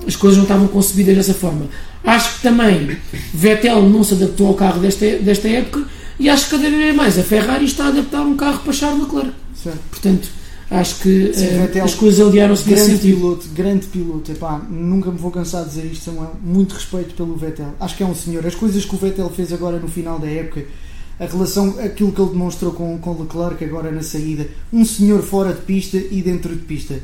as 0.06 0.16
coisas 0.16 0.36
não 0.36 0.44
estavam 0.44 0.68
concebidas 0.68 1.16
dessa 1.16 1.32
forma. 1.32 1.66
Acho 2.04 2.36
que 2.36 2.42
também 2.42 2.98
Vettel 3.32 3.88
não 3.88 4.04
se 4.04 4.12
adaptou 4.12 4.48
ao 4.48 4.54
carro 4.54 4.80
desta, 4.80 5.06
desta 5.16 5.48
época, 5.48 5.84
e 6.20 6.28
acho 6.28 6.44
que 6.44 6.50
cada 6.52 6.70
vez 6.70 6.94
mais 6.94 7.18
a 7.18 7.22
Ferrari 7.22 7.64
está 7.64 7.84
a 7.84 7.88
adaptar 7.88 8.20
um 8.20 8.36
carro 8.36 8.60
para 8.60 8.72
Charles 8.72 9.02
Leclerc. 9.02 9.32
Certo. 9.60 9.80
Portanto, 9.90 10.28
acho 10.70 11.00
que 11.00 11.32
Sim, 11.32 11.78
uh, 11.78 11.84
as 11.84 11.94
coisas 11.94 12.26
aliaram-se 12.26 12.68
nesse 12.68 12.86
sentido. 12.92 13.16
Piloto, 13.16 13.48
grande 13.48 13.86
piloto, 13.86 14.32
Epá, 14.32 14.58
nunca 14.70 15.10
me 15.10 15.18
vou 15.18 15.30
cansar 15.30 15.64
de 15.64 15.70
dizer 15.70 15.84
isto, 15.86 16.10
tenho 16.10 16.30
muito 16.42 16.74
respeito 16.74 17.14
pelo 17.14 17.36
Vettel. 17.36 17.74
Acho 17.78 17.96
que 17.96 18.02
é 18.02 18.06
um 18.06 18.14
senhor. 18.14 18.46
As 18.46 18.54
coisas 18.54 18.84
que 18.84 18.94
o 18.94 18.98
Vettel 18.98 19.28
fez 19.30 19.52
agora 19.52 19.78
no 19.78 19.88
final 19.88 20.18
da 20.18 20.28
época, 20.28 20.64
a 21.18 21.26
relação, 21.26 21.78
aquilo 21.80 22.12
que 22.12 22.20
ele 22.20 22.30
demonstrou 22.30 22.72
com, 22.72 22.98
com 22.98 23.20
Leclerc 23.20 23.64
agora 23.64 23.90
na 23.90 24.02
saída, 24.02 24.48
um 24.72 24.84
senhor 24.84 25.22
fora 25.22 25.52
de 25.52 25.60
pista 25.62 25.96
e 25.96 26.22
dentro 26.22 26.54
de 26.54 26.62
pista. 26.62 26.98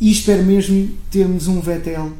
E 0.00 0.10
espero 0.10 0.44
mesmo 0.44 0.90
termos 1.10 1.48
um 1.48 1.60
Vettel 1.60 2.12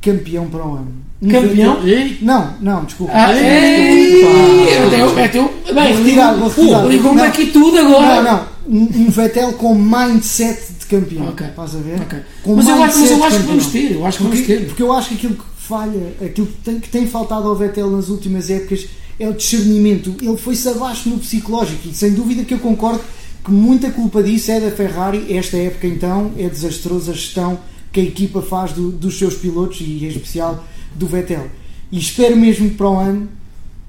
campeão 0.00 0.48
para 0.48 0.66
o 0.66 0.74
ano. 0.74 0.92
Um 1.22 1.28
campeão? 1.28 1.80
Vettel... 1.82 2.16
Não, 2.22 2.54
não, 2.60 2.84
desculpa. 2.84 3.12
Ah, 3.14 3.32
é 3.34 5.28
teu. 5.28 5.52
Bem, 5.74 6.88
ligou-me 6.88 7.20
aqui 7.22 7.46
tudo 7.46 7.78
agora. 7.78 8.22
Não, 8.22 8.32
não 8.32 8.60
um, 8.70 9.10
Vettel 9.10 9.52
com 9.54 9.74
mindset 9.74 10.72
de 10.78 10.86
campeão. 10.86 11.28
Okay. 11.30 11.48
Estás 11.48 11.74
a 11.74 11.78
ver? 11.78 12.00
Okay. 12.02 12.20
Mas, 12.46 12.68
eu 12.68 12.82
acho, 12.82 13.00
mas 13.00 13.10
eu 13.10 13.24
acho 13.24 13.40
que 13.40 13.46
vamos 13.46 13.66
ter. 13.66 13.92
Eu 13.92 14.06
acho 14.06 14.18
que 14.18 14.24
porque, 14.24 14.42
ter. 14.42 14.66
Porque 14.66 14.82
eu 14.82 14.92
acho 14.92 15.08
que 15.08 15.14
aquilo 15.14 15.34
que 15.34 15.44
falha, 15.56 16.14
aquilo 16.24 16.46
que 16.46 16.56
tem, 16.62 16.80
que 16.80 16.88
tem 16.88 17.06
faltado 17.06 17.48
ao 17.48 17.56
Vettel 17.56 17.90
nas 17.90 18.08
últimas 18.08 18.48
épocas 18.48 18.86
é 19.18 19.28
o 19.28 19.34
discernimento. 19.34 20.14
Ele 20.22 20.36
foi-se 20.36 20.68
abaixo 20.68 21.08
no 21.08 21.18
psicológico 21.18 21.88
e 21.88 21.94
sem 21.94 22.12
dúvida 22.12 22.44
que 22.44 22.54
eu 22.54 22.58
concordo 22.58 23.00
que 23.44 23.50
muita 23.50 23.90
culpa 23.90 24.22
disso 24.22 24.50
é 24.52 24.60
da 24.60 24.70
Ferrari. 24.70 25.26
Esta 25.30 25.56
época 25.56 25.86
então 25.86 26.32
é 26.38 26.48
desastrosa 26.48 27.12
a 27.12 27.14
gestão 27.14 27.58
que 27.92 28.00
a 28.00 28.02
equipa 28.02 28.40
faz 28.42 28.72
do, 28.72 28.90
dos 28.90 29.18
seus 29.18 29.34
pilotos 29.34 29.80
e 29.80 30.04
em 30.04 30.08
especial 30.08 30.64
do 30.94 31.06
Vettel. 31.06 31.46
E 31.90 31.98
espero 31.98 32.36
mesmo 32.36 32.70
que 32.70 32.76
para 32.76 32.88
o 32.88 32.98
ano 32.98 33.28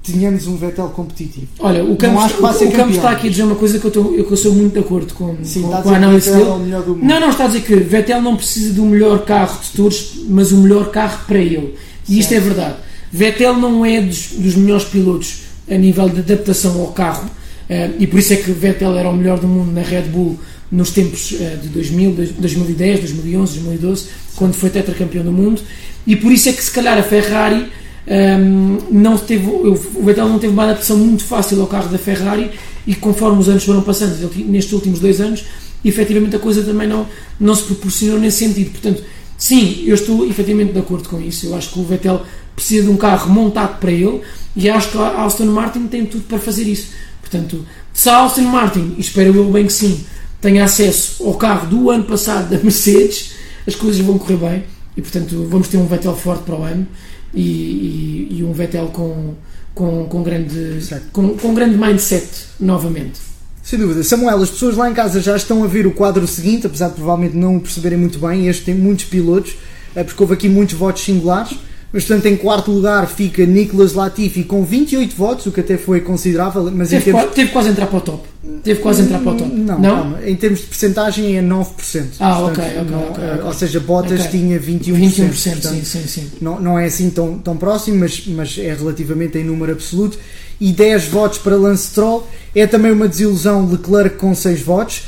tenhamos 0.02 0.46
um 0.48 0.56
Vettel 0.56 0.88
competitivo. 0.88 1.46
Olha, 1.60 1.84
o 1.84 1.96
Campos, 1.96 2.32
o, 2.32 2.64
o 2.64 2.72
Campos 2.72 2.96
está 2.96 3.10
aqui 3.10 3.28
a 3.28 3.30
dizer 3.30 3.44
uma 3.44 3.54
coisa 3.54 3.78
que 3.78 3.84
eu, 3.84 3.88
estou, 3.88 4.14
eu, 4.14 4.24
que 4.24 4.32
eu 4.32 4.36
sou 4.36 4.52
muito 4.52 4.72
de 4.72 4.80
acordo 4.80 5.14
com, 5.14 5.36
Sim, 5.44 5.62
com, 5.62 5.82
com 5.82 5.90
a 5.90 5.96
análise 5.96 6.30
dele. 6.30 6.42
É 6.42 7.06
não, 7.06 7.20
não, 7.20 7.30
está 7.30 7.44
a 7.44 7.46
dizer 7.46 7.62
que 7.62 7.76
Vettel 7.76 8.20
não 8.20 8.36
precisa 8.36 8.74
do 8.74 8.84
melhor 8.84 9.24
carro 9.24 9.60
de 9.62 9.70
todos, 9.70 10.24
mas 10.28 10.50
o 10.50 10.56
melhor 10.56 10.90
carro 10.90 11.24
para 11.26 11.38
ele. 11.38 11.76
E 12.08 12.18
isto 12.18 12.34
é 12.34 12.40
verdade. 12.40 12.76
Vettel 13.12 13.56
não 13.56 13.86
é 13.86 14.00
dos, 14.00 14.32
dos 14.32 14.56
melhores 14.56 14.84
pilotos 14.84 15.42
a 15.70 15.76
nível 15.76 16.08
de 16.08 16.18
adaptação 16.18 16.80
ao 16.80 16.88
carro, 16.88 17.26
uh, 17.26 17.94
e 17.98 18.06
por 18.06 18.18
isso 18.18 18.32
é 18.32 18.36
que 18.36 18.50
Vettel 18.50 18.96
era 18.98 19.08
o 19.08 19.16
melhor 19.16 19.38
do 19.38 19.46
mundo 19.46 19.70
na 19.70 19.82
Red 19.82 20.02
Bull 20.02 20.38
nos 20.72 20.90
tempos 20.90 21.32
uh, 21.32 21.58
de 21.58 21.68
2000, 21.68 22.34
2010, 22.38 23.00
2011, 23.00 23.52
2012, 23.60 24.08
quando 24.34 24.54
foi 24.54 24.70
tetracampeão 24.70 25.22
do 25.22 25.30
mundo, 25.30 25.60
e 26.06 26.16
por 26.16 26.32
isso 26.32 26.48
é 26.48 26.52
que 26.52 26.64
se 26.64 26.70
calhar 26.70 26.98
a 26.98 27.02
Ferrari 27.02 27.70
um, 28.06 28.78
não 28.90 29.16
teve, 29.16 29.46
o 29.46 29.74
Vettel 30.04 30.28
não 30.28 30.38
teve 30.38 30.52
uma 30.52 30.64
adaptação 30.64 30.96
muito 30.96 31.24
fácil 31.24 31.60
ao 31.60 31.66
carro 31.66 31.88
da 31.88 31.98
Ferrari 31.98 32.50
e 32.86 32.94
conforme 32.94 33.38
os 33.38 33.48
anos 33.48 33.64
foram 33.64 33.82
passando, 33.82 34.30
nestes 34.46 34.72
últimos 34.72 34.98
dois 34.98 35.20
anos, 35.20 35.44
efetivamente 35.84 36.34
a 36.34 36.38
coisa 36.38 36.62
também 36.62 36.88
não, 36.88 37.06
não 37.38 37.54
se 37.54 37.62
proporcionou 37.62 38.18
nesse 38.18 38.38
sentido. 38.38 38.70
Portanto, 38.70 39.04
sim, 39.38 39.84
eu 39.86 39.94
estou 39.94 40.26
efetivamente 40.26 40.72
de 40.72 40.78
acordo 40.80 41.08
com 41.08 41.20
isso. 41.20 41.46
Eu 41.46 41.54
acho 41.54 41.72
que 41.72 41.78
o 41.78 41.84
Vettel 41.84 42.22
precisa 42.56 42.84
de 42.84 42.90
um 42.90 42.96
carro 42.96 43.32
montado 43.32 43.78
para 43.78 43.92
ele 43.92 44.20
e 44.56 44.68
acho 44.68 44.90
que 44.90 44.98
a 44.98 45.24
Aston 45.24 45.46
Martin 45.46 45.86
tem 45.86 46.04
tudo 46.04 46.24
para 46.24 46.38
fazer 46.38 46.64
isso. 46.64 46.88
Portanto, 47.20 47.64
se 47.92 48.08
a 48.08 48.24
Aston 48.24 48.42
Martin, 48.42 48.96
espero 48.98 49.34
eu 49.34 49.44
bem 49.44 49.66
que 49.66 49.72
sim, 49.72 50.04
tenha 50.42 50.64
acesso 50.64 51.24
ao 51.24 51.34
carro 51.34 51.68
do 51.68 51.88
ano 51.88 52.04
passado 52.04 52.50
da 52.50 52.58
Mercedes, 52.58 53.32
as 53.66 53.76
coisas 53.76 54.04
vão 54.04 54.18
correr 54.18 54.36
bem 54.36 54.64
e, 54.96 55.00
portanto, 55.00 55.46
vamos 55.48 55.68
ter 55.68 55.78
um 55.78 55.86
Vettel 55.86 56.16
forte 56.16 56.42
para 56.42 56.56
o 56.56 56.62
ano 56.64 56.86
e, 57.32 57.40
e, 57.40 58.38
e 58.38 58.44
um 58.44 58.52
Vettel 58.52 58.88
com, 58.88 59.34
com, 59.72 60.04
com, 60.06 60.22
grande, 60.22 60.80
com, 61.12 61.28
com 61.36 61.54
grande 61.54 61.78
mindset 61.78 62.26
novamente. 62.58 63.20
Sem 63.62 63.78
dúvida. 63.78 64.02
Samuel, 64.02 64.42
as 64.42 64.50
pessoas 64.50 64.76
lá 64.76 64.90
em 64.90 64.92
casa 64.94 65.20
já 65.20 65.36
estão 65.36 65.62
a 65.62 65.68
ver 65.68 65.86
o 65.86 65.92
quadro 65.92 66.26
seguinte, 66.26 66.66
apesar 66.66 66.88
de 66.88 66.94
provavelmente 66.94 67.36
não 67.36 67.56
o 67.56 67.60
perceberem 67.60 67.96
muito 67.96 68.18
bem. 68.18 68.48
Este 68.48 68.64
tem 68.64 68.74
muitos 68.74 69.04
pilotos, 69.04 69.54
é 69.94 70.02
porque 70.02 70.20
houve 70.20 70.34
aqui 70.34 70.48
muitos 70.48 70.74
votos 70.74 71.04
singulares. 71.04 71.56
Mas, 71.92 72.04
portanto, 72.04 72.26
em 72.26 72.36
quarto 72.36 72.70
lugar 72.70 73.06
fica 73.06 73.44
Nicolas 73.44 73.92
Latifi 73.92 74.44
com 74.44 74.64
28 74.64 75.14
votos, 75.14 75.46
o 75.46 75.52
que 75.52 75.60
até 75.60 75.76
foi 75.76 76.00
considerável. 76.00 76.70
Mas 76.72 76.88
teve, 76.88 77.04
termos... 77.04 77.22
quase, 77.22 77.34
teve 77.34 77.50
quase 77.50 77.68
entrar 77.68 77.86
para 77.86 77.98
o 77.98 78.00
top. 78.00 78.28
Teve 78.64 78.80
quase 78.80 79.02
entrar 79.02 79.18
para 79.18 79.32
o 79.32 79.36
top. 79.36 79.52
Não, 79.52 79.78
não? 79.78 79.96
Calma. 79.96 80.18
Em 80.24 80.34
termos 80.34 80.60
de 80.60 80.66
percentagem 80.66 81.36
é 81.36 81.42
9%. 81.42 82.04
Ah, 82.18 82.36
portanto, 82.36 82.60
ok, 82.60 82.80
ok. 82.80 82.90
Não, 82.90 83.10
okay, 83.10 83.24
okay. 83.30 83.42
Ou 83.44 83.52
seja, 83.52 83.80
Bottas 83.80 84.20
okay. 84.26 84.40
tinha 84.40 84.58
21%. 84.58 84.94
21%, 84.94 85.28
portanto, 85.28 85.74
sim, 85.74 85.84
sim, 85.84 86.06
sim. 86.06 86.30
Não, 86.40 86.58
não 86.58 86.78
é 86.78 86.86
assim 86.86 87.10
tão, 87.10 87.38
tão 87.38 87.56
próximo, 87.58 87.98
mas, 87.98 88.26
mas 88.26 88.56
é 88.58 88.74
relativamente 88.74 89.36
em 89.36 89.44
número 89.44 89.72
absoluto. 89.72 90.18
E 90.58 90.72
10 90.72 91.08
votos 91.08 91.38
para 91.38 91.56
Lance 91.56 91.88
Stroll. 91.88 92.26
É 92.54 92.66
também 92.66 92.90
uma 92.90 93.06
desilusão 93.06 93.68
Leclerc 93.70 94.16
com 94.16 94.34
6 94.34 94.62
votos. 94.62 95.02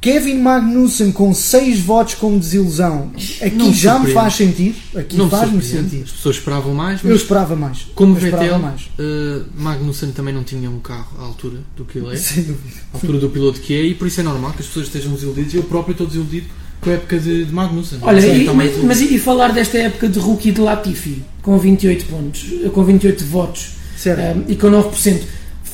Kevin 0.00 0.38
Magnussen 0.38 1.12
com 1.12 1.34
6 1.34 1.80
votos 1.80 2.14
como 2.14 2.38
desilusão, 2.38 3.12
aqui 3.42 3.54
não 3.54 3.72
já 3.72 3.98
me 3.98 4.12
faz 4.12 4.34
sentido. 4.34 4.74
Aqui 4.96 5.28
faz-me 5.28 5.62
sentido. 5.62 6.04
As 6.04 6.12
pessoas 6.12 6.36
esperavam 6.36 6.72
mais. 6.72 7.04
eu 7.04 7.14
esperava 7.14 7.54
mais. 7.54 7.86
Como 7.94 8.16
eu 8.16 8.20
Vettel, 8.20 8.58
mais. 8.58 8.82
Uh, 8.98 9.44
Magnussen 9.58 10.12
também 10.12 10.32
não 10.32 10.42
tinha 10.42 10.70
um 10.70 10.80
carro 10.80 11.18
à 11.18 11.22
altura 11.22 11.58
do 11.76 11.84
que 11.84 11.98
ele 11.98 12.14
é. 12.14 12.16
Sem 12.16 12.44
dúvida. 12.44 12.80
À 12.94 12.96
altura 12.96 13.18
do 13.18 13.28
piloto 13.28 13.60
que 13.60 13.74
é, 13.74 13.82
e 13.84 13.94
por 13.94 14.08
isso 14.08 14.20
é 14.20 14.22
normal 14.22 14.52
que 14.52 14.60
as 14.60 14.66
pessoas 14.66 14.86
estejam 14.86 15.12
desiludidas. 15.12 15.52
Eu 15.52 15.64
próprio 15.64 15.92
estou 15.92 16.06
desiludido 16.06 16.46
com 16.80 16.88
a 16.88 16.94
época 16.94 17.18
de, 17.18 17.44
de 17.44 17.52
Magnussen. 17.52 17.98
Olha, 18.00 18.26
e, 18.26 18.44
mas, 18.54 18.82
mas, 18.82 19.00
e 19.02 19.18
falar 19.18 19.52
desta 19.52 19.76
época 19.76 20.08
de 20.08 20.18
rookie 20.18 20.50
de 20.50 20.62
Latifi, 20.62 21.22
com 21.42 21.58
28 21.58 22.06
pontos, 22.06 22.46
com 22.72 22.82
28 22.82 23.24
votos 23.26 23.72
um, 24.06 24.10
eh, 24.10 24.36
e 24.48 24.56
com 24.56 24.68
9% 24.68 25.20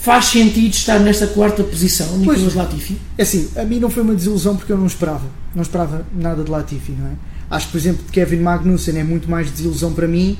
faz 0.06 0.26
sentido 0.26 0.72
estar 0.72 1.00
nesta 1.00 1.26
quarta 1.26 1.64
posição, 1.64 2.06
Nicolas 2.18 2.40
pois, 2.40 2.54
Latifi? 2.54 2.96
É 3.18 3.22
assim, 3.24 3.48
a 3.56 3.64
mim 3.64 3.80
não 3.80 3.90
foi 3.90 4.04
uma 4.04 4.14
desilusão 4.14 4.56
porque 4.56 4.72
eu 4.72 4.78
não 4.78 4.86
esperava. 4.86 5.26
Não 5.52 5.62
esperava 5.62 6.06
nada 6.14 6.44
de 6.44 6.50
Latifi, 6.50 6.92
não 6.92 7.08
é? 7.08 7.14
Acho 7.50 7.66
que, 7.66 7.72
por 7.72 7.78
exemplo, 7.78 8.04
Kevin 8.12 8.36
Magnussen 8.36 8.96
é 9.00 9.02
muito 9.02 9.28
mais 9.28 9.50
desilusão 9.50 9.92
para 9.92 10.06
mim. 10.06 10.38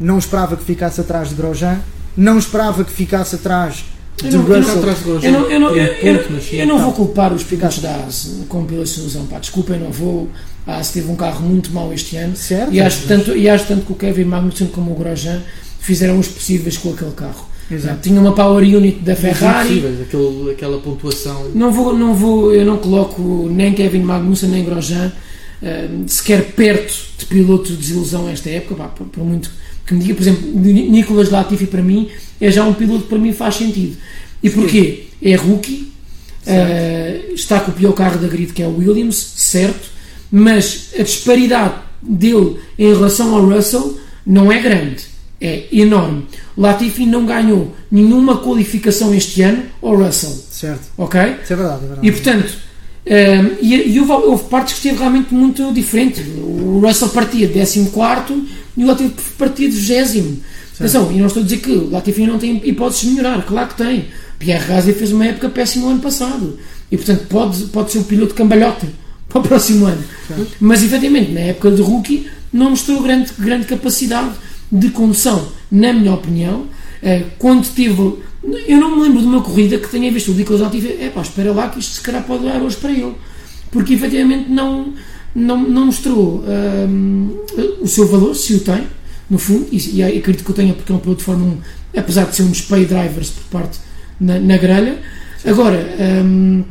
Não 0.00 0.18
esperava 0.18 0.56
que 0.56 0.64
ficasse 0.64 1.00
atrás 1.00 1.28
de 1.28 1.36
Grosjean. 1.36 1.78
Não 2.16 2.36
esperava 2.36 2.82
que 2.82 2.90
ficasse 2.90 3.36
atrás 3.36 3.84
de 4.20 4.36
Russell. 4.36 5.20
Eu 5.22 5.32
não, 5.32 5.48
eu 5.48 5.60
não, 5.60 5.76
eu, 5.76 6.16
eu 6.52 6.66
não 6.66 6.78
vou 6.80 6.92
culpar 6.92 7.32
os 7.32 7.44
pilotos 7.44 7.78
da 7.78 7.94
AS 7.94 8.44
com 8.48 8.64
pela 8.64 8.82
desilusão. 8.82 9.26
Pá, 9.26 9.38
desculpem, 9.38 9.78
não 9.78 9.92
vou. 9.92 10.28
A 10.66 10.78
AS 10.78 10.90
teve 10.90 11.08
um 11.08 11.14
carro 11.14 11.40
muito 11.40 11.70
mau 11.70 11.92
este 11.92 12.16
ano. 12.16 12.34
Certo, 12.34 12.74
e, 12.74 12.80
acho 12.80 13.06
tanto, 13.06 13.36
e 13.36 13.48
acho 13.48 13.66
tanto 13.68 13.86
que 13.86 13.92
o 13.92 13.94
Kevin 13.94 14.24
Magnussen 14.24 14.66
como 14.68 14.90
o 14.90 14.94
Grosjean 14.96 15.40
fizeram 15.78 16.18
os 16.18 16.26
possíveis 16.26 16.76
com 16.76 16.92
aquele 16.92 17.12
carro. 17.12 17.53
Exato. 17.70 18.00
Tinha 18.02 18.20
uma 18.20 18.32
power 18.32 18.62
unit 18.64 18.98
da 19.00 19.16
Ferrari. 19.16 19.82
Aquele, 20.02 20.50
aquela 20.52 20.78
pontuação. 20.78 21.50
Não 21.54 21.72
vou, 21.72 21.96
não 21.96 22.14
vou, 22.14 22.52
eu 22.54 22.64
não 22.66 22.76
coloco 22.76 23.48
nem 23.50 23.72
Kevin 23.72 24.00
Magnussen 24.00 24.50
nem 24.50 24.64
Grosjean 24.64 25.10
eh, 25.62 25.88
sequer 26.06 26.52
perto 26.52 26.94
de 27.18 27.24
piloto 27.26 27.70
de 27.70 27.76
desilusão 27.76 28.28
esta 28.28 28.50
época, 28.50 28.74
pá, 28.74 28.88
por, 28.88 29.06
por 29.06 29.24
muito 29.24 29.50
que 29.86 29.94
me 29.94 30.00
diga, 30.00 30.14
por 30.14 30.22
exemplo, 30.22 30.50
Ni- 30.54 30.88
Nicolas 30.90 31.30
Latifi 31.30 31.66
para 31.66 31.82
mim 31.82 32.08
é 32.40 32.50
já 32.50 32.64
um 32.64 32.72
piloto 32.74 33.02
que 33.02 33.08
para 33.08 33.18
mim 33.18 33.32
faz 33.32 33.54
sentido. 33.56 33.96
E 34.42 34.50
porquê? 34.50 35.04
É 35.22 35.34
rookie, 35.34 35.90
eh, 36.46 37.30
está 37.34 37.60
com 37.60 37.70
o 37.70 37.74
pior 37.74 37.92
carro 37.92 38.18
da 38.18 38.28
grid 38.28 38.52
que 38.52 38.62
é 38.62 38.66
o 38.66 38.76
Williams, 38.76 39.16
certo, 39.36 39.88
mas 40.30 40.90
a 40.98 41.02
disparidade 41.02 41.74
dele 42.02 42.56
em 42.78 42.88
relação 42.92 43.34
ao 43.34 43.44
Russell 43.46 43.98
não 44.26 44.50
é 44.52 44.60
grande, 44.60 45.04
é 45.40 45.64
enorme. 45.72 46.26
Latifi 46.56 47.06
não 47.06 47.26
ganhou 47.26 47.74
nenhuma 47.90 48.38
qualificação 48.38 49.14
este 49.14 49.42
ano 49.42 49.62
ao 49.82 49.96
Russell, 49.96 50.36
Certo. 50.50 50.82
ok? 50.96 51.20
Isso 51.42 51.52
é 51.52 51.56
verdade, 51.56 51.84
é 51.84 51.86
verdade. 51.86 52.06
E 52.08 52.12
portanto, 52.12 52.52
ehm, 53.06 53.46
e, 53.60 53.74
e 53.94 54.00
houve, 54.00 54.12
houve 54.12 54.44
partes 54.44 54.74
que 54.74 54.78
esteve 54.80 54.98
realmente 54.98 55.34
muito 55.34 55.72
diferente. 55.72 56.20
O 56.22 56.80
Russell 56.84 57.08
partia 57.08 57.46
de 57.46 57.54
14 57.54 57.90
e 58.76 58.84
o 58.84 58.86
Latifi 58.86 59.12
partia 59.38 59.68
de 59.68 59.76
20. 59.76 60.40
Atenção, 60.76 61.12
e 61.12 61.18
não 61.18 61.26
estou 61.26 61.40
a 61.40 61.44
dizer 61.44 61.58
que 61.58 61.70
o 61.70 61.90
Latifi 61.90 62.26
não 62.26 62.38
tem 62.38 62.60
hipóteses 62.64 63.02
de 63.02 63.10
melhorar, 63.10 63.42
claro 63.44 63.68
que 63.68 63.76
tem. 63.76 64.06
Pierre 64.38 64.66
Gasly 64.66 64.92
fez 64.92 65.12
uma 65.12 65.24
época 65.24 65.48
péssima 65.48 65.86
o 65.86 65.90
ano 65.90 66.00
passado 66.00 66.58
e 66.90 66.96
portanto 66.96 67.26
pode, 67.28 67.62
pode 67.66 67.92
ser 67.92 67.98
um 67.98 68.02
piloto 68.02 68.34
cambalhota 68.34 68.86
para 69.28 69.38
o 69.40 69.42
próximo 69.42 69.86
ano. 69.86 70.02
Mas 70.60 70.82
efetivamente, 70.82 71.30
na 71.32 71.40
época 71.40 71.70
de 71.70 71.80
rookie, 71.80 72.28
não 72.52 72.70
mostrou 72.70 73.00
grande, 73.02 73.30
grande 73.38 73.66
capacidade 73.66 74.30
de 74.74 74.90
condução, 74.90 75.46
na 75.70 75.92
minha 75.92 76.12
opinião. 76.12 76.66
Eh, 77.02 77.22
Quando 77.38 77.66
teve. 77.72 78.24
Eu 78.66 78.78
não 78.78 78.96
me 78.96 79.02
lembro 79.02 79.20
de 79.20 79.26
uma 79.26 79.40
corrida 79.40 79.78
que 79.78 79.88
tenha 79.88 80.12
visto 80.12 80.32
o 80.32 80.34
Nicolas 80.34 80.60
Latifi. 80.60 80.98
É 81.00 81.08
pá, 81.08 81.22
espera 81.22 81.52
lá 81.52 81.68
que 81.70 81.78
isto 81.78 81.94
se 81.94 82.00
calhar 82.00 82.22
pode 82.24 82.44
dar 82.44 82.60
hoje 82.60 82.76
para 82.76 82.90
ele. 82.90 83.14
Porque 83.70 83.94
efetivamente 83.94 84.50
não, 84.50 84.92
não, 85.34 85.58
não 85.62 85.86
mostrou 85.86 86.44
hum, 86.46 87.38
o 87.80 87.88
seu 87.88 88.06
valor, 88.06 88.34
se 88.34 88.54
o 88.54 88.60
tem, 88.60 88.86
no 89.30 89.38
fundo, 89.38 89.66
e, 89.72 89.96
e 89.96 90.02
acredito 90.02 90.44
que 90.44 90.50
o 90.50 90.54
tenha 90.54 90.74
porque 90.74 90.92
é 90.92 90.94
um 90.94 90.98
piloto 90.98 91.20
de 91.20 91.24
Fórmula 91.24 91.56
1, 91.94 91.98
apesar 91.98 92.24
de 92.26 92.36
ser 92.36 92.42
um 92.42 92.50
dos 92.50 92.60
pay 92.60 92.84
drivers 92.84 93.30
por 93.30 93.44
parte 93.44 93.78
na, 94.20 94.38
na 94.38 94.56
grelha. 94.58 95.00
Agora, 95.44 95.96
hum, 96.24 96.62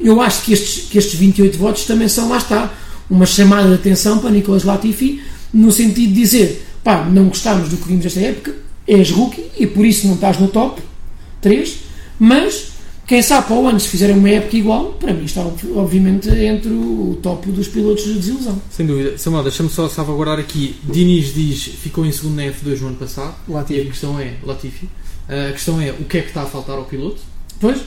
eu 0.00 0.20
acho 0.20 0.42
que 0.42 0.52
estes, 0.52 0.88
que 0.88 0.96
estes 0.96 1.18
28 1.18 1.58
votos 1.58 1.84
também 1.84 2.08
são, 2.08 2.28
lá 2.28 2.38
está, 2.38 2.72
uma 3.10 3.26
chamada 3.26 3.68
de 3.68 3.74
atenção 3.74 4.18
para 4.18 4.30
Nicolas 4.30 4.64
Latifi, 4.64 5.20
no 5.52 5.70
sentido 5.70 6.12
de 6.12 6.20
dizer, 6.20 6.67
pá, 6.88 7.04
não 7.04 7.28
gostámos 7.28 7.68
do 7.68 7.76
que 7.76 7.86
vimos 7.86 8.06
esta 8.06 8.20
época, 8.20 8.54
és 8.86 9.10
rookie 9.10 9.44
e 9.58 9.66
por 9.66 9.84
isso 9.84 10.06
não 10.06 10.14
estás 10.14 10.40
no 10.40 10.48
top 10.48 10.80
3, 11.42 11.80
mas 12.18 12.72
quem 13.06 13.20
sabe 13.20 13.46
para 13.46 13.56
o 13.56 13.68
ano, 13.68 13.78
se 13.78 13.88
fizerem 13.88 14.16
uma 14.16 14.30
época 14.30 14.56
igual, 14.56 14.94
para 14.94 15.12
mim 15.12 15.26
está 15.26 15.42
obviamente 15.76 16.30
entre 16.30 16.70
o 16.70 17.18
top 17.22 17.50
dos 17.50 17.68
pilotos 17.68 18.04
de 18.04 18.14
desilusão. 18.14 18.62
Sem 18.70 18.86
dúvida. 18.86 19.18
Samuel, 19.18 19.42
deixa-me 19.42 19.68
só 19.68 19.86
salvaguardar 19.86 20.38
aqui. 20.38 20.76
Diniz 20.82 21.34
diz 21.34 21.64
ficou 21.64 22.06
em 22.06 22.12
segundo 22.12 22.36
na 22.36 22.44
F2 22.44 22.80
no 22.80 22.86
ano 22.86 22.96
passado. 22.96 23.34
Latifi. 23.46 23.80
E 23.80 23.82
a 23.82 23.84
questão 23.90 24.18
é, 24.18 24.36
Latifi, 24.42 24.88
a 25.28 25.52
questão 25.52 25.78
é 25.78 25.90
o 25.90 26.04
que 26.04 26.16
é 26.16 26.22
que 26.22 26.28
está 26.28 26.42
a 26.42 26.46
faltar 26.46 26.78
ao 26.78 26.86
piloto? 26.86 27.20
Pois, 27.60 27.82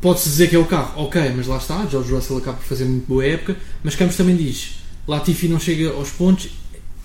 Pode-se 0.00 0.28
dizer 0.28 0.48
que 0.48 0.54
é 0.54 0.58
o 0.60 0.64
carro, 0.64 1.02
ok, 1.02 1.32
mas 1.36 1.48
lá 1.48 1.56
está, 1.56 1.84
George 1.90 2.12
Russell 2.12 2.38
acaba 2.38 2.56
por 2.58 2.66
fazer 2.66 2.84
muito 2.84 3.08
boa 3.08 3.26
época, 3.26 3.56
mas 3.82 3.96
Campos 3.96 4.16
também 4.16 4.36
diz, 4.36 4.76
Latifi 5.08 5.48
não 5.48 5.58
chega 5.58 5.90
aos 5.90 6.10
pontos, 6.10 6.50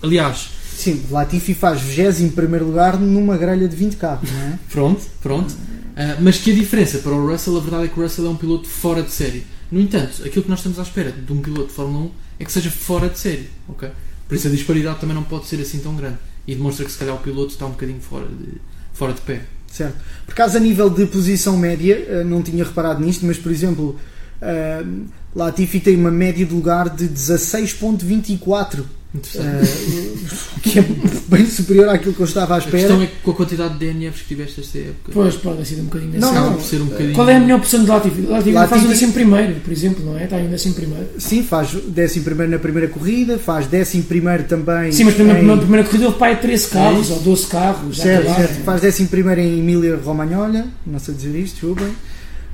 aliás, 0.00 0.50
Sim, 0.76 1.02
Latifi 1.10 1.54
faz 1.54 1.80
21 1.80 2.64
lugar 2.64 2.98
numa 2.98 3.36
grelha 3.36 3.68
de 3.68 3.76
20 3.76 3.96
carros, 3.96 4.30
não 4.30 4.40
é? 4.40 4.58
pronto, 4.70 5.02
pronto, 5.22 5.54
ah, 5.96 6.16
mas 6.20 6.38
que 6.38 6.50
a 6.50 6.54
diferença 6.54 6.98
para 6.98 7.12
o 7.12 7.26
Russell, 7.26 7.56
a 7.56 7.60
verdade 7.60 7.84
é 7.84 7.88
que 7.88 7.98
o 7.98 8.02
Russell 8.02 8.26
é 8.26 8.28
um 8.28 8.36
piloto 8.36 8.68
fora 8.68 9.02
de 9.02 9.10
série. 9.10 9.44
No 9.70 9.80
entanto, 9.80 10.22
aquilo 10.24 10.42
que 10.42 10.50
nós 10.50 10.58
estamos 10.58 10.78
à 10.78 10.82
espera 10.82 11.12
de 11.12 11.32
um 11.32 11.40
piloto 11.40 11.68
de 11.68 11.72
Fórmula 11.72 12.06
1 12.06 12.10
é 12.40 12.44
que 12.44 12.52
seja 12.52 12.70
fora 12.70 13.08
de 13.08 13.18
série, 13.18 13.48
ok? 13.68 13.88
Por 14.28 14.34
isso 14.34 14.48
a 14.48 14.50
disparidade 14.50 14.98
também 15.00 15.14
não 15.14 15.22
pode 15.22 15.46
ser 15.46 15.60
assim 15.60 15.78
tão 15.78 15.94
grande 15.94 16.18
e 16.46 16.54
demonstra 16.54 16.84
que 16.84 16.92
se 16.92 16.98
calhar 16.98 17.14
o 17.14 17.18
piloto 17.18 17.52
está 17.52 17.66
um 17.66 17.70
bocadinho 17.70 18.00
fora 18.00 18.26
de, 18.26 18.60
fora 18.92 19.12
de 19.12 19.20
pé. 19.20 19.42
Certo. 19.70 19.96
Por 20.24 20.32
acaso, 20.32 20.56
a 20.56 20.60
nível 20.60 20.88
de 20.88 21.06
posição 21.06 21.56
média, 21.56 22.04
eh, 22.08 22.24
não 22.24 22.42
tinha 22.42 22.62
reparado 22.62 23.04
nisto, 23.04 23.26
mas 23.26 23.36
por 23.38 23.50
exemplo, 23.50 23.98
eh, 24.40 24.84
Latifi 25.34 25.80
tem 25.80 25.96
uma 25.96 26.10
média 26.10 26.46
de 26.46 26.54
lugar 26.54 26.88
de 26.88 27.08
16,24, 27.08 28.84
Eh, 29.36 30.16
que 30.60 30.78
é 30.80 30.84
bem 31.28 31.46
superior 31.46 31.88
àquilo 31.88 32.12
que 32.14 32.20
eu 32.20 32.26
estava 32.26 32.54
à 32.54 32.56
a 32.56 32.58
espera. 32.58 32.78
questão 32.78 33.00
é 33.02 33.06
que 33.06 33.12
com 33.22 33.30
a 33.30 33.34
quantidade 33.34 33.78
de 33.78 33.86
DNFs 33.92 34.22
que 34.22 34.28
tiveste 34.28 34.60
esta 34.60 34.78
época, 34.78 35.12
pois 35.12 35.34
pode 35.36 35.58
ter 35.58 35.64
sido 35.66 35.82
um 35.82 35.84
bocadinho 35.84 36.18
Não, 36.18 36.28
assim. 36.28 36.36
acaba 36.36 36.50
não, 36.50 36.56
por 36.58 36.64
ser 36.64 36.80
um 36.82 36.86
bocadinho. 36.86 37.14
Qual 37.14 37.28
é 37.28 37.36
a 37.36 37.40
melhor 37.40 37.58
opção 37.58 37.84
de 37.84 37.88
Latifi? 37.90 38.22
Latifi, 38.22 38.52
faz 38.52 38.84
o 38.84 38.88
décimo 38.88 39.12
primeiro, 39.12 39.54
por 39.60 39.72
exemplo, 39.72 40.04
não 40.04 40.18
é? 40.18 40.24
Está 40.24 40.36
ainda 40.36 40.56
assim 40.56 40.72
primeiro. 40.72 41.06
Sim, 41.18 41.42
faz 41.44 41.68
11 41.74 42.48
na 42.48 42.58
primeira 42.58 42.88
corrida, 42.88 43.38
faz 43.38 43.68
11 43.72 44.02
também. 44.48 44.90
Sim, 44.90 45.04
mas 45.04 45.14
primeiro, 45.14 45.40
em- 45.40 45.46
na 45.46 45.56
primeira 45.58 45.86
corrida 45.86 46.06
houve 46.06 46.18
pai 46.18 46.40
13 46.40 46.68
carros 46.68 47.10
É 47.10 47.12
ou 47.12 47.20
12 47.20 47.46
carros. 47.46 47.96
Certo, 47.98 48.34
certo. 48.34 48.64
Faz 48.64 48.82
11 48.82 49.08
em 49.38 49.58
Emília 49.60 49.96
Romagnola, 50.02 50.66
não 50.84 50.98
sei 50.98 51.14
dizer 51.14 51.38
isto, 51.38 51.54
desculpem. 51.54 51.94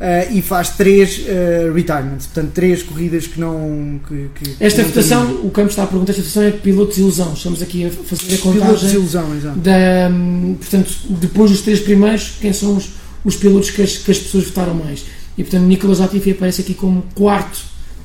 Eh, 0.03 0.29
e 0.33 0.41
faz 0.43 0.71
3 0.71 1.27
retirements, 1.75 2.25
portanto, 2.27 2.53
3 2.55 2.83
corridas 2.85 3.27
que 3.27 3.39
não. 3.39 4.01
Que, 4.09 4.31
que- 4.35 4.57
Esta 4.59 4.83
que 4.83 4.89
não 4.89 4.95
votação, 4.95 5.31
o 5.45 5.51
Campos 5.51 5.73
está 5.73 5.83
a 5.83 5.87
perguntar, 5.87 6.13
esta 6.13 6.23
votação 6.23 6.43
é 6.45 6.51
de 6.53 6.59
piloto 6.59 6.95
de 6.95 7.01
ilusão. 7.01 7.35
Estamos 7.35 7.61
aqui 7.61 7.85
a 7.85 7.91
fazer 7.91 8.35
a 8.35 8.39
contagem 8.39 8.87
desilusão, 8.87 9.37
exato. 9.37 9.59
da. 9.59 10.09
hum, 10.11 10.57
Portanto, 10.59 10.91
depois 11.11 11.51
dos 11.51 11.61
três 11.61 11.81
primeiros, 11.81 12.33
quem 12.41 12.51
são 12.51 12.77
os, 12.79 12.89
os 13.27 13.37
pilotos 13.37 13.71
que 13.71 13.83
as, 13.83 13.99
que 13.99 14.11
as 14.11 14.19
pessoas 14.19 14.45
votaram 14.45 14.73
mais? 14.75 15.05
E 15.37 15.43
portanto, 15.45 15.65
Nicolas 15.65 15.99
Latifi 15.99 16.31
aparece 16.31 16.63
aqui 16.63 16.73
como 16.73 17.05
quarto 17.15 17.59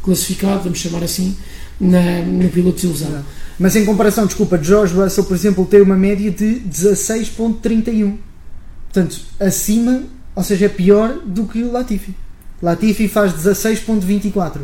classificado, 0.04 0.64
vamos 0.64 0.80
chamar 0.80 1.02
assim, 1.02 1.34
na, 1.80 2.20
no 2.24 2.50
piloto 2.50 2.82
de 2.82 2.88
ilusão. 2.88 3.08
Exato. 3.08 3.26
Mas 3.58 3.74
em 3.78 3.86
comparação, 3.86 4.26
desculpa, 4.26 4.60
George 4.62 4.94
Russell, 4.94 5.24
por 5.24 5.34
exemplo, 5.34 5.66
tem 5.66 5.82
uma 5.82 5.96
média 5.96 6.30
de 6.30 6.62
16.31. 6.70 8.16
Portanto, 8.92 9.20
acima, 9.40 10.04
ou 10.36 10.44
seja, 10.44 10.66
é 10.66 10.70
pior 10.70 11.20
do 11.26 11.46
que 11.46 11.64
o 11.64 11.72
Latifi. 11.72 12.14
Latifi 12.62 13.08
faz 13.08 13.34
16.24. 13.34 14.60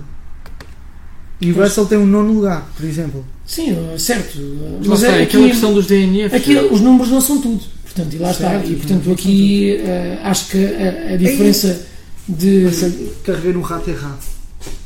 E 1.39 1.51
o. 1.51 1.55
Russell 1.55 1.85
tem 1.85 1.97
um 1.97 2.05
nono 2.05 2.33
lugar, 2.33 2.69
por 2.75 2.85
exemplo. 2.85 3.25
Sim, 3.45 3.73
uh, 3.73 3.97
certo. 3.99 4.37
Mas 4.85 5.01
está, 5.01 5.13
é 5.15 5.19
é 5.19 5.23
aquela 5.23 5.47
questão 5.47 5.73
dos 5.73 5.87
DNFs. 5.87 6.33
Aqui 6.33 6.55
os 6.55 6.81
números 6.81 7.11
não 7.11 7.19
são 7.21 7.41
tudo. 7.41 7.63
Portanto, 7.83 8.13
e 8.13 8.17
lá 8.19 8.31
está. 8.31 8.49
Certo, 8.51 8.69
E 8.69 8.73
os 8.75 8.79
portanto, 8.81 9.11
aqui 9.11 9.75
eh, 9.77 10.19
acho 10.23 10.47
que 10.47 10.57
a, 10.65 11.13
a 11.13 11.17
diferença 11.17 11.85
de. 12.29 12.67
Carreguei 13.23 13.53
no 13.53 13.61
rato 13.61 13.89
errado. 13.89 14.19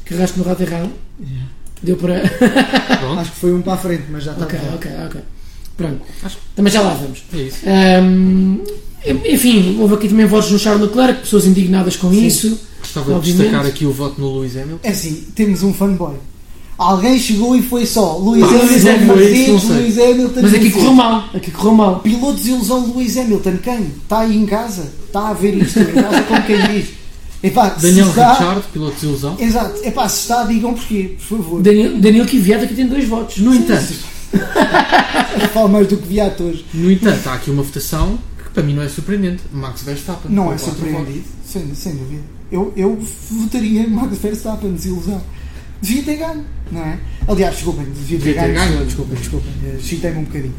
Carregaste 0.06 0.38
no 0.40 0.46
rato 0.46 0.64
errado. 0.64 0.90
Deu 1.84 1.98
para. 1.98 2.22
Acho 3.20 3.32
que 3.32 3.38
foi 3.38 3.54
um 3.54 3.62
para 3.62 3.74
a 3.74 3.78
frente, 3.78 4.04
mas 4.10 4.24
já 4.24 4.32
está 4.32 4.46
ok, 4.46 4.60
ok, 4.76 4.92
ok. 5.08 5.22
Pronto. 5.78 6.02
Acho- 6.24 6.38
Também 6.56 6.72
já 6.74 6.82
lá 6.82 6.94
vamos. 6.94 7.24
é 7.34 7.38
isso. 7.38 7.58
Ahm, 7.68 8.60
enfim, 9.26 9.78
houve 9.80 9.96
aqui 9.96 10.08
também 10.10 10.26
votos 10.26 10.52
no 10.52 10.60
Charles 10.60 10.82
Leclerc, 10.88 11.22
pessoas 11.22 11.46
indignadas 11.46 11.96
com 11.96 12.12
Sim. 12.12 12.26
isso. 12.26 12.60
Gostava 12.80 13.20
de 13.20 13.34
destacar 13.34 13.66
aqui 13.66 13.86
o 13.86 13.92
voto 13.92 14.20
no 14.20 14.40
Lewis 14.40 14.56
Hamilton. 14.56 14.80
É 14.84 14.90
assim, 14.90 15.26
temos 15.36 15.64
um 15.64 15.74
fanboy. 15.74 16.16
Alguém 16.78 17.18
chegou 17.18 17.56
e 17.56 17.62
foi 17.62 17.86
só 17.86 18.18
Luís 18.18 18.42
Pá, 18.42 18.48
Hamilton, 18.50 19.60
sei. 19.60 19.78
Luís 19.78 19.98
Hamilton. 19.98 20.42
Mas 20.42 20.54
aqui 20.54 20.72
correu 20.72 20.94
mal. 20.94 21.30
Aqui 21.34 21.52
correu 21.52 21.74
mal. 21.74 22.00
Piloto 22.02 22.36
de 22.36 22.44
desilusão 22.44 22.86
Luís 22.88 23.18
Hamilton, 23.18 23.58
quem? 23.64 23.92
Está 24.04 24.20
aí 24.20 24.36
em 24.36 24.46
casa? 24.46 24.92
Está 25.08 25.30
a 25.30 25.34
ver 25.34 25.56
isto 25.56 25.80
em 25.80 25.86
casa 25.86 26.22
como 26.24 26.44
quem 26.44 26.62
diz? 26.68 26.88
Epá, 27.42 27.70
Daniel 27.70 28.10
está... 28.10 28.32
Ricciardo, 28.32 28.64
piloto 28.74 29.00
de 29.00 29.06
ilusão. 29.06 29.36
Exato, 29.40 29.86
epá, 29.86 30.10
se 30.10 30.22
está, 30.22 30.44
digam 30.44 30.74
porquê, 30.74 31.16
por 31.18 31.38
favor. 31.38 31.62
Daniel, 31.62 31.98
Daniel 31.98 32.26
Kvyat 32.26 32.66
aqui 32.66 32.74
tem 32.76 32.88
dois 32.88 33.08
votos. 33.08 33.38
No 33.38 33.54
entanto, 33.54 33.94
Fala 35.54 35.68
mais 35.70 35.88
do 35.88 35.98
que 35.98 36.08
Viato 36.08 36.44
hoje. 36.44 36.66
no 36.74 36.92
entanto, 36.92 37.28
há 37.28 37.36
aqui 37.36 37.50
uma 37.50 37.64
votação 37.64 38.20
para 38.56 38.64
mim 38.64 38.74
não 38.74 38.82
é 38.82 38.88
surpreendente. 38.88 39.44
Max 39.52 39.84
Verstappen. 39.84 40.32
Não 40.32 40.52
é 40.52 40.58
surpreendido, 40.58 41.26
sem, 41.46 41.76
sem 41.76 41.96
dúvida. 41.96 42.22
Eu, 42.50 42.72
eu 42.76 42.98
votaria 43.30 43.82
em 43.82 43.90
Max 43.90 44.18
Verstappen, 44.18 44.72
desilusão. 44.72 45.22
Devia 45.82 46.04
ter 46.04 46.16
ganho, 46.16 46.44
não 46.72 46.82
é? 46.82 46.98
Aliás, 47.28 47.56
desculpem, 47.56 47.86
devia 47.86 48.18
ter 48.18 48.26
Devia 48.26 48.42
ter 48.42 48.54
ganho. 48.54 48.72
ganho. 48.72 48.86
Desculpem, 48.86 49.18
desculpem, 49.18 49.52
eh, 49.66 49.78
citei-me 49.82 50.20
um 50.20 50.24
bocadinho. 50.24 50.54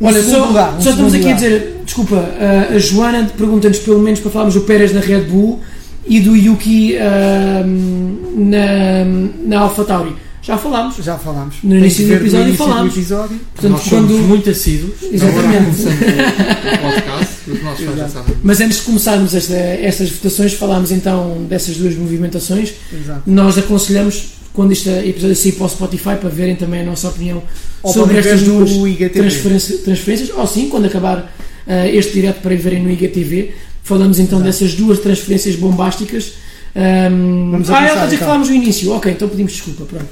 Um 0.00 0.06
Olha, 0.06 0.22
só, 0.22 0.46
lugar, 0.46 0.76
um 0.76 0.80
só 0.80 0.90
estamos 0.90 1.12
aqui 1.12 1.28
a 1.30 1.34
dizer, 1.34 1.82
desculpa, 1.84 2.16
a, 2.16 2.74
a 2.74 2.78
Joana 2.78 3.24
pergunta-nos 3.36 3.80
pelo 3.80 3.98
menos 3.98 4.20
para 4.20 4.30
falarmos 4.30 4.54
do 4.54 4.62
Pérez 4.62 4.94
na 4.94 5.00
Red 5.00 5.22
Bull 5.22 5.60
e 6.06 6.20
do 6.20 6.34
Yuki 6.36 6.96
ahm, 6.96 8.48
na, 8.48 9.04
na 9.46 9.60
AlphaTauri. 9.60 10.14
Já 10.50 10.58
falámos. 10.58 10.96
Já 10.96 11.18
falámos. 11.18 11.56
No 11.62 11.76
início 11.76 12.06
do 12.06 12.14
episódio 12.14 12.48
início 12.48 12.64
do 12.64 12.70
falámos. 12.70 12.92
episódio. 12.96 13.40
Portanto, 13.54 13.70
nós 13.72 13.82
somos 13.82 14.10
quando, 14.10 14.22
muito 14.28 14.50
assíduos. 14.50 14.92
Exatamente. 15.12 15.80
O 15.80 17.56
podcast, 17.56 18.10
Exato. 18.10 18.36
mas 18.42 18.60
antes 18.60 18.78
de 18.78 18.82
começarmos 18.84 19.34
esta, 19.34 19.54
estas 19.54 20.10
votações, 20.10 20.52
falámos 20.54 20.90
então 20.92 21.44
dessas 21.48 21.76
duas 21.76 21.94
movimentações. 21.96 22.72
Exato. 22.92 23.22
Nós 23.26 23.58
aconselhamos, 23.58 24.24
quando 24.52 24.72
este 24.72 24.88
episódio 24.88 25.34
sair 25.36 25.52
para 25.52 25.66
o 25.66 25.68
Spotify, 25.68 26.16
para 26.20 26.28
verem 26.28 26.56
também 26.56 26.80
a 26.82 26.84
nossa 26.84 27.08
opinião 27.08 27.42
Ou 27.82 27.92
sobre 27.92 28.18
estas 28.18 28.42
duas 28.42 28.70
no 28.70 28.86
IGTV. 28.86 29.10
transferência- 29.10 29.78
transferências, 29.78 30.30
ou 30.30 30.46
sim, 30.46 30.68
quando 30.68 30.86
acabar 30.86 31.18
uh, 31.66 31.86
este 31.92 32.12
direto 32.14 32.40
para 32.40 32.54
verem 32.56 32.82
no 32.82 32.90
IGTV. 32.90 33.52
Falamos 33.82 34.18
então 34.20 34.38
Exato. 34.38 34.52
dessas 34.52 34.74
duas 34.74 34.98
transferências 35.00 35.56
bombásticas. 35.56 36.32
Um, 36.74 37.50
Vamos 37.52 37.70
ah, 37.70 37.82
ela 37.84 37.94
dizer 38.04 38.08
que 38.08 38.14
então. 38.16 38.28
falámos 38.28 38.48
no 38.48 38.54
início. 38.54 38.92
Ok, 38.92 39.12
então 39.12 39.28
pedimos 39.28 39.52
desculpa. 39.52 39.84
Pronto. 39.84 40.06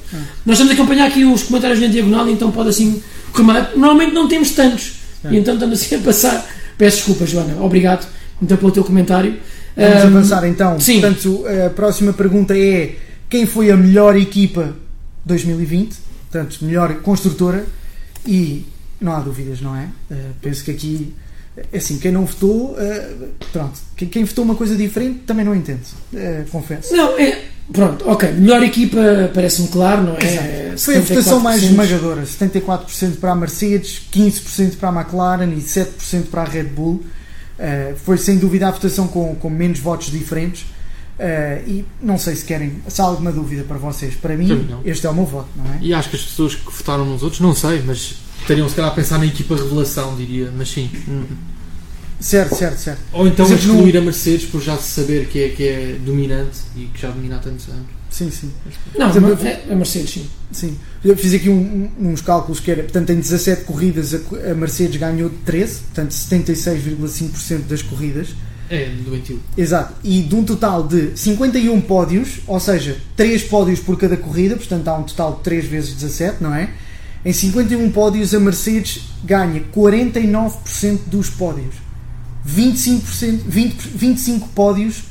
Nós 0.45 0.55
estamos 0.59 0.71
a 0.71 0.75
acompanhar 0.75 1.07
aqui 1.09 1.25
os 1.25 1.45
comentários 1.45 1.81
na 1.81 1.87
diagonal, 1.87 2.29
então 2.29 2.51
pode 2.51 2.71
assim. 2.71 3.03
mal. 3.39 3.57
Normalmente 3.77 4.13
não 4.13 4.27
temos 4.29 4.51
tantos. 4.53 4.95
É. 5.25 5.33
E 5.33 5.37
então 5.37 5.55
estamos 5.55 5.81
assim 5.81 5.95
a 5.97 5.99
passar. 6.01 6.47
Peço 6.77 6.97
desculpa, 6.99 7.27
Joana. 7.27 7.63
Obrigado 7.63 8.07
então 8.43 8.57
pelo 8.57 8.71
teu 8.73 8.85
comentário. 8.85 9.37
Vamos 9.77 10.05
Um, 10.05 10.07
avançar 10.09 10.45
então. 10.49 10.81
sim. 10.81 11.01
Portanto, 11.01 11.45
a 11.67 11.71
próxima 11.71 12.13
pergunta 12.13 12.57
é: 12.59 12.97
quem 13.31 13.47
foi 13.47 13.71
a 13.71 13.77
melhor 13.77 14.17
equipa 14.17 14.75
2020? 15.25 15.95
Portanto, 16.31 16.59
melhor 16.63 16.95
construtora. 17.03 17.65
E 18.27 18.67
não 19.01 19.13
há 19.13 19.21
dúvidas, 19.21 19.61
não 19.61 19.75
é? 19.77 19.85
Uh, 20.11 20.17
penso 20.43 20.65
que 20.65 20.71
aqui, 20.73 21.15
é 21.15 21.28
assim, 21.73 21.99
quem 21.99 22.13
não 22.13 22.25
votou, 22.25 22.73
uh, 22.73 23.29
pronto. 23.53 23.79
Quem, 23.97 24.09
quem 24.09 24.25
votou 24.25 24.45
uma 24.45 24.55
coisa 24.55 24.77
diferente 24.77 25.21
também 25.21 25.45
não 25.45 25.55
entende, 25.55 25.83
uh, 26.13 26.49
confesso. 26.51 26.95
Não, 26.95 27.19
é. 27.19 27.45
Pronto, 27.73 28.09
ok. 28.09 28.33
Melhor 28.33 28.63
equipa 28.63 28.99
parece-me 29.35 29.69
claro, 29.69 30.03
não 30.03 30.17
é? 30.17 30.75
Foi 30.79 30.97
a 30.97 31.01
votação 31.01 31.41
mais 31.41 31.63
74%. 31.63 31.65
esmagadora: 31.65 32.23
74% 32.23 33.17
para 33.21 33.33
a 33.33 33.35
Mercedes, 33.35 34.03
15% 34.13 34.77
para 34.77 34.89
a 34.89 35.03
McLaren 35.03 35.53
e 35.53 35.61
7% 35.61 36.27
para 36.31 36.43
a 36.43 36.45
Red 36.45 36.65
Bull. 36.65 37.05
Uh, 37.59 37.97
foi 37.97 38.17
sem 38.17 38.39
dúvida 38.39 38.69
a 38.69 38.71
votação 38.71 39.09
com, 39.09 39.35
com 39.35 39.51
menos 39.51 39.81
votos 39.81 40.11
diferentes. 40.11 40.63
Uh, 41.19 41.69
e 41.69 41.85
não 42.01 42.17
sei 42.17 42.37
se 42.37 42.45
querem, 42.45 42.81
se 42.87 43.01
há 43.03 43.05
alguma 43.05 43.33
dúvida 43.33 43.65
para 43.65 43.77
vocês. 43.77 44.15
Para 44.15 44.37
mim, 44.37 44.69
este 44.85 45.07
é 45.07 45.11
o 45.11 45.15
meu 45.15 45.27
voto, 45.27 45.49
não 45.57 45.65
é? 45.75 45.79
E 45.83 45.93
acho 45.93 46.09
que 46.11 46.17
as 46.17 46.23
pessoas 46.23 46.55
que 46.55 46.73
votaram 46.73 47.05
nos 47.05 47.23
outros, 47.23 47.41
não 47.41 47.55
sei, 47.55 47.83
mas 47.85 48.15
estariam 48.41 48.69
se 48.69 48.75
calhar 48.75 48.91
a 48.91 48.95
pensar 48.95 49.19
na 49.19 49.27
equipa 49.27 49.55
revelação, 49.57 50.17
diria, 50.17 50.51
mas 50.57 50.69
sim. 50.71 50.91
Certo, 52.21 52.57
certo, 52.57 52.79
certo. 52.79 53.01
Ou 53.13 53.29
então 53.29 53.47
exemplo, 53.47 53.65
excluir 53.75 53.97
a 53.97 54.01
Mercedes 54.01 54.47
por 54.47 54.61
já 54.61 54.77
se 54.77 54.91
saber 55.01 55.27
que 55.29 55.39
é, 55.41 55.49
que 55.51 55.63
é 55.69 55.97
dominante 56.05 56.59
e 56.77 56.87
que 56.87 57.01
já 57.01 57.11
domina 57.11 57.37
há 57.37 57.39
tantos 57.39 57.69
anos. 57.69 57.87
Sim, 58.11 58.31
sim. 58.31 58.51
Não, 58.99 59.09
exemplo, 59.11 59.39
é 59.47 59.63
a 59.71 59.77
Mercedes, 59.77 60.11
sim. 60.11 60.27
sim. 60.51 60.77
Eu 61.05 61.17
fiz 61.17 61.33
aqui 61.35 61.49
um- 61.49 61.89
um- 62.01 62.09
uns 62.09 62.21
cálculos 62.21 62.59
que 62.59 62.71
era, 62.71 62.83
portanto, 62.83 63.11
em 63.11 63.21
17 63.21 63.63
corridas 63.65 64.15
a, 64.15 64.19
co- 64.19 64.35
a 64.37 64.55
Mercedes 64.55 64.97
ganhou 64.99 65.31
13, 65.45 65.81
portanto, 65.81 66.11
76,5% 66.13 67.69
das 67.69 67.83
corridas. 67.83 68.29
É, 68.71 68.91
doentio. 69.05 69.41
Exato. 69.57 69.95
E 70.03 70.21
de 70.23 70.35
um 70.35 70.43
total 70.45 70.83
de 70.87 71.13
51 71.15 71.81
pódios, 71.81 72.41
ou 72.47 72.59
seja, 72.59 72.97
3 73.17 73.45
pódios 73.45 73.79
por 73.81 73.97
cada 73.97 74.17
corrida, 74.17 74.57
portanto 74.57 74.89
há 74.89 74.99
um 74.99 75.05
total 75.05 75.37
de 75.37 75.43
3 75.43 75.65
vezes 75.67 75.95
17, 75.95 76.43
não 76.43 76.53
é? 76.55 76.71
Em 77.25 77.33
51 77.33 77.91
pódios 77.91 78.33
a 78.35 78.41
Mercedes 78.41 79.03
ganha 79.25 79.63
49% 79.75 80.99
dos 81.07 81.29
pódios. 81.31 81.75
25%, 82.47 83.41
20, 83.47 83.75
25 83.95 84.49
pódios, 84.49 85.03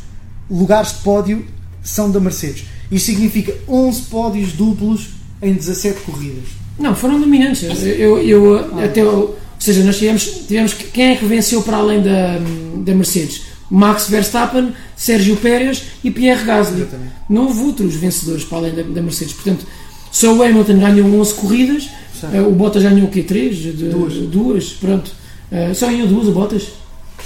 lugares 0.50 0.90
de 0.94 1.00
pódio, 1.00 1.46
são 1.84 2.10
da 2.10 2.20
Mercedes. 2.20 2.66
Isto 2.92 3.06
significa 3.08 3.54
11 3.68 4.02
pódios 4.04 4.54
duplos 4.54 5.10
em 5.42 5.54
17 5.54 6.02
corridas. 6.02 6.46
Não, 6.80 6.96
foram 6.96 7.20
dominantes. 7.20 7.64
Eu, 7.84 8.20
eu 8.20 8.80
até, 8.84 9.04
ou 9.04 9.38
seja, 9.60 9.84
nós 9.84 9.98
tivemos, 9.98 10.24
tivemos 10.48 10.74
que- 10.74 10.86
quem 10.86 11.12
é 11.12 11.16
que 11.16 11.26
venceu 11.26 11.62
para 11.64 11.78
além 11.78 12.02
da, 12.02 12.40
da 12.84 12.96
Mercedes? 12.96 13.42
Max 13.70 14.08
Verstappen, 14.10 14.74
Sérgio 14.96 15.36
Pérez 15.38 15.84
e 16.04 16.10
Pierre 16.10 16.46
Gasly. 16.46 16.82
Exatamente. 16.82 17.12
Não 17.30 17.48
houve 17.48 17.60
outros 17.64 17.96
vencedores 17.96 18.46
para 18.46 18.60
além 18.60 18.74
da, 18.76 18.84
da 18.84 19.02
Mercedes. 19.02 19.34
Portanto, 19.34 19.66
só 20.12 20.34
o 20.34 20.44
Hamilton 20.44 20.80
ganhou 20.80 21.20
11 21.20 21.34
corridas, 21.36 21.90
eh, 22.34 22.42
o 22.42 22.52
Bottas 22.52 22.84
ganhou 22.84 23.08
o 23.08 23.12
quê? 23.12 23.24
3? 23.24 23.74
Duas. 23.76 24.14
Duas, 24.14 24.70
pronto. 24.74 25.12
Eh, 25.52 25.74
só 25.74 25.88
ganhou 25.88 26.08
duas 26.08 26.28
o 26.28 26.32
Bottas? 26.32 26.68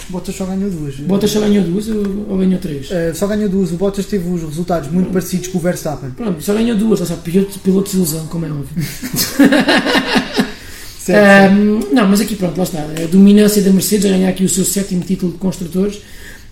O 0.10 0.12
Bottas 0.12 0.36
só 0.36 0.46
ganhou 0.46 0.70
duas. 0.70 1.00
O 1.00 1.04
Bottas 1.04 1.32
só 1.32 1.40
ganhou 1.40 1.64
duas 1.64 1.88
ou, 1.88 2.26
ou 2.30 2.38
ganhou 2.38 2.60
três? 2.60 2.90
Uh, 2.90 3.14
só 3.14 3.28
ganhou 3.28 3.50
duas. 3.50 3.72
O 3.72 3.76
Bottas 3.76 4.06
teve 4.06 4.30
os 4.30 4.42
resultados 4.42 4.92
muito 4.92 5.12
parecidos 5.12 5.48
com 5.48 5.58
o 5.58 5.62
Verstappen. 5.62 6.12
Pronto, 6.12 6.42
só 6.42 6.54
ganhou 6.54 6.78
duas, 6.78 7.00
ou 7.02 7.06
seja, 7.06 7.20
piloto, 7.20 7.60
piloto 7.60 7.90
de 7.90 7.98
desilusão, 7.98 8.28
como 8.28 8.46
é 8.46 8.50
óbvio. 8.50 8.68
Certo, 11.02 11.56
não, 11.92 12.08
mas 12.08 12.22
aqui 12.22 12.36
pronto, 12.36 12.56
lá 12.56 12.64
está. 12.64 12.78
A 12.80 13.08
dominância 13.08 13.60
da 13.64 13.72
Mercedes 13.72 14.06
a 14.06 14.10
ganhar 14.10 14.30
aqui 14.30 14.44
o 14.44 14.50
seu 14.50 14.64
sétimo 14.64 15.02
título 15.02 15.32
de 15.32 15.40
construtores 15.40 16.00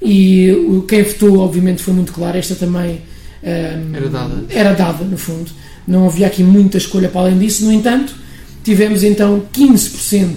e 0.01 0.51
o, 0.51 0.81
quem 0.87 1.03
votou, 1.03 1.37
obviamente, 1.37 1.83
foi 1.83 1.93
muito 1.93 2.11
claro. 2.11 2.35
Esta 2.35 2.55
também 2.55 2.99
ahm, 3.43 3.95
Era 3.95 4.09
dada. 4.09 4.43
Era 4.49 4.73
dada, 4.73 5.05
no 5.05 5.19
fundo. 5.19 5.51
Não 5.89 6.05
havia 6.05 6.27
aqui 6.27 6.43
muita 6.43 6.77
escolha 6.77 7.09
para 7.09 7.21
além 7.21 7.37
disso. 7.39 7.65
No 7.65 7.73
entanto, 7.73 8.15
tivemos 8.63 9.03
então 9.03 9.43
15% 9.51 10.29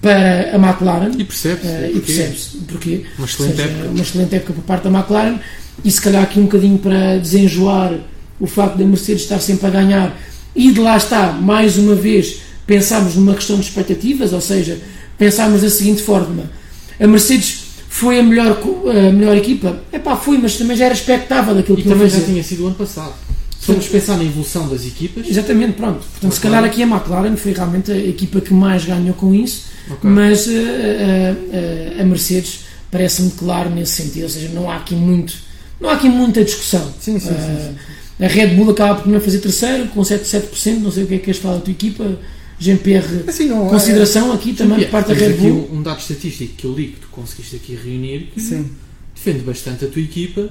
para 0.00 0.50
a 0.52 0.56
McLaren. 0.56 1.10
E 1.18 1.24
percebe-se. 1.24 1.66
eh, 1.66 1.88
e 1.88 1.92
porque 1.92 2.12
percebe-se 2.12 2.56
porquê. 2.66 3.04
Uma 3.18 3.26
excelente 3.26 3.56
seja, 3.56 3.68
época. 3.68 3.88
Uma 3.90 4.02
excelente 4.02 4.34
época 4.34 4.52
por 4.54 4.62
parte 4.64 4.88
da 4.88 4.90
McLaren 4.98 5.38
e 5.84 5.90
se 5.90 6.00
calhar 6.00 6.22
aqui 6.22 6.40
um 6.40 6.44
bocadinho 6.44 6.78
para 6.78 7.18
desenjoar 7.18 7.94
o 8.40 8.46
facto 8.46 8.76
da 8.78 8.84
Mercedes 8.84 9.22
estar 9.22 9.40
sempre 9.40 9.66
a 9.66 9.70
ganhar 9.70 10.16
e 10.54 10.72
de 10.72 10.80
lá 10.80 10.96
está, 10.96 11.32
mais 11.32 11.76
uma 11.76 11.94
vez, 11.94 12.40
pensarmos 12.66 13.14
numa 13.14 13.34
questão 13.34 13.56
de 13.56 13.66
expectativas, 13.66 14.32
ou 14.32 14.40
seja, 14.40 14.78
pensarmos 15.16 15.62
da 15.62 15.70
seguinte 15.70 16.02
forma: 16.02 16.50
a 16.98 17.06
Mercedes 17.06 17.64
foi 17.88 18.18
a 18.18 18.22
melhor, 18.22 18.58
a 18.86 19.12
melhor 19.12 19.36
equipa? 19.36 19.80
Epá, 19.92 20.16
foi, 20.16 20.38
mas 20.38 20.56
também 20.56 20.76
já 20.76 20.86
era 20.86 20.94
expectável 20.94 21.58
aquilo 21.58 21.78
E 21.78 21.82
que 21.82 21.88
também 21.88 22.08
já 22.08 22.20
tinha 22.20 22.42
sido 22.42 22.64
o 22.64 22.66
ano 22.66 22.76
passado. 22.76 23.14
Se 23.68 23.72
formos 23.74 23.88
pensar 23.88 24.16
na 24.16 24.24
evolução 24.24 24.66
das 24.66 24.86
equipas, 24.86 25.28
Exatamente, 25.28 25.74
pronto. 25.74 25.98
Portanto, 26.12 26.32
se 26.32 26.40
calhar 26.40 26.64
aqui 26.64 26.82
a 26.82 26.86
McLaren 26.86 27.36
foi 27.36 27.52
realmente 27.52 27.92
a 27.92 27.96
equipa 27.98 28.40
que 28.40 28.54
mais 28.54 28.84
ganhou 28.86 29.12
com 29.14 29.34
isso, 29.34 29.64
Ok. 29.90 30.08
mas 30.08 30.48
eh, 30.48 31.34
eh, 31.52 31.96
a 32.00 32.04
Mercedes 32.04 32.60
parece-me 32.90 33.30
claro 33.32 33.68
nesse 33.68 33.92
sentido, 34.02 34.22
ou 34.22 34.28
seja, 34.30 34.48
não 34.54 34.70
há 34.70 34.76
aqui 34.76 34.94
muito, 34.94 35.34
não 35.78 35.90
há 35.90 35.92
aqui 35.94 36.08
muita 36.08 36.42
discussão. 36.42 36.80
Sim, 36.98 37.18
sim, 37.18 37.28
sim, 37.28 37.34
sim. 37.36 38.24
A 38.24 38.26
Red 38.26 38.48
Bull 38.56 38.70
acaba 38.70 39.02
por 39.02 39.08
não 39.12 39.20
fazer 39.20 39.38
terceiro, 39.40 39.88
com 39.88 40.00
7%, 40.00 40.22
7%, 40.50 40.78
não 40.80 40.90
sei 40.90 41.04
o 41.04 41.06
que 41.06 41.14
é 41.14 41.18
que 41.18 41.24
queres 41.26 41.38
falar 41.40 41.56
da 41.56 41.60
tua 41.60 41.70
equipa, 41.72 42.18
Jean-Pierre, 42.58 43.24
Assim, 43.28 43.48
não, 43.48 43.68
consideração 43.68 44.32
aqui 44.32 44.54
também 44.54 44.80
por 44.80 44.90
parte 44.90 45.08
da 45.08 45.14
Red 45.14 45.34
Bull. 45.34 45.68
um, 45.70 45.76
um 45.78 45.82
dado 45.82 46.00
estatístico 46.00 46.54
que 46.56 46.64
eu 46.64 46.72
li 46.72 46.86
que 46.88 47.00
tu 47.00 47.08
conseguiste 47.08 47.54
aqui 47.56 47.76
reunir 47.76 48.30
que 48.34 48.40
Sim. 48.40 48.70
defende 49.14 49.40
bastante 49.44 49.84
a 49.84 49.88
tua 49.88 50.02
equipa 50.02 50.48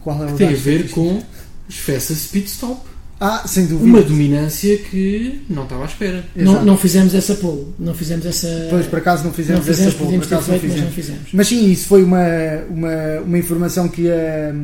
Qual 0.00 0.20
é 0.22 0.26
o 0.26 0.32
que 0.32 0.38
tem 0.38 0.48
a 0.48 0.50
ver 0.50 0.84
estatístico? 0.84 1.00
com 1.00 1.22
os 1.70 1.78
fastest 1.78 2.30
pit 2.32 2.48
stop. 2.48 2.80
Ah, 3.22 3.42
sem 3.46 3.66
dúvida. 3.66 3.84
Uma 3.84 4.02
dominância 4.02 4.78
que 4.78 5.42
não 5.48 5.64
estava 5.64 5.82
à 5.82 5.86
espera. 5.86 6.24
Não, 6.34 6.52
Exato. 6.52 6.66
não 6.66 6.78
fizemos 6.78 7.14
essa 7.14 7.34
poll, 7.34 7.74
não 7.78 7.94
fizemos 7.94 8.24
essa. 8.24 8.66
Pois, 8.70 8.86
por 8.86 8.98
acaso 8.98 9.22
não 9.22 9.28
não 9.28 9.34
fizemos, 9.34 9.66
fizemos, 9.66 9.94
essa 9.94 9.98
poll, 9.98 10.18
por 10.18 10.24
acaso 10.24 10.50
não 10.50 10.58
feito, 10.58 10.72
mas 10.72 10.84
não 10.84 10.90
fizemos. 10.90 10.94
fizemos. 10.94 11.28
Mas 11.34 11.48
sim, 11.48 11.70
isso 11.70 11.86
foi 11.86 12.02
uma, 12.02 12.24
uma, 12.70 13.20
uma 13.26 13.38
informação 13.38 13.88
que 13.88 14.10
a, 14.10 14.54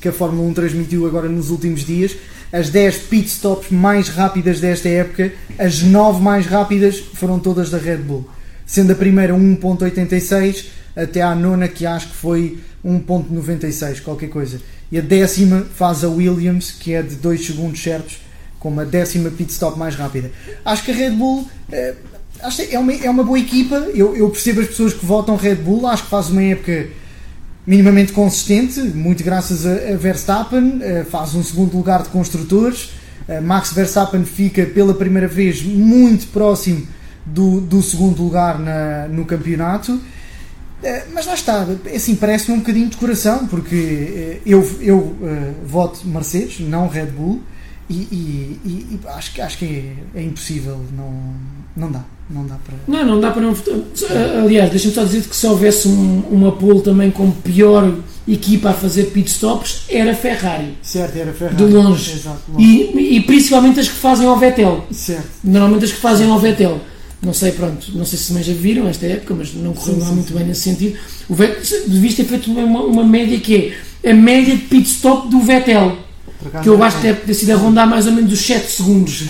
que 0.00 0.08
a 0.08 0.12
Fórmula 0.12 0.48
1 0.48 0.54
transmitiu 0.54 1.06
agora 1.06 1.28
nos 1.28 1.50
últimos 1.50 1.84
dias. 1.84 2.16
As 2.50 2.70
10 2.70 2.96
pit 3.00 3.28
stops 3.28 3.70
mais 3.70 4.08
rápidas 4.08 4.60
desta 4.60 4.88
época, 4.88 5.30
as 5.58 5.82
9 5.82 6.22
mais 6.22 6.46
rápidas 6.46 6.98
foram 6.98 7.38
todas 7.38 7.68
da 7.68 7.76
Red 7.76 7.98
Bull. 7.98 8.26
Sendo 8.64 8.92
a 8.92 8.96
primeira 8.96 9.34
1.86 9.34 10.64
até 10.96 11.20
à 11.20 11.34
nona 11.34 11.68
que 11.68 11.84
acho 11.84 12.08
que 12.08 12.16
foi 12.16 12.58
1.96, 12.84 14.00
qualquer 14.00 14.30
coisa. 14.30 14.58
E 14.90 14.98
a 14.98 15.00
décima 15.00 15.66
faz 15.74 16.02
a 16.04 16.08
Williams, 16.08 16.70
que 16.72 16.92
é 16.94 17.02
de 17.02 17.14
2 17.16 17.46
segundos 17.46 17.82
certos, 17.82 18.18
como 18.58 18.80
a 18.80 18.84
décima 18.84 19.30
pit 19.30 19.50
stop 19.52 19.78
mais 19.78 19.94
rápida. 19.94 20.30
Acho 20.64 20.84
que 20.84 20.90
a 20.90 20.94
Red 20.94 21.12
Bull 21.12 21.48
que 21.68 22.74
é, 22.74 22.78
uma, 22.78 22.92
é 22.92 23.08
uma 23.10 23.22
boa 23.22 23.38
equipa. 23.38 23.74
Eu, 23.94 24.16
eu 24.16 24.28
percebo 24.30 24.60
as 24.60 24.66
pessoas 24.68 24.92
que 24.94 25.04
votam 25.04 25.36
Red 25.36 25.56
Bull, 25.56 25.86
acho 25.86 26.04
que 26.04 26.10
faz 26.10 26.28
uma 26.30 26.42
época 26.42 26.88
minimamente 27.66 28.12
consistente, 28.12 28.80
muito 28.80 29.22
graças 29.22 29.66
a, 29.66 29.92
a 29.92 29.96
Verstappen, 29.96 30.78
eh, 30.82 31.04
faz 31.08 31.34
um 31.34 31.42
segundo 31.42 31.76
lugar 31.76 32.02
de 32.02 32.08
construtores. 32.08 32.90
Eh, 33.28 33.40
Max 33.40 33.72
Verstappen 33.72 34.24
fica 34.24 34.64
pela 34.66 34.94
primeira 34.94 35.28
vez 35.28 35.62
muito 35.62 36.26
próximo 36.28 36.86
do, 37.24 37.60
do 37.60 37.82
segundo 37.82 38.22
lugar 38.22 38.58
na- 38.58 39.06
no 39.08 39.24
campeonato. 39.26 40.00
Eh, 40.82 41.04
Mas 41.12 41.26
lá 41.26 41.34
está, 41.34 41.66
é 41.86 41.96
assim, 41.96 42.14
parece-me 42.14 42.56
um 42.56 42.60
bocadinho 42.60 42.88
de 42.88 42.96
coração, 42.96 43.46
porque 43.46 43.74
eh, 43.76 44.40
eu, 44.46 44.68
eu 44.80 45.16
eh, 45.22 45.52
voto 45.66 46.00
Mercedes, 46.06 46.60
não 46.60 46.88
Red 46.88 47.06
Bull, 47.06 47.40
e, 47.88 47.94
e- 47.94 48.60
e- 48.64 48.86
e 48.92 49.00
acho, 49.08 49.32
que- 49.34 49.40
acho 49.40 49.58
que 49.58 49.64
é, 50.14 50.20
é 50.20 50.22
impossível, 50.22 50.80
não, 50.96 51.12
não 51.76 51.90
dá, 51.90 52.04
não 52.30 52.46
dá 52.46 52.54
para. 52.64 52.76
Não, 52.86 53.04
não 53.04 53.20
dá 53.20 53.30
para 53.32 53.42
não 53.42 53.52
votar. 53.52 53.74
Aliás, 54.42 54.70
deixa-me 54.70 54.94
só 54.94 55.02
dizer 55.04 55.22
que 55.22 55.34
se 55.34 55.46
houvesse 55.46 55.88
um, 55.88 56.20
uma 56.30 56.52
poll 56.52 56.80
também 56.82 57.10
com 57.10 57.30
pior 57.30 57.92
equipa 58.28 58.70
a 58.70 58.72
fazer 58.72 59.04
pit 59.06 59.28
stops, 59.28 59.82
era 59.88 60.14
Ferrari. 60.14 60.78
Certo, 60.82 61.16
era 61.18 61.32
Ferrari. 61.32 61.56
De 61.56 61.64
longe. 61.64 62.12
Exato, 62.12 62.40
longe. 62.52 62.64
E, 62.64 63.16
e 63.16 63.20
principalmente 63.22 63.80
as 63.80 63.88
que 63.88 63.96
fazem 63.96 64.26
ao 64.26 64.38
Vettel. 64.38 64.86
Certo. 64.92 65.28
Normalmente 65.42 65.84
as 65.86 65.92
que 65.92 65.98
fazem 65.98 66.30
ao 66.30 66.38
Vettel. 66.38 66.80
Não 67.22 67.34
sei, 67.34 67.52
pronto, 67.52 67.86
não 67.94 68.04
sei 68.06 68.18
se 68.18 68.28
também 68.28 68.42
já 68.42 68.52
viram 68.54 68.88
esta 68.88 69.04
época, 69.06 69.34
mas 69.34 69.52
não 69.54 69.74
correu 69.74 69.94
Sim, 69.96 70.00
lá 70.00 70.06
sim, 70.08 70.14
muito 70.14 70.28
sim. 70.28 70.34
bem 70.34 70.46
nesse 70.46 70.60
sentido. 70.62 70.98
O 71.28 71.34
Vettel, 71.34 71.80
devias 71.86 72.14
ter 72.14 72.24
feito 72.24 72.50
uma, 72.50 72.80
uma 72.82 73.04
média 73.04 73.38
que 73.38 73.74
é 74.02 74.10
a 74.10 74.14
média 74.14 74.56
de 74.56 74.62
pit 74.62 74.88
stop 74.88 75.28
do 75.28 75.40
Vettel, 75.40 75.98
que 76.62 76.68
eu 76.68 76.78
não 76.78 76.84
acho 76.84 76.98
que 77.00 77.06
é. 77.08 77.12
deve 77.12 77.26
ter 77.26 77.34
sido 77.34 77.50
a 77.50 77.56
rondar 77.56 77.86
mais 77.86 78.06
ou 78.06 78.12
menos 78.12 78.32
os 78.32 78.40
7 78.40 78.70
segundos. 78.70 79.24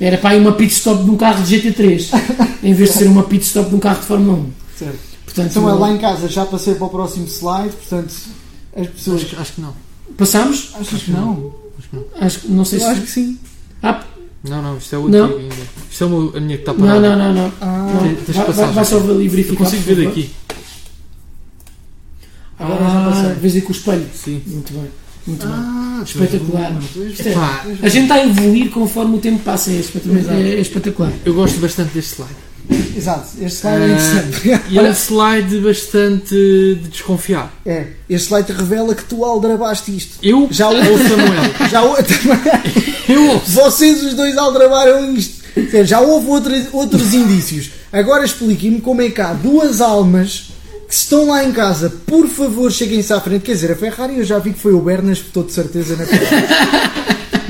Era 0.00 0.18
para 0.18 0.30
aí 0.30 0.40
uma 0.40 0.52
pit 0.52 0.72
stop 0.72 1.04
de 1.04 1.10
um 1.10 1.16
carro 1.16 1.44
de 1.44 1.56
GT3, 1.56 2.08
em 2.64 2.74
vez 2.74 2.90
de 2.92 2.98
ser 2.98 3.04
uma 3.06 3.22
pit 3.22 3.44
stop 3.44 3.68
de 3.70 3.76
um 3.76 3.78
carro 3.78 4.00
de 4.00 4.06
Fórmula 4.06 4.38
1. 4.38 4.50
Certo. 4.76 4.98
Portanto, 5.24 5.50
Então 5.50 5.70
é 5.70 5.72
lá 5.74 5.92
em 5.92 5.98
casa, 5.98 6.28
já 6.28 6.44
passei 6.44 6.74
para 6.74 6.86
o 6.86 6.90
próximo 6.90 7.26
slide, 7.28 7.70
portanto, 7.76 8.12
as 8.76 8.86
pessoas. 8.88 9.22
Acho, 9.22 9.40
acho 9.40 9.52
que 9.52 9.60
não. 9.60 9.72
passamos? 10.16 10.70
Achas 10.74 11.02
que 11.04 11.12
não? 11.12 11.54
Acho 11.78 11.88
que 11.88 11.94
não. 11.96 12.04
Acho, 12.20 12.38
que- 12.40 12.48
não 12.48 12.64
sei 12.64 12.78
Eu 12.80 12.82
se. 12.82 12.90
acho 12.90 13.00
que 13.02 13.10
sim. 13.10 13.38
Ah, 13.80 14.02
Não, 14.42 14.62
não, 14.62 14.78
isto 14.78 14.94
é 14.94 14.98
o 14.98 15.08
Não. 15.08 15.24
antigo 15.24 15.38
ainda. 15.40 15.54
Isto 15.90 16.04
é 16.04 16.06
a 16.38 16.40
minha 16.40 16.56
que 16.56 16.62
está 16.62 16.72
não, 16.72 16.80
parada. 16.80 17.16
não, 17.16 17.16
não, 17.16 17.34
não. 17.34 17.52
Ah, 17.60 17.92
Não. 17.94 18.00
Tens- 18.14 18.24
tens 18.26 18.36
Vai, 18.36 18.52
vai, 18.52 18.72
vai 18.72 18.84
só 18.84 18.96
ali 18.98 19.24
Eu 19.26 19.30
verificar. 19.30 19.64
consigo 19.64 19.82
por 19.82 19.94
ver 19.94 20.06
daqui. 20.06 20.30
agora 22.58 22.80
já 22.80 22.86
Ah, 23.06 23.10
passei. 23.10 23.34
vês 23.34 23.54
aí 23.56 23.62
com 23.62 23.68
o 23.68 23.72
espelho. 23.76 24.06
Sim. 24.14 24.42
Muito 24.46 24.72
bem. 24.72 24.90
Muito 25.26 25.46
bem. 25.46 25.54
Ah, 25.56 26.00
Espetacular. 26.04 26.78
pois 26.94 27.12
Isto 27.12 27.28
é- 27.28 27.32
Pá, 27.34 27.66
A 27.82 27.88
gente 27.88 28.02
está 28.04 28.14
a 28.14 28.26
evoluir 28.26 28.70
conforme 28.70 29.16
o 29.16 29.20
tempo 29.20 29.38
passa, 29.44 29.70
é 29.70 29.74
espetacular. 29.74 30.34
É, 30.34 30.48
é 30.54 30.60
espetacular. 30.60 31.12
eu 31.24 31.34
gosto 31.34 31.58
bastante 31.60 31.92
deste 31.92 32.14
slide. 32.14 32.34
Exato, 32.96 33.28
este 33.40 33.60
slide 33.60 33.76
é 33.82 33.84
Ah, 33.84 33.88
interessante. 33.88 34.62
E 34.70 34.78
é 34.78 34.82
um 34.82 34.90
slide 34.92 35.58
bastante 35.60 36.34
de 36.34 36.88
desconfiar. 36.90 37.52
É, 37.64 37.86
este 38.08 38.26
slide 38.28 38.52
revela 38.52 38.94
que 38.94 39.04
tu 39.04 39.24
aldrabaste 39.24 39.94
isto. 39.96 40.18
Eu 40.22 40.48
Já 40.50 40.68
ou 40.68 40.76
o 40.76 40.98
Samuel? 40.98 41.42
Já 41.70 41.82
o- 41.84 41.96
Eu 43.08 43.26
ouço. 43.30 43.50
Vocês 43.50 44.02
os 44.04 44.14
dois 44.14 44.36
aldrabaram 44.36 45.12
isto. 45.14 45.40
Já 45.84 46.00
houve 46.00 46.28
outros, 46.28 46.66
outros 46.72 47.12
indícios. 47.12 47.70
Agora 47.92 48.24
expliquem-me 48.24 48.80
como 48.80 49.02
é 49.02 49.10
que 49.10 49.20
há 49.20 49.32
duas 49.32 49.80
almas 49.80 50.50
que 50.88 50.94
estão 50.94 51.26
lá 51.28 51.42
em 51.44 51.52
casa. 51.52 51.90
Por 52.06 52.28
favor, 52.28 52.70
cheguem-se 52.70 53.12
à 53.12 53.20
frente. 53.20 53.42
Quer 53.42 53.52
dizer, 53.54 53.72
a 53.72 53.76
Ferrari 53.76 54.18
eu 54.18 54.24
já 54.24 54.38
vi 54.38 54.52
que 54.52 54.60
foi 54.60 54.72
o 54.72 54.80
Bernas 54.80 55.18
que 55.18 55.26
votou 55.26 55.44
de 55.44 55.52
certeza 55.52 55.96
na 55.96 56.04
Ferrari. 56.06 56.46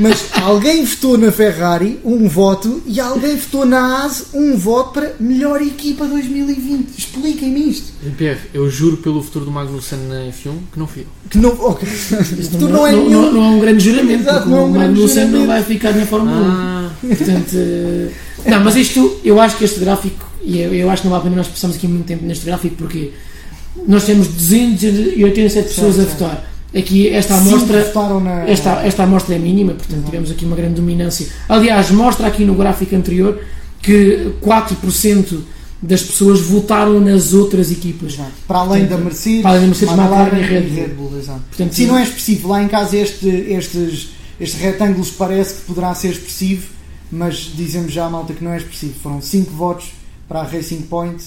Mas 0.01 0.25
alguém 0.41 0.83
votou 0.85 1.19
na 1.19 1.31
Ferrari 1.31 2.01
um 2.05 2.27
voto 2.27 2.83
e 2.87 2.99
alguém 2.99 3.37
votou 3.37 3.67
na 3.67 4.05
AS 4.05 4.29
um 4.33 4.57
voto 4.57 4.95
para 4.95 5.15
melhor 5.21 5.61
equipa 5.61 6.07
2020. 6.07 6.97
Expliquem-me 6.97 7.69
isto. 7.71 7.93
Pierre, 8.17 8.41
eu 8.55 8.71
juro 8.71 8.97
pelo 8.97 9.23
futuro 9.23 9.45
do 9.45 9.51
Magnussen 9.51 9.99
na 10.09 10.21
F1 10.33 10.53
que 10.73 10.79
não 10.79 10.87
fui 10.87 11.03
eu. 11.03 11.07
Que 11.29 11.37
não, 11.39 11.51
ok. 11.51 11.87
Isso 11.87 12.51
Tu 12.59 12.67
não 12.69 12.87
é 12.87 12.93
não, 12.93 13.05
nenhum. 13.05 13.33
não 13.33 13.45
é 13.45 13.49
um 13.49 13.61
grande 13.61 13.85
juramento, 13.85 14.23
Exato, 14.23 14.39
porque 14.39 14.51
não 14.51 14.59
é 14.59 14.63
um 14.63 14.67
o 14.71 14.75
Magnussen 14.79 15.29
não 15.29 15.47
vai 15.47 15.63
ficar 15.63 15.93
na 15.93 16.07
Fórmula 16.07 16.41
1. 16.41 16.45
Ah, 16.51 16.91
Portanto, 17.01 17.51
eh, 17.55 18.11
não, 18.47 18.65
mas 18.65 18.77
isto, 18.77 19.21
eu 19.23 19.39
acho 19.39 19.57
que 19.59 19.65
este 19.65 19.81
gráfico, 19.81 20.27
e 20.43 20.61
eu, 20.61 20.75
eu 20.75 20.91
acho 20.91 21.03
que 21.03 21.09
não 21.09 21.13
vale 21.13 21.21
a 21.21 21.25
pena 21.25 21.37
nós 21.37 21.49
passamos 21.49 21.77
aqui 21.77 21.87
muito 21.87 22.07
tempo 22.07 22.25
neste 22.25 22.45
gráfico, 22.47 22.77
porque 22.77 23.13
nós 23.87 24.05
temos 24.05 24.29
287 24.29 25.69
pessoas 25.69 25.99
a 25.99 26.05
certo. 26.05 26.19
votar. 26.19 26.51
Aqui, 26.75 27.09
esta 27.09 27.35
amostra, 27.35 27.83
votaram 27.85 28.21
na. 28.21 28.49
esta, 28.49 28.83
esta 28.87 29.03
amostra 29.03 29.35
é 29.35 29.39
mínima, 29.39 29.73
portanto, 29.75 30.05
tivemos 30.05 30.31
aqui 30.31 30.45
uma 30.45 30.55
grande 30.55 30.75
dominância. 30.75 31.27
Aliás, 31.49 31.91
mostra 31.91 32.29
aqui 32.29 32.45
no 32.45 32.55
gráfico 32.55 32.95
anterior 32.95 33.41
que 33.83 34.33
4% 34.41 35.41
das 35.83 36.03
pessoas 36.03 36.41
votaram 36.43 37.01
nas 37.01 37.33
outras 37.33 37.73
equipas. 37.73 38.13
Exato. 38.15 38.31
Para 38.47 38.59
além 38.61 38.87
da 38.87 38.99
Mercedes, 38.99 39.43
Para 39.43 39.51
além 39.53 39.63
da 39.63 39.67
Mercedes, 39.69 39.95
McLaren 39.95 40.39
e 40.39 40.43
Red 40.43 40.89
Bull. 40.89 41.19
exato. 41.19 41.41
Portanto, 41.49 41.75
Sim, 41.75 41.87
não 41.87 41.99
é 41.99 42.03
expressivo. 42.03 42.49
Lá 42.49 42.63
em 42.63 42.69
casa 42.69 42.97
este, 42.97 43.27
estes, 43.27 44.11
estes 44.39 44.61
retângulos 44.61 45.11
parece 45.11 45.55
que 45.55 45.61
poderá 45.63 45.95
ser 45.95 46.11
expressivo, 46.11 46.69
mas 47.11 47.51
dizemos 47.55 47.93
já 47.93 48.07
à 48.07 48.11
malta 48.11 48.33
que 48.35 48.45
não 48.45 48.53
é 48.53 48.59
expressivo. 48.59 48.95
Foram 49.03 49.21
5 49.21 49.51
votos 49.53 49.87
para 50.29 50.41
a 50.41 50.45
Racing 50.45 50.83
Point, 50.83 51.25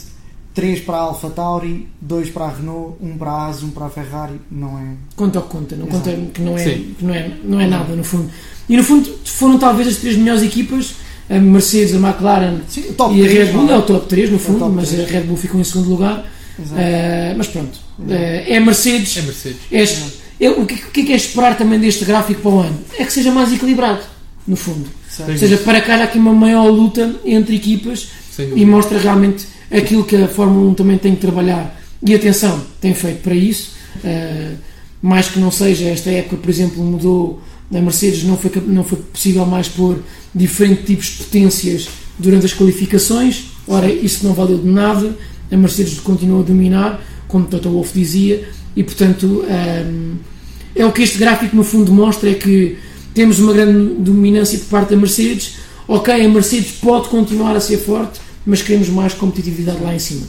3 0.54 0.82
para 0.82 0.98
a 0.98 1.02
Alpha 1.02 1.30
Tauri, 1.30 1.88
2 2.02 2.30
para 2.30 2.46
a 2.46 2.50
Renault, 2.50 2.96
1 3.02 3.18
para 3.18 3.32
a 3.32 3.48
AS, 3.48 3.64
1 3.64 3.70
para 3.72 3.86
a 3.86 3.90
Ferrari. 3.90 4.40
Não 4.52 4.78
é. 4.78 4.84
Conta 5.16 5.40
o 5.40 5.42
que 5.44 5.50
conta, 5.50 5.76
não 5.76 5.88
Exato. 5.88 6.10
conta 6.12 6.32
que 6.34 6.42
não 6.42 6.58
é, 6.58 6.64
Sim. 6.64 6.96
que 6.98 7.06
não 7.06 7.14
é, 7.14 7.32
não 7.44 7.60
é 7.62 7.68
nada 7.68 7.96
no 7.96 8.04
fundo. 8.04 8.30
E 8.70 8.78
no 8.78 8.84
fundo 8.84 9.10
foram 9.26 9.58
talvez 9.58 9.88
as 9.88 9.96
três 9.98 10.16
melhores 10.16 10.44
equipas, 10.44 10.94
a 11.30 11.40
Mercedes, 11.40 11.96
a 11.96 11.98
McLaren 11.98 12.60
Sim, 12.68 12.84
e 13.14 13.26
a 13.26 13.30
Red 13.30 13.46
Bull, 13.52 13.64
não 13.64 13.74
é 13.74 13.78
o 13.78 13.82
top 13.82 14.08
3 14.08 14.30
no 14.32 14.38
fundo, 14.40 14.60
top 14.60 14.72
mas 14.76 14.90
três. 14.90 15.08
a 15.10 15.12
Red 15.12 15.22
Bull 15.22 15.38
ficou 15.38 15.60
em 15.60 15.64
segundo 15.64 15.90
lugar. 15.90 16.26
Eh, 16.78 17.34
mas 17.36 17.48
pronto, 17.48 17.80
Eh, 18.10 18.46
é 18.54 18.58
a 18.58 18.62
Mercedes. 18.62 19.18
é 19.18 19.22
Mercedes. 19.24 19.58
É- 20.40 20.46
é- 20.46 20.50
o, 20.52 20.66
que, 20.68 20.76
o 20.76 20.92
que 20.92 21.02
é 21.02 21.06
que 21.06 21.14
é 21.14 21.16
esperar 21.16 21.58
também 21.58 21.80
deste 21.80 22.06
gráfico 22.06 22.42
para 22.42 22.52
o 22.52 22.60
ano? 22.60 22.80
É 22.98 23.04
que 23.06 23.12
seja 23.14 23.32
mais 23.32 23.52
equilibrado, 23.52 24.02
no 24.48 24.56
fundo. 24.56 24.88
Ou 25.28 25.38
seja, 25.38 25.58
para 25.58 25.82
que 25.82 25.90
haja 25.92 26.04
aqui 26.04 26.18
uma 26.20 26.34
maior 26.34 26.68
luta 26.70 27.16
entre 27.26 27.56
equipas 27.56 28.08
e 28.56 28.66
mostra 28.66 28.98
realmente 29.00 29.46
aquilo 29.74 30.04
que 30.04 30.16
a 30.16 30.28
Fórmula 30.28 30.70
1 30.72 30.74
também 30.76 30.98
tem 30.98 31.16
que 31.16 31.22
trabalhar. 31.22 31.82
E 32.06 32.14
atenção, 32.14 32.62
tem 32.80 32.94
feito 32.94 33.22
para 33.22 33.34
isso. 33.34 33.72
Uh, 33.98 34.56
mais 35.02 35.28
que 35.28 35.40
não 35.40 35.52
seja, 35.52 35.86
esta 35.86 36.10
época, 36.10 36.38
por 36.38 36.50
exemplo, 36.50 36.84
mudou. 36.84 37.42
Na 37.72 37.82
Mercedes 37.82 38.24
não 38.24 38.38
foi, 38.38 38.52
não 38.68 38.84
foi 38.84 39.00
possível 39.00 39.46
mais 39.46 39.68
pôr 39.68 39.98
diferentes 40.34 40.86
tipos 40.86 41.06
de 41.08 41.24
potências 41.24 41.90
durante 42.20 42.46
as 42.46 42.54
qualificações. 42.54 43.46
Ora, 43.68 43.92
isso 43.92 44.26
não 44.26 44.34
valeu 44.34 44.60
de 44.60 44.68
nada. 44.68 45.18
A 45.52 45.58
Mercedes 45.58 46.00
continua 46.00 46.42
a 46.42 46.44
dominar, 46.44 47.04
como 47.28 47.46
Toto 47.46 47.70
Wolff 47.70 47.98
dizia, 47.98 48.48
e 48.76 48.84
portanto 48.84 49.46
um, 49.48 50.16
é 50.76 50.86
o 50.86 50.92
que 50.92 51.04
este 51.04 51.18
gráfico 51.18 51.56
no 51.56 51.64
fundo 51.64 51.92
mostra: 51.92 52.30
é 52.30 52.34
que 52.34 52.78
temos 53.14 53.40
uma 53.40 53.54
grande 53.54 53.96
dominância 53.96 54.58
por 54.60 54.68
parte 54.68 54.90
da 54.92 54.98
Mercedes. 54.98 55.56
Ok, 55.88 56.14
a 56.14 56.30
Mercedes 56.30 56.72
pode 56.82 57.10
continuar 57.10 57.56
a 57.56 57.60
ser 57.60 57.78
forte, 57.78 58.20
mas 58.46 58.62
queremos 58.62 58.90
mais 58.90 59.14
competitividade 59.14 59.82
lá 59.82 59.94
em 59.96 60.00
cima. 60.00 60.28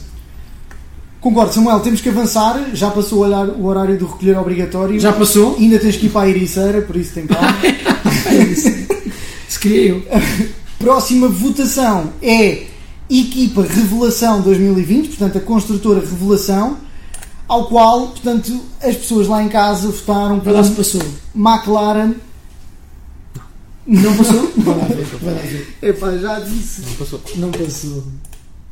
Concordo, 1.19 1.53
Samuel, 1.53 1.79
temos 1.79 2.01
que 2.01 2.09
avançar. 2.09 2.69
Já 2.73 2.91
passou 2.91 3.19
o 3.19 3.65
horário- 3.65 3.97
do 3.97 4.05
recolher 4.05 4.37
obrigatório. 4.37 4.99
Já 4.99 5.11
passou? 5.11 5.55
Ainda 5.57 5.79
tens 5.79 5.95
que 5.97 6.05
ir 6.05 6.09
para 6.09 6.21
a 6.21 6.29
Ericeira, 6.29 6.81
por 6.81 6.95
isso 6.95 7.13
tem 7.13 7.25
calma. 7.25 7.57
Se 9.49 9.59
queria 9.59 9.89
eu. 9.89 10.03
Próxima 10.77 11.27
votação 11.27 12.13
é 12.21 12.65
Equipa 13.09 13.63
Revelação 13.63 14.41
2020, 14.41 15.07
portanto 15.09 15.37
a 15.37 15.41
construtora 15.41 15.99
Revelação, 15.99 16.77
ao 17.47 17.67
qual, 17.67 18.07
portanto, 18.09 18.59
as 18.81 18.95
pessoas 18.95 19.27
lá 19.27 19.41
em 19.41 19.47
casa 19.49 19.87
votaram 19.87 20.39
por 20.39 20.53
passou. 20.75 21.01
McLaren. 21.35 22.13
Não 23.87 24.15
passou? 24.15 24.51
Vai 24.57 24.77
lá 24.77 24.85
ver. 24.85 25.05
Vai 25.21 25.33
lá 25.33 25.41
ver. 25.41 25.67
Epá, 25.81 26.17
já 26.17 26.39
disse. 26.39 26.81
Não 26.81 26.93
passou. 26.93 27.21
Não 27.35 27.51
passou. 27.51 28.03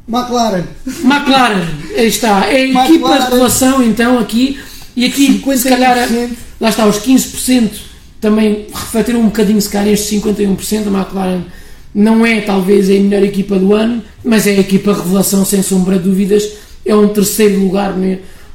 McLaren. 0.07 0.64
McLaren, 0.85 1.68
aí 1.95 2.07
está. 2.07 2.45
É 2.48 2.57
a 2.57 2.65
equipa 2.65 2.84
McLaren. 2.91 3.26
de 3.26 3.31
relação 3.31 3.84
então 3.84 4.19
aqui. 4.19 4.60
E 4.95 5.06
aqui, 5.06 5.41
se 5.57 5.69
calhar, 5.69 6.07
51%. 6.07 6.30
lá 6.60 6.69
está, 6.69 6.85
os 6.85 6.99
15% 6.99 7.72
também 8.22 8.68
refletiram 8.72 9.22
um 9.22 9.26
bocadinho, 9.26 9.60
se 9.60 9.69
calhar, 9.69 9.91
estes 9.91 10.22
51%. 10.22 10.88
A 10.88 10.99
McLaren 10.99 11.41
não 11.95 12.26
é 12.26 12.41
talvez 12.41 12.90
a 12.90 12.94
melhor 12.94 13.23
equipa 13.23 13.57
do 13.57 13.73
ano, 13.73 14.03
mas 14.23 14.45
é 14.45 14.52
a 14.52 14.60
equipa 14.60 14.94
revelação, 14.94 15.45
sem 15.45 15.64
sombra 15.64 15.98
de 15.98 16.03
dúvidas. 16.03 16.44
É 16.85 16.95
um 16.95 17.07
terceiro 17.07 17.60
lugar 17.60 17.95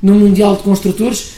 no 0.02 0.14
Mundial 0.14 0.56
de 0.56 0.62
Construtores. 0.62 1.30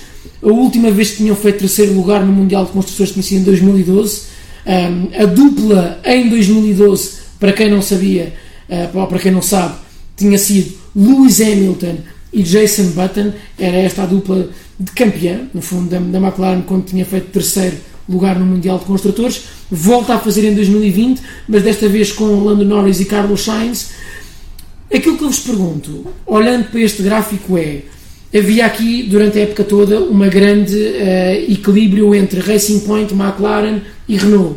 A 0.42 0.48
última 0.48 0.90
vez 0.90 1.10
que 1.12 1.16
tinham 1.18 1.36
feito 1.36 1.60
terceiro 1.60 1.94
lugar 1.94 2.24
no 2.24 2.32
Mundial 2.32 2.64
de 2.66 2.72
Construtores 2.72 3.12
tinha 3.12 3.22
sido 3.22 3.40
em 3.40 3.44
2012. 3.44 4.22
Um, 4.66 5.22
a 5.22 5.26
dupla 5.26 6.00
em 6.04 6.28
2012, 6.28 7.12
para 7.38 7.52
quem 7.52 7.70
não 7.70 7.80
sabia, 7.80 8.34
uh, 8.68 9.06
para 9.06 9.18
quem 9.18 9.32
não 9.32 9.42
sabe, 9.42 9.74
tinha 10.16 10.38
sido 10.38 10.74
Lewis 10.94 11.40
Hamilton 11.40 11.98
e 12.32 12.42
Jason 12.42 12.90
Button. 12.90 13.32
Era 13.58 13.76
esta 13.78 14.02
a 14.02 14.06
dupla 14.06 14.48
de 14.78 14.92
campeã, 14.92 15.48
no 15.54 15.62
fundo, 15.62 15.88
da, 15.88 15.98
da 15.98 16.18
McLaren, 16.18 16.62
quando 16.62 16.84
tinha 16.84 17.04
feito 17.04 17.30
terceiro 17.30 17.76
lugar 18.08 18.38
no 18.38 18.44
Mundial 18.44 18.78
de 18.78 18.84
Construtores. 18.84 19.44
Volta 19.70 20.14
a 20.14 20.18
fazer 20.18 20.48
em 20.48 20.54
2020, 20.54 21.20
mas 21.48 21.62
desta 21.62 21.88
vez 21.88 22.12
com 22.12 22.24
Lando 22.42 22.64
Norris 22.64 23.00
e 23.00 23.04
Carlos 23.04 23.44
Sainz. 23.44 23.90
Aquilo 24.92 25.16
que 25.16 25.24
eu 25.24 25.30
vos 25.30 25.38
pergunto, 25.38 26.06
olhando 26.26 26.64
para 26.70 26.80
este 26.80 27.02
gráfico, 27.02 27.56
é: 27.56 27.82
havia 28.34 28.66
aqui, 28.66 29.02
durante 29.02 29.38
a 29.38 29.42
época 29.42 29.64
toda, 29.64 30.00
uma 30.00 30.28
grande 30.28 30.76
eh, 30.76 31.44
equilíbrio 31.48 32.14
entre 32.14 32.40
Racing 32.40 32.80
Point, 32.80 33.12
McLaren 33.12 33.80
e 34.08 34.16
Renault. 34.16 34.56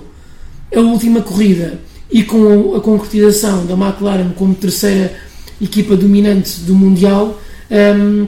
A 0.76 0.80
última 0.80 1.22
corrida 1.22 1.80
e 2.12 2.24
com 2.24 2.76
a 2.76 2.82
concretização 2.82 3.66
da 3.66 3.74
McLaren 3.74 4.30
como 4.36 4.54
terceira 4.54 5.14
equipa 5.62 5.96
dominante 5.96 6.60
do 6.62 6.76
Mundial, 6.76 7.42
ehm, 7.70 8.28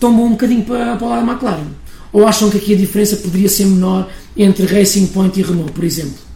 tombou 0.00 0.26
um 0.26 0.30
bocadinho 0.30 0.64
para, 0.64 0.96
para 0.96 1.06
o 1.06 1.30
McLaren. 1.30 1.68
Ou 2.12 2.26
acham 2.26 2.50
que 2.50 2.56
aqui 2.56 2.74
a 2.74 2.76
diferença 2.76 3.16
poderia 3.16 3.48
ser 3.48 3.66
menor 3.66 4.08
entre 4.36 4.66
Racing 4.66 5.08
Point 5.08 5.38
e 5.38 5.42
Renault, 5.42 5.72
por 5.72 5.84
exemplo? 5.84 6.29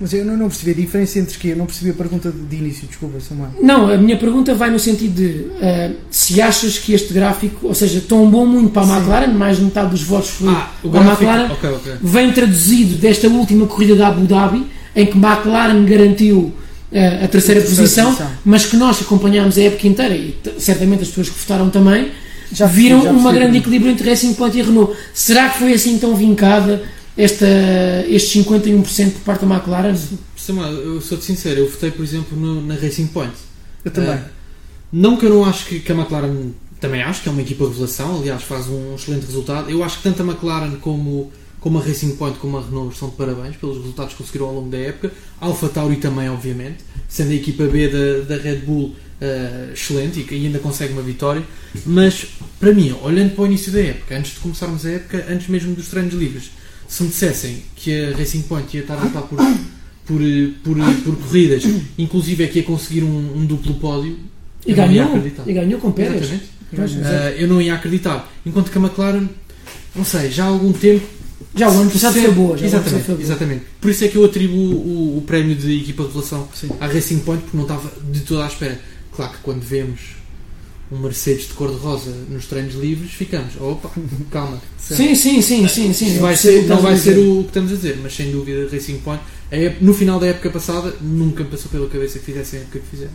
Mas 0.00 0.12
eu 0.12 0.24
não, 0.24 0.36
não 0.36 0.48
percebi 0.48 0.72
a 0.72 0.74
diferença 0.74 1.18
entre 1.18 1.38
que 1.38 1.48
eu 1.48 1.56
não 1.56 1.64
percebi 1.66 1.90
a 1.90 1.94
pergunta 1.94 2.30
de, 2.30 2.38
de 2.38 2.56
início, 2.56 2.86
desculpa, 2.86 3.18
Samuel. 3.20 3.50
Não, 3.62 3.88
a 3.90 3.96
minha 3.96 4.16
pergunta 4.18 4.54
vai 4.54 4.70
no 4.70 4.78
sentido 4.78 5.14
de 5.14 5.46
eh, 5.60 5.92
se 6.10 6.40
achas 6.42 6.78
que 6.78 6.92
este 6.92 7.14
gráfico, 7.14 7.66
ou 7.68 7.74
seja, 7.74 8.02
tombou 8.06 8.44
muito 8.46 8.70
para 8.70 8.82
a 8.82 8.86
Sim. 8.86 8.92
McLaren, 8.96 9.32
mais 9.32 9.56
de 9.56 9.64
metade 9.64 9.90
dos 9.90 10.02
votos 10.02 10.30
foi 10.30 10.48
Ah, 10.50 10.70
para 10.82 11.00
a. 11.00 11.04
McLaren, 11.04 11.50
Ok, 11.52 11.70
ok. 11.70 11.92
vem 12.02 12.30
traduzido 12.32 12.96
desta 12.96 13.26
última 13.28 13.66
corrida 13.66 13.94
da 13.96 14.08
Abu 14.08 14.26
Dhabi, 14.26 14.66
em 14.94 15.06
que 15.06 15.16
McLaren 15.16 15.84
garantiu 15.86 16.52
eh, 16.92 17.24
a 17.24 17.28
terceira 17.28 17.60
posição, 17.62 18.06
posição. 18.06 18.30
mas 18.44 18.66
que 18.66 18.76
nós 18.76 19.00
acompanhámos 19.00 19.56
a 19.56 19.62
época 19.62 19.86
inteira 19.88 20.14
e 20.14 20.36
certamente 20.58 21.02
as 21.02 21.08
pessoas 21.08 21.28
que 21.30 21.38
votaram 21.38 21.70
também 21.70 22.10
Já 22.52 22.66
viram 22.66 23.02
já 23.02 23.10
uma 23.10 23.32
grande 23.32 23.58
equilíbrio 23.58 23.90
entre 23.92 24.08
Racing 24.08 24.34
Point 24.34 24.56
e 24.58 24.62
Renault. 24.62 24.92
Será 25.14 25.48
que 25.48 25.58
foi 25.58 25.72
assim 25.72 25.98
tão 25.98 26.14
vincada 26.14 26.82
esta, 27.16 27.46
estes 28.08 28.44
51% 28.44 29.12
por 29.12 29.20
parte 29.22 29.44
da 29.46 29.54
McLaren? 29.54 29.94
Samuel, 30.36 30.72
eu 30.72 31.00
sou-te 31.00 31.24
sincero, 31.24 31.60
eu 31.60 31.68
votei, 31.70 31.90
por 31.90 32.02
exemplo, 32.04 32.38
no- 32.38 32.60
na 32.64 32.74
Racing 32.74 33.06
Point. 33.08 33.34
Eu 33.84 33.90
também. 33.90 34.10
Ah, 34.10 34.28
Não 34.92 35.16
que 35.16 35.26
eu 35.26 35.30
não 35.30 35.44
acho 35.44 35.66
que, 35.66 35.80
que 35.80 35.90
a 35.92 35.94
McLaren 35.94 36.50
também 36.80 37.02
acho 37.02 37.22
que 37.22 37.28
é 37.28 37.32
uma 37.32 37.40
equipa 37.42 37.64
de 37.64 37.70
revelação, 37.70 38.18
aliás 38.20 38.42
faz 38.42 38.68
um 38.68 38.94
excelente 38.94 39.26
resultado. 39.26 39.70
Eu 39.70 39.82
acho 39.82 39.96
que 39.98 40.02
tanto 40.04 40.22
a 40.22 40.24
McLaren 40.26 40.76
como, 40.76 41.32
como 41.58 41.78
a 41.78 41.82
Racing 41.82 42.16
Point 42.16 42.38
como 42.38 42.58
a 42.58 42.62
Renault 42.62 42.92
estão 42.94 43.08
de 43.08 43.16
parabéns 43.16 43.56
pelos 43.56 43.78
resultados 43.78 44.12
que 44.12 44.18
conseguiram 44.18 44.46
ao 44.46 44.54
longo 44.54 44.70
da 44.70 44.78
época. 44.78 45.10
A 45.40 45.46
Alfa 45.46 45.68
Tauri 45.68 45.96
também, 45.96 46.28
obviamente, 46.28 46.78
sendo 47.08 47.30
a 47.30 47.34
equipa 47.34 47.64
B 47.64 47.88
da, 47.88 48.36
da 48.36 48.42
Red 48.42 48.56
Bull 48.58 48.94
uh, 49.20 49.72
excelente 49.72 50.20
e 50.20 50.24
que 50.24 50.34
ainda 50.34 50.58
consegue 50.60 50.92
uma 50.92 51.02
vitória. 51.02 51.42
Mas 51.84 52.26
para 52.60 52.72
mim, 52.72 52.94
olhando 53.02 53.34
para 53.34 53.42
o 53.42 53.46
início 53.46 53.72
da 53.72 53.80
época, 53.80 54.16
antes 54.16 54.34
de 54.34 54.38
começarmos 54.40 54.84
a 54.86 54.90
época, 54.90 55.26
antes 55.28 55.48
mesmo 55.48 55.74
dos 55.74 55.88
treinos 55.88 56.14
livres, 56.14 56.50
se 56.88 57.02
me 57.02 57.08
dissessem 57.08 57.62
que 57.74 58.04
a 58.04 58.16
Racing 58.16 58.42
Point 58.42 58.76
ia 58.76 58.82
estar 58.82 58.94
a 58.94 59.02
lutar 59.02 59.22
por, 59.22 59.38
por, 60.06 60.20
por, 60.62 60.76
por 61.04 61.16
corridas, 61.16 61.64
inclusive 61.98 62.44
é 62.44 62.46
que 62.46 62.60
ia 62.60 62.64
conseguir 62.64 63.02
um, 63.02 63.38
um 63.38 63.46
duplo 63.46 63.74
pódio, 63.74 64.18
e 64.66 64.74
ganhou, 64.74 65.22
e 65.46 65.52
ganhou 65.52 65.80
com 65.80 65.92
Pérez. 65.92 66.40
Exatamente. 66.72 67.08
Uh, 67.08 67.40
eu 67.40 67.48
não 67.48 67.62
ia 67.62 67.74
acreditar. 67.74 68.28
Enquanto 68.44 68.70
que 68.70 68.78
a 68.78 68.80
McLaren, 68.80 69.28
não 69.94 70.04
sei, 70.04 70.30
já 70.30 70.44
há 70.44 70.48
algum 70.48 70.72
tempo. 70.72 71.06
Já 71.54 71.70
o 71.70 71.80
ano 71.80 71.90
passado 71.90 72.14
foi 72.14 72.30
boa. 72.32 72.58
Já 72.58 72.66
exatamente, 72.66 73.04
foi 73.04 73.14
boa. 73.14 73.24
exatamente. 73.24 73.62
Por 73.80 73.90
isso 73.90 74.04
é 74.04 74.08
que 74.08 74.16
eu 74.16 74.24
atribuo 74.24 74.74
o, 74.74 75.18
o 75.18 75.22
prémio 75.22 75.54
de 75.54 75.80
equipa 75.80 76.04
de 76.04 76.10
relação 76.10 76.48
Sim. 76.54 76.70
à 76.80 76.86
Racing 76.86 77.20
Point, 77.20 77.44
porque 77.44 77.56
não 77.56 77.64
estava 77.64 77.90
de 78.10 78.20
toda 78.20 78.44
à 78.44 78.48
espera. 78.48 78.80
Claro 79.14 79.32
que 79.32 79.38
quando 79.38 79.62
vemos 79.62 80.00
um 80.90 80.98
Mercedes 80.98 81.48
de 81.48 81.54
cor-de-rosa 81.54 82.12
nos 82.28 82.46
treinos 82.46 82.74
livres, 82.74 83.10
ficamos, 83.12 83.60
opa, 83.60 83.90
calma. 84.30 84.60
Sim, 84.78 85.14
sim, 85.14 85.42
sim, 85.42 85.66
sim, 85.66 85.92
sim. 85.92 86.18
Vai 86.18 86.36
ser, 86.36 86.66
não 86.66 86.80
vai 86.80 86.96
ser 86.96 87.18
o 87.18 87.42
que 87.42 87.48
estamos 87.48 87.72
a 87.72 87.74
dizer, 87.74 87.98
mas 88.02 88.14
sem 88.14 88.30
dúvida 88.30 88.68
Racing 88.70 88.98
Point, 88.98 89.22
no 89.80 89.92
final 89.92 90.20
da 90.20 90.28
época 90.28 90.50
passada, 90.50 90.94
nunca 91.00 91.42
me 91.42 91.50
passou 91.50 91.70
pela 91.70 91.88
cabeça 91.88 92.18
que 92.18 92.24
fizessem 92.24 92.60
a 92.60 92.62
época 92.62 92.78
que 92.78 92.86
fizeram. 92.86 93.12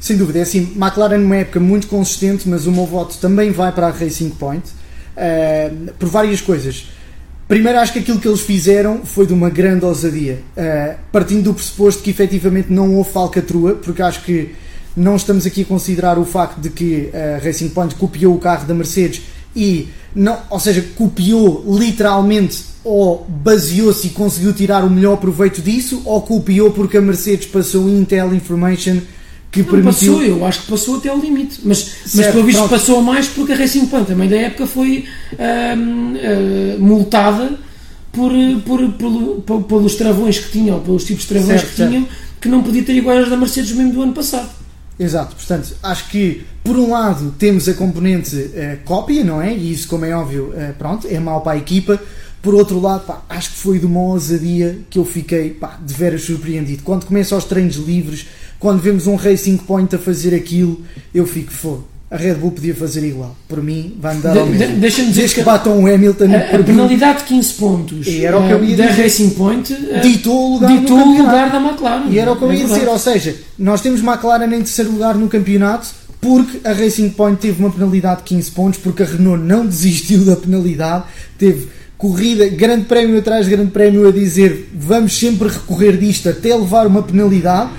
Sem 0.00 0.16
dúvida, 0.16 0.40
é 0.40 0.42
assim, 0.42 0.72
McLaren 0.74 1.18
numa 1.18 1.36
época 1.36 1.60
muito 1.60 1.86
consistente, 1.86 2.48
mas 2.48 2.66
o 2.66 2.72
meu 2.72 2.84
voto 2.84 3.16
também 3.18 3.52
vai 3.52 3.70
para 3.70 3.86
a 3.86 3.90
Racing 3.90 4.30
Point, 4.30 4.68
uh, 5.16 5.92
por 5.92 6.08
várias 6.08 6.40
coisas. 6.40 6.88
Primeiro, 7.46 7.78
acho 7.78 7.92
que 7.92 8.00
aquilo 8.00 8.18
que 8.18 8.26
eles 8.26 8.40
fizeram 8.40 9.04
foi 9.04 9.26
de 9.28 9.32
uma 9.32 9.48
grande 9.48 9.84
ousadia, 9.84 10.40
uh, 10.56 10.98
partindo 11.12 11.44
do 11.44 11.54
pressuposto 11.54 12.02
que 12.02 12.10
efetivamente 12.10 12.72
não 12.72 12.96
houve 12.96 13.12
falcatrua, 13.12 13.74
porque 13.76 14.02
acho 14.02 14.24
que 14.24 14.52
não 14.96 15.16
estamos 15.16 15.46
aqui 15.46 15.62
a 15.62 15.64
considerar 15.64 16.18
o 16.18 16.24
facto 16.24 16.60
de 16.60 16.70
que 16.70 17.10
a 17.14 17.44
Racing 17.44 17.70
Point 17.70 17.94
copiou 17.94 18.34
o 18.34 18.38
carro 18.38 18.66
da 18.66 18.74
Mercedes 18.74 19.22
e, 19.54 19.88
não, 20.14 20.38
ou 20.50 20.58
seja, 20.58 20.84
copiou 20.96 21.64
literalmente 21.78 22.72
ou 22.84 23.24
baseou-se 23.28 24.08
e 24.08 24.10
conseguiu 24.10 24.52
tirar 24.52 24.84
o 24.84 24.90
melhor 24.90 25.16
proveito 25.16 25.62
disso, 25.62 26.02
ou 26.04 26.20
copiou 26.22 26.72
porque 26.72 26.96
a 26.96 27.00
Mercedes 27.00 27.46
passou 27.46 27.88
Intel 27.88 28.34
Information 28.34 28.98
que 29.50 29.62
não 29.62 29.68
permitiu... 29.68 30.14
passou, 30.14 30.22
eu 30.22 30.46
acho 30.46 30.62
que 30.62 30.70
passou 30.70 30.96
até 30.96 31.08
ao 31.10 31.18
limite. 31.18 31.60
Mas, 31.62 31.78
certo, 31.78 32.16
mas 32.16 32.26
pelo 32.28 32.44
visto, 32.44 32.68
passou 32.68 33.02
mais 33.02 33.28
porque 33.28 33.52
a 33.52 33.56
Racing 33.56 33.86
Point 33.86 34.06
também 34.06 34.28
da 34.28 34.36
época 34.36 34.66
foi 34.66 35.04
uh, 35.34 36.80
multada 36.80 37.58
por, 38.10 38.32
por, 38.64 38.92
por, 38.92 39.42
por, 39.42 39.62
pelos 39.64 39.94
travões 39.94 40.38
que 40.38 40.50
tinham, 40.50 40.80
pelos 40.80 41.04
tipos 41.04 41.22
de 41.22 41.28
travões 41.28 41.60
certo, 41.60 41.70
que 41.70 41.76
certo. 41.76 41.90
tinham, 41.90 42.08
que 42.40 42.48
não 42.48 42.62
podia 42.62 42.82
ter 42.82 42.94
iguais 42.94 43.28
da 43.28 43.36
Mercedes 43.36 43.72
mesmo 43.72 43.92
do 43.92 44.02
ano 44.02 44.12
passado. 44.12 44.48
Exato, 44.98 45.34
portanto, 45.34 45.74
acho 45.82 46.08
que 46.10 46.44
por 46.62 46.76
um 46.76 46.90
lado 46.90 47.34
temos 47.38 47.68
a 47.68 47.74
componente 47.74 48.36
uh, 48.36 48.84
cópia, 48.84 49.24
não 49.24 49.40
é? 49.40 49.54
E 49.54 49.72
isso, 49.72 49.88
como 49.88 50.04
é 50.04 50.14
óbvio, 50.14 50.52
uh, 50.54 50.74
pronto, 50.78 51.08
é 51.08 51.18
mau 51.18 51.40
para 51.40 51.52
a 51.52 51.56
equipa. 51.56 52.00
Por 52.40 52.54
outro 52.54 52.80
lado, 52.80 53.06
pá, 53.06 53.22
acho 53.28 53.50
que 53.50 53.56
foi 53.56 53.78
de 53.78 53.86
uma 53.86 54.00
ousadia 54.00 54.80
que 54.90 54.98
eu 54.98 55.04
fiquei 55.04 55.50
pá, 55.50 55.78
de 55.84 55.94
veras 55.94 56.22
surpreendido. 56.22 56.82
Quando 56.82 57.06
começam 57.06 57.38
os 57.38 57.44
treinos 57.44 57.76
livres, 57.76 58.26
quando 58.58 58.80
vemos 58.80 59.06
um 59.06 59.14
Racing 59.14 59.56
Point 59.58 59.94
a 59.94 59.98
fazer 59.98 60.34
aquilo, 60.34 60.80
eu 61.14 61.26
fico 61.26 61.52
fogo. 61.52 61.91
A 62.12 62.16
Red 62.18 62.34
Bull 62.34 62.50
podia 62.50 62.74
fazer 62.74 63.02
igual. 63.06 63.34
Por 63.48 63.62
mim, 63.62 63.96
vai 63.98 64.14
dar 64.16 64.36
ao 64.36 64.44
mesmo. 64.44 64.76
Deixa-me 64.76 65.08
dizer 65.08 65.20
Desde 65.22 65.36
que, 65.36 65.40
que 65.40 65.46
batam 65.46 65.82
o 65.82 65.86
Hamilton. 65.86 66.26
A, 66.26 66.56
a 66.56 66.62
penalidade 66.62 67.20
de 67.20 67.24
15 67.24 67.52
pontos 67.54 68.06
e 68.06 68.22
era 68.22 68.38
o 68.38 68.46
que 68.46 68.52
eu 68.52 68.62
ia 68.62 68.76
da 68.76 68.86
dizer. 68.86 69.02
Racing 69.02 69.30
Point 69.30 69.74
ditou 70.02 70.50
o 70.50 70.54
lugar, 70.56 70.78
ditou 70.78 70.98
o 70.98 71.18
lugar 71.18 71.50
da 71.50 71.58
McLaren. 71.58 72.10
E 72.10 72.18
era 72.18 72.30
o 72.30 72.36
que 72.36 72.42
eu 72.42 72.52
ia 72.52 72.64
é 72.64 72.66
dizer. 72.66 72.86
Ou 72.86 72.98
seja, 72.98 73.34
nós 73.58 73.80
temos 73.80 74.00
McLaren 74.02 74.44
em 74.44 74.58
terceiro 74.58 74.92
lugar 74.92 75.14
no 75.14 75.26
campeonato 75.26 75.86
porque 76.20 76.60
a 76.68 76.72
Racing 76.72 77.08
Point 77.10 77.40
teve 77.40 77.58
uma 77.58 77.70
penalidade 77.70 78.18
de 78.18 78.24
15 78.26 78.50
pontos, 78.52 78.78
porque 78.78 79.02
a 79.02 79.06
Renault 79.06 79.42
não 79.42 79.66
desistiu 79.66 80.24
da 80.24 80.36
penalidade, 80.36 81.04
teve 81.36 81.66
corrida, 81.98 82.46
grande 82.48 82.84
prémio 82.84 83.18
atrás 83.18 83.46
de 83.46 83.50
grande 83.52 83.70
prémio 83.70 84.06
a 84.06 84.12
dizer 84.12 84.68
vamos 84.74 85.18
sempre 85.18 85.48
recorrer 85.48 85.96
disto 85.96 86.28
até 86.28 86.54
levar 86.54 86.86
uma 86.86 87.02
penalidade 87.02 87.70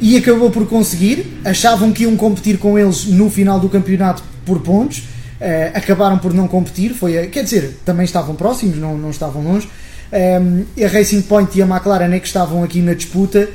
e 0.00 0.16
acabou 0.16 0.50
por 0.50 0.66
conseguir. 0.66 1.26
Achavam 1.44 1.92
que 1.92 2.04
iam 2.04 2.16
competir 2.16 2.58
com 2.58 2.78
eles 2.78 3.04
no 3.06 3.30
final 3.30 3.60
do 3.60 3.68
campeonato 3.68 4.22
por 4.44 4.60
pontos, 4.60 4.98
uh, 4.98 5.76
acabaram 5.76 6.18
por 6.18 6.32
não 6.32 6.48
competir. 6.48 6.94
Foi, 6.94 7.18
a, 7.18 7.26
quer 7.26 7.44
dizer, 7.44 7.78
também 7.84 8.04
estavam 8.04 8.34
próximos, 8.34 8.78
não, 8.78 8.96
não 8.96 9.10
estavam 9.10 9.42
longe. 9.42 9.68
Um, 10.12 10.64
a 10.82 10.88
Racing 10.88 11.22
Point 11.22 11.56
e 11.56 11.62
a 11.62 11.66
McLaren 11.66 12.12
é 12.12 12.18
que 12.18 12.26
estavam 12.26 12.64
aqui 12.64 12.80
na 12.80 12.94
disputa. 12.94 13.48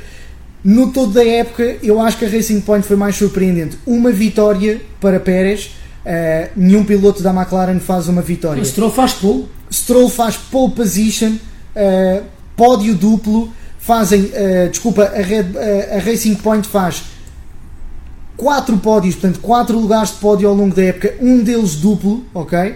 No 0.64 0.90
todo 0.90 1.12
da 1.12 1.24
época, 1.24 1.76
eu 1.82 2.00
acho 2.00 2.16
que 2.16 2.24
a 2.24 2.28
Racing 2.28 2.60
Point 2.60 2.86
foi 2.86 2.96
mais 2.96 3.16
surpreendente. 3.16 3.78
Uma 3.86 4.10
vitória 4.10 4.80
para 5.00 5.20
Pérez, 5.20 5.76
uh, 6.04 6.50
nenhum 6.56 6.84
piloto 6.84 7.22
da 7.22 7.30
McLaren 7.30 7.78
faz 7.78 8.08
uma 8.08 8.22
vitória. 8.22 8.64
Stroll 8.64 8.90
faz 8.90 9.12
pole. 9.12 9.46
Stroll 9.70 10.08
faz 10.08 10.36
pole 10.36 10.72
position, 10.72 11.32
uh, 11.32 12.22
pódio 12.56 12.94
duplo 12.94 13.52
fazem, 13.86 14.24
uh, 14.24 14.68
desculpa, 14.68 15.04
a, 15.04 15.22
Red, 15.22 15.42
uh, 15.54 15.96
a 15.96 15.98
Racing 16.00 16.34
Point 16.34 16.66
faz 16.66 17.04
quatro 18.36 18.76
pódios, 18.78 19.14
portanto, 19.14 19.38
quatro 19.40 19.78
lugares 19.78 20.10
de 20.10 20.16
pódio 20.16 20.48
ao 20.48 20.54
longo 20.54 20.74
da 20.74 20.82
época, 20.82 21.14
um 21.20 21.42
deles 21.42 21.76
duplo, 21.76 22.24
ok? 22.34 22.58
Um, 22.58 22.74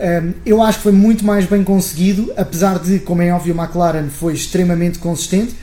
ehm, 0.00 0.32
eu 0.44 0.60
acho 0.60 0.78
que 0.78 0.82
foi 0.82 0.92
muito 0.92 1.24
mais 1.24 1.46
bem 1.46 1.62
conseguido, 1.62 2.32
apesar 2.36 2.78
de, 2.80 2.98
como 2.98 3.22
é 3.22 3.32
óbvio, 3.32 3.54
McLaren 3.54 4.08
foi 4.08 4.34
extremamente 4.34 4.98
consistente. 4.98 5.54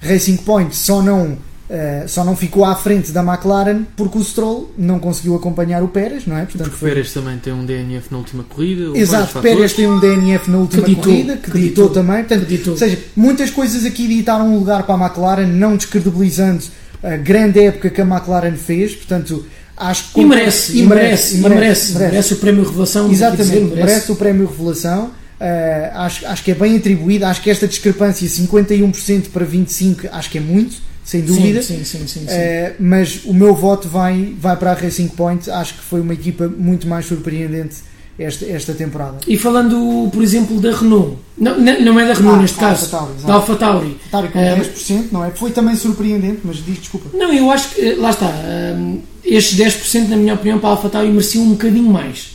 Racing 0.00 0.36
Point 0.38 0.74
só 0.76 1.02
não 1.02 1.36
Uh, 1.68 2.08
só 2.08 2.22
não 2.22 2.36
ficou 2.36 2.64
à 2.64 2.76
frente 2.76 3.10
da 3.10 3.24
McLaren 3.24 3.82
porque 3.96 4.16
o 4.16 4.22
Stroll 4.22 4.72
não 4.78 5.00
conseguiu 5.00 5.34
acompanhar 5.34 5.82
o 5.82 5.88
Pérez, 5.88 6.24
não 6.24 6.36
é? 6.36 6.44
Portanto, 6.44 6.70
porque 6.70 6.84
o 6.84 6.88
Pérez 6.88 7.12
também 7.12 7.38
tem 7.38 7.52
um 7.52 7.66
DNF 7.66 8.06
na 8.12 8.18
última 8.18 8.44
corrida. 8.44 8.96
Exato, 8.96 9.40
Pérez 9.40 9.72
tem 9.72 9.88
um 9.88 9.98
DNF 9.98 10.48
na 10.48 10.58
última 10.58 10.84
que 10.84 10.94
ditou, 10.94 11.12
corrida 11.12 11.36
que, 11.36 11.50
que 11.50 11.58
ditou, 11.58 11.88
ditou, 11.88 11.88
também. 11.88 12.18
Portanto, 12.18 12.46
ditou. 12.46 12.72
Ou 12.74 12.78
seja, 12.78 12.98
muitas 13.16 13.50
coisas 13.50 13.84
aqui 13.84 14.06
ditaram 14.06 14.46
um 14.46 14.56
lugar 14.56 14.84
para 14.84 14.94
a 14.94 15.06
McLaren, 15.06 15.46
não 15.46 15.76
descredibilizando 15.76 16.62
a 17.02 17.16
grande 17.16 17.58
época 17.58 17.90
que 17.90 18.00
a 18.00 18.04
McLaren 18.04 18.54
fez. 18.54 18.94
Portanto, 18.94 19.44
acho 19.76 20.12
que. 20.12 20.20
E 20.20 20.24
merece, 20.24 20.78
e 20.78 20.86
merece, 20.86 21.36
e 21.36 21.40
merece, 21.40 21.92
merece, 21.94 21.98
merece, 21.98 22.34
o 22.34 22.36
prémio 22.36 22.64
Revelação. 22.64 23.10
Exatamente, 23.10 23.42
dizer, 23.42 23.60
merece. 23.64 23.82
merece 23.82 24.12
o 24.12 24.14
prémio 24.14 24.46
Revelação. 24.46 25.06
Uh, 25.06 25.96
acho, 25.96 26.26
acho 26.28 26.44
que 26.44 26.52
é 26.52 26.54
bem 26.54 26.76
atribuído. 26.76 27.24
Acho 27.24 27.42
que 27.42 27.50
esta 27.50 27.66
discrepância, 27.66 28.24
51% 28.28 29.30
para 29.32 29.44
25%, 29.44 30.08
acho 30.12 30.30
que 30.30 30.38
é 30.38 30.40
muito 30.40 30.76
sem 31.06 31.20
dúvida. 31.20 31.62
Sim, 31.62 31.84
sim, 31.84 32.04
sim, 32.08 32.24
uh, 32.24 32.74
mas 32.80 33.24
o 33.24 33.32
meu 33.32 33.54
voto 33.54 33.88
vai, 33.88 34.34
vai 34.40 34.56
para 34.56 34.72
a 34.72 34.74
Racing 34.74 35.06
Point. 35.06 35.48
Acho 35.48 35.74
que 35.74 35.80
foi 35.80 36.00
uma 36.00 36.12
equipa 36.12 36.48
muito 36.48 36.88
mais 36.88 37.06
surpreendente 37.06 37.76
esta, 38.18 38.44
esta 38.44 38.74
temporada. 38.74 39.18
E 39.24 39.38
falando, 39.38 40.10
por 40.12 40.20
exemplo, 40.20 40.60
da 40.60 40.76
Renault, 40.76 41.16
não, 41.38 41.60
não 41.60 42.00
é 42.00 42.08
da 42.08 42.14
Renault 42.14 42.38
ah, 42.38 42.42
neste 42.42 42.58
caso, 42.58 42.90
Tauri, 42.90 43.12
da 43.24 43.34
Alfa 43.34 43.54
Tauri. 43.54 43.96
Tauri 44.10 44.28
com 44.30 44.38
uh, 44.40 44.56
10%, 44.56 45.04
não 45.12 45.24
é? 45.24 45.30
Foi 45.30 45.52
também 45.52 45.76
surpreendente, 45.76 46.40
mas 46.42 46.56
diz 46.56 46.76
desculpa. 46.78 47.16
Não, 47.16 47.32
eu 47.32 47.52
acho 47.52 47.70
que, 47.70 47.82
eh, 47.82 47.94
lá 47.94 48.10
está, 48.10 48.28
um, 48.76 49.00
estes 49.24 49.56
10%, 49.56 50.08
na 50.08 50.16
minha 50.16 50.34
opinião, 50.34 50.58
para 50.58 50.70
a 50.70 50.72
Alfa 50.72 50.88
Tauri 50.88 51.08
mereciam 51.08 51.44
um 51.44 51.50
bocadinho 51.50 51.88
mais. 51.88 52.32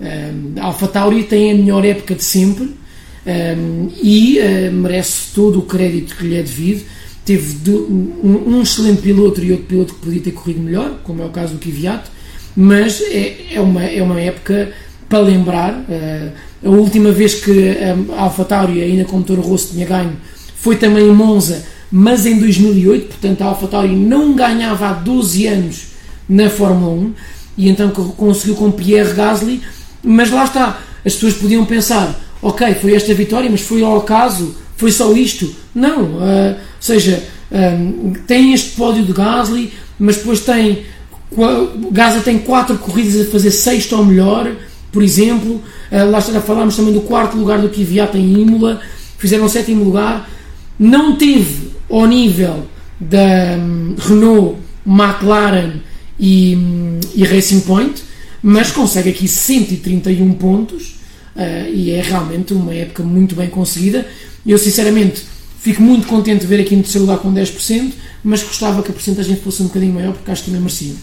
Um, 0.00 0.58
a 0.62 0.64
Alfa 0.64 0.88
Tauri 0.88 1.24
tem 1.24 1.52
a 1.52 1.54
melhor 1.54 1.84
época 1.84 2.14
de 2.14 2.24
sempre 2.24 2.74
um, 3.26 3.90
e 4.02 4.38
uh, 4.38 4.72
merece 4.72 5.34
todo 5.34 5.58
o 5.58 5.62
crédito 5.62 6.16
que 6.16 6.26
lhe 6.26 6.36
é 6.36 6.42
devido 6.42 6.84
teve 7.24 7.70
um, 7.70 8.60
excelente 8.62 9.02
piloto 9.02 9.42
e 9.42 9.52
outro 9.52 9.66
piloto 9.66 9.94
que 9.94 10.00
podia 10.00 10.20
ter 10.20 10.32
corrido 10.32 10.60
melhor, 10.60 10.98
como 11.02 11.22
é 11.22 11.26
o 11.26 11.30
caso 11.30 11.54
do 11.54 11.58
Kvyat, 11.58 12.04
mas 12.56 13.00
é, 13.00 13.54
é, 13.54 13.60
uma, 13.60 13.82
é 13.82 14.02
uma 14.02 14.20
época 14.20 14.72
para 15.08 15.18
lembrar. 15.20 15.72
Uh, 15.72 16.32
a 16.64 16.70
última 16.70 17.12
vez 17.12 17.34
que 17.34 17.76
a 17.78 18.22
AlphaTauri, 18.22 18.80
ainda 18.80 19.04
com 19.04 19.18
motor 19.18 19.38
Rosso, 19.38 19.72
tinha 19.72 19.86
ganho 19.86 20.16
foi 20.56 20.76
também 20.76 21.06
em 21.06 21.12
Monza, 21.12 21.62
mas 21.92 22.24
em 22.24 22.38
2008, 22.38 23.06
portanto 23.08 23.42
a 23.42 23.46
AlphaTauri 23.48 23.94
não 23.94 24.34
ganhava 24.34 24.88
há 24.88 24.92
12 24.94 25.46
anos 25.46 25.88
na 26.26 26.48
Fórmula 26.48 26.90
1 26.90 27.12
e 27.58 27.68
então 27.68 27.90
conseguiu 27.90 28.54
com 28.54 28.70
Pierre 28.70 29.12
Gasly, 29.12 29.60
mas 30.02 30.30
lá 30.30 30.44
está, 30.44 30.80
as 31.04 31.12
pessoas 31.14 31.34
podiam 31.34 31.66
pensar, 31.66 32.18
ok, 32.40 32.74
foi 32.76 32.94
esta 32.94 33.12
vitória, 33.12 33.50
mas 33.50 33.60
foi 33.60 33.82
ao 33.82 33.98
acaso, 33.98 34.54
foi 34.76 34.90
só 34.90 35.12
isto. 35.12 35.54
Não, 35.74 36.02
uh, 36.02 36.56
seja, 36.80 37.22
um, 37.50 38.12
tem 38.26 38.52
este 38.52 38.70
pódio 38.70 39.04
de 39.04 39.12
Gasly, 39.12 39.72
mas 39.98 40.16
depois 40.16 40.40
tem. 40.40 40.84
Gasly 41.90 42.22
tem 42.22 42.38
quatro 42.38 42.76
corridas 42.78 43.26
a 43.26 43.30
fazer 43.30 43.50
sexto 43.50 43.96
ou 43.96 44.04
melhor, 44.04 44.50
por 44.92 45.02
exemplo. 45.02 45.62
Uh, 45.90 46.10
lá 46.10 46.20
já 46.20 46.40
falámos 46.40 46.76
também 46.76 46.92
do 46.92 47.02
quarto 47.02 47.36
lugar 47.36 47.60
do 47.60 47.68
Kvyat 47.68 48.16
em 48.16 48.40
Imola, 48.40 48.80
fizeram 49.18 49.48
sétimo 49.48 49.84
lugar. 49.84 50.28
Não 50.78 51.16
teve 51.16 51.70
ao 51.88 52.06
nível 52.06 52.66
da 52.98 53.56
um, 53.58 53.94
Renault, 53.98 54.58
McLaren 54.86 55.80
e, 56.18 56.58
e 57.14 57.24
Racing 57.24 57.60
Point, 57.60 58.02
mas 58.42 58.70
consegue 58.72 59.10
aqui 59.10 59.28
131 59.28 60.32
pontos 60.34 60.96
uh, 61.36 61.70
e 61.72 61.92
é 61.92 62.02
realmente 62.02 62.52
uma 62.52 62.74
época 62.74 63.02
muito 63.02 63.34
bem 63.34 63.48
conseguida. 63.48 64.06
Eu, 64.46 64.58
sinceramente, 64.58 65.22
fico 65.58 65.82
muito 65.82 66.06
contente 66.06 66.42
de 66.42 66.46
ver 66.46 66.60
aqui 66.60 66.76
no 66.76 66.82
terceiro 66.82 67.06
lugar 67.06 67.20
com 67.20 67.32
10%, 67.32 67.92
mas 68.22 68.42
gostava 68.42 68.82
que 68.82 68.90
a 68.90 68.94
porcentagem 68.94 69.36
fosse 69.36 69.62
um 69.62 69.66
bocadinho 69.66 69.94
maior 69.94 70.12
porque 70.12 70.30
acho 70.30 70.42
que 70.42 70.46
também 70.46 70.60
merecia. 70.60 70.94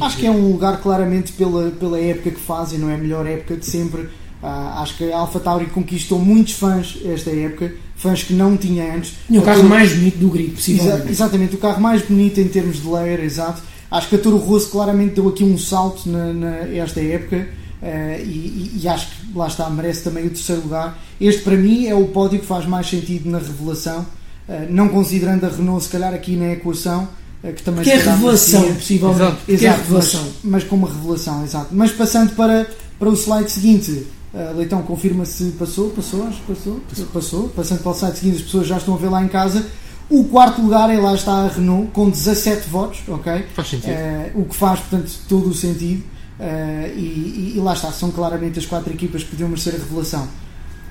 Acho 0.00 0.16
que 0.16 0.26
é 0.26 0.30
um 0.30 0.50
lugar 0.50 0.80
claramente 0.80 1.32
pela, 1.32 1.70
pela 1.70 2.00
época 2.00 2.30
que 2.30 2.40
fazem, 2.40 2.78
não 2.78 2.90
é 2.90 2.94
a 2.94 2.98
melhor 2.98 3.26
época 3.26 3.56
de 3.56 3.66
sempre. 3.66 4.08
Ah, 4.42 4.80
acho 4.82 4.96
que 4.96 5.12
a 5.12 5.18
Alpha 5.18 5.38
Tauri 5.38 5.66
conquistou 5.66 6.18
muitos 6.18 6.54
fãs 6.54 6.98
esta 7.04 7.30
época, 7.30 7.72
fãs 7.94 8.22
que 8.22 8.32
não 8.32 8.56
tinha 8.56 8.94
antes. 8.94 9.14
E 9.30 9.38
o 9.38 9.42
carro 9.42 9.62
mais 9.64 9.92
bonito 9.92 10.18
do 10.18 10.30
grid, 10.30 10.50
possivelmente. 10.52 11.02
Exa 11.02 11.10
exatamente, 11.10 11.54
o 11.54 11.58
carro 11.58 11.80
mais 11.80 12.02
bonito 12.02 12.40
em 12.40 12.48
termos 12.48 12.82
de 12.82 12.88
layer, 12.88 13.20
exato. 13.20 13.62
Acho 13.90 14.08
que 14.08 14.16
a 14.16 14.18
Toro 14.18 14.38
Rosso 14.38 14.70
claramente 14.70 15.14
deu 15.14 15.28
aqui 15.28 15.44
um 15.44 15.58
salto 15.58 16.08
na, 16.08 16.32
na 16.32 16.56
esta 16.74 17.00
época 17.00 17.46
uh, 17.82 18.22
e, 18.24 18.80
e, 18.82 18.88
acho 18.88 19.08
que 19.08 19.36
lá 19.36 19.46
está, 19.46 19.68
merece 19.68 20.02
também 20.02 20.26
o 20.26 20.30
terceiro 20.30 20.62
lugar. 20.62 20.98
Este 21.20 21.42
para 21.42 21.56
mim 21.56 21.86
é 21.86 21.94
o 21.94 22.06
pódio 22.08 22.38
que 22.40 22.46
faz 22.46 22.64
mais 22.64 22.88
sentido 22.88 23.30
na 23.30 23.38
revelação, 23.38 24.00
uh, 24.48 24.52
não 24.70 24.88
considerando 24.88 25.44
a 25.44 25.48
Renault 25.48 25.84
se 25.84 25.90
calhar 25.90 26.14
aqui 26.14 26.36
na 26.36 26.52
equação. 26.52 27.08
Uh, 27.42 27.52
que 27.52 27.62
também 27.62 27.82
que 27.82 27.90
é 27.90 27.96
revelação, 27.96 28.74
possivelmente. 28.74 29.22
Exato, 29.22 29.50
exato 29.50 29.64
é 29.64 29.82
revelação. 29.82 30.22
Mas, 30.22 30.52
mas 30.52 30.64
com 30.64 30.76
uma 30.76 30.88
revelação, 30.88 31.44
exato. 31.44 31.68
Mas 31.72 31.90
passando 31.90 32.34
para, 32.36 32.66
para 32.98 33.08
o 33.08 33.14
slide 33.14 33.50
seguinte, 33.50 34.06
Uh, 34.32 34.56
Leitão 34.56 34.82
confirma 34.82 35.26
se 35.26 35.44
passou, 35.58 35.90
passou, 35.90 36.26
acho 36.26 36.40
que 36.40 36.54
passou, 36.54 36.80
passou, 36.88 37.06
passou. 37.08 37.48
Passando 37.50 37.82
para 37.82 37.92
o 37.92 37.94
site 37.94 38.18
seguinte, 38.18 38.36
as 38.36 38.42
pessoas 38.42 38.66
já 38.66 38.78
estão 38.78 38.94
a 38.94 38.96
ver 38.96 39.10
lá 39.10 39.22
em 39.22 39.28
casa. 39.28 39.66
O 40.08 40.24
quarto 40.24 40.62
lugar 40.62 40.88
é 40.90 40.98
lá 40.98 41.14
está 41.14 41.32
a 41.32 41.48
Renault 41.48 41.90
com 41.92 42.08
17 42.08 42.68
votos, 42.68 43.00
ok? 43.08 43.44
Faz 43.54 43.68
sentido. 43.68 43.92
Uh, 43.92 44.40
o 44.40 44.44
que 44.46 44.56
faz, 44.56 44.80
portanto, 44.80 45.12
todo 45.28 45.50
o 45.50 45.54
sentido. 45.54 46.02
Uh, 46.42 46.98
e, 46.98 47.54
e, 47.56 47.60
lá 47.60 47.72
está, 47.72 47.92
são 47.92 48.10
claramente 48.10 48.58
as 48.58 48.66
quatro 48.66 48.92
equipas 48.92 49.22
que 49.22 49.30
podiam 49.30 49.48
merecer 49.48 49.76
a 49.76 49.78
revelação. 49.78 50.26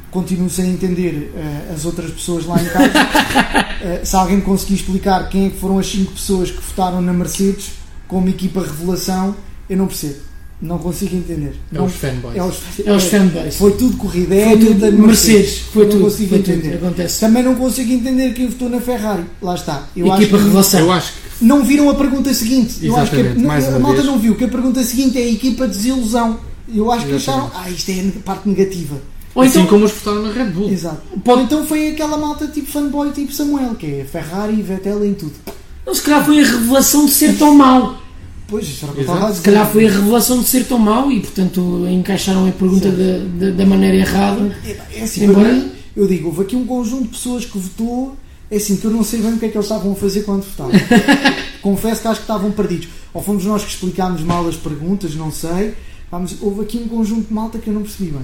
Continuo 0.10 0.50
sem 0.50 0.72
entender 0.72 1.34
as 1.74 1.86
outras 1.86 2.12
pessoas 2.12 2.46
lá 2.46 2.62
em 2.62 2.66
casa. 2.66 2.94
se 4.04 4.16
alguém 4.16 4.42
conseguir 4.42 4.76
explicar 4.76 5.30
quem 5.30 5.48
é 5.48 5.50
que 5.50 5.58
foram 5.58 5.80
as 5.80 5.88
cinco 5.88 6.12
pessoas 6.12 6.52
que 6.52 6.62
votaram 6.62 7.02
na 7.02 7.14
Mercedes 7.14 7.72
como 8.10 8.28
equipa 8.28 8.60
revelação, 8.60 9.36
eu 9.70 9.78
não 9.78 9.88
percebo. 9.88 10.31
Não 10.62 10.78
consigo 10.78 11.16
entender. 11.16 11.56
É 11.74 11.78
não, 11.78 11.86
os 11.86 11.94
fanboys. 11.94 12.36
É 12.36 12.44
os, 12.44 12.58
é 12.86 12.94
os 12.94 13.04
fanboys. 13.06 13.56
Foi 13.56 13.72
tudo 13.72 13.98
corrida. 13.98 14.36
É 14.36 14.50
foi 14.50 14.58
tudo 14.60 14.74
da 14.76 14.92
Mercedes. 14.92 15.58
Foi 15.60 15.84
não 15.84 15.92
tudo. 15.92 16.04
consigo 16.04 16.30
foi 16.30 16.38
entender. 16.38 16.72
Tudo, 16.74 16.86
acontece. 16.86 17.20
Também 17.20 17.44
não 17.44 17.56
consigo 17.56 17.92
entender 17.92 18.34
quem 18.34 18.48
votou 18.48 18.70
na 18.70 18.80
Ferrari. 18.80 19.26
Lá 19.42 19.56
está. 19.56 19.88
Eu 19.96 20.06
Equipa 20.14 20.36
acho 20.36 20.46
revelação. 20.46 20.80
Eu 20.80 20.92
acho 20.92 21.14
que... 21.14 21.46
Não 21.46 21.64
viram 21.64 21.90
a 21.90 21.96
pergunta 21.96 22.32
seguinte. 22.34 22.78
Eu 22.84 22.96
acho 22.96 23.10
que 23.12 23.20
a, 23.20 23.34
mais 23.36 23.68
a 23.68 23.80
malta 23.80 24.04
não 24.04 24.20
viu 24.20 24.36
que 24.36 24.44
a 24.44 24.48
pergunta 24.48 24.84
seguinte 24.84 25.18
é 25.18 25.24
a 25.24 25.32
equipa 25.32 25.68
de 25.68 25.76
desilusão. 25.76 26.40
Eu 26.74 26.92
acho 26.92 27.08
Exatamente. 27.08 27.24
que 27.26 27.30
acharam, 27.30 27.52
ah, 27.56 27.70
isto 27.70 27.90
é 27.90 28.20
a 28.20 28.24
parte 28.24 28.48
negativa. 28.48 29.02
Ou 29.34 29.44
assim 29.44 29.60
então, 29.60 29.68
como 29.68 29.86
os 29.86 29.92
votaram 29.92 30.24
na 30.24 30.32
Red 30.32 30.52
Bull. 30.52 30.70
Exato. 30.70 31.02
Ou 31.26 31.42
então 31.42 31.66
foi 31.66 31.90
aquela 31.90 32.18
malta 32.18 32.48
tipo 32.48 32.70
fanboy, 32.70 33.12
tipo 33.12 33.34
Samuel, 33.34 33.76
que 33.76 33.86
é 33.88 34.06
Ferrari, 34.10 34.62
Vettel 34.62 35.04
em 35.06 35.14
tudo. 35.14 35.34
Não, 35.86 35.96
se 35.96 36.02
calhar 36.02 36.24
foi 36.24 36.40
a 36.40 36.46
revelação 36.46 37.06
de 37.06 37.12
ser 37.12 37.38
tão 37.38 37.56
mau. 37.56 37.98
Pois, 38.52 38.68
isso 38.68 38.86
era 38.86 39.02
Exato. 39.02 39.36
Se 39.36 39.42
calhar 39.42 39.66
foi 39.72 39.88
a 39.88 39.90
revelação 39.90 40.42
de 40.42 40.50
ser 40.50 40.66
tão 40.66 40.78
mau 40.78 41.10
e, 41.10 41.22
portanto, 41.22 41.88
encaixaram 41.90 42.46
a 42.46 42.52
pergunta 42.52 42.92
da, 42.92 43.46
da, 43.46 43.52
da, 43.52 43.66
maneira 43.66 43.96
errada. 43.96 44.54
É, 44.66 45.00
é 45.00 45.04
assim, 45.04 45.24
Embora... 45.24 45.54
mim, 45.54 45.72
eu 45.96 46.06
digo, 46.06 46.28
houve 46.28 46.42
aqui 46.42 46.58
um 46.58 46.66
conjunto 46.66 47.04
de 47.04 47.10
pessoas 47.10 47.46
que 47.46 47.58
votou, 47.58 48.18
é 48.52 48.58
assim, 48.58 48.76
que 48.76 48.84
eu 48.84 48.92
não 48.92 49.06
sei 49.06 49.22
bem 49.22 49.36
o 49.36 49.40
que 49.40 49.46
é 49.46 49.48
que 49.48 49.58
eles 49.58 49.66
estavam 49.66 49.94
a 49.94 49.96
fazer 49.96 50.24
quando 50.24 50.44
votavam. 50.44 50.74
Confesso 51.64 52.02
que 52.02 52.08
acho 52.10 52.20
que 52.20 52.24
estavam 52.26 52.52
perdidos. 52.52 52.90
Ou 53.14 53.24
fomos 53.24 53.46
nós 53.46 53.64
que 53.64 53.70
explicámos 53.70 54.22
mal 54.22 54.46
as 54.46 54.58
perguntas, 54.58 55.16
não 55.16 55.32
sei. 55.32 55.74
Vamos, 56.12 56.36
houve 56.42 56.64
aqui 56.64 56.78
um 56.78 56.90
conjunto 56.90 57.30
de 57.30 57.34
malta 57.34 57.58
que 57.58 57.70
eu 57.70 57.74
não 57.74 57.84
percebi 57.84 58.12
bem. 58.12 58.22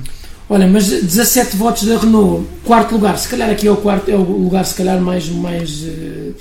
Olha, 0.49 0.67
mas 0.67 0.89
17 0.89 1.55
votos 1.55 1.83
da 1.83 1.97
Renault, 1.97 2.45
quarto 2.65 2.93
lugar, 2.93 3.17
se 3.17 3.29
calhar 3.29 3.49
aqui 3.49 3.65
é 3.65 3.71
o 3.71 3.77
quarto, 3.77 4.11
é 4.11 4.15
o 4.15 4.23
lugar 4.23 4.65
se 4.65 4.75
calhar 4.75 4.99
mais, 4.99 5.29
mais 5.29 5.83
uh, 5.83 6.35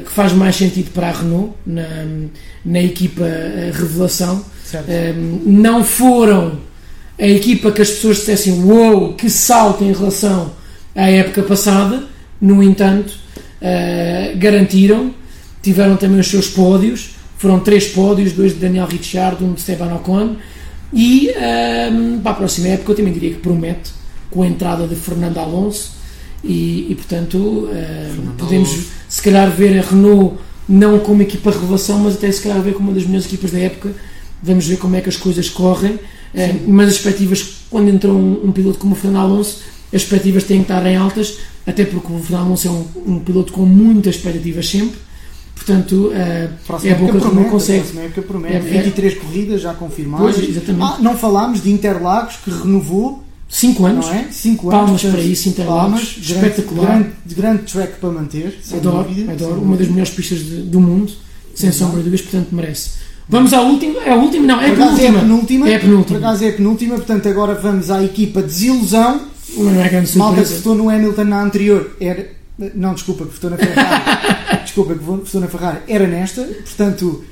que 0.00 0.10
faz 0.10 0.32
mais 0.32 0.56
sentido 0.56 0.90
para 0.92 1.08
a 1.08 1.12
Renault 1.12 1.52
na, 1.66 1.82
na 2.64 2.80
equipa 2.80 3.22
uh, 3.22 3.72
revelação. 3.72 4.44
não 5.44 5.82
foram 5.84 6.58
a 7.18 7.26
equipa 7.26 7.72
que 7.72 7.82
as 7.82 7.90
pessoas 7.90 8.18
dissessem 8.18 8.62
wow, 8.62 9.14
que 9.14 9.28
salto 9.28 9.84
em 9.84 9.92
relação 9.92 10.52
à 10.94 11.10
época 11.10 11.42
passada, 11.42 12.04
no 12.40 12.62
entanto, 12.62 13.12
garantiram, 14.38 15.14
tiveram 15.62 15.96
também 15.98 16.18
os 16.18 16.28
seus 16.28 16.48
pódios, 16.48 17.10
foram 17.36 17.60
três 17.60 17.88
pódios, 17.88 18.32
dois 18.32 18.54
de 18.54 18.58
Daniel 18.58 18.86
Ricciardo, 18.86 19.44
um 19.44 19.52
de 19.52 19.60
Esteban 19.60 19.94
Ocon, 19.96 20.36
e 20.92 21.30
um, 21.92 22.20
para 22.20 22.32
a 22.32 22.34
próxima 22.34 22.68
época 22.68 22.92
eu 22.92 22.96
também 22.96 23.12
diria 23.12 23.30
que 23.30 23.40
promete 23.40 23.92
com 24.30 24.42
a 24.42 24.46
entrada 24.46 24.86
de 24.86 24.94
Fernando 24.94 25.38
Alonso 25.38 25.99
e, 26.42 26.86
e 26.90 26.94
portanto 26.94 27.36
um, 27.36 28.32
podemos 28.36 28.86
se 29.08 29.22
calhar 29.22 29.50
ver 29.50 29.78
a 29.78 29.82
Renault 29.82 30.36
não 30.68 30.98
como 31.00 31.22
equipa 31.22 31.50
revelação, 31.50 31.98
mas 31.98 32.14
até 32.14 32.30
se 32.30 32.42
calhar 32.42 32.60
ver 32.62 32.74
como 32.74 32.88
uma 32.88 32.94
das 32.94 33.04
melhores 33.04 33.26
equipas 33.26 33.50
da 33.50 33.58
época. 33.58 33.92
Vamos 34.42 34.66
ver 34.66 34.76
como 34.76 34.94
é 34.94 35.00
que 35.00 35.08
as 35.08 35.16
coisas 35.16 35.48
correm. 35.48 35.98
Um, 36.32 36.72
mas 36.72 36.90
as 36.90 36.94
expectativas, 36.94 37.64
quando 37.68 37.88
entrou 37.88 38.16
um, 38.16 38.46
um, 38.46 38.52
piloto 38.52 38.78
como 38.78 38.92
o 38.92 38.96
Fernando 38.96 39.24
Alonso, 39.24 39.58
as 39.92 40.02
expectativas 40.02 40.44
têm 40.44 40.58
que 40.58 40.62
estar 40.70 40.86
em 40.86 40.96
altas, 40.96 41.38
até 41.66 41.84
porque 41.84 42.12
o 42.12 42.18
Fernando 42.20 42.46
Alonso 42.46 42.68
é 42.68 42.70
um, 42.70 43.14
um 43.14 43.18
piloto 43.18 43.52
com 43.52 43.62
muitas 43.62 44.14
expectativas 44.14 44.68
sempre 44.68 44.96
Portanto, 45.60 46.06
uh, 46.06 46.86
é 46.86 46.94
boca 46.94 47.20
que 47.20 47.34
não 47.34 47.44
consegue. 47.44 47.98
Época 47.98 48.22
promete. 48.22 48.56
É, 48.56 48.60
23 48.60 49.12
é, 49.12 49.16
corridas 49.16 49.60
já 49.60 49.74
confirmadas. 49.74 50.36
Pois, 50.36 50.48
exatamente. 50.48 50.82
Ah, 50.82 50.98
não 51.00 51.18
falámos 51.18 51.62
de 51.62 51.70
Interlagos, 51.70 52.36
que 52.36 52.50
renovou 52.50 53.22
5 53.50 53.84
anos. 53.84 54.06
Não 54.06 54.14
é? 54.14 54.28
Cinco 54.30 54.70
Palmas 54.70 55.04
anos. 55.04 55.16
para 55.16 55.24
isso, 55.24 55.48
Interlagos. 55.48 56.16
espetacular. 56.20 56.86
Grande, 56.86 57.34
grande 57.36 57.62
track 57.64 57.98
para 58.00 58.10
manter. 58.10 58.58
Adoro, 58.72 59.08
dúvida, 59.08 59.32
adoro. 59.32 59.60
Uma 59.60 59.76
das 59.76 59.88
melhores 59.88 60.10
pistas 60.10 60.38
de, 60.38 60.62
do 60.62 60.80
mundo, 60.80 61.12
sem 61.54 61.72
sombra 61.72 61.98
de 61.98 62.04
dúvidas, 62.04 62.22
portanto 62.22 62.48
merece. 62.52 62.90
Vamos 63.28 63.52
à 63.52 63.60
última. 63.60 64.00
É 64.00 64.12
a 64.12 64.16
última? 64.16 64.46
Não, 64.46 64.60
é 64.60 64.70
a 64.70 64.74
penúltima. 64.74 65.04
É 65.04 65.18
a 65.18 65.20
penúltima. 65.20 65.68
É 65.68 65.74
a 65.74 65.80
penúltima. 65.80 66.18
Por 66.18 66.26
acaso 66.26 66.44
é 66.44 66.48
a 66.48 66.52
penúltima, 66.52 66.94
portanto 66.94 67.28
agora 67.28 67.54
vamos 67.54 67.90
à 67.90 68.02
equipa 68.02 68.40
Desilusão. 68.40 69.20
Não 69.56 69.82
é 69.82 69.88
grande 69.88 70.16
Malta 70.16 70.42
que 70.42 70.52
votou 70.54 70.76
no 70.76 70.88
Hamilton 70.88 71.24
na 71.24 71.42
anterior 71.42 71.96
era 72.00 72.40
não, 72.74 72.92
desculpa, 72.92 73.24
que 73.24 73.32
votou 73.32 73.50
na 73.50 73.56
Ferrari. 73.56 74.60
desculpa, 74.64 74.94
que 74.94 75.02
votou 75.02 75.40
na 75.40 75.48
Ferrari. 75.48 75.78
Era 75.88 76.06
nesta. 76.06 76.42
Portanto, 76.42 77.24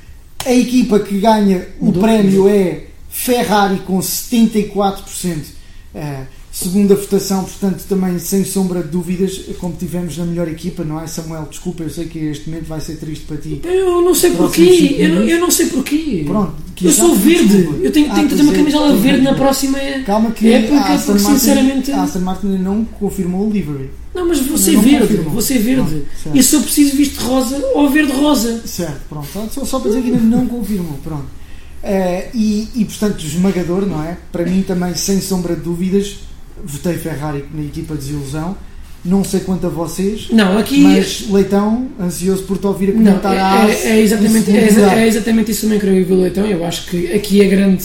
a 0.44 0.52
equipa 0.52 0.98
que 1.00 1.18
ganha 1.18 1.68
o 1.78 1.92
prémio 1.92 2.48
é 2.48 2.86
Ferrari 3.10 3.78
com 3.80 3.98
74%. 3.98 5.57
Uh, 5.94 6.26
segunda 6.52 6.94
votação, 6.94 7.44
portanto, 7.44 7.84
também 7.88 8.18
sem 8.18 8.44
sombra 8.44 8.82
de 8.82 8.88
dúvidas, 8.88 9.40
como 9.58 9.74
tivemos 9.74 10.18
na 10.18 10.24
melhor 10.24 10.48
equipa, 10.48 10.82
não 10.84 11.00
é? 11.00 11.06
Samuel, 11.06 11.46
desculpa, 11.48 11.84
eu 11.84 11.90
sei 11.90 12.06
que 12.06 12.18
este 12.18 12.50
momento 12.50 12.66
vai 12.66 12.80
ser 12.80 12.96
triste 12.96 13.24
para 13.24 13.36
ti. 13.36 13.60
Eu 13.64 14.02
não 14.02 14.14
sei 14.14 14.32
porquê, 14.32 14.96
eu 14.98 15.14
não, 15.14 15.22
eu 15.22 15.40
não 15.40 15.50
sei 15.50 15.66
porquê. 15.66 16.24
Pronto, 16.26 16.54
eu 16.82 16.90
sou 16.90 17.14
verde, 17.14 17.46
desculpa. 17.46 17.78
eu 17.84 17.92
tenho, 17.92 18.14
tenho 18.14 18.28
que 18.28 18.36
ter 18.36 18.42
uma 18.42 18.52
camisola 18.52 18.96
verde 18.96 19.22
na 19.22 19.34
próxima 19.34 19.78
Calma 20.04 20.30
que 20.32 20.52
época, 20.52 20.80
a 20.80 20.94
Aston 20.94 21.12
porque 21.12 21.22
Martin, 21.24 21.38
sinceramente. 21.38 21.92
A 21.92 22.02
Aston 22.02 22.20
Martin 22.20 22.46
não 22.46 22.84
confirmou 22.84 23.46
o 23.46 23.50
livery. 23.50 23.90
Não, 24.14 24.26
mas 24.26 24.40
você 24.40 24.72
não 24.72 24.82
verde, 24.82 25.06
confirmou. 25.06 25.34
você 25.34 25.58
verde. 25.58 26.02
Pronto, 26.22 26.36
e 26.38 26.42
se 26.42 26.56
eu 26.56 26.62
preciso 26.62 26.96
visto 26.96 27.20
rosa 27.20 27.64
ou 27.74 27.88
verde 27.88 28.12
rosa. 28.12 28.62
Certo, 28.66 29.00
pronto. 29.08 29.28
Só, 29.52 29.64
só 29.64 29.78
para 29.78 29.90
dizer 29.90 30.02
que 30.02 30.10
ainda 30.10 30.36
não 30.36 30.46
confirmou, 30.46 30.98
pronto. 31.04 31.37
Uh, 31.82 32.28
e, 32.34 32.68
e 32.74 32.84
portanto, 32.84 33.24
esmagador, 33.24 33.86
não 33.86 34.02
é? 34.02 34.16
Para 34.32 34.44
mim 34.44 34.62
também, 34.62 34.94
sem 34.94 35.20
sombra 35.20 35.54
de 35.54 35.62
dúvidas, 35.62 36.18
votei 36.64 36.94
Ferrari 36.94 37.44
na 37.54 37.62
equipa 37.62 37.94
de 37.94 38.00
desilusão. 38.00 38.56
Não 39.04 39.22
sei 39.22 39.40
quanto 39.40 39.64
a 39.64 39.70
vocês, 39.70 40.28
não, 40.32 40.58
aqui, 40.58 40.80
mas 40.80 41.24
Leitão, 41.30 41.88
ansioso 42.00 42.42
por 42.42 42.58
te 42.58 42.66
ouvir 42.66 42.90
a 42.90 42.92
comentar 42.92 43.32
não, 43.32 43.68
é, 43.68 43.72
é, 43.72 43.90
é, 43.90 44.00
exatamente, 44.00 44.50
é, 44.50 44.56
é, 44.56 45.06
exatamente 45.06 45.52
isso 45.52 45.62
também 45.62 45.78
que 45.78 45.86
eu 45.86 46.04
vi 46.04 46.14
Leitão. 46.14 46.44
Eu 46.44 46.64
acho 46.64 46.86
que 46.90 47.12
aqui 47.12 47.40
a 47.40 47.48
grande. 47.48 47.84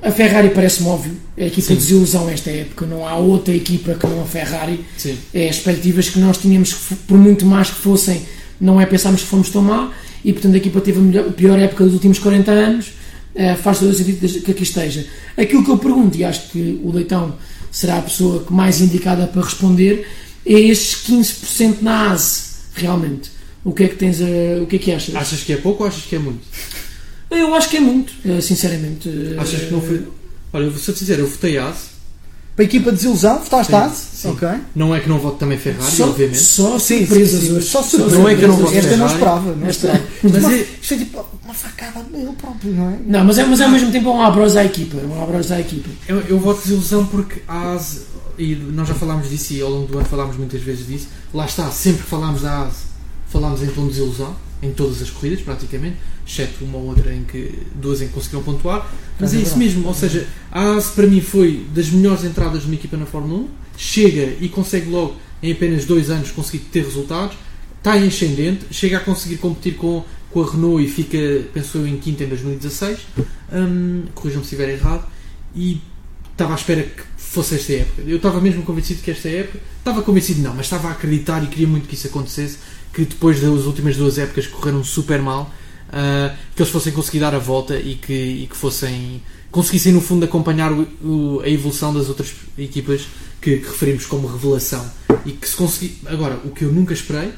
A 0.00 0.10
Ferrari 0.12 0.50
parece-me 0.50 0.88
óbvio, 0.88 1.12
é 1.36 1.44
a 1.44 1.46
equipa 1.48 1.66
Sim. 1.66 1.74
de 1.74 1.80
desilusão 1.80 2.30
esta 2.30 2.48
época. 2.48 2.86
Não 2.86 3.06
há 3.06 3.16
outra 3.16 3.54
equipa 3.54 3.94
que 3.94 4.06
não 4.06 4.22
a 4.22 4.24
Ferrari. 4.24 4.84
Sim. 4.96 5.18
É 5.34 5.48
as 5.48 5.56
expectativas 5.56 6.08
que 6.08 6.20
nós 6.20 6.38
tínhamos, 6.38 6.72
por 7.06 7.18
muito 7.18 7.44
mais 7.44 7.68
que 7.68 7.76
fossem, 7.76 8.22
não 8.60 8.80
é 8.80 8.86
pensarmos 8.86 9.22
que 9.22 9.26
fomos 9.26 9.50
tão 9.50 9.62
mal. 9.62 9.90
E 10.24 10.32
portanto 10.32 10.54
a 10.54 10.56
equipa 10.56 10.80
teve 10.80 10.98
a, 10.98 11.02
melhor, 11.02 11.28
a 11.28 11.32
pior 11.32 11.58
época 11.58 11.84
dos 11.84 11.94
últimos 11.94 12.18
40 12.18 12.50
anos. 12.50 12.92
Uh, 13.34 13.56
faz 13.62 13.78
todo 13.78 13.90
o 13.90 13.94
sentido 13.94 14.42
que 14.42 14.50
aqui 14.50 14.62
esteja. 14.62 15.06
Aquilo 15.36 15.64
que 15.64 15.70
eu 15.70 15.78
pergunto, 15.78 16.16
e 16.18 16.24
acho 16.24 16.50
que 16.50 16.80
o 16.82 16.90
Leitão 16.90 17.36
será 17.70 17.98
a 17.98 18.02
pessoa 18.02 18.44
mais 18.50 18.80
indicada 18.80 19.26
para 19.26 19.42
responder, 19.42 20.08
é 20.44 20.52
estes 20.52 21.08
15% 21.08 21.82
na 21.82 22.12
ASE, 22.12 22.42
realmente. 22.74 23.30
O 23.64 23.72
que 23.72 23.84
é 23.84 23.88
que 23.88 23.96
tens 23.96 24.20
a, 24.20 24.62
o 24.62 24.66
que 24.66 24.76
é 24.76 24.78
que 24.78 24.92
achas? 24.92 25.14
Achas 25.14 25.42
que 25.42 25.52
é 25.52 25.56
pouco 25.56 25.84
ou 25.84 25.88
achas 25.88 26.04
que 26.04 26.16
é 26.16 26.18
muito? 26.18 26.40
Eu 27.30 27.54
acho 27.54 27.68
que 27.68 27.76
é 27.76 27.80
muito, 27.80 28.12
eh, 28.24 28.40
sinceramente. 28.40 29.08
Achas 29.36 29.60
que 29.60 29.70
não 29.70 29.82
foi. 29.82 30.02
Olha, 30.52 30.64
eu 30.64 30.70
vou-te 30.70 30.98
dizer, 30.98 31.18
eu 31.18 31.26
votei 31.26 31.58
ASE 31.58 31.97
Para 32.58 32.64
a 32.64 32.66
equipa 32.66 32.90
de 32.90 32.96
desilusão, 32.96 33.38
votaste 33.38 33.72
Haas? 33.72 34.08
sim. 34.14 34.30
Ok. 34.30 34.48
Não 34.74 34.92
é 34.92 34.98
que 34.98 35.08
não 35.08 35.20
voto 35.20 35.36
também 35.38 35.56
Ferrari, 35.56 35.92
Só, 35.94 36.08
obviamente. 36.08 36.38
só 36.40 36.76
Sim, 36.76 36.98
surpresas 37.06 37.40
sim, 37.40 37.46
sim, 37.46 37.52
hoje. 37.56 37.66
só 37.68 37.82
surpresas. 37.84 38.18
Não 38.18 38.28
é 38.28 38.34
que 38.34 38.42
eu 38.42 38.48
não 38.48 38.56
gosto 38.56 38.76
Esta 38.76 38.96
não 38.96 39.06
esperava. 39.06 39.54
Não 39.54 39.66
Esta- 39.68 39.86
esperava. 39.86 40.08
Mas 40.24 40.42
Uma- 40.44 40.52
é- 40.54 40.66
Isto 40.82 40.94
é 40.94 40.96
tipo 40.98 41.24
uma 41.44 41.54
facada 41.54 42.04
ele 42.12 42.32
próprio, 42.32 42.72
não 42.72 42.90
é? 42.90 42.98
Não, 43.06 43.24
mas 43.24 43.38
é, 43.38 43.44
mas 43.46 43.60
é 43.60 43.64
ao 43.64 43.70
mesmo 43.70 43.92
tempo 43.92 44.10
um 44.10 44.20
abraço 44.20 44.58
à 44.58 44.64
equipa. 44.64 44.96
Um 44.96 45.22
abraço 45.22 45.54
à 45.54 45.60
equipa. 45.60 45.88
Eu, 46.08 46.18
eu 46.22 46.40
voto 46.40 46.60
desilusão 46.62 47.06
porque 47.06 47.42
a 47.46 47.74
AS, 47.74 48.00
e 48.36 48.56
nós 48.56 48.88
já 48.88 48.94
falámos 48.94 49.30
disso 49.30 49.52
e 49.52 49.62
ao 49.62 49.70
longo 49.70 49.86
do 49.86 49.96
ano 49.98 50.08
falámos 50.08 50.36
muitas 50.36 50.60
vezes 50.60 50.84
disso, 50.84 51.06
lá 51.32 51.46
está, 51.46 51.70
sempre 51.70 52.02
que 52.02 52.08
falámos 52.10 52.42
da 52.42 52.62
AS, 52.64 52.74
falámos 53.28 53.62
em 53.62 53.68
tom 53.68 53.82
de 53.82 53.90
desilusão, 53.90 54.34
em 54.62 54.72
todas 54.72 55.00
as 55.00 55.10
corridas 55.10 55.40
praticamente, 55.40 55.96
exceto 56.26 56.64
uma 56.64 56.78
ou 56.78 56.86
outra 56.86 57.14
em 57.14 57.24
que 57.24 57.58
duas 57.74 58.02
em 58.02 58.08
que 58.08 58.14
conseguiram 58.14 58.42
pontuar, 58.42 58.90
mas 59.18 59.32
é 59.32 59.38
É 59.38 59.40
isso 59.40 59.56
mesmo, 59.56 59.86
ou 59.86 59.94
seja, 59.94 60.26
a 60.50 60.76
AS 60.76 60.90
para 60.90 61.06
mim 61.06 61.20
foi 61.20 61.66
das 61.74 61.88
melhores 61.90 62.24
entradas 62.24 62.62
de 62.62 62.66
uma 62.66 62.74
equipa 62.74 62.96
na 62.96 63.06
Fórmula 63.06 63.42
1, 63.42 63.48
chega 63.76 64.36
e 64.40 64.48
consegue 64.48 64.90
logo 64.90 65.16
em 65.42 65.52
apenas 65.52 65.84
dois 65.84 66.10
anos 66.10 66.30
conseguir 66.30 66.64
ter 66.72 66.84
resultados, 66.84 67.36
está 67.78 67.96
em 67.96 68.08
ascendente, 68.08 68.66
chega 68.70 68.98
a 68.98 69.00
conseguir 69.00 69.36
competir 69.36 69.76
com, 69.76 70.04
com 70.30 70.42
a 70.42 70.50
Renault 70.50 70.84
e 70.84 70.88
fica, 70.88 71.18
penso 71.54 71.78
eu, 71.78 71.86
em 71.86 71.96
quinta 71.96 72.24
em 72.24 72.28
2016, 72.28 72.98
hum, 73.52 74.04
corrijam-me 74.14 74.44
se 74.44 74.54
estiver 74.54 74.74
errado, 74.74 75.06
e 75.54 75.80
estava 76.32 76.52
à 76.52 76.56
espera 76.56 76.82
que 76.82 77.02
fosse 77.16 77.56
esta 77.56 77.72
época. 77.72 78.02
Eu 78.06 78.16
estava 78.16 78.40
mesmo 78.40 78.62
convencido 78.62 79.02
que 79.02 79.10
esta 79.10 79.28
época, 79.28 79.58
estava 79.78 80.02
convencido 80.02 80.40
não, 80.40 80.54
mas 80.54 80.66
estava 80.66 80.88
a 80.88 80.92
acreditar 80.92 81.42
e 81.42 81.46
queria 81.46 81.66
muito 81.66 81.88
que 81.88 81.94
isso 81.94 82.06
acontecesse, 82.06 82.58
que 82.92 83.04
depois 83.04 83.40
das 83.40 83.64
últimas 83.64 83.96
duas 83.96 84.18
épocas 84.18 84.46
correram 84.46 84.82
super 84.84 85.20
mal, 85.22 85.52
ah, 85.92 86.34
que 86.54 86.62
eles 86.62 86.72
fossem 86.72 86.92
conseguir 86.92 87.20
dar 87.20 87.34
a 87.34 87.38
volta 87.38 87.78
e 87.78 87.94
que, 87.94 88.12
e 88.12 88.46
que 88.50 88.56
fossem 88.56 89.22
conseguissem 89.50 89.92
no 89.92 90.00
fundo 90.02 90.24
acompanhar 90.26 90.70
o- 90.72 90.86
o- 91.02 91.40
a 91.42 91.48
evolução 91.48 91.92
das 91.94 92.08
outras 92.08 92.30
equipas 92.58 93.02
que, 93.40 93.56
que 93.58 93.66
referimos 93.66 94.04
como 94.04 94.26
revelação 94.28 94.84
e 95.24 95.32
que 95.32 95.48
se 95.48 95.56
conseguir 95.56 95.98
agora 96.06 96.38
o 96.44 96.50
que 96.50 96.64
eu 96.64 96.70
nunca 96.72 96.92
esperei 96.92 97.30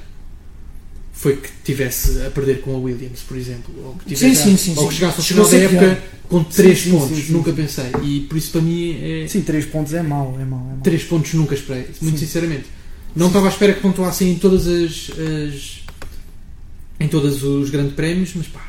foi 1.12 1.36
que 1.36 1.48
tivesse 1.64 2.20
a 2.24 2.30
perder 2.30 2.62
com 2.62 2.74
a 2.74 2.78
Williams 2.78 3.20
por 3.20 3.36
exemplo 3.36 3.72
ou 3.84 3.94
que, 3.94 4.16
Sim, 4.16 4.30
tivesse 4.30 4.42
sim, 4.42 4.56
sim. 4.56 4.74
ou 4.76 4.88
que 4.88 4.94
chegasse 4.94 5.18
ao 5.18 5.24
final 5.24 5.44
da 5.44 5.48
a 5.48 5.50
ser 5.50 5.68
pior. 5.68 5.82
época 5.84 6.02
com 6.28 6.44
3 6.44 6.78
sim, 6.80 6.90
pontos 6.92 7.16
sim, 7.16 7.22
sim. 7.24 7.32
nunca 7.32 7.52
pensei 7.52 7.90
e 8.02 8.20
por 8.20 8.36
isso 8.38 8.50
para 8.52 8.60
mim 8.62 8.98
é 9.00 9.26
Sim, 9.28 9.42
3 9.42 9.66
pontos 9.66 9.92
é 9.94 10.02
mau, 10.02 10.36
é 10.40 10.44
mau. 10.44 10.60
É 10.60 10.74
mau. 10.74 10.80
3 10.82 11.04
pontos 11.04 11.34
nunca 11.34 11.54
esperei 11.54 11.86
muito 12.00 12.18
Sim. 12.18 12.26
sinceramente 12.26 12.64
não 13.16 13.26
estava 13.28 13.46
à 13.46 13.48
espera 13.50 13.72
que 13.74 13.80
pontuassem 13.80 14.30
em 14.32 14.34
todas 14.36 14.66
as, 14.66 15.10
as 15.18 15.80
em 16.98 17.08
todos 17.08 17.42
os 17.42 17.70
grandes 17.70 17.94
prémios 17.94 18.30
mas 18.34 18.46
pá 18.46 18.60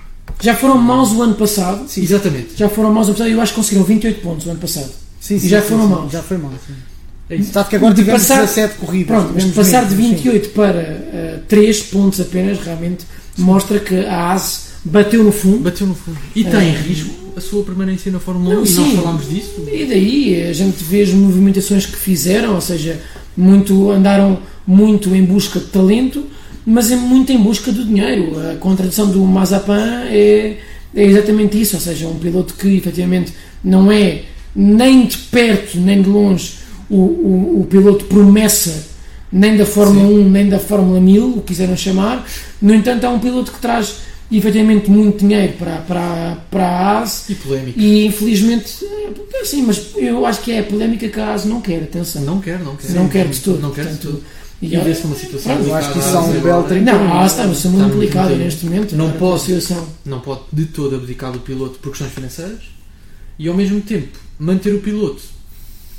Já 0.41 0.55
foram 0.55 0.77
maus 0.77 1.11
o 1.11 1.21
ano 1.21 1.35
passado. 1.35 1.85
exatamente 1.97 2.49
Já 2.55 2.69
foram 2.69 2.91
maus 2.93 3.07
o 3.07 3.11
ano 3.11 3.17
passado. 3.17 3.31
Eu 3.33 3.41
acho 3.41 3.51
que 3.53 3.59
conseguiram 3.59 3.85
28 3.85 4.21
pontos 4.21 4.45
o 4.45 4.49
ano 4.51 4.59
passado. 4.59 4.89
Sim, 5.19 5.35
E 5.35 5.47
já 5.49 5.61
foram 5.61 5.87
maus. 5.87 6.11
Já 6.11 6.23
foi 6.23 6.37
mau, 6.37 6.51
sim. 6.65 6.73
é 7.29 7.35
isso. 7.35 7.51
Tanto 7.51 7.69
que 7.69 7.75
agora 7.75 7.93
De 7.93 8.01
tivemos 8.01 8.21
passar- 8.21 8.41
17 8.41 8.75
corridas. 8.75 9.07
Pronto, 9.07 9.31
mas 9.35 9.45
passar 9.53 9.85
de 9.85 9.95
menos, 9.95 10.09
sim. 10.21 10.29
28 10.29 10.49
para 10.49 11.43
3 11.47 11.83
pontos 11.83 12.19
apenas 12.21 12.59
realmente 12.59 13.05
mostra 13.37 13.79
que 13.79 13.95
a 14.05 14.31
ASE 14.31 14.59
bateu 14.83 15.23
no 15.23 15.31
fundo. 15.31 15.59
bateu 15.59 15.85
no 15.85 15.93
fundo 15.95 16.17
e 16.35 16.43
É. 16.45 16.49
tem 16.49 16.69
em 16.69 16.75
risco 16.77 17.13
a 17.35 17.41
sua 17.41 17.63
permanência 17.63 18.11
na 18.11 18.19
Fórmula 18.19 18.55
1 18.55 18.57
Não, 18.57 18.65
e 18.65 18.69
nós 18.71 18.87
sim. 18.87 18.95
falámos 18.97 19.29
disso 19.29 19.65
E 19.71 19.85
daí 19.85 20.43
a 20.49 20.53
gente 20.53 20.83
vê 20.83 21.01
as 21.01 21.09
movimentações 21.09 21.85
que 21.85 21.97
fizeram, 21.97 22.55
ou 22.55 22.61
seja, 22.61 22.99
muito, 23.35 23.91
andaram 23.91 24.39
muito 24.65 25.13
em 25.15 25.23
busca 25.23 25.59
de 25.59 25.65
talento, 25.67 26.25
mas 26.65 26.91
é 26.91 26.95
muito 26.95 27.31
em 27.31 27.37
busca 27.37 27.71
do 27.71 27.83
dinheiro. 27.85 28.33
A 28.51 28.55
contradição 28.55 29.09
do 29.09 29.19
Mazepin 29.21 29.71
é, 30.09 30.57
é 30.95 31.03
exatamente 31.03 31.59
isso, 31.59 31.75
ou 31.75 31.81
seja, 31.81 32.07
um 32.07 32.19
piloto 32.19 32.53
que 32.53 32.67
efetivamente 32.75 33.33
não 33.63 33.91
é 33.91 34.23
nem 34.55 35.05
de 35.05 35.17
perto 35.17 35.79
nem 35.79 36.01
de 36.01 36.09
longe 36.09 36.55
o, 36.89 36.97
o, 36.97 37.61
o 37.61 37.67
piloto 37.69 38.03
promessa 38.05 38.91
nem 39.31 39.55
da 39.55 39.65
Fórmula 39.65 40.07
1 40.07 40.29
nem 40.29 40.49
da 40.49 40.59
Fórmula 40.59 40.99
1000, 40.99 41.25
o 41.25 41.33
que 41.35 41.47
quiseram 41.47 41.77
chamar. 41.77 42.27
No 42.61 42.73
entanto, 42.73 43.05
é 43.05 43.09
um 43.09 43.19
piloto 43.19 43.53
que 43.53 43.59
traz 43.59 44.01
efetivamente 44.31 44.89
muito 44.89 45.19
dinheiro 45.19 45.53
para, 45.53 45.77
para, 45.77 46.37
para 46.49 46.65
a 46.65 47.01
AS 47.01 47.29
e 47.29 47.35
polémica 47.35 47.79
e 47.79 48.05
infelizmente, 48.05 48.85
é, 49.33 49.45
sim, 49.45 49.63
mas 49.63 49.91
eu 49.97 50.25
acho 50.25 50.41
que 50.41 50.51
é 50.51 50.59
a 50.59 50.63
polémica 50.63 51.07
que 51.09 51.19
a 51.19 51.33
ASE 51.33 51.47
não 51.47 51.59
quer, 51.61 51.83
atenção. 51.83 52.21
não 52.23 52.39
quer 52.39 52.59
não 52.59 52.75
quer 52.75 52.91
não 52.91 53.07
quer 53.09 53.27
de 53.27 53.39
todo. 53.39 53.59
não 53.61 53.71
quer 53.71 53.85
de 53.85 53.97
todo 53.97 54.23
e 54.61 54.73
e 54.73 54.77
vê-se 54.77 55.03
numa 55.03 55.15
situação 55.15 55.55
Pronto, 55.55 55.69
eu 55.69 55.75
acho 55.75 55.91
que 55.91 55.99
isso 55.99 56.15
há 56.15 56.21
um 56.21 56.39
belo 56.39 56.63
trinco. 56.63 56.85
Não, 56.85 57.13
a 57.13 57.21
ASE 57.21 57.33
está 57.35 57.49
a 57.49 57.55
ser 57.55 57.69
muito 57.69 57.95
delicada 57.95 58.29
muito 58.29 58.43
neste 58.43 58.65
momento. 58.65 58.95
Não 58.95 59.09
a 59.09 59.13
pode. 59.13 59.41
situação. 59.41 59.87
não 60.05 60.19
pode 60.19 60.41
de 60.53 60.65
todo 60.65 60.95
abdicar 60.95 61.31
do 61.31 61.39
piloto 61.39 61.79
por 61.79 61.89
questões 61.89 62.11
financeiras 62.13 62.59
e 63.39 63.47
ao 63.47 63.55
mesmo 63.55 63.81
tempo 63.81 64.19
manter 64.37 64.73
o 64.75 64.79
piloto 64.79 65.21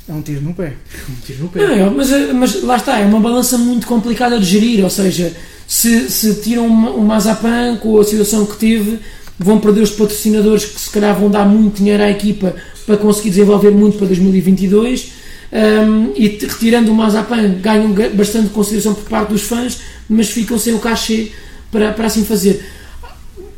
É 0.07 0.13
um 0.13 0.21
tiro 0.21 0.41
no 0.41 0.53
pé. 0.53 0.75
um 1.09 1.15
tiro 1.25 1.39
no 1.39 1.45
Não, 1.45 1.51
pé 1.51 1.61
é, 1.61 1.89
mas, 1.89 2.09
mas 2.33 2.63
lá 2.63 2.77
está, 2.77 2.99
é 2.99 3.05
uma 3.05 3.19
balança 3.19 3.57
muito 3.57 3.85
complicada 3.85 4.39
de 4.39 4.45
gerir, 4.45 4.81
ou 4.81 4.89
seja, 4.89 5.35
se, 5.67 6.09
se 6.09 6.35
tiram 6.35 6.67
o 6.67 7.01
Mazepin 7.05 7.77
com 7.81 7.99
a 7.99 8.03
situação 8.03 8.45
que 8.45 8.57
teve, 8.57 8.99
vão 9.39 9.59
perder 9.59 9.81
os 9.81 9.89
patrocinadores 9.91 10.65
que 10.65 10.79
se 10.79 10.89
calhar 10.89 11.17
vão 11.19 11.29
dar 11.29 11.45
muito 11.45 11.77
dinheiro 11.77 12.03
à 12.03 12.09
equipa 12.09 12.55
para 12.85 12.97
conseguir 12.97 13.29
desenvolver 13.29 13.71
muito 13.71 13.97
para 13.97 14.07
2022 14.07 15.11
um, 15.51 16.11
e 16.15 16.27
retirando 16.27 16.91
o 16.91 16.95
Mazepin 16.95 17.59
ganham 17.61 17.91
ga- 17.93 18.09
bastante 18.09 18.49
consideração 18.49 18.93
por 18.93 19.03
parte 19.05 19.29
dos 19.29 19.43
fãs, 19.43 19.79
mas 20.09 20.29
ficam 20.29 20.57
sem 20.59 20.73
o 20.73 20.79
cachê 20.79 21.31
para, 21.71 21.91
para 21.93 22.07
assim 22.07 22.23
fazer. 22.23 22.63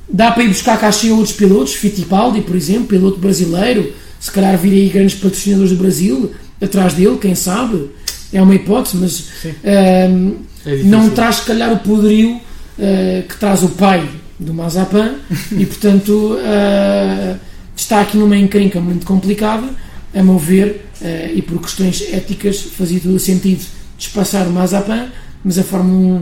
Dá 0.07 0.31
para 0.31 0.43
ir 0.43 0.49
buscar 0.49 0.79
cachê 0.79 1.09
a 1.09 1.13
outros 1.13 1.35
pilotos, 1.35 1.73
Fittipaldi, 1.73 2.41
por 2.41 2.55
exemplo, 2.55 2.85
piloto 2.87 3.17
brasileiro, 3.17 3.91
se 4.19 4.31
calhar 4.31 4.57
vir 4.57 4.73
aí 4.73 4.89
grandes 4.89 5.15
patrocinadores 5.15 5.71
do 5.71 5.77
Brasil 5.77 6.31
atrás 6.61 6.93
dele, 6.93 7.17
quem 7.19 7.35
sabe? 7.35 7.89
É 8.35 8.41
uma 8.41 8.53
hipótese, 8.53 8.97
mas 8.97 9.11
Sim. 9.41 9.53
ehm, 9.63 10.33
é 10.65 10.83
não 10.83 11.09
traz, 11.11 11.37
se 11.37 11.45
calhar, 11.45 11.71
o 11.71 11.79
poderio 11.79 12.41
eh, 12.77 13.23
que 13.29 13.37
traz 13.37 13.63
o 13.63 13.69
pai 13.69 14.05
do 14.37 14.53
Mazepin 14.53 15.15
e, 15.57 15.65
portanto, 15.65 16.37
eh, 16.43 17.37
está 17.73 18.01
aqui 18.01 18.17
numa 18.17 18.35
encrenca 18.35 18.81
muito 18.81 19.05
complicada, 19.05 19.69
a 20.13 20.21
meu 20.21 20.37
ver, 20.37 20.85
eh, 21.01 21.31
e 21.33 21.41
por 21.41 21.61
questões 21.61 22.03
éticas 22.11 22.59
fazia 22.59 22.99
todo 22.99 23.15
o 23.15 23.19
sentido 23.19 23.63
despassar 23.97 24.45
o 24.49 24.51
Mazepin, 24.51 25.07
mas 25.45 25.57
a 25.57 25.63
Fórmula 25.63 26.21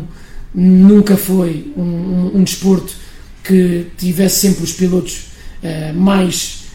1 0.56 0.62
nunca 0.62 1.18
foi 1.18 1.74
um, 1.76 1.82
um, 1.82 2.32
um 2.36 2.44
desporto 2.44 2.94
que 3.44 3.88
tivesse 3.98 4.42
sempre 4.42 4.64
os 4.64 4.72
pilotos 4.72 5.34
mais, 5.96 6.66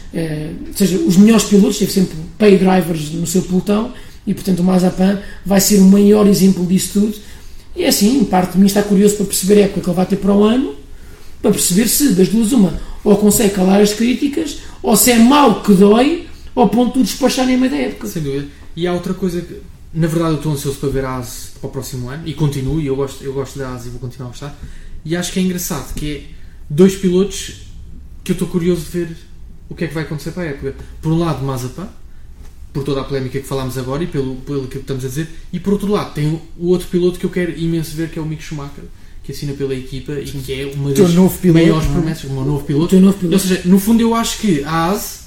ou 0.67 0.73
seja, 0.73 0.97
os 0.97 1.15
melhores 1.15 1.43
pilotos, 1.43 1.77
teve 1.77 1.91
sempre 1.91 2.17
pay 2.37 2.57
drivers 2.57 3.11
no 3.11 3.25
seu 3.25 3.43
pelotão 3.43 3.93
e 4.25 4.33
portanto 4.33 4.59
o 4.59 4.63
Mazepin 4.63 5.17
vai 5.45 5.61
ser 5.61 5.79
o 5.79 5.85
maior 5.85 6.27
exemplo 6.27 6.65
disso 6.65 6.99
tudo 6.99 7.15
e 7.75 7.83
é 7.83 7.87
assim, 7.87 8.23
parte 8.25 8.53
de 8.53 8.59
mim 8.59 8.65
está 8.65 8.83
curioso 8.83 9.15
para 9.15 9.25
perceber 9.25 9.61
a 9.61 9.65
época 9.65 9.81
que 9.81 9.89
ele 9.89 9.95
vai 9.95 10.05
ter 10.05 10.17
para 10.17 10.33
o 10.33 10.43
ano 10.43 10.75
para 11.41 11.51
perceber 11.51 11.87
se 11.87 12.13
das 12.13 12.27
duas 12.27 12.51
uma 12.51 12.79
ou 13.03 13.15
consegue 13.17 13.53
calar 13.53 13.81
as 13.81 13.93
críticas 13.93 14.59
ou 14.81 14.95
se 14.95 15.11
é 15.11 15.19
mau 15.19 15.61
que 15.61 15.73
dói 15.73 16.29
ao 16.55 16.69
ponto 16.69 16.99
de 16.99 17.05
despachar 17.05 17.49
em 17.49 17.57
meio 17.57 17.71
da 17.71 17.77
época 17.77 18.07
Sem 18.07 18.21
dúvida. 18.21 18.47
E 18.75 18.87
há 18.87 18.93
outra 18.93 19.13
coisa 19.13 19.41
que, 19.41 19.61
na 19.93 20.07
verdade, 20.07 20.31
eu 20.31 20.37
estou 20.37 20.51
ansioso 20.51 20.77
para 20.77 20.89
ver 20.89 21.05
a 21.05 21.17
ASE 21.17 21.49
para 21.59 21.67
o 21.67 21.71
próximo 21.71 22.09
ano 22.09 22.27
e 22.27 22.33
continuo. 22.33 22.79
E 22.79 22.87
eu 22.87 22.95
gosto, 22.95 23.23
eu 23.23 23.33
gosto 23.33 23.57
da 23.57 23.73
ASE 23.73 23.87
e 23.87 23.91
vou 23.91 23.99
continuar 23.99 24.27
a 24.27 24.31
gostar. 24.31 24.59
E 25.03 25.15
acho 25.15 25.31
que 25.31 25.39
é 25.39 25.41
engraçado 25.41 25.93
que 25.93 26.15
é 26.15 26.23
dois 26.69 26.95
pilotos 26.95 27.61
que 28.23 28.31
eu 28.31 28.33
estou 28.33 28.47
curioso 28.47 28.81
de 28.81 28.91
ver 28.91 29.17
o 29.69 29.75
que 29.75 29.85
é 29.85 29.87
que 29.87 29.93
vai 29.93 30.03
acontecer 30.03 30.31
para 30.31 30.43
a 30.43 30.47
época. 30.47 30.75
Por 31.01 31.11
um 31.11 31.19
lado, 31.19 31.43
Mazepin, 31.43 31.87
por 32.71 32.83
toda 32.83 33.01
a 33.01 33.03
polémica 33.03 33.39
que 33.39 33.47
falámos 33.47 33.77
agora 33.77 34.03
e 34.03 34.07
pelo, 34.07 34.35
pelo 34.37 34.67
que 34.67 34.77
estamos 34.77 35.03
a 35.03 35.07
dizer. 35.07 35.27
E 35.51 35.59
por 35.59 35.73
outro 35.73 35.91
lado, 35.91 36.13
tem 36.13 36.39
o, 36.57 36.67
outro 36.67 36.87
piloto 36.87 37.19
que 37.19 37.25
eu 37.25 37.29
quero 37.29 37.57
imenso 37.57 37.95
ver, 37.95 38.09
que 38.09 38.19
é 38.19 38.21
o 38.21 38.25
Mick 38.25 38.43
Schumacher, 38.43 38.83
que 39.23 39.31
assina 39.31 39.53
pela 39.53 39.73
equipa 39.73 40.13
e 40.13 40.25
que 40.25 40.53
é 40.53 40.65
uma 40.75 40.91
das 40.91 41.11
piloto. 41.11 41.53
maiores 41.53 41.85
não 41.85 41.91
é? 41.91 41.95
promessas. 41.95 42.23
O 42.29 42.33
meu 42.33 42.45
novo 42.45 42.63
piloto. 42.63 42.95
novo 42.99 43.13
Ou 43.13 43.19
piloto 43.19 43.39
seja, 43.39 43.61
no 43.65 43.79
fundo 43.79 44.01
eu 44.01 44.13
acho 44.13 44.39
que 44.39 44.63
a 44.63 44.91
ASE 44.91 45.19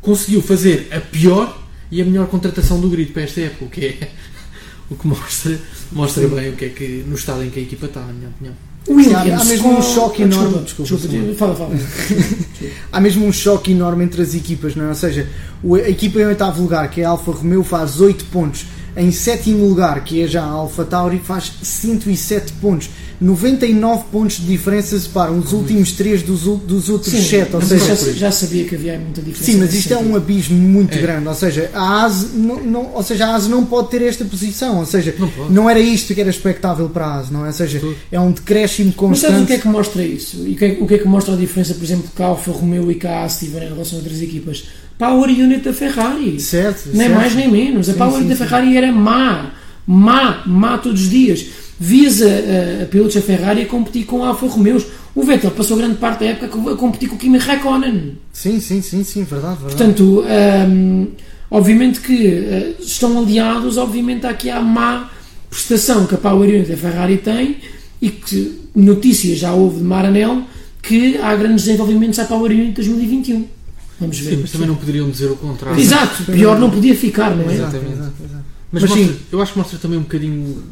conseguiu 0.00 0.42
fazer 0.42 0.88
a 0.92 1.00
pior 1.00 1.66
e 1.90 2.02
a 2.02 2.04
melhor 2.04 2.26
contratação 2.26 2.80
do 2.80 2.88
grid 2.88 3.12
para 3.12 3.22
esta 3.22 3.40
época, 3.40 3.64
o 3.64 3.68
que 3.68 3.86
é 3.86 4.10
o 4.90 4.96
que 4.96 5.06
mostra, 5.06 5.58
mostra 5.92 6.28
bem 6.28 6.50
o 6.50 6.56
que 6.56 6.64
é 6.64 6.68
que 6.68 7.04
no 7.06 7.14
estado 7.14 7.42
em 7.44 7.50
que 7.50 7.58
a 7.60 7.62
equipa 7.62 7.86
está, 7.86 8.00
na 8.00 8.12
minha 8.12 8.28
opinião. 8.28 8.54
Sim, 8.88 9.14
há- 9.14 9.44
mesmo 9.44 9.78
um 9.78 9.82
choque 9.82 10.22
enorme. 10.22 10.58
desculpa, 10.64 10.96
Desculpa, 10.96 11.34
fala, 11.34 11.54
fala 11.54 11.70
há 12.92 13.00
mesmo 13.00 13.26
um 13.26 13.32
choque 13.32 13.72
enorme 13.72 14.04
entre 14.04 14.22
as 14.22 14.34
equipas, 14.34 14.74
não 14.74 14.86
é? 14.86 14.88
Ou 14.88 14.94
seja, 14.94 15.28
a 15.74 15.88
equipa 15.90 16.20
em 16.20 16.26
oitavo 16.26 16.62
lugar, 16.62 16.88
que 16.90 17.00
é 17.00 17.04
a 17.04 17.10
Alfa 17.10 17.30
Romeo, 17.32 17.62
faz 17.62 18.00
8 18.00 18.24
pontos. 18.26 18.64
Em 18.98 19.12
sétimo 19.12 19.64
lugar, 19.68 20.02
que 20.02 20.20
é 20.22 20.26
já 20.26 20.42
a 20.42 20.46
Alfa 20.48 20.84
Tauri, 20.84 21.20
faz 21.24 21.52
107 21.62 22.52
pontos. 22.54 22.90
99 23.20 24.04
pontos 24.12 24.36
de 24.36 24.46
diferença 24.46 24.98
separam 24.98 25.38
os 25.38 25.52
últimos 25.52 25.90
3 25.92 26.22
dos, 26.22 26.42
dos 26.42 26.88
outros 26.88 27.12
Sim, 27.12 27.22
7. 27.22 27.54
Ou 27.54 27.60
mas 27.60 27.68
seja, 27.68 27.84
eu 27.92 27.96
já, 27.96 28.12
já 28.12 28.30
sabia 28.32 28.64
que 28.64 28.74
havia 28.76 28.98
muita 28.98 29.20
diferença 29.20 29.52
Sim, 29.52 29.58
mas 29.58 29.74
isto 29.74 29.92
é 29.92 29.96
um 29.98 30.14
abismo 30.16 30.56
muito 30.56 30.96
É. 30.96 31.00
grande. 31.00 31.26
Ou 31.28 31.34
seja, 31.34 31.70
a 31.74 32.04
ASE 32.04 32.26
não, 32.34 32.60
não- 32.62 32.90
ou 32.94 33.02
seja, 33.02 33.26
a 33.26 33.34
ASE 33.34 33.48
não 33.48 33.64
pode 33.64 33.88
ter 33.90 34.02
esta 34.02 34.24
posição. 34.24 34.78
Ou 34.78 34.86
seja, 34.86 35.14
Não 35.18 35.48
não 35.50 35.70
era 35.70 35.80
isto 35.80 36.14
que 36.14 36.20
era 36.20 36.30
expectável 36.30 36.88
para 36.88 37.06
a 37.06 37.16
ASE, 37.18 37.32
não 37.32 37.44
é? 37.44 37.48
Ou 37.48 37.52
seja, 37.54 37.80
Tudo. 37.80 37.96
é 38.10 38.18
um 38.20 38.30
decréscimo 38.32 38.92
Mas 39.08 39.18
sabes 39.20 39.42
o 39.42 39.46
que 39.46 39.52
é 39.52 39.56
constante. 39.56 39.62
que 39.62 39.68
mostra 39.68 40.02
isso? 40.04 40.36
E 40.46 40.52
o 40.52 40.56
que 40.56 40.64
é, 40.64 40.78
o 40.80 40.86
que 40.86 40.94
é 40.94 40.98
que 40.98 41.08
mostra 41.08 41.34
a 41.34 41.36
diferença, 41.36 41.74
por 41.74 41.84
exemplo, 41.84 42.10
que 42.14 42.22
a 42.22 42.26
Alfa 42.26 42.50
Romeo 42.52 42.90
e 42.90 42.94
que 42.96 43.06
a 43.06 43.24
AS 43.24 43.38
tiveram 43.40 43.66
em 43.66 43.72
relação 43.72 43.98
a 43.98 44.02
outras 44.02 44.20
equipas? 44.22 44.64
Power 44.98 45.30
Unit 45.30 45.60
da 45.60 45.72
Ferrari. 45.72 46.40
Certo. 46.40 46.88
Nem 46.88 47.06
certo. 47.06 47.14
mais 47.14 47.34
nem 47.34 47.50
menos. 47.50 47.88
A 47.88 47.92
Sim, 47.92 47.98
Power 47.98 48.12
sim, 48.14 48.24
Unit 48.24 48.38
da. 48.38 48.44
Ferrari 48.44 48.76
era 48.76 48.92
má. 48.92 49.52
Má, 49.86 50.42
má 50.44 50.76
todos 50.76 51.02
os 51.02 51.10
dias. 51.10 51.46
Vias 51.80 52.20
a, 52.20 52.26
a, 52.26 52.82
a 52.82 52.86
pilotos 52.86 53.14
da 53.14 53.22
Ferrari 53.22 53.62
a 53.62 53.66
competir 53.66 54.04
com 54.04 54.24
a 54.24 54.28
Alfa 54.28 54.46
Romeos. 54.46 54.84
O 55.14 55.22
Vettel 55.22 55.50
passou 55.52 55.76
grande 55.76 55.96
parte 55.96 56.20
da 56.20 56.26
época 56.26 56.72
a 56.72 56.76
competir 56.76 57.08
com 57.08 57.14
o 57.14 57.18
Kimi 57.18 57.38
Raikkonen. 57.38 58.18
Sim, 58.32 58.60
sim, 58.60 58.82
sim, 58.82 59.02
sim, 59.02 59.24
verdade, 59.24 59.60
verdade. 59.60 59.76
Portanto, 59.76 60.24
hum, 60.68 61.08
obviamente 61.50 62.00
que 62.00 62.26
eh, 62.26 62.74
estão 62.80 63.18
aliados, 63.18 63.76
obviamente 63.78 64.26
aqui 64.26 64.50
há 64.50 64.60
má 64.60 65.10
prestação 65.48 66.06
que 66.06 66.14
a 66.14 66.18
Power 66.18 66.48
Unit 66.48 66.68
da 66.70 66.76
Ferrari 66.76 67.16
tem 67.18 67.56
e 68.00 68.10
que 68.10 68.60
notícias 68.74 69.38
já 69.38 69.52
houve 69.52 69.78
de 69.78 69.84
Maranello 69.84 70.44
que 70.82 71.16
há 71.18 71.34
grandes 71.34 71.64
desenvolvimentos 71.64 72.18
à 72.18 72.24
Power 72.24 72.50
Unit 72.50 72.72
2021. 72.72 73.57
Vamos 74.00 74.18
ver. 74.18 74.30
Sim, 74.30 74.38
mas 74.42 74.52
também 74.52 74.68
não 74.68 74.76
poderiam 74.76 75.10
dizer 75.10 75.26
o 75.30 75.36
contrário. 75.36 75.80
Exato, 75.80 76.24
pior 76.24 76.58
não 76.58 76.70
podia 76.70 76.94
ficar, 76.94 77.34
não 77.34 77.48
é? 77.48 77.54
Exatamente. 77.54 77.92
exato, 77.92 78.12
exato. 78.24 78.44
Mas, 78.70 78.82
Mas 78.82 78.90
mostra- 78.90 79.06
sim. 79.14 79.20
eu 79.32 79.42
acho 79.42 79.52
que 79.52 79.58
mostra 79.58 79.78
também 79.78 79.98
um 79.98 80.02
bocadinho 80.02 80.62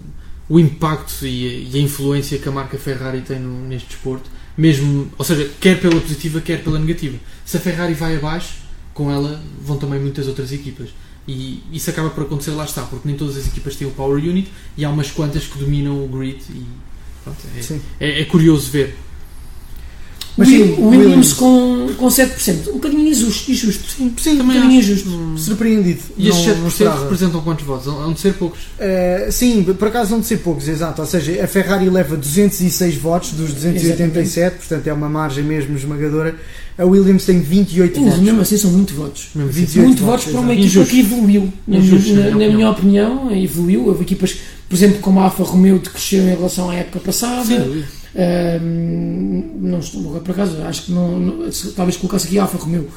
o 0.48 0.60
impacto 0.60 1.26
e 1.26 1.48
a, 1.48 1.76
e 1.76 1.80
a 1.80 1.82
influência 1.82 2.38
que 2.38 2.48
a 2.48 2.52
marca 2.52 2.78
Ferrari 2.78 3.22
tem 3.22 3.40
no- 3.40 3.66
neste 3.66 3.88
desporto, 3.88 4.30
mesmo, 4.56 5.08
ou 5.18 5.24
seja, 5.24 5.50
quer 5.60 5.80
pela 5.80 6.00
positiva, 6.00 6.40
quer 6.40 6.62
pela 6.62 6.78
negativa. 6.78 7.16
Se 7.44 7.56
a 7.56 7.60
Ferrari 7.60 7.94
vai 7.94 8.16
abaixo, 8.16 8.54
com 8.94 9.10
ela 9.10 9.42
vão 9.64 9.76
também 9.76 9.98
muitas 10.00 10.26
outras 10.28 10.52
equipas. 10.52 10.88
E 11.28 11.62
isso 11.72 11.90
acaba 11.90 12.10
por 12.10 12.22
acontecer, 12.22 12.52
lá 12.52 12.64
está, 12.64 12.82
porque 12.82 13.08
nem 13.08 13.16
todas 13.16 13.36
as 13.36 13.48
equipas 13.48 13.74
têm 13.74 13.88
o 13.88 13.90
Power 13.90 14.22
Unit 14.22 14.48
e 14.76 14.84
há 14.84 14.90
umas 14.90 15.10
quantas 15.10 15.44
que 15.44 15.58
dominam 15.58 16.04
o 16.04 16.06
grid 16.06 16.38
e 16.50 16.62
pronto, 17.24 17.38
é, 18.00 18.06
é- 18.08 18.20
é 18.20 18.24
curioso 18.26 18.70
ver. 18.70 18.96
Mas 20.36 20.48
sim, 20.48 20.62
o 20.78 20.88
Williams, 20.88 21.06
Williams. 21.06 21.32
com, 21.32 21.88
com 21.96 22.06
7%, 22.08 22.68
um 22.68 22.72
bocadinho 22.74 23.06
injusto, 23.08 23.50
injusto. 23.50 23.84
Sim, 23.90 24.12
Sim, 24.18 24.40
um 24.40 24.46
bocadinho 24.46 24.72
injusto. 24.72 25.08
Hum. 25.08 25.34
Surpreendido. 25.38 26.00
E 26.18 26.28
estes 26.28 26.46
Não- 26.46 26.54
7% 26.54 26.60
não 26.60 26.68
esperava. 26.68 27.02
representam 27.04 27.40
quantos 27.40 27.64
votos? 27.64 27.86
Hão 27.86 28.12
de 28.12 28.20
ser 28.20 28.34
poucos. 28.34 28.58
Uh, 28.60 29.32
sim, 29.32 29.62
por 29.62 29.88
acaso 29.88 30.10
não 30.10 30.20
de 30.20 30.26
ser 30.26 30.36
poucos, 30.38 30.68
exato. 30.68 31.00
Ou 31.00 31.06
seja, 31.08 31.42
a 31.42 31.46
Ferrari 31.46 31.88
leva 31.88 32.16
206 32.16 32.96
votos 32.96 33.30
dos 33.32 33.52
287, 33.54 34.56
portanto 34.58 34.86
é 34.86 34.92
uma 34.92 35.08
margem 35.08 35.42
mesmo 35.42 35.74
esmagadora. 35.76 36.34
A 36.78 36.84
Williams 36.84 37.24
tem 37.24 37.40
28 37.40 37.98
Mas 37.98 38.10
votos. 38.10 38.22
mesmo 38.22 38.40
assim 38.42 38.56
são 38.58 38.70
muito 38.70 38.92
votos. 38.92 39.28
Mesmo 39.34 39.48
assim. 39.50 39.60
28 39.60 39.86
muito 39.86 40.04
votos 40.04 40.24
para 40.26 40.40
uma 40.40 40.52
equipa 40.52 40.66
Injusto. 40.66 40.90
que 40.90 41.00
evoluiu. 41.00 41.52
Na, 41.66 41.78
Injusto, 41.78 42.12
na- 42.12 42.20
na 42.24 42.30
na 42.30 42.36
minha 42.36 42.50
minha 42.52 42.70
opinião, 42.70 43.34
evoluiu. 43.34 43.86
Houve 43.86 44.02
equipas, 44.02 44.36
por 44.68 44.76
exemplo, 44.76 44.98
como 45.00 45.18
a 45.20 45.24
Alfa 45.24 45.42
Romeo, 45.44 45.80
que 45.80 45.88
cresceram 45.88 46.28
em 46.28 46.36
relação 46.36 46.68
à 46.68 46.74
época 46.74 47.00
passada. 47.00 47.66
Não 49.60 49.78
estou 49.78 50.20
por 50.20 50.30
acaso, 50.30 50.62
acho 50.62 50.84
que 50.84 50.92
não, 50.92 51.18
não- 51.18 51.50
talvez 51.74 51.96
colocasse 51.96 52.26
aqui 52.26 52.38
Alfa 52.38 52.56
Romeo. 52.58 52.88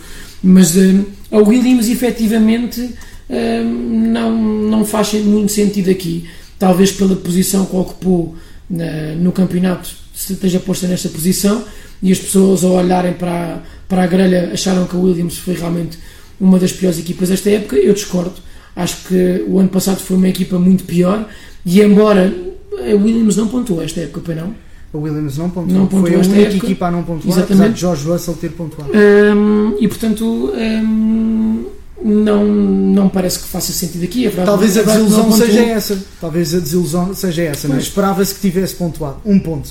Mas 0.41 0.77
ahm, 0.77 1.03
a 1.31 1.37
Williams, 1.37 1.89
efetivamente, 1.89 2.89
não, 3.29 4.31
não 4.71 4.85
faz 4.85 5.13
muito 5.13 5.51
sentido 5.51 5.89
aqui. 5.89 6.27
Talvez 6.57 6.91
pela 6.91 7.15
posição 7.15 7.65
que 7.65 7.75
ocupou 7.75 8.35
na- 8.69 9.13
no 9.15 9.31
campeonato, 9.31 9.89
esteja 10.13 10.59
posta 10.59 10.87
nesta 10.87 11.09
posição 11.09 11.63
e 12.01 12.11
as 12.11 12.19
pessoas, 12.19 12.63
ao 12.63 12.71
olharem 12.73 13.13
para, 13.13 13.61
para 13.87 14.03
a 14.03 14.07
grelha, 14.07 14.51
acharam 14.53 14.85
que 14.85 14.95
a 14.95 14.99
Williams 14.99 15.37
foi 15.37 15.53
realmente 15.55 15.97
uma 16.39 16.57
das 16.59 16.71
piores 16.71 16.97
equipas 16.99 17.29
desta 17.29 17.49
época. 17.49 17.75
Eu 17.75 17.93
discordo. 17.93 18.33
Acho 18.75 19.07
que 19.07 19.43
o 19.47 19.59
ano 19.59 19.69
passado 19.69 19.97
foi 19.97 20.15
uma 20.15 20.29
equipa 20.29 20.57
muito 20.57 20.83
pior 20.85 21.27
e, 21.65 21.81
embora 21.81 22.33
a 22.77 22.95
Williams 22.95 23.35
não 23.35 23.47
pontuou 23.49 23.81
esta 23.83 23.99
época, 24.01 24.21
pois 24.23 24.37
não? 24.37 24.53
A 24.93 24.97
Williams 24.97 25.37
não 25.37 25.49
pontuou. 25.49 25.77
Não 25.79 25.85
pontuou 25.87 26.07
Foi 26.07 26.15
a 26.15 26.19
única 26.19 26.39
época. 26.41 26.65
equipa 26.65 26.87
a 26.87 26.91
não 26.91 27.03
pontuar, 27.03 27.27
Exatamente. 27.37 27.51
apesar 27.53 27.73
de 27.73 27.79
George 27.79 28.07
Russell 28.07 28.33
ter 28.35 28.49
pontuado. 28.53 28.91
Hum, 28.91 29.75
e 29.79 29.87
portanto 29.87 30.51
hum, 30.55 31.65
não, 32.03 32.45
não 32.45 33.09
parece 33.09 33.39
que 33.39 33.47
faça 33.47 33.71
sentido 33.71 34.03
aqui. 34.03 34.25
É 34.25 34.31
Talvez 34.31 34.77
a 34.77 34.81
é 34.81 34.85
não 34.85 34.93
desilusão 34.93 35.31
seja 35.31 35.59
essa. 35.61 36.03
Talvez 36.19 36.55
a 36.55 36.59
desilusão 36.59 37.13
seja 37.13 37.43
essa, 37.43 37.67
é? 37.67 37.69
Pois. 37.69 37.83
Esperava-se 37.83 38.33
que 38.35 38.41
tivesse 38.41 38.75
pontuado. 38.75 39.17
Um 39.25 39.39
ponto. 39.39 39.69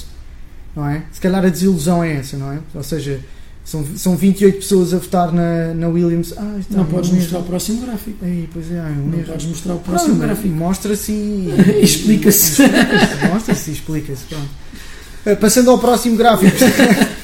Não 0.77 0.87
é? 0.89 1.03
Se 1.11 1.21
calhar 1.21 1.45
a 1.45 1.49
desilusão 1.49 2.05
é 2.05 2.17
essa, 2.17 2.37
não 2.37 2.53
é? 2.53 2.59
Ou 2.75 2.83
seja, 2.85 3.19
são, 3.65 3.85
são 3.97 4.17
28 4.17 4.59
pessoas 4.59 4.95
a 4.95 4.99
votar 4.99 5.33
na, 5.33 5.75
na 5.75 5.89
Williams. 5.89 6.33
Ah, 6.37 6.57
está 6.61 6.77
Não 6.77 6.85
um 6.85 6.87
podes 6.87 7.11
erro. 7.11 7.19
mostrar 7.21 7.39
o 7.41 7.43
próximo 7.43 7.81
gráfico. 7.85 8.25
Aí, 8.25 8.49
pois 8.53 8.71
é, 8.71 8.81
um 8.83 9.09
Não 9.09 9.19
erro. 9.19 9.27
podes 9.29 9.47
mostrar 9.47 9.75
o 9.75 9.79
próximo 9.81 10.15
mas 10.17 10.27
gráfico. 10.27 10.55
Mostra-se 10.55 11.11
e. 11.13 11.53
Explica-se. 11.83 12.63
Mostra-se 13.33 13.71
e 13.71 13.75
explica-se. 13.75 14.25
pronto. 14.27 14.49
Eh, 15.29 15.35
Passando 15.37 15.71
ao 15.71 15.79
próximo 15.79 16.17
gráfico. 16.17 16.57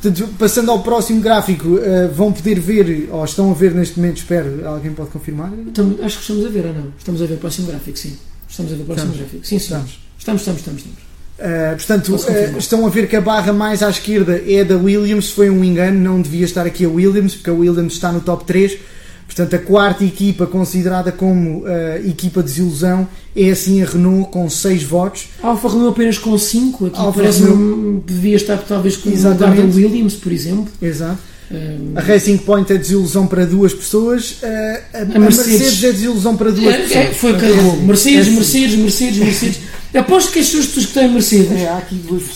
Portanto, 0.00 0.28
passando 0.38 0.70
ao 0.70 0.80
próximo 0.82 1.20
gráfico, 1.20 1.76
eh, 1.78 2.06
vão 2.14 2.32
poder 2.32 2.60
ver, 2.60 3.08
ou 3.10 3.24
estão 3.24 3.50
a 3.50 3.54
ver 3.54 3.74
neste 3.74 3.98
momento, 3.98 4.18
espero, 4.18 4.66
alguém 4.66 4.92
pode 4.92 5.10
confirmar? 5.10 5.52
Estamos- 5.66 6.00
acho 6.00 6.16
que 6.18 6.22
estamos 6.22 6.46
a 6.46 6.48
ver 6.50 6.66
ou 6.66 6.72
não? 6.74 6.92
Estamos 6.96 7.20
a 7.20 7.26
ver 7.26 7.34
o 7.34 7.38
próximo 7.38 7.66
gráfico, 7.66 7.98
sim. 7.98 8.16
Estamos 8.48 8.72
a 8.72 8.76
ver 8.76 8.82
o 8.82 8.84
próximo 8.84 9.10
Estamos. 9.12 9.30
gráfico. 9.32 9.46
Sim, 9.46 9.58
sim. 9.58 9.64
Estamos. 9.64 10.00
Estamos, 10.18 10.40
estamos, 10.42 10.60
estamos. 10.60 10.80
estamos. 10.82 11.08
Uh, 11.40 11.76
portanto, 11.76 12.14
uh, 12.54 12.58
estão 12.58 12.86
a 12.86 12.90
ver 12.90 13.08
que 13.08 13.16
a 13.16 13.20
barra 13.20 13.52
mais 13.52 13.82
à 13.82 13.90
esquerda 13.90 14.40
é 14.46 14.62
da 14.64 14.76
Williams. 14.76 15.30
Foi 15.30 15.50
um 15.50 15.64
engano, 15.64 15.98
não 16.00 16.20
devia 16.22 16.44
estar 16.44 16.64
aqui 16.66 16.84
a 16.84 16.88
Williams, 16.88 17.34
porque 17.34 17.50
a 17.50 17.52
Williams 17.52 17.92
está 17.94 18.12
no 18.12 18.20
top 18.20 18.44
3. 18.44 18.78
Portanto, 19.28 19.54
a 19.54 19.58
quarta 19.58 20.04
equipa 20.04 20.46
considerada 20.46 21.12
como 21.12 21.58
uh, 21.60 21.68
equipa 22.08 22.42
de 22.42 22.48
desilusão 22.48 23.06
é 23.36 23.50
assim 23.50 23.80
a 23.82 23.86
Renault 23.86 24.30
com 24.30 24.48
6 24.48 24.82
votos. 24.82 25.28
A 25.42 25.48
Alfa 25.48 25.68
Romeo 25.68 25.90
apenas 25.90 26.16
com 26.18 26.36
5. 26.36 26.86
Aqui 26.86 26.98
Alfa 26.98 27.20
parece-me 27.20 28.00
que 28.00 28.12
devia 28.12 28.36
estar 28.36 28.56
talvez 28.56 28.96
com 28.96 29.10
o 29.10 29.12
Exatamente. 29.12 29.76
Williams, 29.76 30.14
por 30.14 30.32
exemplo. 30.32 30.66
Exato. 30.80 31.18
Hum, 31.52 31.92
A 31.94 32.00
Racing 32.00 32.38
Point 32.38 32.72
é 32.72 32.78
desilusão 32.78 33.26
para 33.26 33.44
duas 33.46 33.72
pessoas. 33.74 34.32
Uh, 34.42 34.46
a, 34.94 34.98
a 35.02 35.18
Mercedes- 35.18 35.46
Mercedes. 35.60 35.84
é 35.84 35.92
desilusão 35.92 36.36
para 36.36 36.50
duas 36.50 36.74
é, 36.74 36.78
pessoas. 36.78 36.96
é, 37.06 37.12
foi 37.12 37.32
o 37.32 37.36
é 37.36 37.38
carregou. 37.38 37.76
Mercedes, 37.82 38.26
é. 38.26 38.30
Mercedes, 38.30 38.74
Mercedes, 38.76 39.18
Mercedes. 39.18 39.58
Aposto 39.94 40.32
que 40.32 40.38
as 40.40 40.48
pessoas 40.50 40.86
que 40.86 41.00
em 41.00 41.12
Mercedes 41.12 41.50
É, 41.50 41.82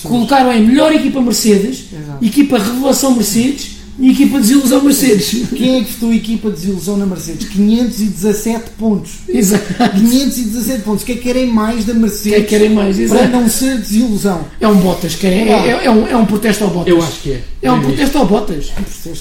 colocaram 0.04 0.52
em 0.52 0.66
melhor 0.66 0.90
equipa 0.92 1.20
Mercedes, 1.20 1.84
Exato. 1.92 2.24
equipa 2.24 2.58
revelação 2.58 3.14
Mercedes 3.14 3.81
e 3.98 4.10
equipa 4.10 4.40
desilusão 4.40 4.82
Mercedes. 4.82 5.48
Quem 5.50 5.76
é 5.80 5.84
que 5.84 5.92
votou 5.92 6.10
a 6.10 6.14
equipa 6.14 6.48
de 6.50 6.56
desilusão 6.56 6.96
na 6.96 7.06
Mercedes? 7.06 7.48
517 7.48 8.70
pontos. 8.78 9.10
Exato. 9.28 9.64
517 9.94 10.82
pontos. 10.82 11.02
O 11.02 11.06
que 11.06 11.12
é 11.12 11.14
que 11.16 11.20
querem 11.22 11.46
mais 11.46 11.84
da 11.84 11.92
O 11.92 11.94
que 11.94 11.98
é 11.98 12.02
Mercedes 12.02 12.36
que 12.38 12.42
querem 12.44 12.70
mais? 12.70 12.96
para 12.96 13.04
Exato. 13.04 13.28
não 13.28 13.48
ser 13.48 13.78
desilusão? 13.78 14.44
É 14.60 14.66
um 14.68 14.76
Bottas, 14.76 15.14
querem. 15.14 15.48
É, 15.48 15.52
é, 15.52 15.84
é 15.86 15.90
um, 15.90 16.06
é 16.08 16.16
um 16.16 16.24
protesto 16.26 16.64
ao 16.64 16.70
Bottas. 16.70 16.88
Eu 16.92 17.02
acho 17.02 17.20
que 17.20 17.32
é. 17.32 17.42
É 17.62 17.70
um 17.70 17.80
protesto 17.80 18.18
ao 18.18 18.26
Bottas. 18.26 18.72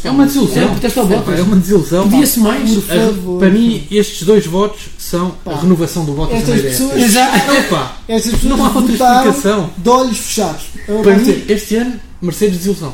É 0.03 0.09
uma 0.09 0.25
desilusão. 0.25 0.63
É 0.63 0.65
um 0.65 0.69
protesto 0.71 0.99
ao 0.99 1.05
Epá, 1.05 1.15
Bottas. 1.17 1.39
É 1.39 1.43
uma 1.43 1.55
desilusão. 1.57 2.09
Podia-se 2.09 2.39
mais. 2.39 2.71
Por 2.71 2.81
favor. 2.83 3.39
para 3.39 3.49
mim, 3.49 3.83
estes 3.91 4.23
dois 4.23 4.45
votos 4.45 4.81
são 4.97 5.31
Pá. 5.43 5.51
a 5.53 5.59
renovação 5.61 6.05
do 6.05 6.13
voto 6.13 6.33
Estas 6.33 6.47
da 6.49 6.57
ideia. 6.57 6.71
pessoas- 6.71 7.01
Exato. 7.01 7.51
Epá, 7.53 7.97
Estas 8.07 8.31
pessoas 8.33 8.57
não 8.57 8.65
há 8.65 8.69
outra 8.69 8.93
explicação. 8.93 9.69
de 9.77 9.89
olhos 9.89 10.17
fechados. 10.17 10.63
Para 11.03 11.13
mim, 11.13 11.19
dizer, 11.19 11.45
este 11.49 11.75
ano, 11.75 11.93
Mercedes 12.21 12.57
desilusão. 12.57 12.93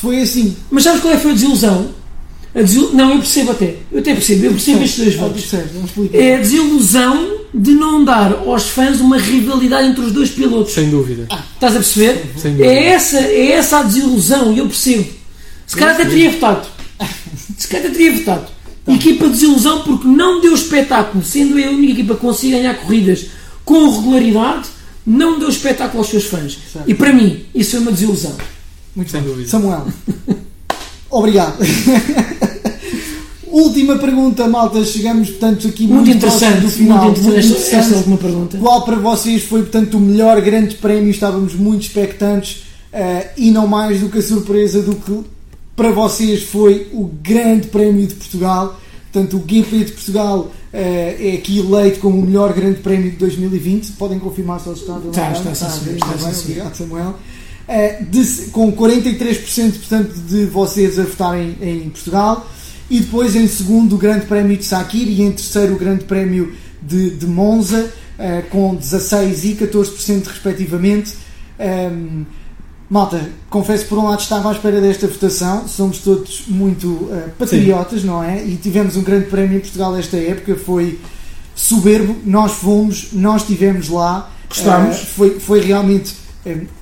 Foi 0.00 0.20
assim. 0.22 0.56
Mas 0.70 0.84
sabes 0.84 1.00
qual 1.00 1.12
é 1.12 1.16
que 1.16 1.22
foi 1.22 1.32
a 1.32 1.34
desilusão? 1.34 1.90
A 2.54 2.62
desil... 2.62 2.90
Não, 2.92 3.10
eu 3.12 3.18
percebo 3.18 3.52
até. 3.52 3.76
Eu 3.92 4.00
até 4.00 4.12
percebo. 4.14 4.46
Eu 4.46 4.52
percebo 4.52 4.82
estes 4.82 5.04
dois 5.04 5.14
Ah, 5.18 5.22
votos. 5.22 6.12
É 6.12 6.34
a 6.34 6.38
desilusão 6.38 7.38
de 7.54 7.72
não 7.72 8.04
dar 8.04 8.32
aos 8.32 8.68
fãs 8.68 9.00
uma 9.00 9.18
rivalidade 9.18 9.88
entre 9.88 10.04
os 10.04 10.12
dois 10.12 10.30
pilotos. 10.30 10.72
Sem 10.72 10.90
dúvida. 10.90 11.26
Estás 11.54 11.74
a 11.74 11.78
perceber? 11.78 12.24
Sem 12.36 12.52
dúvida. 12.52 12.70
É 12.72 12.86
essa, 12.86 13.18
é 13.18 13.52
essa 13.52 13.78
a 13.78 13.82
desilusão, 13.82 14.52
e 14.52 14.58
eu 14.58 14.66
percebo. 14.66 15.06
Se 15.66 15.76
calhar 15.76 15.94
até 15.94 16.04
teria 16.04 16.30
votado. 16.30 16.66
Se 17.56 17.68
calhar 17.68 17.86
até 17.86 17.94
teria 17.94 18.12
votado. 18.16 18.46
Equipa 18.88 19.26
de 19.26 19.32
desilusão 19.32 19.82
porque 19.82 20.08
não 20.08 20.40
deu 20.40 20.54
espetáculo, 20.54 21.22
sendo 21.22 21.56
a 21.56 21.70
única 21.70 21.92
equipa 21.92 22.14
que 22.14 22.20
consiga 22.20 22.56
ganhar 22.56 22.74
corridas 22.74 23.26
com 23.64 23.88
regularidade, 23.88 24.68
não 25.06 25.38
deu 25.38 25.48
espetáculo 25.48 26.00
aos 26.00 26.10
seus 26.10 26.24
fãs. 26.24 26.58
Certo. 26.72 26.90
E 26.90 26.94
para 26.94 27.12
mim, 27.12 27.44
isso 27.54 27.76
é 27.76 27.78
uma 27.78 27.92
desilusão. 27.92 28.36
Muito 28.94 29.10
Sem 29.10 29.20
bem. 29.20 29.30
dúvida. 29.30 29.48
Samuel. 29.48 29.86
Obrigado. 31.10 31.56
Última 33.50 33.98
pergunta, 33.98 34.46
malta. 34.48 34.84
Chegamos, 34.84 35.28
portanto, 35.30 35.66
aqui 35.66 35.86
muito, 35.86 36.06
Muito 36.06 36.20
próximo 36.20 36.50
interessante, 36.50 36.64
do 36.66 36.70
final. 36.70 37.04
muito 37.04 37.20
interessante 37.20 37.56
esta, 37.62 37.76
esta 37.76 37.96
última 37.96 38.16
pergunta. 38.16 38.58
Qual 38.58 38.84
para 38.84 38.96
vocês 38.96 39.42
foi, 39.42 39.62
portanto, 39.62 39.96
o 39.96 40.00
melhor 40.00 40.40
grande 40.40 40.76
prémio? 40.76 41.10
Estávamos 41.10 41.54
muito 41.54 41.82
expectantes 41.82 42.62
eh, 42.92 43.30
e 43.36 43.50
não 43.50 43.66
mais 43.66 44.00
do 44.00 44.08
que 44.08 44.18
a 44.18 44.22
surpresa 44.22 44.80
do 44.82 44.94
que 44.94 45.20
para 45.74 45.90
vocês 45.90 46.44
foi 46.44 46.88
o 46.92 47.10
grande 47.22 47.66
prémio 47.68 48.06
de 48.06 48.14
Portugal. 48.14 48.78
Portanto, 49.12 49.36
o 49.36 49.40
GP 49.40 49.84
de 49.84 49.92
Portugal 49.92 50.52
eh, 50.72 51.16
é 51.18 51.32
aqui 51.34 51.58
eleito 51.58 51.98
como 51.98 52.20
o 52.20 52.22
melhor 52.24 52.52
grande 52.52 52.78
prémio 52.78 53.10
de 53.10 53.16
2020. 53.16 53.92
Podem 53.92 54.20
confirmar 54.20 54.60
se 54.60 54.68
ele 54.68 54.78
está. 54.78 54.92
Dona 54.92 55.10
Está, 55.10 55.26
Ana? 55.26 55.36
está, 55.36 55.54
sim, 55.54 55.64
a 55.64 55.68
senhor, 55.70 55.84
ver, 55.86 55.94
está, 55.94 56.06
ainda 56.06 56.18
sim, 56.18 56.24
bem, 56.24 56.34
senhor. 56.34 56.66
Obrigado, 56.66 56.76
Eh, 57.72 58.02
de- 58.02 58.50
com 58.50 58.72
43% 58.72 59.78
portanto, 59.78 60.12
de 60.28 60.44
vocês 60.46 60.98
a 60.98 61.04
votarem 61.04 61.56
em 61.62 61.88
Portugal. 61.88 62.50
E 62.90 62.98
depois, 62.98 63.36
em 63.36 63.46
segundo, 63.46 63.94
o 63.94 63.98
Grande 63.98 64.26
Prémio 64.26 64.56
de 64.56 64.64
Sakir 64.64 65.06
e 65.06 65.22
em 65.22 65.30
terceiro, 65.30 65.74
o 65.74 65.78
Grande 65.78 66.02
Prémio 66.02 66.52
de, 66.82 67.10
de 67.10 67.26
Monza, 67.28 67.88
eh, 68.18 68.42
com 68.50 68.74
16% 68.74 69.44
e 69.44 69.54
14% 69.54 70.26
respectivamente. 70.26 71.14
Ehm, 71.60 72.24
Malta, 72.88 73.30
confesso 73.48 73.86
por 73.86 73.98
um 73.98 74.08
lado 74.08 74.18
estava 74.20 74.48
à 74.48 74.52
espera 74.52 74.80
desta 74.80 75.06
votação, 75.06 75.68
somos 75.68 75.98
todos 75.98 76.42
muito 76.48 76.88
uh, 76.88 77.30
patriotas, 77.38 78.02
não 78.02 78.20
é? 78.20 78.44
E 78.44 78.56
tivemos 78.56 78.96
um 78.96 79.02
grande 79.04 79.26
prémio 79.26 79.58
em 79.58 79.60
Portugal 79.60 79.96
esta 79.96 80.16
época, 80.16 80.56
foi 80.56 80.98
soberbo, 81.54 82.16
nós 82.26 82.50
fomos, 82.50 83.10
nós 83.12 83.42
estivemos 83.42 83.88
lá, 83.88 84.28
Gostámos. 84.48 85.02
Uh, 85.02 85.06
foi, 85.06 85.38
foi 85.38 85.60
realmente 85.60 86.12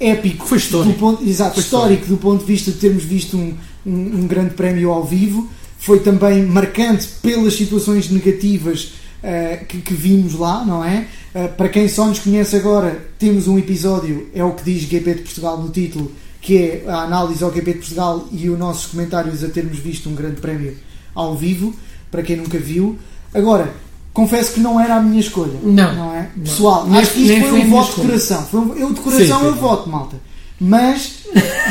épico. 0.01 0.47
Foi 0.47 0.59
histórico. 0.59 0.93
Do 0.93 0.99
ponto, 0.99 1.25
exato, 1.29 1.55
Foi 1.55 1.63
histórico 1.63 2.07
do 2.07 2.17
ponto 2.17 2.41
de 2.41 2.47
vista 2.47 2.71
de 2.71 2.79
termos 2.79 3.05
visto 3.05 3.37
um, 3.37 3.55
um, 3.87 4.21
um 4.21 4.27
grande 4.27 4.55
prémio 4.55 4.91
ao 4.91 5.05
vivo. 5.05 5.49
Foi 5.79 6.01
também 6.01 6.45
marcante 6.45 7.07
pelas 7.23 7.55
situações 7.55 8.11
negativas 8.11 8.93
uh, 9.23 9.65
que, 9.67 9.81
que 9.81 9.95
vimos 9.95 10.35
lá, 10.35 10.65
não 10.65 10.85
é? 10.85 11.07
Uh, 11.35 11.49
para 11.57 11.69
quem 11.69 11.89
só 11.89 12.07
nos 12.07 12.19
conhece 12.19 12.57
agora, 12.57 13.09
temos 13.19 13.47
um 13.47 13.59
episódio, 13.59 14.29
é 14.35 14.43
o 14.43 14.53
que 14.53 14.65
diz 14.65 14.83
GP 14.83 15.15
de 15.15 15.23
Portugal 15.23 15.59
no 15.61 15.71
título, 15.71 16.11
que 16.41 16.57
é 16.57 16.85
a 16.87 17.03
análise 17.03 17.43
ao 17.45 17.53
GP 17.53 17.73
de 17.73 17.79
Portugal 17.79 18.29
e 18.33 18.49
os 18.49 18.59
nossos 18.59 18.87
comentários 18.87 19.45
a 19.45 19.49
termos 19.49 19.79
visto 19.79 20.09
um 20.09 20.15
grande 20.15 20.41
prémio 20.41 20.77
ao 21.15 21.37
vivo, 21.37 21.75
para 22.11 22.23
quem 22.23 22.37
nunca 22.37 22.59
viu. 22.59 22.99
Agora, 23.35 23.73
confesso 24.13 24.53
que 24.53 24.61
não 24.61 24.81
era 24.81 24.97
a 24.97 25.01
minha 25.01 25.21
escolha. 25.21 25.53
Não. 25.63 26.15
é? 26.15 26.31
Não. 26.37 26.45
Pessoal, 26.45 26.87
Nem- 26.87 27.01
acho 27.01 27.13
que 27.13 27.21
isto 27.21 27.41
foi 27.41 27.51
foi 27.51 27.61
um 27.61 27.71
voto 27.71 27.85
de 27.85 27.91
escolha. 27.91 28.07
coração. 28.09 28.47
Foi 28.51 28.61
um- 28.61 28.75
eu 28.77 28.93
de 28.93 29.01
coração 29.01 29.39
Sim, 29.41 29.47
eu 29.47 29.53
sim. 29.55 29.59
voto, 29.61 29.89
malta. 29.89 30.17
Mas, 30.61 31.11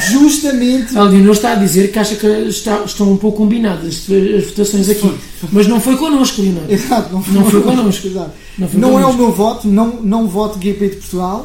justamente. 0.10 0.96
A 0.98 1.04
Leonor 1.04 1.34
está 1.34 1.52
a 1.52 1.56
dizer 1.56 1.92
que 1.92 2.00
acha 2.00 2.16
que 2.16 2.26
está- 2.48 2.84
estão 2.86 3.12
um 3.12 3.18
pouco 3.18 3.38
combinadas 3.40 4.06
as 4.10 4.46
votações 4.46 4.90
aqui. 4.90 5.14
Mas 5.52 5.68
não 5.68 5.80
foi 5.82 5.98
connosco, 5.98 6.42
Leonor. 6.42 6.64
Exato, 6.70 7.14
não, 7.14 7.22
Não 7.22 7.50
foi 7.52 7.62
connosco. 7.62 8.08
Exato. 8.08 8.32
Não 8.58 8.68
foi 8.70 8.80
Não 8.80 8.90
é 8.90 8.92
o 8.92 8.96
connosco. 9.02 9.22
meu 9.22 9.32
voto, 9.34 9.68
não, 9.68 9.88
não 10.02 10.28
voto 10.28 10.58
GP 10.62 10.88
de 10.90 10.96
Portugal. 10.98 11.44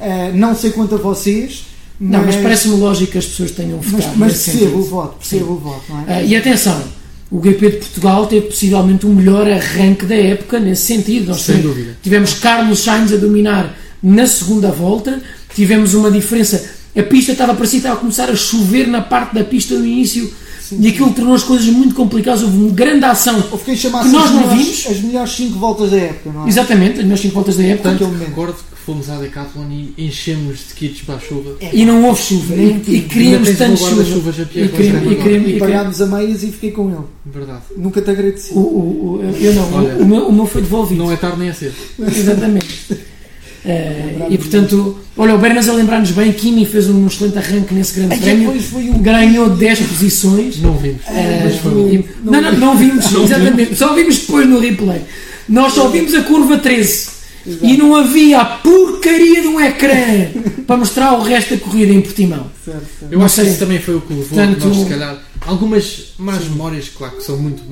Uh, 0.00 0.36
não 0.36 0.54
sei 0.54 0.70
quanto 0.70 0.94
a 0.96 0.98
vocês. 0.98 1.64
Não, 2.00 2.24
mas 2.24 2.34
parece-me 2.36 2.76
lógico 2.76 3.12
que 3.12 3.18
as 3.18 3.26
pessoas 3.26 3.52
tenham 3.52 3.78
Mas, 3.78 3.90
votado. 3.92 4.12
mas 4.16 4.32
nesse 4.32 4.50
percebo 4.50 4.78
o 4.78 4.82
voto, 4.84 5.14
percebo 5.18 5.52
o 5.52 5.56
voto, 5.56 5.82
não 5.88 6.00
é? 6.00 6.04
Ah, 6.08 6.22
e 6.22 6.34
atenção, 6.34 6.82
o 7.32 7.40
GP 7.42 7.70
de 7.70 7.76
Portugal 7.78 8.26
teve 8.26 8.46
possivelmente 8.48 9.06
o 9.06 9.08
melhor 9.08 9.50
arranque 9.50 10.04
da 10.04 10.14
época 10.14 10.60
nesse 10.60 10.82
sentido. 10.82 11.28
Nós 11.28 11.40
Sem 11.40 11.56
tivemos- 11.56 11.76
dúvida. 11.76 11.96
Tivemos 12.02 12.34
Carlos 12.34 12.78
Sainz 12.80 13.12
a 13.12 13.16
dominar 13.16 13.74
na 14.02 14.26
segunda 14.26 14.70
volta, 14.70 15.20
tivemos 15.54 15.94
uma 15.94 16.10
diferença. 16.10 16.62
A 16.94 17.02
pista 17.02 17.32
estava 17.32 17.54
parecia 17.54 17.78
que 17.80 17.86
estava 17.86 17.94
a 17.96 18.00
começar 18.00 18.28
a 18.28 18.36
chover 18.36 18.86
na 18.86 19.00
parte 19.00 19.34
da 19.34 19.42
pista 19.44 19.74
no 19.74 19.86
início 19.86 20.30
e 20.78 20.88
aquilo 20.88 21.10
tornou 21.12 21.34
as 21.34 21.42
coisas 21.42 21.66
muito 21.66 21.94
complicadas. 21.94 22.42
Houve 22.42 22.56
uma 22.58 22.70
grande 22.70 23.04
ação. 23.06 23.40
Que 23.40 23.70
nós 23.72 23.82
não 24.12 24.40
melhores, 24.48 24.52
vimos. 24.66 24.86
as 24.90 25.00
melhores 25.00 25.32
5 25.32 25.58
voltas 25.58 25.90
da 25.90 25.96
época, 25.96 26.30
não 26.34 26.44
é? 26.44 26.48
Exatamente, 26.48 26.92
as 26.98 27.02
melhores 27.04 27.20
5 27.22 27.34
voltas 27.34 27.56
da 27.56 27.62
época. 27.64 27.90
Naquele 27.92 28.10
Tanto 28.10 28.12
momento. 28.18 28.28
recordo 28.28 28.54
que 28.54 28.71
fomos 28.84 29.08
à 29.10 29.16
Decathlon 29.18 29.68
e 29.70 29.94
enchemos 30.06 30.58
de 30.68 30.74
kits 30.74 31.02
para 31.02 31.16
a 31.16 31.18
chuva. 31.20 31.56
E 31.72 31.84
não 31.84 32.04
houve 32.04 32.22
chuva. 32.22 32.54
Nem 32.56 32.82
E, 32.86 32.96
e 32.96 33.00
queríamos 33.02 33.50
tanto 33.56 33.76
chuva. 33.78 34.30
a 34.30 34.44
Pierre 34.46 34.68
E 34.68 34.72
queríamos- 34.76 35.12
e 35.12 35.14
queríamos- 35.16 35.48
E 35.50 35.58
pagámos 35.58 36.00
a 36.02 36.06
meias 36.06 36.42
e 36.42 36.46
fiquei 36.48 36.70
com 36.72 36.88
ele. 36.90 37.04
Verdade. 37.26 37.62
Nunca 37.76 38.00
te 38.02 38.10
agradeci. 38.10 38.52
O, 38.52 38.58
o, 38.58 39.20
o- 39.22 39.34
eu 39.40 39.54
não, 39.54 39.72
Olha, 39.74 39.94
o, 39.96 40.06
meu, 40.06 40.26
o 40.28 40.32
meu 40.32 40.46
foi 40.46 40.62
devolvido. 40.62 41.02
Não 41.02 41.12
é 41.12 41.16
tarde 41.16 41.38
nem 41.38 41.48
é 41.48 41.52
cedo. 41.52 41.74
Exatamente. 42.00 42.66
Eh, 43.64 44.26
e 44.30 44.38
portanto, 44.38 44.98
olha, 45.16 45.36
o 45.36 45.38
Bernas 45.38 45.68
a 45.68 45.72
lembrar-nos 45.72 46.10
bem, 46.10 46.32
Kimi 46.32 46.66
fez 46.66 46.88
um 46.90 47.06
excelente 47.06 47.38
arranque 47.38 47.72
nesse 47.72 47.94
grande 47.94 48.14
Ai, 48.14 48.18
prémio, 48.20 48.46
depois 48.48 48.64
foi 48.64 48.90
um- 48.90 48.98
ganhou 49.00 49.50
10 49.50 49.78
posições. 49.80 50.60
Não 50.60 50.76
vimos. 50.76 51.02
Mas 51.44 51.56
foi- 51.58 51.94
e- 51.94 52.04
não, 52.24 52.40
não, 52.42 52.52
não 52.58 52.76
vimos, 52.76 53.04
exatamente, 53.14 53.76
só 53.76 53.94
vimos 53.94 54.18
depois 54.18 54.48
no 54.48 54.58
replay. 54.58 55.02
Nós 55.48 55.74
só 55.74 55.88
vimos 55.90 56.12
a 56.14 56.22
curva 56.22 56.58
13 56.58 57.11
e 57.46 57.76
não 57.76 57.94
havia 57.94 58.40
a 58.40 58.44
porcaria 58.44 59.40
de 59.42 59.48
um 59.48 59.60
ecrã 59.60 60.30
para 60.66 60.76
mostrar 60.76 61.12
o 61.14 61.22
resto 61.22 61.56
da 61.56 61.60
corrida 61.60 61.92
em 61.92 62.00
Portimão. 62.00 62.50
Certo, 62.64 62.86
certo. 63.00 63.12
Eu 63.12 63.22
acho 63.22 63.40
que 63.42 63.48
isso 63.48 63.58
também 63.58 63.80
foi 63.80 63.96
o 63.96 64.00
que 64.00 64.12
levou 64.12 64.28
Portanto- 64.28 64.68
nós, 64.68 64.76
se 64.76 64.86
calhar, 64.86 65.22
algumas 65.46 66.14
más 66.18 66.44
memórias, 66.44 66.88
claro 66.88 67.16
que 67.16 67.22
são 67.24 67.36
muito, 67.36 67.62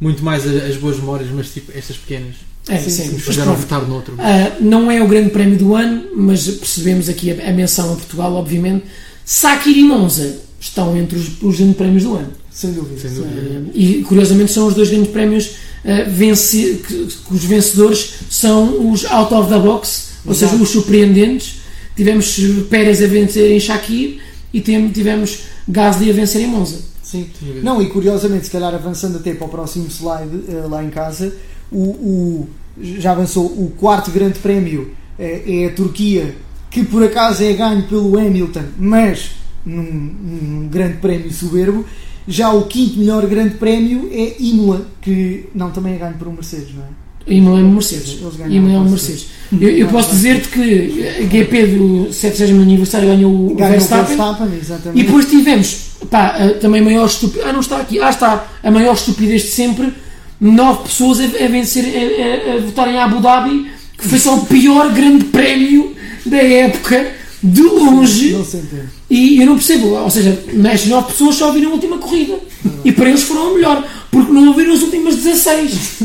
muito 0.00 0.24
mais 0.24 0.46
as 0.46 0.76
boas 0.76 0.96
memórias, 0.96 1.28
mas 1.32 1.50
tipo, 1.50 1.70
estas 1.76 1.96
pequenas 1.96 2.34
É, 2.68 2.78
Sim, 2.78 2.90
sim, 2.90 3.02
sim, 3.04 3.12
nos 3.14 3.22
fizeram 3.22 3.54
votar 3.54 3.82
noutro. 3.86 4.14
Ah, 4.18 4.52
não 4.60 4.90
é 4.90 5.02
o 5.02 5.08
grande 5.08 5.30
prémio 5.30 5.58
do 5.58 5.74
ano, 5.74 6.04
mas 6.16 6.46
percebemos 6.46 7.08
aqui 7.08 7.30
a, 7.32 7.48
a 7.50 7.52
menção 7.52 7.92
a 7.92 7.96
Portugal, 7.96 8.32
obviamente. 8.34 8.84
Sakir 9.24 9.76
e 9.76 9.82
Monza 9.84 10.38
estão 10.60 10.96
entre 10.96 11.18
os, 11.18 11.42
os 11.42 11.56
grandes 11.56 11.76
prémios 11.76 12.04
do 12.04 12.14
ano. 12.14 12.30
Sem 12.52 12.72
dúvida. 12.72 13.00
Sem 13.00 13.14
dúvida. 13.14 13.40
Uh, 13.40 13.70
e 13.74 14.02
curiosamente 14.04 14.52
são 14.52 14.66
os 14.68 14.74
dois 14.74 14.90
grandes 14.90 15.10
prémios 15.10 15.50
uh, 15.84 16.10
vence- 16.10 16.80
que, 16.86 17.06
que 17.06 17.34
os 17.34 17.44
vencedores 17.44 18.14
são 18.30 18.90
os 18.92 19.04
out 19.04 19.32
of 19.34 19.48
the 19.48 19.58
box, 19.58 20.08
ou 20.24 20.32
Exato. 20.32 20.52
seja, 20.52 20.62
os 20.62 20.68
surpreendentes. 20.70 21.60
Tivemos 21.94 22.36
Pérez 22.70 23.02
a 23.02 23.06
vencer 23.06 23.50
em 23.52 23.60
Shakir 23.60 24.18
e 24.52 24.60
tivemos 24.60 25.40
Gasly 25.68 26.10
a 26.10 26.12
vencer 26.14 26.40
em 26.40 26.46
Monza. 26.46 26.78
Sim. 27.02 27.26
Não, 27.62 27.82
e 27.82 27.90
curiosamente, 27.90 28.46
se 28.46 28.50
calhar 28.50 28.74
avançando 28.74 29.16
até 29.18 29.34
para 29.34 29.46
o 29.46 29.50
próximo 29.50 29.86
slide 29.90 30.44
eh, 30.48 30.66
lá 30.70 30.82
em 30.82 30.88
casa, 30.88 31.34
o, 31.70 31.82
o- 31.82 32.48
já 32.80 33.12
avançou 33.12 33.44
o 33.44 33.70
quarto 33.76 34.10
grande 34.10 34.38
prémio 34.38 34.92
eh, 35.18 35.42
é 35.46 35.66
a 35.66 35.70
Turquia, 35.72 36.34
que 36.70 36.82
por 36.82 37.02
acaso 37.04 37.42
é 37.44 37.52
ganho 37.52 37.82
pelo 37.82 38.18
Hamilton, 38.18 38.62
mas 38.78 39.32
num, 39.66 39.82
num 39.82 40.68
grande 40.68 40.96
prémio 40.96 41.30
soberbo. 41.30 41.84
Já 42.26 42.52
o 42.52 42.62
quinto 42.66 42.98
melhor 42.98 43.26
grande 43.26 43.54
prémio 43.54 44.08
é 44.12 44.34
Imola, 44.38 44.86
que 45.00 45.46
não 45.54 45.70
também 45.70 45.94
é 45.94 45.98
ganho 45.98 46.14
por 46.14 46.28
um 46.28 46.32
Mercedes, 46.32 46.74
não 46.74 46.82
é? 46.84 47.02
Imola 47.26 47.60
é 47.60 47.62
um 47.62 47.72
Mercedes. 47.72 48.18
Imola 48.48 48.72
é 48.72 48.78
um 48.78 48.88
Mercedes. 48.90 49.26
Eu, 49.60 49.68
eu 49.68 49.88
posso 49.88 50.10
dizer-te 50.10 50.48
que 50.48 51.06
a 51.08 51.22
GP 51.22 51.66
do 51.66 52.12
70 52.12 52.52
aniversário 52.62 53.08
ganhou 53.08 53.32
o 53.32 53.54
Ganhou 53.54 53.68
o 53.68 53.70
Verstappen. 53.72 54.16
Verstappen, 54.48 54.92
E 54.94 55.02
depois 55.04 55.26
tivemos, 55.26 55.90
pá, 56.10 56.28
a, 56.28 56.48
também 56.54 56.80
a 56.80 56.84
maior 56.84 57.06
estupidez. 57.06 57.46
Ah, 57.46 57.52
não 57.52 57.60
está 57.60 57.78
aqui. 57.78 58.00
Ah, 58.00 58.10
está. 58.10 58.46
A 58.62 58.70
maior 58.70 58.94
estupidez 58.94 59.42
de 59.42 59.48
sempre. 59.48 59.92
Nove 60.40 60.84
pessoas 60.84 61.20
a, 61.20 61.24
a 61.24 61.48
vencer, 61.48 61.84
a, 61.84 62.50
a, 62.50 62.56
a 62.56 62.60
votarem 62.60 62.94
em 62.94 62.98
Abu 62.98 63.20
Dhabi, 63.20 63.70
que 63.96 64.08
foi 64.08 64.18
só 64.18 64.36
o 64.36 64.46
pior 64.46 64.92
grande 64.92 65.24
prémio 65.26 65.94
da 66.26 66.38
época, 66.38 67.12
de 67.42 67.62
longe. 67.62 68.30
Não 68.32 68.44
se 68.44 68.56
entende. 68.58 68.88
E 69.10 69.40
eu 69.40 69.46
não 69.46 69.54
percebo. 69.56 69.88
Ou 69.88 70.10
seja, 70.10 70.38
nestas 70.52 70.88
nove 70.88 71.08
pessoas 71.12 71.34
só 71.34 71.46
ouviram 71.48 71.70
a 71.70 71.74
última 71.74 71.98
corrida. 71.98 72.38
E 72.84 72.92
para 72.92 73.08
eles 73.08 73.22
foram 73.22 73.50
a 73.50 73.54
melhor, 73.54 73.84
porque 74.10 74.32
não 74.32 74.48
ouviram 74.48 74.72
as 74.74 74.82
últimas 74.82 75.16
16. 75.16 76.02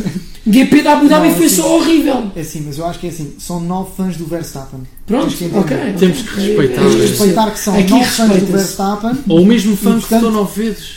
GP 0.50 0.82
da 0.82 0.94
Abu 0.94 1.10
Dhabi 1.10 1.28
Não, 1.28 1.36
foi 1.36 1.46
assim- 1.48 1.56
só 1.58 1.76
horrível. 1.76 2.32
É 2.34 2.40
assim, 2.40 2.64
mas 2.66 2.78
eu 2.78 2.86
acho 2.86 3.00
que 3.00 3.08
é 3.08 3.10
assim, 3.10 3.34
são 3.38 3.60
nove 3.60 3.92
fãs 3.98 4.16
do 4.16 4.26
Verstappen. 4.26 4.80
Pronto, 5.06 5.26
Tens 5.28 5.38
que 5.38 5.44
entender. 5.46 5.60
ok. 5.60 5.94
Temos 6.00 6.22
que 6.22 6.40
respeitar. 6.40 6.82
Tens 6.82 6.96
que 6.96 7.02
respeitar 7.02 7.52
que 7.52 7.60
são 7.60 7.78
Aqui 7.78 7.90
nove 7.92 8.06
fãs 8.06 8.40
do. 8.40 8.46
Verstappen. 8.48 9.12
Ou 9.28 9.42
o 9.42 9.46
mesmo 9.46 9.76
fã 9.76 9.96
que 9.96 10.00
portanto- 10.00 10.22
votou 10.22 10.32
nove 10.32 10.64
vezes. 10.64 10.88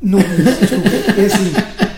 Não, 0.00 0.18
desculpa, 0.18 0.88
é 1.20 1.26
assim. 1.26 1.91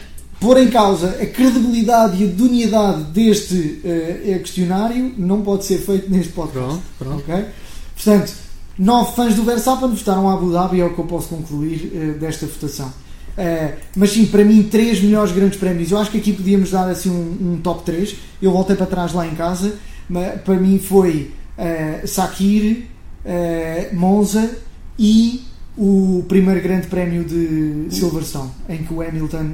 Pôr 0.44 0.58
em 0.58 0.68
causa 0.68 1.08
a 1.08 1.26
credibilidade 1.26 2.20
e 2.20 2.24
a 2.24 2.26
idoneidade 2.26 3.04
deste 3.04 3.80
eh, 3.82 4.38
questionário 4.40 5.14
não 5.16 5.40
pode 5.40 5.64
ser 5.64 5.78
feito 5.78 6.10
neste 6.10 6.34
podcast. 6.34 6.82
Pronto, 6.98 7.22
pronto. 7.24 7.30
ok? 7.30 7.46
Portanto, 7.94 8.32
nove 8.78 9.16
fãs 9.16 9.34
do 9.34 9.42
Verstappen 9.42 9.88
votaram 9.88 10.28
a 10.28 10.34
Abu 10.34 10.52
Dhabi, 10.52 10.80
é 10.80 10.84
o 10.84 10.92
que 10.92 10.98
eu 10.98 11.06
posso 11.06 11.28
concluir 11.28 11.90
eh, 11.94 12.18
desta 12.18 12.44
votação. 12.44 12.92
Eh, 13.38 13.74
mas 13.96 14.10
sim, 14.10 14.26
para 14.26 14.44
mim, 14.44 14.64
três 14.64 15.00
melhores 15.00 15.32
grandes 15.32 15.58
prémios. 15.58 15.90
Eu 15.90 15.96
acho 15.96 16.10
que 16.10 16.18
aqui 16.18 16.34
podíamos 16.34 16.70
dar 16.70 16.90
assim 16.90 17.08
um, 17.08 17.54
um 17.54 17.60
top 17.62 17.82
3. 17.84 18.14
Eu 18.42 18.52
voltei 18.52 18.76
para 18.76 18.84
trás 18.84 19.14
lá 19.14 19.26
em 19.26 19.34
casa, 19.34 19.74
mas 20.10 20.42
para 20.42 20.56
mim 20.56 20.78
foi 20.78 21.32
eh, 21.56 22.02
Sakir, 22.06 22.84
eh, 23.24 23.88
Monza 23.94 24.58
e 24.98 25.42
o 25.74 26.22
primeiro 26.28 26.60
grande 26.60 26.86
prémio 26.86 27.24
de 27.24 27.86
Silverstone, 27.88 28.50
em 28.68 28.84
que 28.84 28.92
o 28.92 29.00
Hamilton 29.00 29.52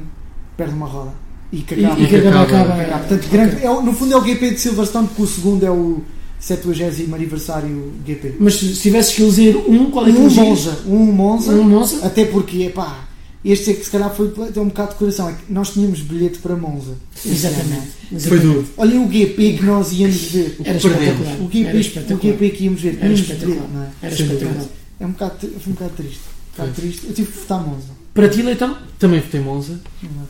perde 0.61 0.75
uma 0.75 0.87
roda. 0.87 1.13
E 1.53 1.59
que 1.63 1.75
acaba. 1.75 2.01
e 2.01 2.07
que 2.07 2.17
acaba, 2.17 2.43
acaba- 2.43 2.61
acaba- 2.63 2.83
acaba. 2.83 2.99
Portanto, 3.07 3.29
grande, 3.31 3.65
é, 3.65 3.71
o- 3.71 3.83
no 3.83 3.93
fundo 3.93 4.13
é 4.13 4.17
o 4.17 4.25
GP 4.25 4.51
de 4.53 4.61
Silverstone, 4.61 5.09
porque 5.09 5.23
o 5.23 5.27
segundo 5.27 5.65
é 5.67 5.71
o 5.71 6.01
70 6.39 7.15
aniversário 7.15 7.93
GP. 8.07 8.35
Mas 8.39 8.55
se 8.55 8.75
se 8.75 8.83
tivesses 8.83 9.15
que 9.15 9.23
eleger 9.23 9.57
um, 9.57 9.91
qual 9.91 10.07
é 10.07 10.13
que 10.13 10.19
Um? 10.19 10.31
Monza, 10.31 10.79
um 10.87 10.99
Monza, 11.13 11.53
Um 11.53 11.65
Monza? 11.65 12.07
até 12.07 12.25
porque, 12.27 12.69
pá, 12.71 13.09
este 13.45 13.71
é 13.71 13.75
que 13.75 13.85
se 13.85 13.91
calhar 13.91 14.15
foi 14.15 14.33
até 14.49 14.61
um 14.61 14.67
bocado 14.69 14.91
de 14.93 14.97
coração, 14.99 15.29
é 15.29 15.33
que 15.33 15.53
nós 15.53 15.71
tínhamos 15.71 16.01
bilhete 16.01 16.39
para 16.39 16.55
Monza. 16.57 16.93
este 17.17 17.29
ano. 17.29 17.37
Exatamente. 17.37 17.89
Foi 18.09 18.17
Exatamente. 18.19 18.47
duro. 18.47 18.67
Olhem 18.77 18.99
o 19.05 19.11
GP 19.11 19.53
que 19.55 19.65
nós 19.65 19.93
íamos 19.93 20.23
ver. 20.23 20.57
Era 20.65 20.77
espetacular. 20.77 21.37
O 21.41 21.45
GP, 21.51 21.65
Era 21.67 21.77
o 21.77 21.81
espetacular. 21.81 22.33
GP 22.33 22.51
que 22.51 22.65
íamos 22.65 22.81
ver, 22.81 22.95
Era 22.97 23.05
íamos 23.07 23.21
espetacular. 23.21 23.67
ver, 23.73 23.79
é? 24.03 24.07
Era 24.07 24.15
espetacular. 24.15 24.67
É 25.01 25.07
um 25.07 25.11
bocado, 25.11 25.35
foi 25.41 25.51
um 25.67 25.73
bocado 25.75 25.93
triste. 25.97 26.21
Um 26.21 26.57
bocado 26.57 26.73
triste. 26.81 27.07
Eu 27.09 27.15
tive 27.15 27.33
que 27.33 27.39
votar 27.39 27.61
Monza. 27.67 28.00
Para 28.15 28.29
ti, 28.29 28.43
Leitão? 28.43 28.77
Também 28.99 29.21
votei 29.21 29.41
Monza. 29.41 29.81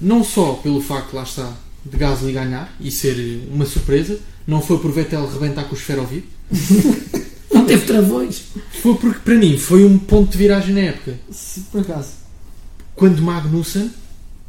Não 0.00 0.22
só 0.22 0.54
pelo 0.62 0.80
facto, 0.80 1.14
lá 1.14 1.22
está, 1.22 1.52
de 1.84 1.96
Gasly 1.96 2.32
ganhar 2.32 2.72
e 2.80 2.90
ser 2.90 3.18
eh, 3.18 3.48
uma 3.52 3.64
surpresa, 3.66 4.18
não 4.46 4.60
foi 4.60 4.78
por 4.78 4.92
Vettel 4.92 5.26
rebentar 5.32 5.64
com 5.64 5.74
o 5.74 5.78
esferovite, 5.78 6.28
Não 7.52 7.64
teve 7.64 7.84
travões. 7.86 8.42
foi 8.82 8.94
porque 8.96 9.20
para 9.20 9.34
mim 9.34 9.58
foi 9.58 9.84
um 9.84 9.98
ponto 9.98 10.30
de 10.32 10.38
viragem 10.38 10.74
na 10.74 10.80
época. 10.82 11.14
Se 11.30 11.60
por 11.72 11.80
acaso. 11.80 12.10
Quando 12.94 13.20
Magnussen, 13.22 13.90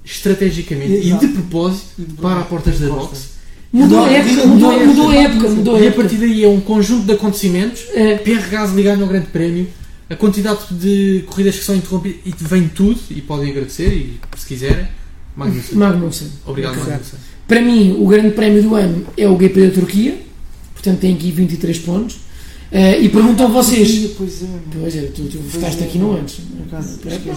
estrategicamente 0.03 0.93
Exato. 1.07 1.25
e 1.25 1.27
de 1.27 1.33
propósito, 1.33 1.85
E 1.99 2.03
de 2.03 2.13
para 2.15 2.41
a 2.41 2.43
portas 2.43 2.79
da 2.79 2.87
box 2.87 3.31
Mudou 3.73 4.03
a 4.03 4.11
época, 4.11 4.45
mudou 4.47 4.71
mudou, 4.71 4.71
a 4.81 4.85
mudou 4.85 5.09
a 5.09 5.15
época. 5.15 5.35
época, 5.37 5.49
mudou 5.55 5.75
a 5.75 5.79
E 5.79 5.83
a 5.83 5.85
época. 5.87 6.01
partir 6.01 6.17
daí 6.17 6.43
é 6.43 6.47
um 6.49 6.59
conjunto 6.59 7.05
de 7.05 7.13
acontecimentos. 7.13 7.83
É, 7.93 8.17
Pierre 8.17 8.49
Gasly 8.49 8.83
ganha 8.83 9.03
o 9.03 9.07
Grande 9.07 9.27
Prémio. 9.27 9.67
A 10.11 10.15
quantidade 10.17 10.59
de 10.71 11.23
corridas 11.27 11.57
que 11.57 11.63
são 11.63 11.75
interrompidas 11.75 12.19
e 12.25 12.33
vem 12.37 12.67
tudo. 12.67 12.99
E 13.09 13.21
podem 13.21 13.49
agradecer, 13.51 13.93
e 13.93 14.19
se 14.37 14.45
quiserem. 14.45 14.87
Magnussen. 15.35 15.77
Magnussen. 15.77 16.27
Obrigado, 16.45 16.73
Exato. 16.75 16.89
Magnussen. 16.89 17.19
Para 17.47 17.61
mim, 17.61 17.95
o 17.99 18.07
grande 18.07 18.31
prémio 18.31 18.61
do 18.63 18.75
ano 18.75 19.05
é 19.17 19.27
o 19.27 19.37
GP 19.37 19.67
da 19.67 19.73
Turquia, 19.73 20.17
portanto 20.73 20.99
tem 20.99 21.13
aqui 21.15 21.31
23 21.31 21.79
pontos. 21.79 22.17
Eh, 22.73 23.01
e 23.01 23.09
perguntam 23.09 23.51
vocês. 23.51 24.11
Pois 24.17 24.41
é. 24.43 24.45
Pois 24.79 24.95
é, 24.95 25.01
tu, 25.07 25.23
tu 25.23 25.37
Pois 25.39 25.53
votaste 25.55 25.83
é, 25.83 25.85
aqui 25.87 25.97
no 25.97 26.13
antes. 26.17 26.37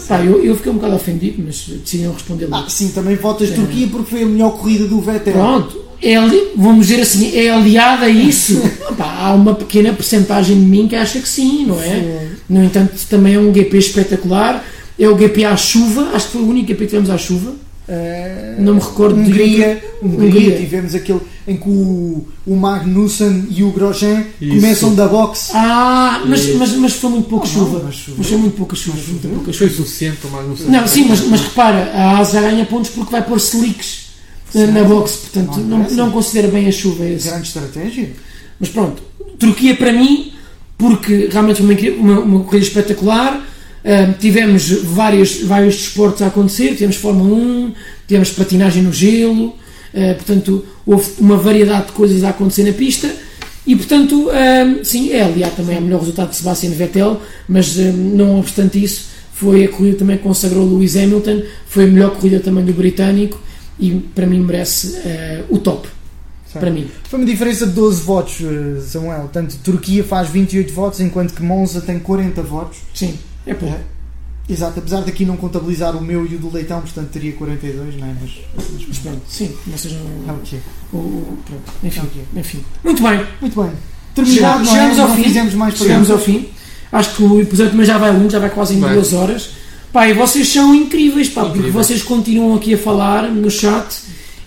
pá, 0.08 0.24
eu, 0.24 0.44
eu 0.44 0.54
fiquei 0.56 0.70
um 0.70 0.76
bocado 0.76 0.94
ofendido, 0.94 1.42
mas 1.44 1.66
decidiram 1.66 2.12
responder 2.12 2.46
Ah, 2.52 2.58
logo. 2.58 2.70
sim, 2.70 2.90
também 2.90 3.16
votas 3.16 3.50
É. 3.50 3.54
Turquia 3.54 3.88
porque 3.88 4.10
foi 4.10 4.22
a 4.22 4.26
melhor 4.26 4.50
corrida 4.58 4.86
do 4.86 5.00
Vettel. 5.00 5.32
Pronto, 5.32 5.83
é 6.02 6.16
ali- 6.16 6.48
vamos 6.56 6.86
dizer 6.88 7.02
assim, 7.02 7.36
é 7.36 7.50
aliada 7.50 8.06
a 8.06 8.08
isso. 8.10 8.60
Pá, 8.96 9.18
há 9.20 9.34
uma 9.34 9.54
pequena 9.54 9.92
percentagem 9.92 10.56
de 10.58 10.66
mim 10.66 10.86
que 10.88 10.96
acha 10.96 11.18
que 11.20 11.28
sim, 11.28 11.66
não 11.66 11.80
é? 11.80 12.28
No 12.48 12.62
entanto, 12.64 12.92
também 13.08 13.34
é 13.34 13.38
um 13.38 13.52
GP 13.52 13.78
espetacular. 13.78 14.64
É 14.98 15.08
o 15.08 15.16
GP 15.18 15.44
à 15.44 15.56
chuva, 15.56 16.10
acho 16.14 16.26
que 16.26 16.32
foi 16.32 16.42
o 16.42 16.48
único 16.48 16.68
GP 16.68 16.80
que 16.80 16.86
tivemos 16.90 17.10
à 17.10 17.18
chuva. 17.18 17.52
Eh, 17.86 18.54
Não 18.60 18.74
me 18.76 18.80
recordo 18.80 19.16
de 19.22 19.28
Hungria, 19.28 19.84
Hungria, 20.02 20.26
Hungria. 20.28 20.56
tivemos 20.56 20.94
aquele 20.94 21.20
em 21.46 21.56
que 21.58 21.68
o, 21.68 22.26
o 22.46 22.56
Magnussen 22.56 23.46
e 23.50 23.62
o 23.62 23.70
Grosjean 23.72 24.24
Isso. 24.40 24.54
começam 24.54 24.94
da 24.94 25.06
boxe. 25.06 25.50
Ah, 25.54 26.22
mas, 26.26 26.46
mas, 26.54 26.72
mas 26.76 26.92
foi 26.94 27.10
muito 27.10 27.28
pouca 27.28 27.46
Não, 27.46 27.54
não, 27.54 27.64
chuva. 27.66 27.82
mas 27.84 27.94
chuva. 27.96 28.16
Mas 28.18 28.26
foi 28.28 28.38
muito 28.38 28.56
pouca 28.56 28.74
chuva. 28.76 28.96
Muito 29.06 29.28
pouca 29.28 29.52
Foi 29.52 29.68
chuva. 29.68 29.70
suficiente 29.82 30.16
para 30.18 30.28
o 30.28 30.32
Magnussen. 30.32 30.66
Não, 30.70 30.86
sim, 30.86 31.06
mas, 31.08 31.20
mas 31.28 31.40
repara, 31.42 31.90
a 31.94 32.18
Asa 32.18 32.40
ganha 32.40 32.64
pontos 32.64 32.88
porque 32.90 33.10
vai 33.12 33.22
pôr 33.22 33.36
slicks 33.36 34.03
na 34.54 34.84
box, 34.84 35.16
portanto 35.16 35.60
Não 35.60 35.78
não, 35.78 35.90
não 35.90 36.10
considera 36.10 36.48
bem 36.48 36.68
a 36.68 36.72
chuva 36.72 37.04
esse. 37.06 37.28
Grande 37.28 37.48
estratégia. 37.48 38.10
Mas 38.58 38.68
pronto, 38.68 39.02
Turquia 39.38 39.74
para 39.74 39.92
mim, 39.92 40.32
porque 40.78 41.28
realmente 41.30 41.62
foi 41.62 41.92
uma, 41.96 42.14
uma, 42.14 42.20
uma 42.20 42.44
corrida 42.44 42.66
espetacular. 42.66 43.44
Ahm, 43.84 44.12
tivemos 44.18 44.70
vários, 44.70 45.42
vários 45.42 45.76
desportos 45.76 46.22
a 46.22 46.28
acontecer, 46.28 46.70
tivemos 46.70 46.96
Fórmula 46.96 47.34
1, 47.34 47.72
tivemos 48.08 48.30
patinagem 48.30 48.82
no 48.82 48.92
gelo, 48.92 49.54
ah, 49.94 50.14
portanto 50.14 50.64
houve 50.86 51.06
uma 51.18 51.36
variedade 51.36 51.86
de 51.86 51.92
coisas 51.92 52.24
a 52.24 52.30
acontecer 52.30 52.64
na 52.64 52.72
pista 52.72 53.14
e 53.66 53.76
portanto 53.76 54.28
sim, 54.82 55.12
é 55.12 55.22
aliado 55.22 55.56
também 55.56 55.76
ao 55.76 55.82
melhor 55.82 56.00
resultado 56.00 56.30
de 56.30 56.36
Sebastian 56.36 56.70
Vettel, 56.70 57.20
mas 57.48 57.76
não 57.76 58.38
obstante 58.38 58.82
isso 58.82 59.06
foi 59.32 59.64
a 59.64 59.68
corrida 59.68 59.98
também 59.98 60.16
que 60.16 60.22
consagrou 60.22 60.66
Lewis 60.66 60.96
Hamilton, 60.96 61.42
foi 61.66 61.84
a 61.84 61.86
melhor 61.86 62.10
corrida 62.12 62.40
também 62.40 62.64
do 62.64 62.72
britânico 62.72 63.38
e 63.78 63.90
para 64.14 64.26
mim 64.26 64.40
merece 64.40 64.96
ah, 65.04 65.44
o 65.50 65.58
top, 65.58 65.88
para 66.52 66.70
mim. 66.70 66.88
Foi 67.08 67.18
uma 67.18 67.26
diferença 67.26 67.66
de 67.66 67.72
12 67.72 68.02
votos, 68.02 68.36
eh, 68.40 68.80
Samuel. 68.82 69.20
Portanto, 69.22 69.56
Turquia 69.64 70.04
faz 70.04 70.28
28 70.28 70.72
votos, 70.72 71.00
enquanto 71.00 71.34
que 71.34 71.42
Monza 71.42 71.80
tem 71.80 71.98
40 71.98 72.42
votos. 72.42 72.78
Sim, 72.94 73.18
é 73.46 73.54
pouco. 73.54 73.76
Exato, 74.48 74.78
apesar 74.78 75.00
daqui 75.00 75.24
não 75.24 75.36
contabilizar 75.38 75.96
o 75.96 76.02
meu 76.02 76.26
e 76.26 76.34
o 76.34 76.38
do 76.38 76.52
Leitão, 76.52 76.80
portanto 76.82 77.08
teria 77.08 77.32
42, 77.32 77.96
não 77.96 78.06
é? 78.06 78.14
Mas, 78.20 78.30
mas, 78.54 78.86
Mas 78.88 78.98
pronto, 78.98 79.20
sim, 79.26 79.50
vocês 79.66 79.94
é 79.94 79.96
não. 80.26 80.34
o 80.36 80.38
que 80.40 80.56
é. 80.56 80.58
O, 80.92 80.96
o- 80.98 81.38
pronto, 81.46 81.62
enfim, 81.82 82.00
É 82.00 82.02
o 82.02 82.06
que 82.06 82.18
é. 82.20 82.40
enfim. 82.40 82.64
Muito 82.84 83.02
bem, 83.02 83.26
Muito 83.40 83.62
bem. 83.62 83.72
Terminado, 84.14 84.64
Chegamos- 84.64 84.68
não 84.68 84.76
é? 84.76 84.78
chegamos 84.78 84.98
ao 85.00 85.08
não 85.08 85.16
fim. 85.16 85.22
fizemos 85.24 85.54
mais 85.54 85.74
chegamos 85.78 86.10
ao 86.10 86.18
fim. 86.18 86.48
Acho 86.92 87.16
que 87.16 87.22
o 87.24 87.40
episódio 87.40 87.72
também 87.72 87.86
já 87.86 87.98
vai 87.98 88.12
longo, 88.12 88.30
já 88.30 88.38
vai 88.38 88.50
quase 88.50 88.74
em 88.74 88.80
duas 88.80 89.12
horas. 89.12 89.50
Pá, 89.94 90.08
e 90.08 90.12
vocês 90.12 90.48
são 90.48 90.74
incríveis, 90.74 91.28
pá, 91.28 91.44
porque 91.44 91.70
vocês 91.70 92.02
continuam 92.02 92.56
aqui 92.56 92.74
a 92.74 92.78
falar 92.78 93.30
no 93.30 93.48
chat 93.48 93.94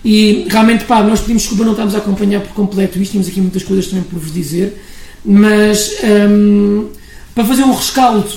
e 0.04 0.46
realmente, 0.46 0.84
pá, 0.84 1.02
nós 1.02 1.20
pedimos 1.20 1.44
desculpa 1.44 1.64
não 1.64 1.72
estamos 1.72 1.94
a 1.94 1.98
acompanhar 1.98 2.42
por 2.42 2.52
completo 2.52 2.98
isto, 2.98 3.12
tínhamos 3.12 3.30
aqui 3.30 3.40
muitas 3.40 3.62
coisas 3.62 3.86
também 3.86 4.04
por 4.04 4.18
vos 4.18 4.30
dizer, 4.30 4.78
mas 5.24 5.94
hum, 6.04 6.90
para 7.34 7.46
fazer 7.46 7.62
um 7.62 7.72
rescaldo 7.72 8.28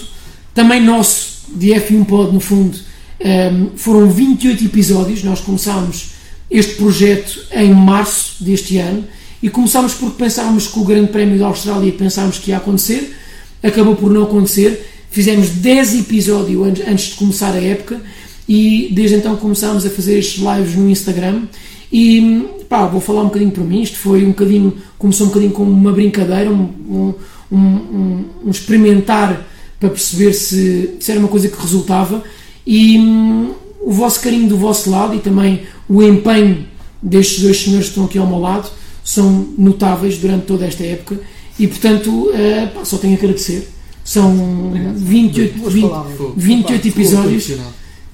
também 0.55 0.81
nosso 0.81 1.41
de 1.53 1.71
F1 1.71 2.05
Pod, 2.05 2.31
no 2.31 2.39
fundo, 2.39 2.77
hum, 3.19 3.71
foram 3.75 4.09
28 4.09 4.63
episódios, 4.63 5.21
nós 5.21 5.41
começámos 5.41 6.11
este 6.49 6.75
projeto 6.75 7.45
em 7.51 7.73
março 7.73 8.41
deste 8.41 8.77
ano 8.77 9.03
e 9.43 9.49
começámos 9.49 9.93
porque 9.95 10.15
pensávamos 10.17 10.67
que 10.67 10.79
o 10.79 10.85
Grande 10.85 11.11
Prémio 11.11 11.37
da 11.37 11.47
Austrália 11.47 11.91
pensávamos 11.91 12.37
que 12.37 12.51
ia 12.51 12.57
acontecer, 12.57 13.13
acabou 13.61 13.97
por 13.97 14.09
não 14.09 14.23
acontecer. 14.23 14.90
Fizemos 15.11 15.49
10 15.49 15.95
episódios 15.99 16.65
an- 16.67 16.91
antes 16.91 17.05
de 17.09 17.15
começar 17.15 17.51
a 17.53 17.61
época 17.61 18.01
e 18.47 18.89
desde 18.93 19.17
então 19.17 19.35
começámos 19.35 19.85
a 19.85 19.89
fazer 19.89 20.17
estes 20.17 20.41
lives 20.43 20.75
no 20.75 20.89
Instagram. 20.89 21.43
E 21.91 22.45
pá, 22.69 22.85
vou 22.87 23.01
falar 23.01 23.21
um 23.21 23.25
bocadinho 23.25 23.51
por 23.51 23.63
mim. 23.65 23.81
Isto 23.81 23.97
foi 23.97 24.23
um 24.23 24.29
bocadinho, 24.29 24.73
começou 24.97 25.25
um 25.27 25.29
bocadinho 25.29 25.51
como 25.51 25.69
uma 25.69 25.91
brincadeira, 25.91 26.49
um, 26.49 26.63
um, 26.89 27.13
um, 27.51 28.25
um- 28.45 28.49
experimentar 28.49 29.45
para 29.79 29.89
perceber 29.89 30.31
se, 30.33 30.91
se 30.99 31.11
era 31.11 31.19
uma 31.19 31.27
coisa 31.29 31.49
que 31.49 31.61
resultava. 31.61 32.23
E 32.65 32.97
hum, 32.97 33.51
o 33.81 33.91
vosso 33.91 34.21
carinho 34.21 34.47
do 34.47 34.57
vosso 34.57 34.89
lado 34.89 35.15
e 35.15 35.19
também 35.19 35.63
o 35.89 36.01
empenho 36.01 36.65
destes 37.01 37.41
dois 37.43 37.57
senhores 37.61 37.85
que 37.87 37.91
estão 37.91 38.05
aqui 38.05 38.17
ao 38.17 38.27
meu 38.27 38.39
lado 38.39 38.69
são 39.03 39.47
notáveis 39.57 40.17
durante 40.19 40.45
toda 40.45 40.65
esta 40.65 40.83
época 40.83 41.19
e 41.57 41.67
portanto 41.67 42.29
eh, 42.35 42.67
pá, 42.73 42.85
só 42.85 42.97
tenho 42.97 43.15
a 43.15 43.17
agradecer. 43.17 43.67
São 44.03 44.71
28, 44.95 45.57
Boas 45.59 45.73
20, 45.73 45.89
palavras. 45.89 46.17
28 46.37 46.87
episódios 46.87 47.51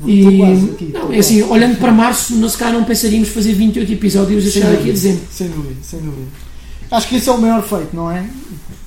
e 0.06 0.22
não, 0.94 1.12
é 1.12 1.18
assim, 1.18 1.42
olhando 1.44 1.78
para 1.80 1.92
março, 1.92 2.36
não 2.36 2.48
se 2.48 2.58
calhar 2.58 2.74
não 2.74 2.84
pensaríamos 2.84 3.30
fazer 3.30 3.54
28 3.54 3.92
episódios 3.94 4.46
e 4.46 4.52
chegar 4.52 4.74
aqui 4.74 4.90
a 4.90 4.94
dezembro. 4.94 5.26
Sem 5.32 5.50
dúvida, 5.50 5.76
sem 5.82 6.00
dúvida. 6.00 6.28
Acho 6.92 7.08
que 7.08 7.16
esse 7.16 7.28
é 7.28 7.32
o 7.32 7.42
maior 7.42 7.64
feito, 7.68 7.96
não 7.96 8.12
é? 8.12 8.30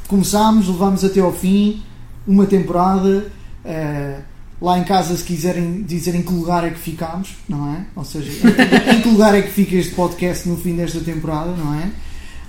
Começámos, 0.07 0.69
levámos 0.69 1.05
até 1.05 1.21
ao 1.21 1.33
fim, 1.33 1.83
uma 2.27 2.47
temporada. 2.47 3.27
eh, 3.65 4.21
lá 4.63 4.79
em 4.79 4.85
casa, 4.85 5.17
se 5.17 5.25
quiserem 5.25 5.83
dizer 5.83 6.15
em 6.15 6.23
que 6.23 6.33
lugar 6.33 6.65
é 6.65 6.71
que 6.71 6.79
ficámos, 6.79 7.31
não 7.49 7.73
é? 7.75 7.87
Ou 7.97 8.05
seja, 8.05 8.31
em, 8.31 9.01
que 9.01 9.09
lugar 9.09 9.35
é 9.35 9.43
que 9.43 9.51
fica 9.51 9.75
este 9.75 9.95
podcast 9.95 10.49
no 10.49 10.57
fim 10.57 10.77
desta 10.77 11.01
temporada, 11.01 11.53
não 11.57 11.75
é? 11.75 11.91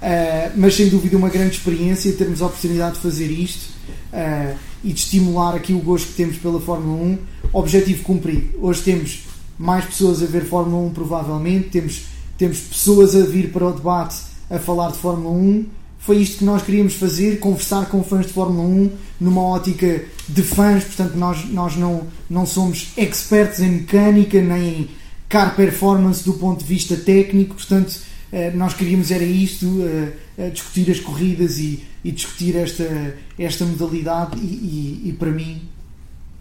Eh, 0.02 0.52
mas 0.56 0.76
sem 0.76 0.88
dúvida 0.90 1.18
uma 1.18 1.30
grande 1.30 1.56
experiência 1.56 2.12
termos 2.14 2.42
a 2.42 2.46
oportunidade 2.46 2.96
de 2.96 3.02
fazer 3.02 3.28
isto 3.32 3.71
eh, 4.12 4.56
e 4.84 4.94
de 4.94 5.00
estimular 5.00 5.56
aqui 5.56 5.74
o 5.74 5.80
gosto 5.80 6.08
que 6.08 6.14
temos 6.14 6.38
pela 6.38 6.60
Fórmula 6.60 7.02
1. 7.04 7.18
Objetivo 7.54 8.04
cumprido. 8.04 8.58
Hoje 8.62 8.82
temos 8.82 9.24
mais 9.58 9.86
pessoas 9.86 10.24
a 10.24 10.26
ver 10.26 10.46
Fórmula 10.46 10.88
1, 10.88 10.90
provavelmente, 10.92 11.70
temos, 11.70 12.04
temos 12.38 12.60
pessoas 12.60 13.16
a 13.16 13.22
vir 13.22 13.52
para 13.52 13.68
o 13.68 13.72
debate 13.72 14.16
a 14.50 14.58
falar 14.58 14.92
de 14.92 14.98
Fórmula 14.98 15.36
1. 15.36 15.66
Foi 16.00 16.18
isto 16.18 16.40
que 16.40 16.46
nós 16.46 16.64
queríamos 16.64 16.96
fazer, 16.96 17.40
conversar 17.40 17.86
com 17.86 18.04
fãs 18.04 18.26
de 18.26 18.34
Fórmula 18.34 18.68
1 18.68 18.92
numa 19.20 19.42
ótica 19.42 20.04
de 20.28 20.42
fãs, 20.42 20.84
portanto 20.84 21.16
nós, 21.16 21.46
nós 21.52 21.76
não, 21.76 22.08
não 22.28 22.46
somos 22.46 22.88
expertos 22.98 23.60
em 23.60 23.70
mecânica 23.70 24.42
nem 24.42 24.68
em 24.68 24.90
car 25.30 25.56
performance 25.56 26.24
do 26.26 26.34
ponto 26.34 26.60
de 26.60 26.66
vista 26.66 26.98
técnico, 26.98 27.54
portanto 27.54 28.00
eh, 28.32 28.52
nós 28.52 28.74
queríamos 28.74 29.12
era 29.12 29.24
isto, 29.24 29.82
eh, 30.38 30.50
discutir 30.50 30.90
as 30.90 31.00
corridas 31.00 31.60
e, 31.60 31.84
e 32.04 32.12
discutir 32.12 32.56
esta, 32.56 33.16
esta 33.38 33.66
modalidade 33.66 34.38
e, 34.40 34.44
e- 34.46 35.10
e, 35.10 35.14
para 35.14 35.30
mim 35.32 35.62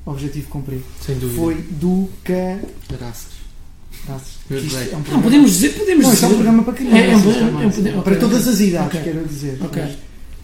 objetivo 0.06 0.48
cumprido. 0.48 0.82
Sem 1.04 1.18
dúvida. 1.18 1.38
Foi 1.40 1.54
do 1.54 2.08
ca... 2.24 2.58
Graças. 2.88 3.40
É 4.08 4.96
um 4.96 5.12
Não, 5.12 5.22
podemos 5.22 5.50
dizer, 5.52 5.70
podemos 5.74 6.06
Não, 6.06 6.12
isto 6.14 6.24
é 6.24 6.26
um 6.26 6.30
dizer. 6.30 6.42
programa 6.42 6.62
para 6.64 6.72
crianças. 6.74 6.96
É, 7.00 7.10
é 7.10 7.16
um- 7.16 7.22
é 7.22 7.52
um- 7.52 7.60
é 7.62 7.66
um- 7.98 8.02
para 8.02 8.14
ok, 8.14 8.16
todas 8.18 8.48
as 8.48 8.60
idades, 8.60 8.86
ok. 8.88 9.00
quero 9.12 9.28
dizer. 9.28 9.58
Ok. 9.60 9.82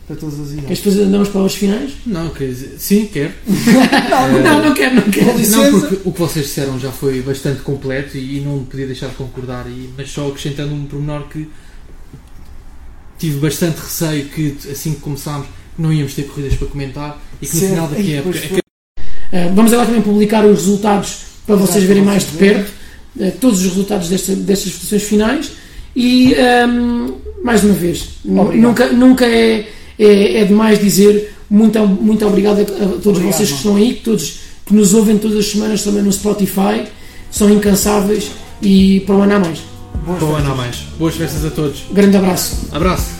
Para 0.06 0.16
todas 0.16 0.38
as 0.40 0.46
idades. 0.48 0.64
Queres 0.66 0.78
fazer, 0.84 1.02
andamos 1.02 1.28
para 1.30 1.40
os 1.42 1.54
finais? 1.54 1.92
Não, 2.06 2.28
quer 2.30 2.48
dizer, 2.48 2.76
sim, 2.78 3.06
quero. 3.06 3.32
Não, 4.10 4.42
não, 4.42 4.64
não 4.66 4.74
quero, 4.74 4.94
não 4.96 5.02
quero. 5.10 5.48
Não, 5.48 5.80
porque 5.80 6.00
o 6.08 6.12
que 6.12 6.18
vocês 6.20 6.46
disseram 6.46 6.78
já 6.78 6.92
foi 6.92 7.22
bastante 7.22 7.62
completo 7.62 8.16
e, 8.16 8.36
e 8.38 8.40
não 8.40 8.64
podia 8.64 8.86
deixar 8.86 9.08
de 9.08 9.14
concordar, 9.16 9.66
e, 9.68 9.90
mas 9.96 10.10
só 10.10 10.28
acrescentando 10.28 10.74
um 10.74 10.84
pormenor 10.84 11.26
que 11.28 11.48
tive 13.18 13.38
bastante 13.38 13.78
receio 13.80 14.26
que 14.26 14.56
assim 14.70 14.94
que 14.94 15.00
começámos 15.00 15.46
não 15.78 15.92
íamos 15.92 16.14
ter 16.14 16.24
corridas 16.24 16.54
para 16.54 16.68
comentar 16.68 17.22
e 17.40 17.46
que 17.46 17.54
no 17.54 17.60
Certo. 17.60 17.72
final 17.72 17.88
daqui 17.88 18.16
a 18.16 18.22
pois 18.22 18.36
época 18.36 18.48
foi. 18.48 18.58
Uh, 19.40 19.54
vamos 19.54 19.72
agora 19.72 19.86
também 19.86 20.02
publicar 20.02 20.44
os 20.44 20.58
resultados 20.60 21.16
para 21.46 21.56
vocês 21.56 21.84
Exato, 21.84 21.88
verem 21.88 22.02
para 22.02 22.12
mais 22.12 22.22
de 22.24 22.30
vocês 22.30 22.40
verem. 22.40 22.64
perto 22.64 22.72
uh, 23.36 23.38
todos 23.40 23.60
os 23.60 23.66
resultados 23.66 24.08
desta, 24.08 24.34
destas 24.34 24.72
votações 24.72 25.02
finais 25.02 25.52
e 25.94 26.34
um, 26.68 27.14
mais 27.42 27.64
uma 27.64 27.74
vez 27.74 28.08
nunca, 28.24 28.92
nunca 28.92 29.24
é, 29.26 29.66
é, 29.98 30.40
é 30.40 30.44
demais 30.44 30.78
dizer 30.78 31.34
muito, 31.48 31.78
muito 31.86 32.26
obrigado 32.26 32.58
a, 32.58 32.62
a 32.62 32.64
todos 32.66 33.06
Obrigado, 33.06 33.32
vocês 33.32 33.50
que 33.50 33.56
estão 33.56 33.76
aí 33.76 33.94
que 33.94 34.02
todos 34.02 34.40
que 34.66 34.74
nos 34.74 34.94
ouvem 34.94 35.16
todas 35.16 35.38
as 35.38 35.46
semanas 35.46 35.82
também 35.82 36.02
no 36.02 36.12
Spotify 36.12 36.84
são 37.30 37.48
incansáveis 37.50 38.30
e 38.60 39.00
para 39.00 39.14
o 39.14 39.22
ano 39.22 39.34
há 39.34 39.38
mais 39.38 39.58
Boas 40.06 40.22
o 40.22 40.36
ano 40.36 40.52
a 40.52 40.54
mais. 40.54 40.76
Boas 40.96 41.16
festas 41.16 41.44
a 41.44 41.50
todos. 41.50 41.82
grande 41.90 42.16
abraço 42.16 42.68
Abraço. 42.70 43.10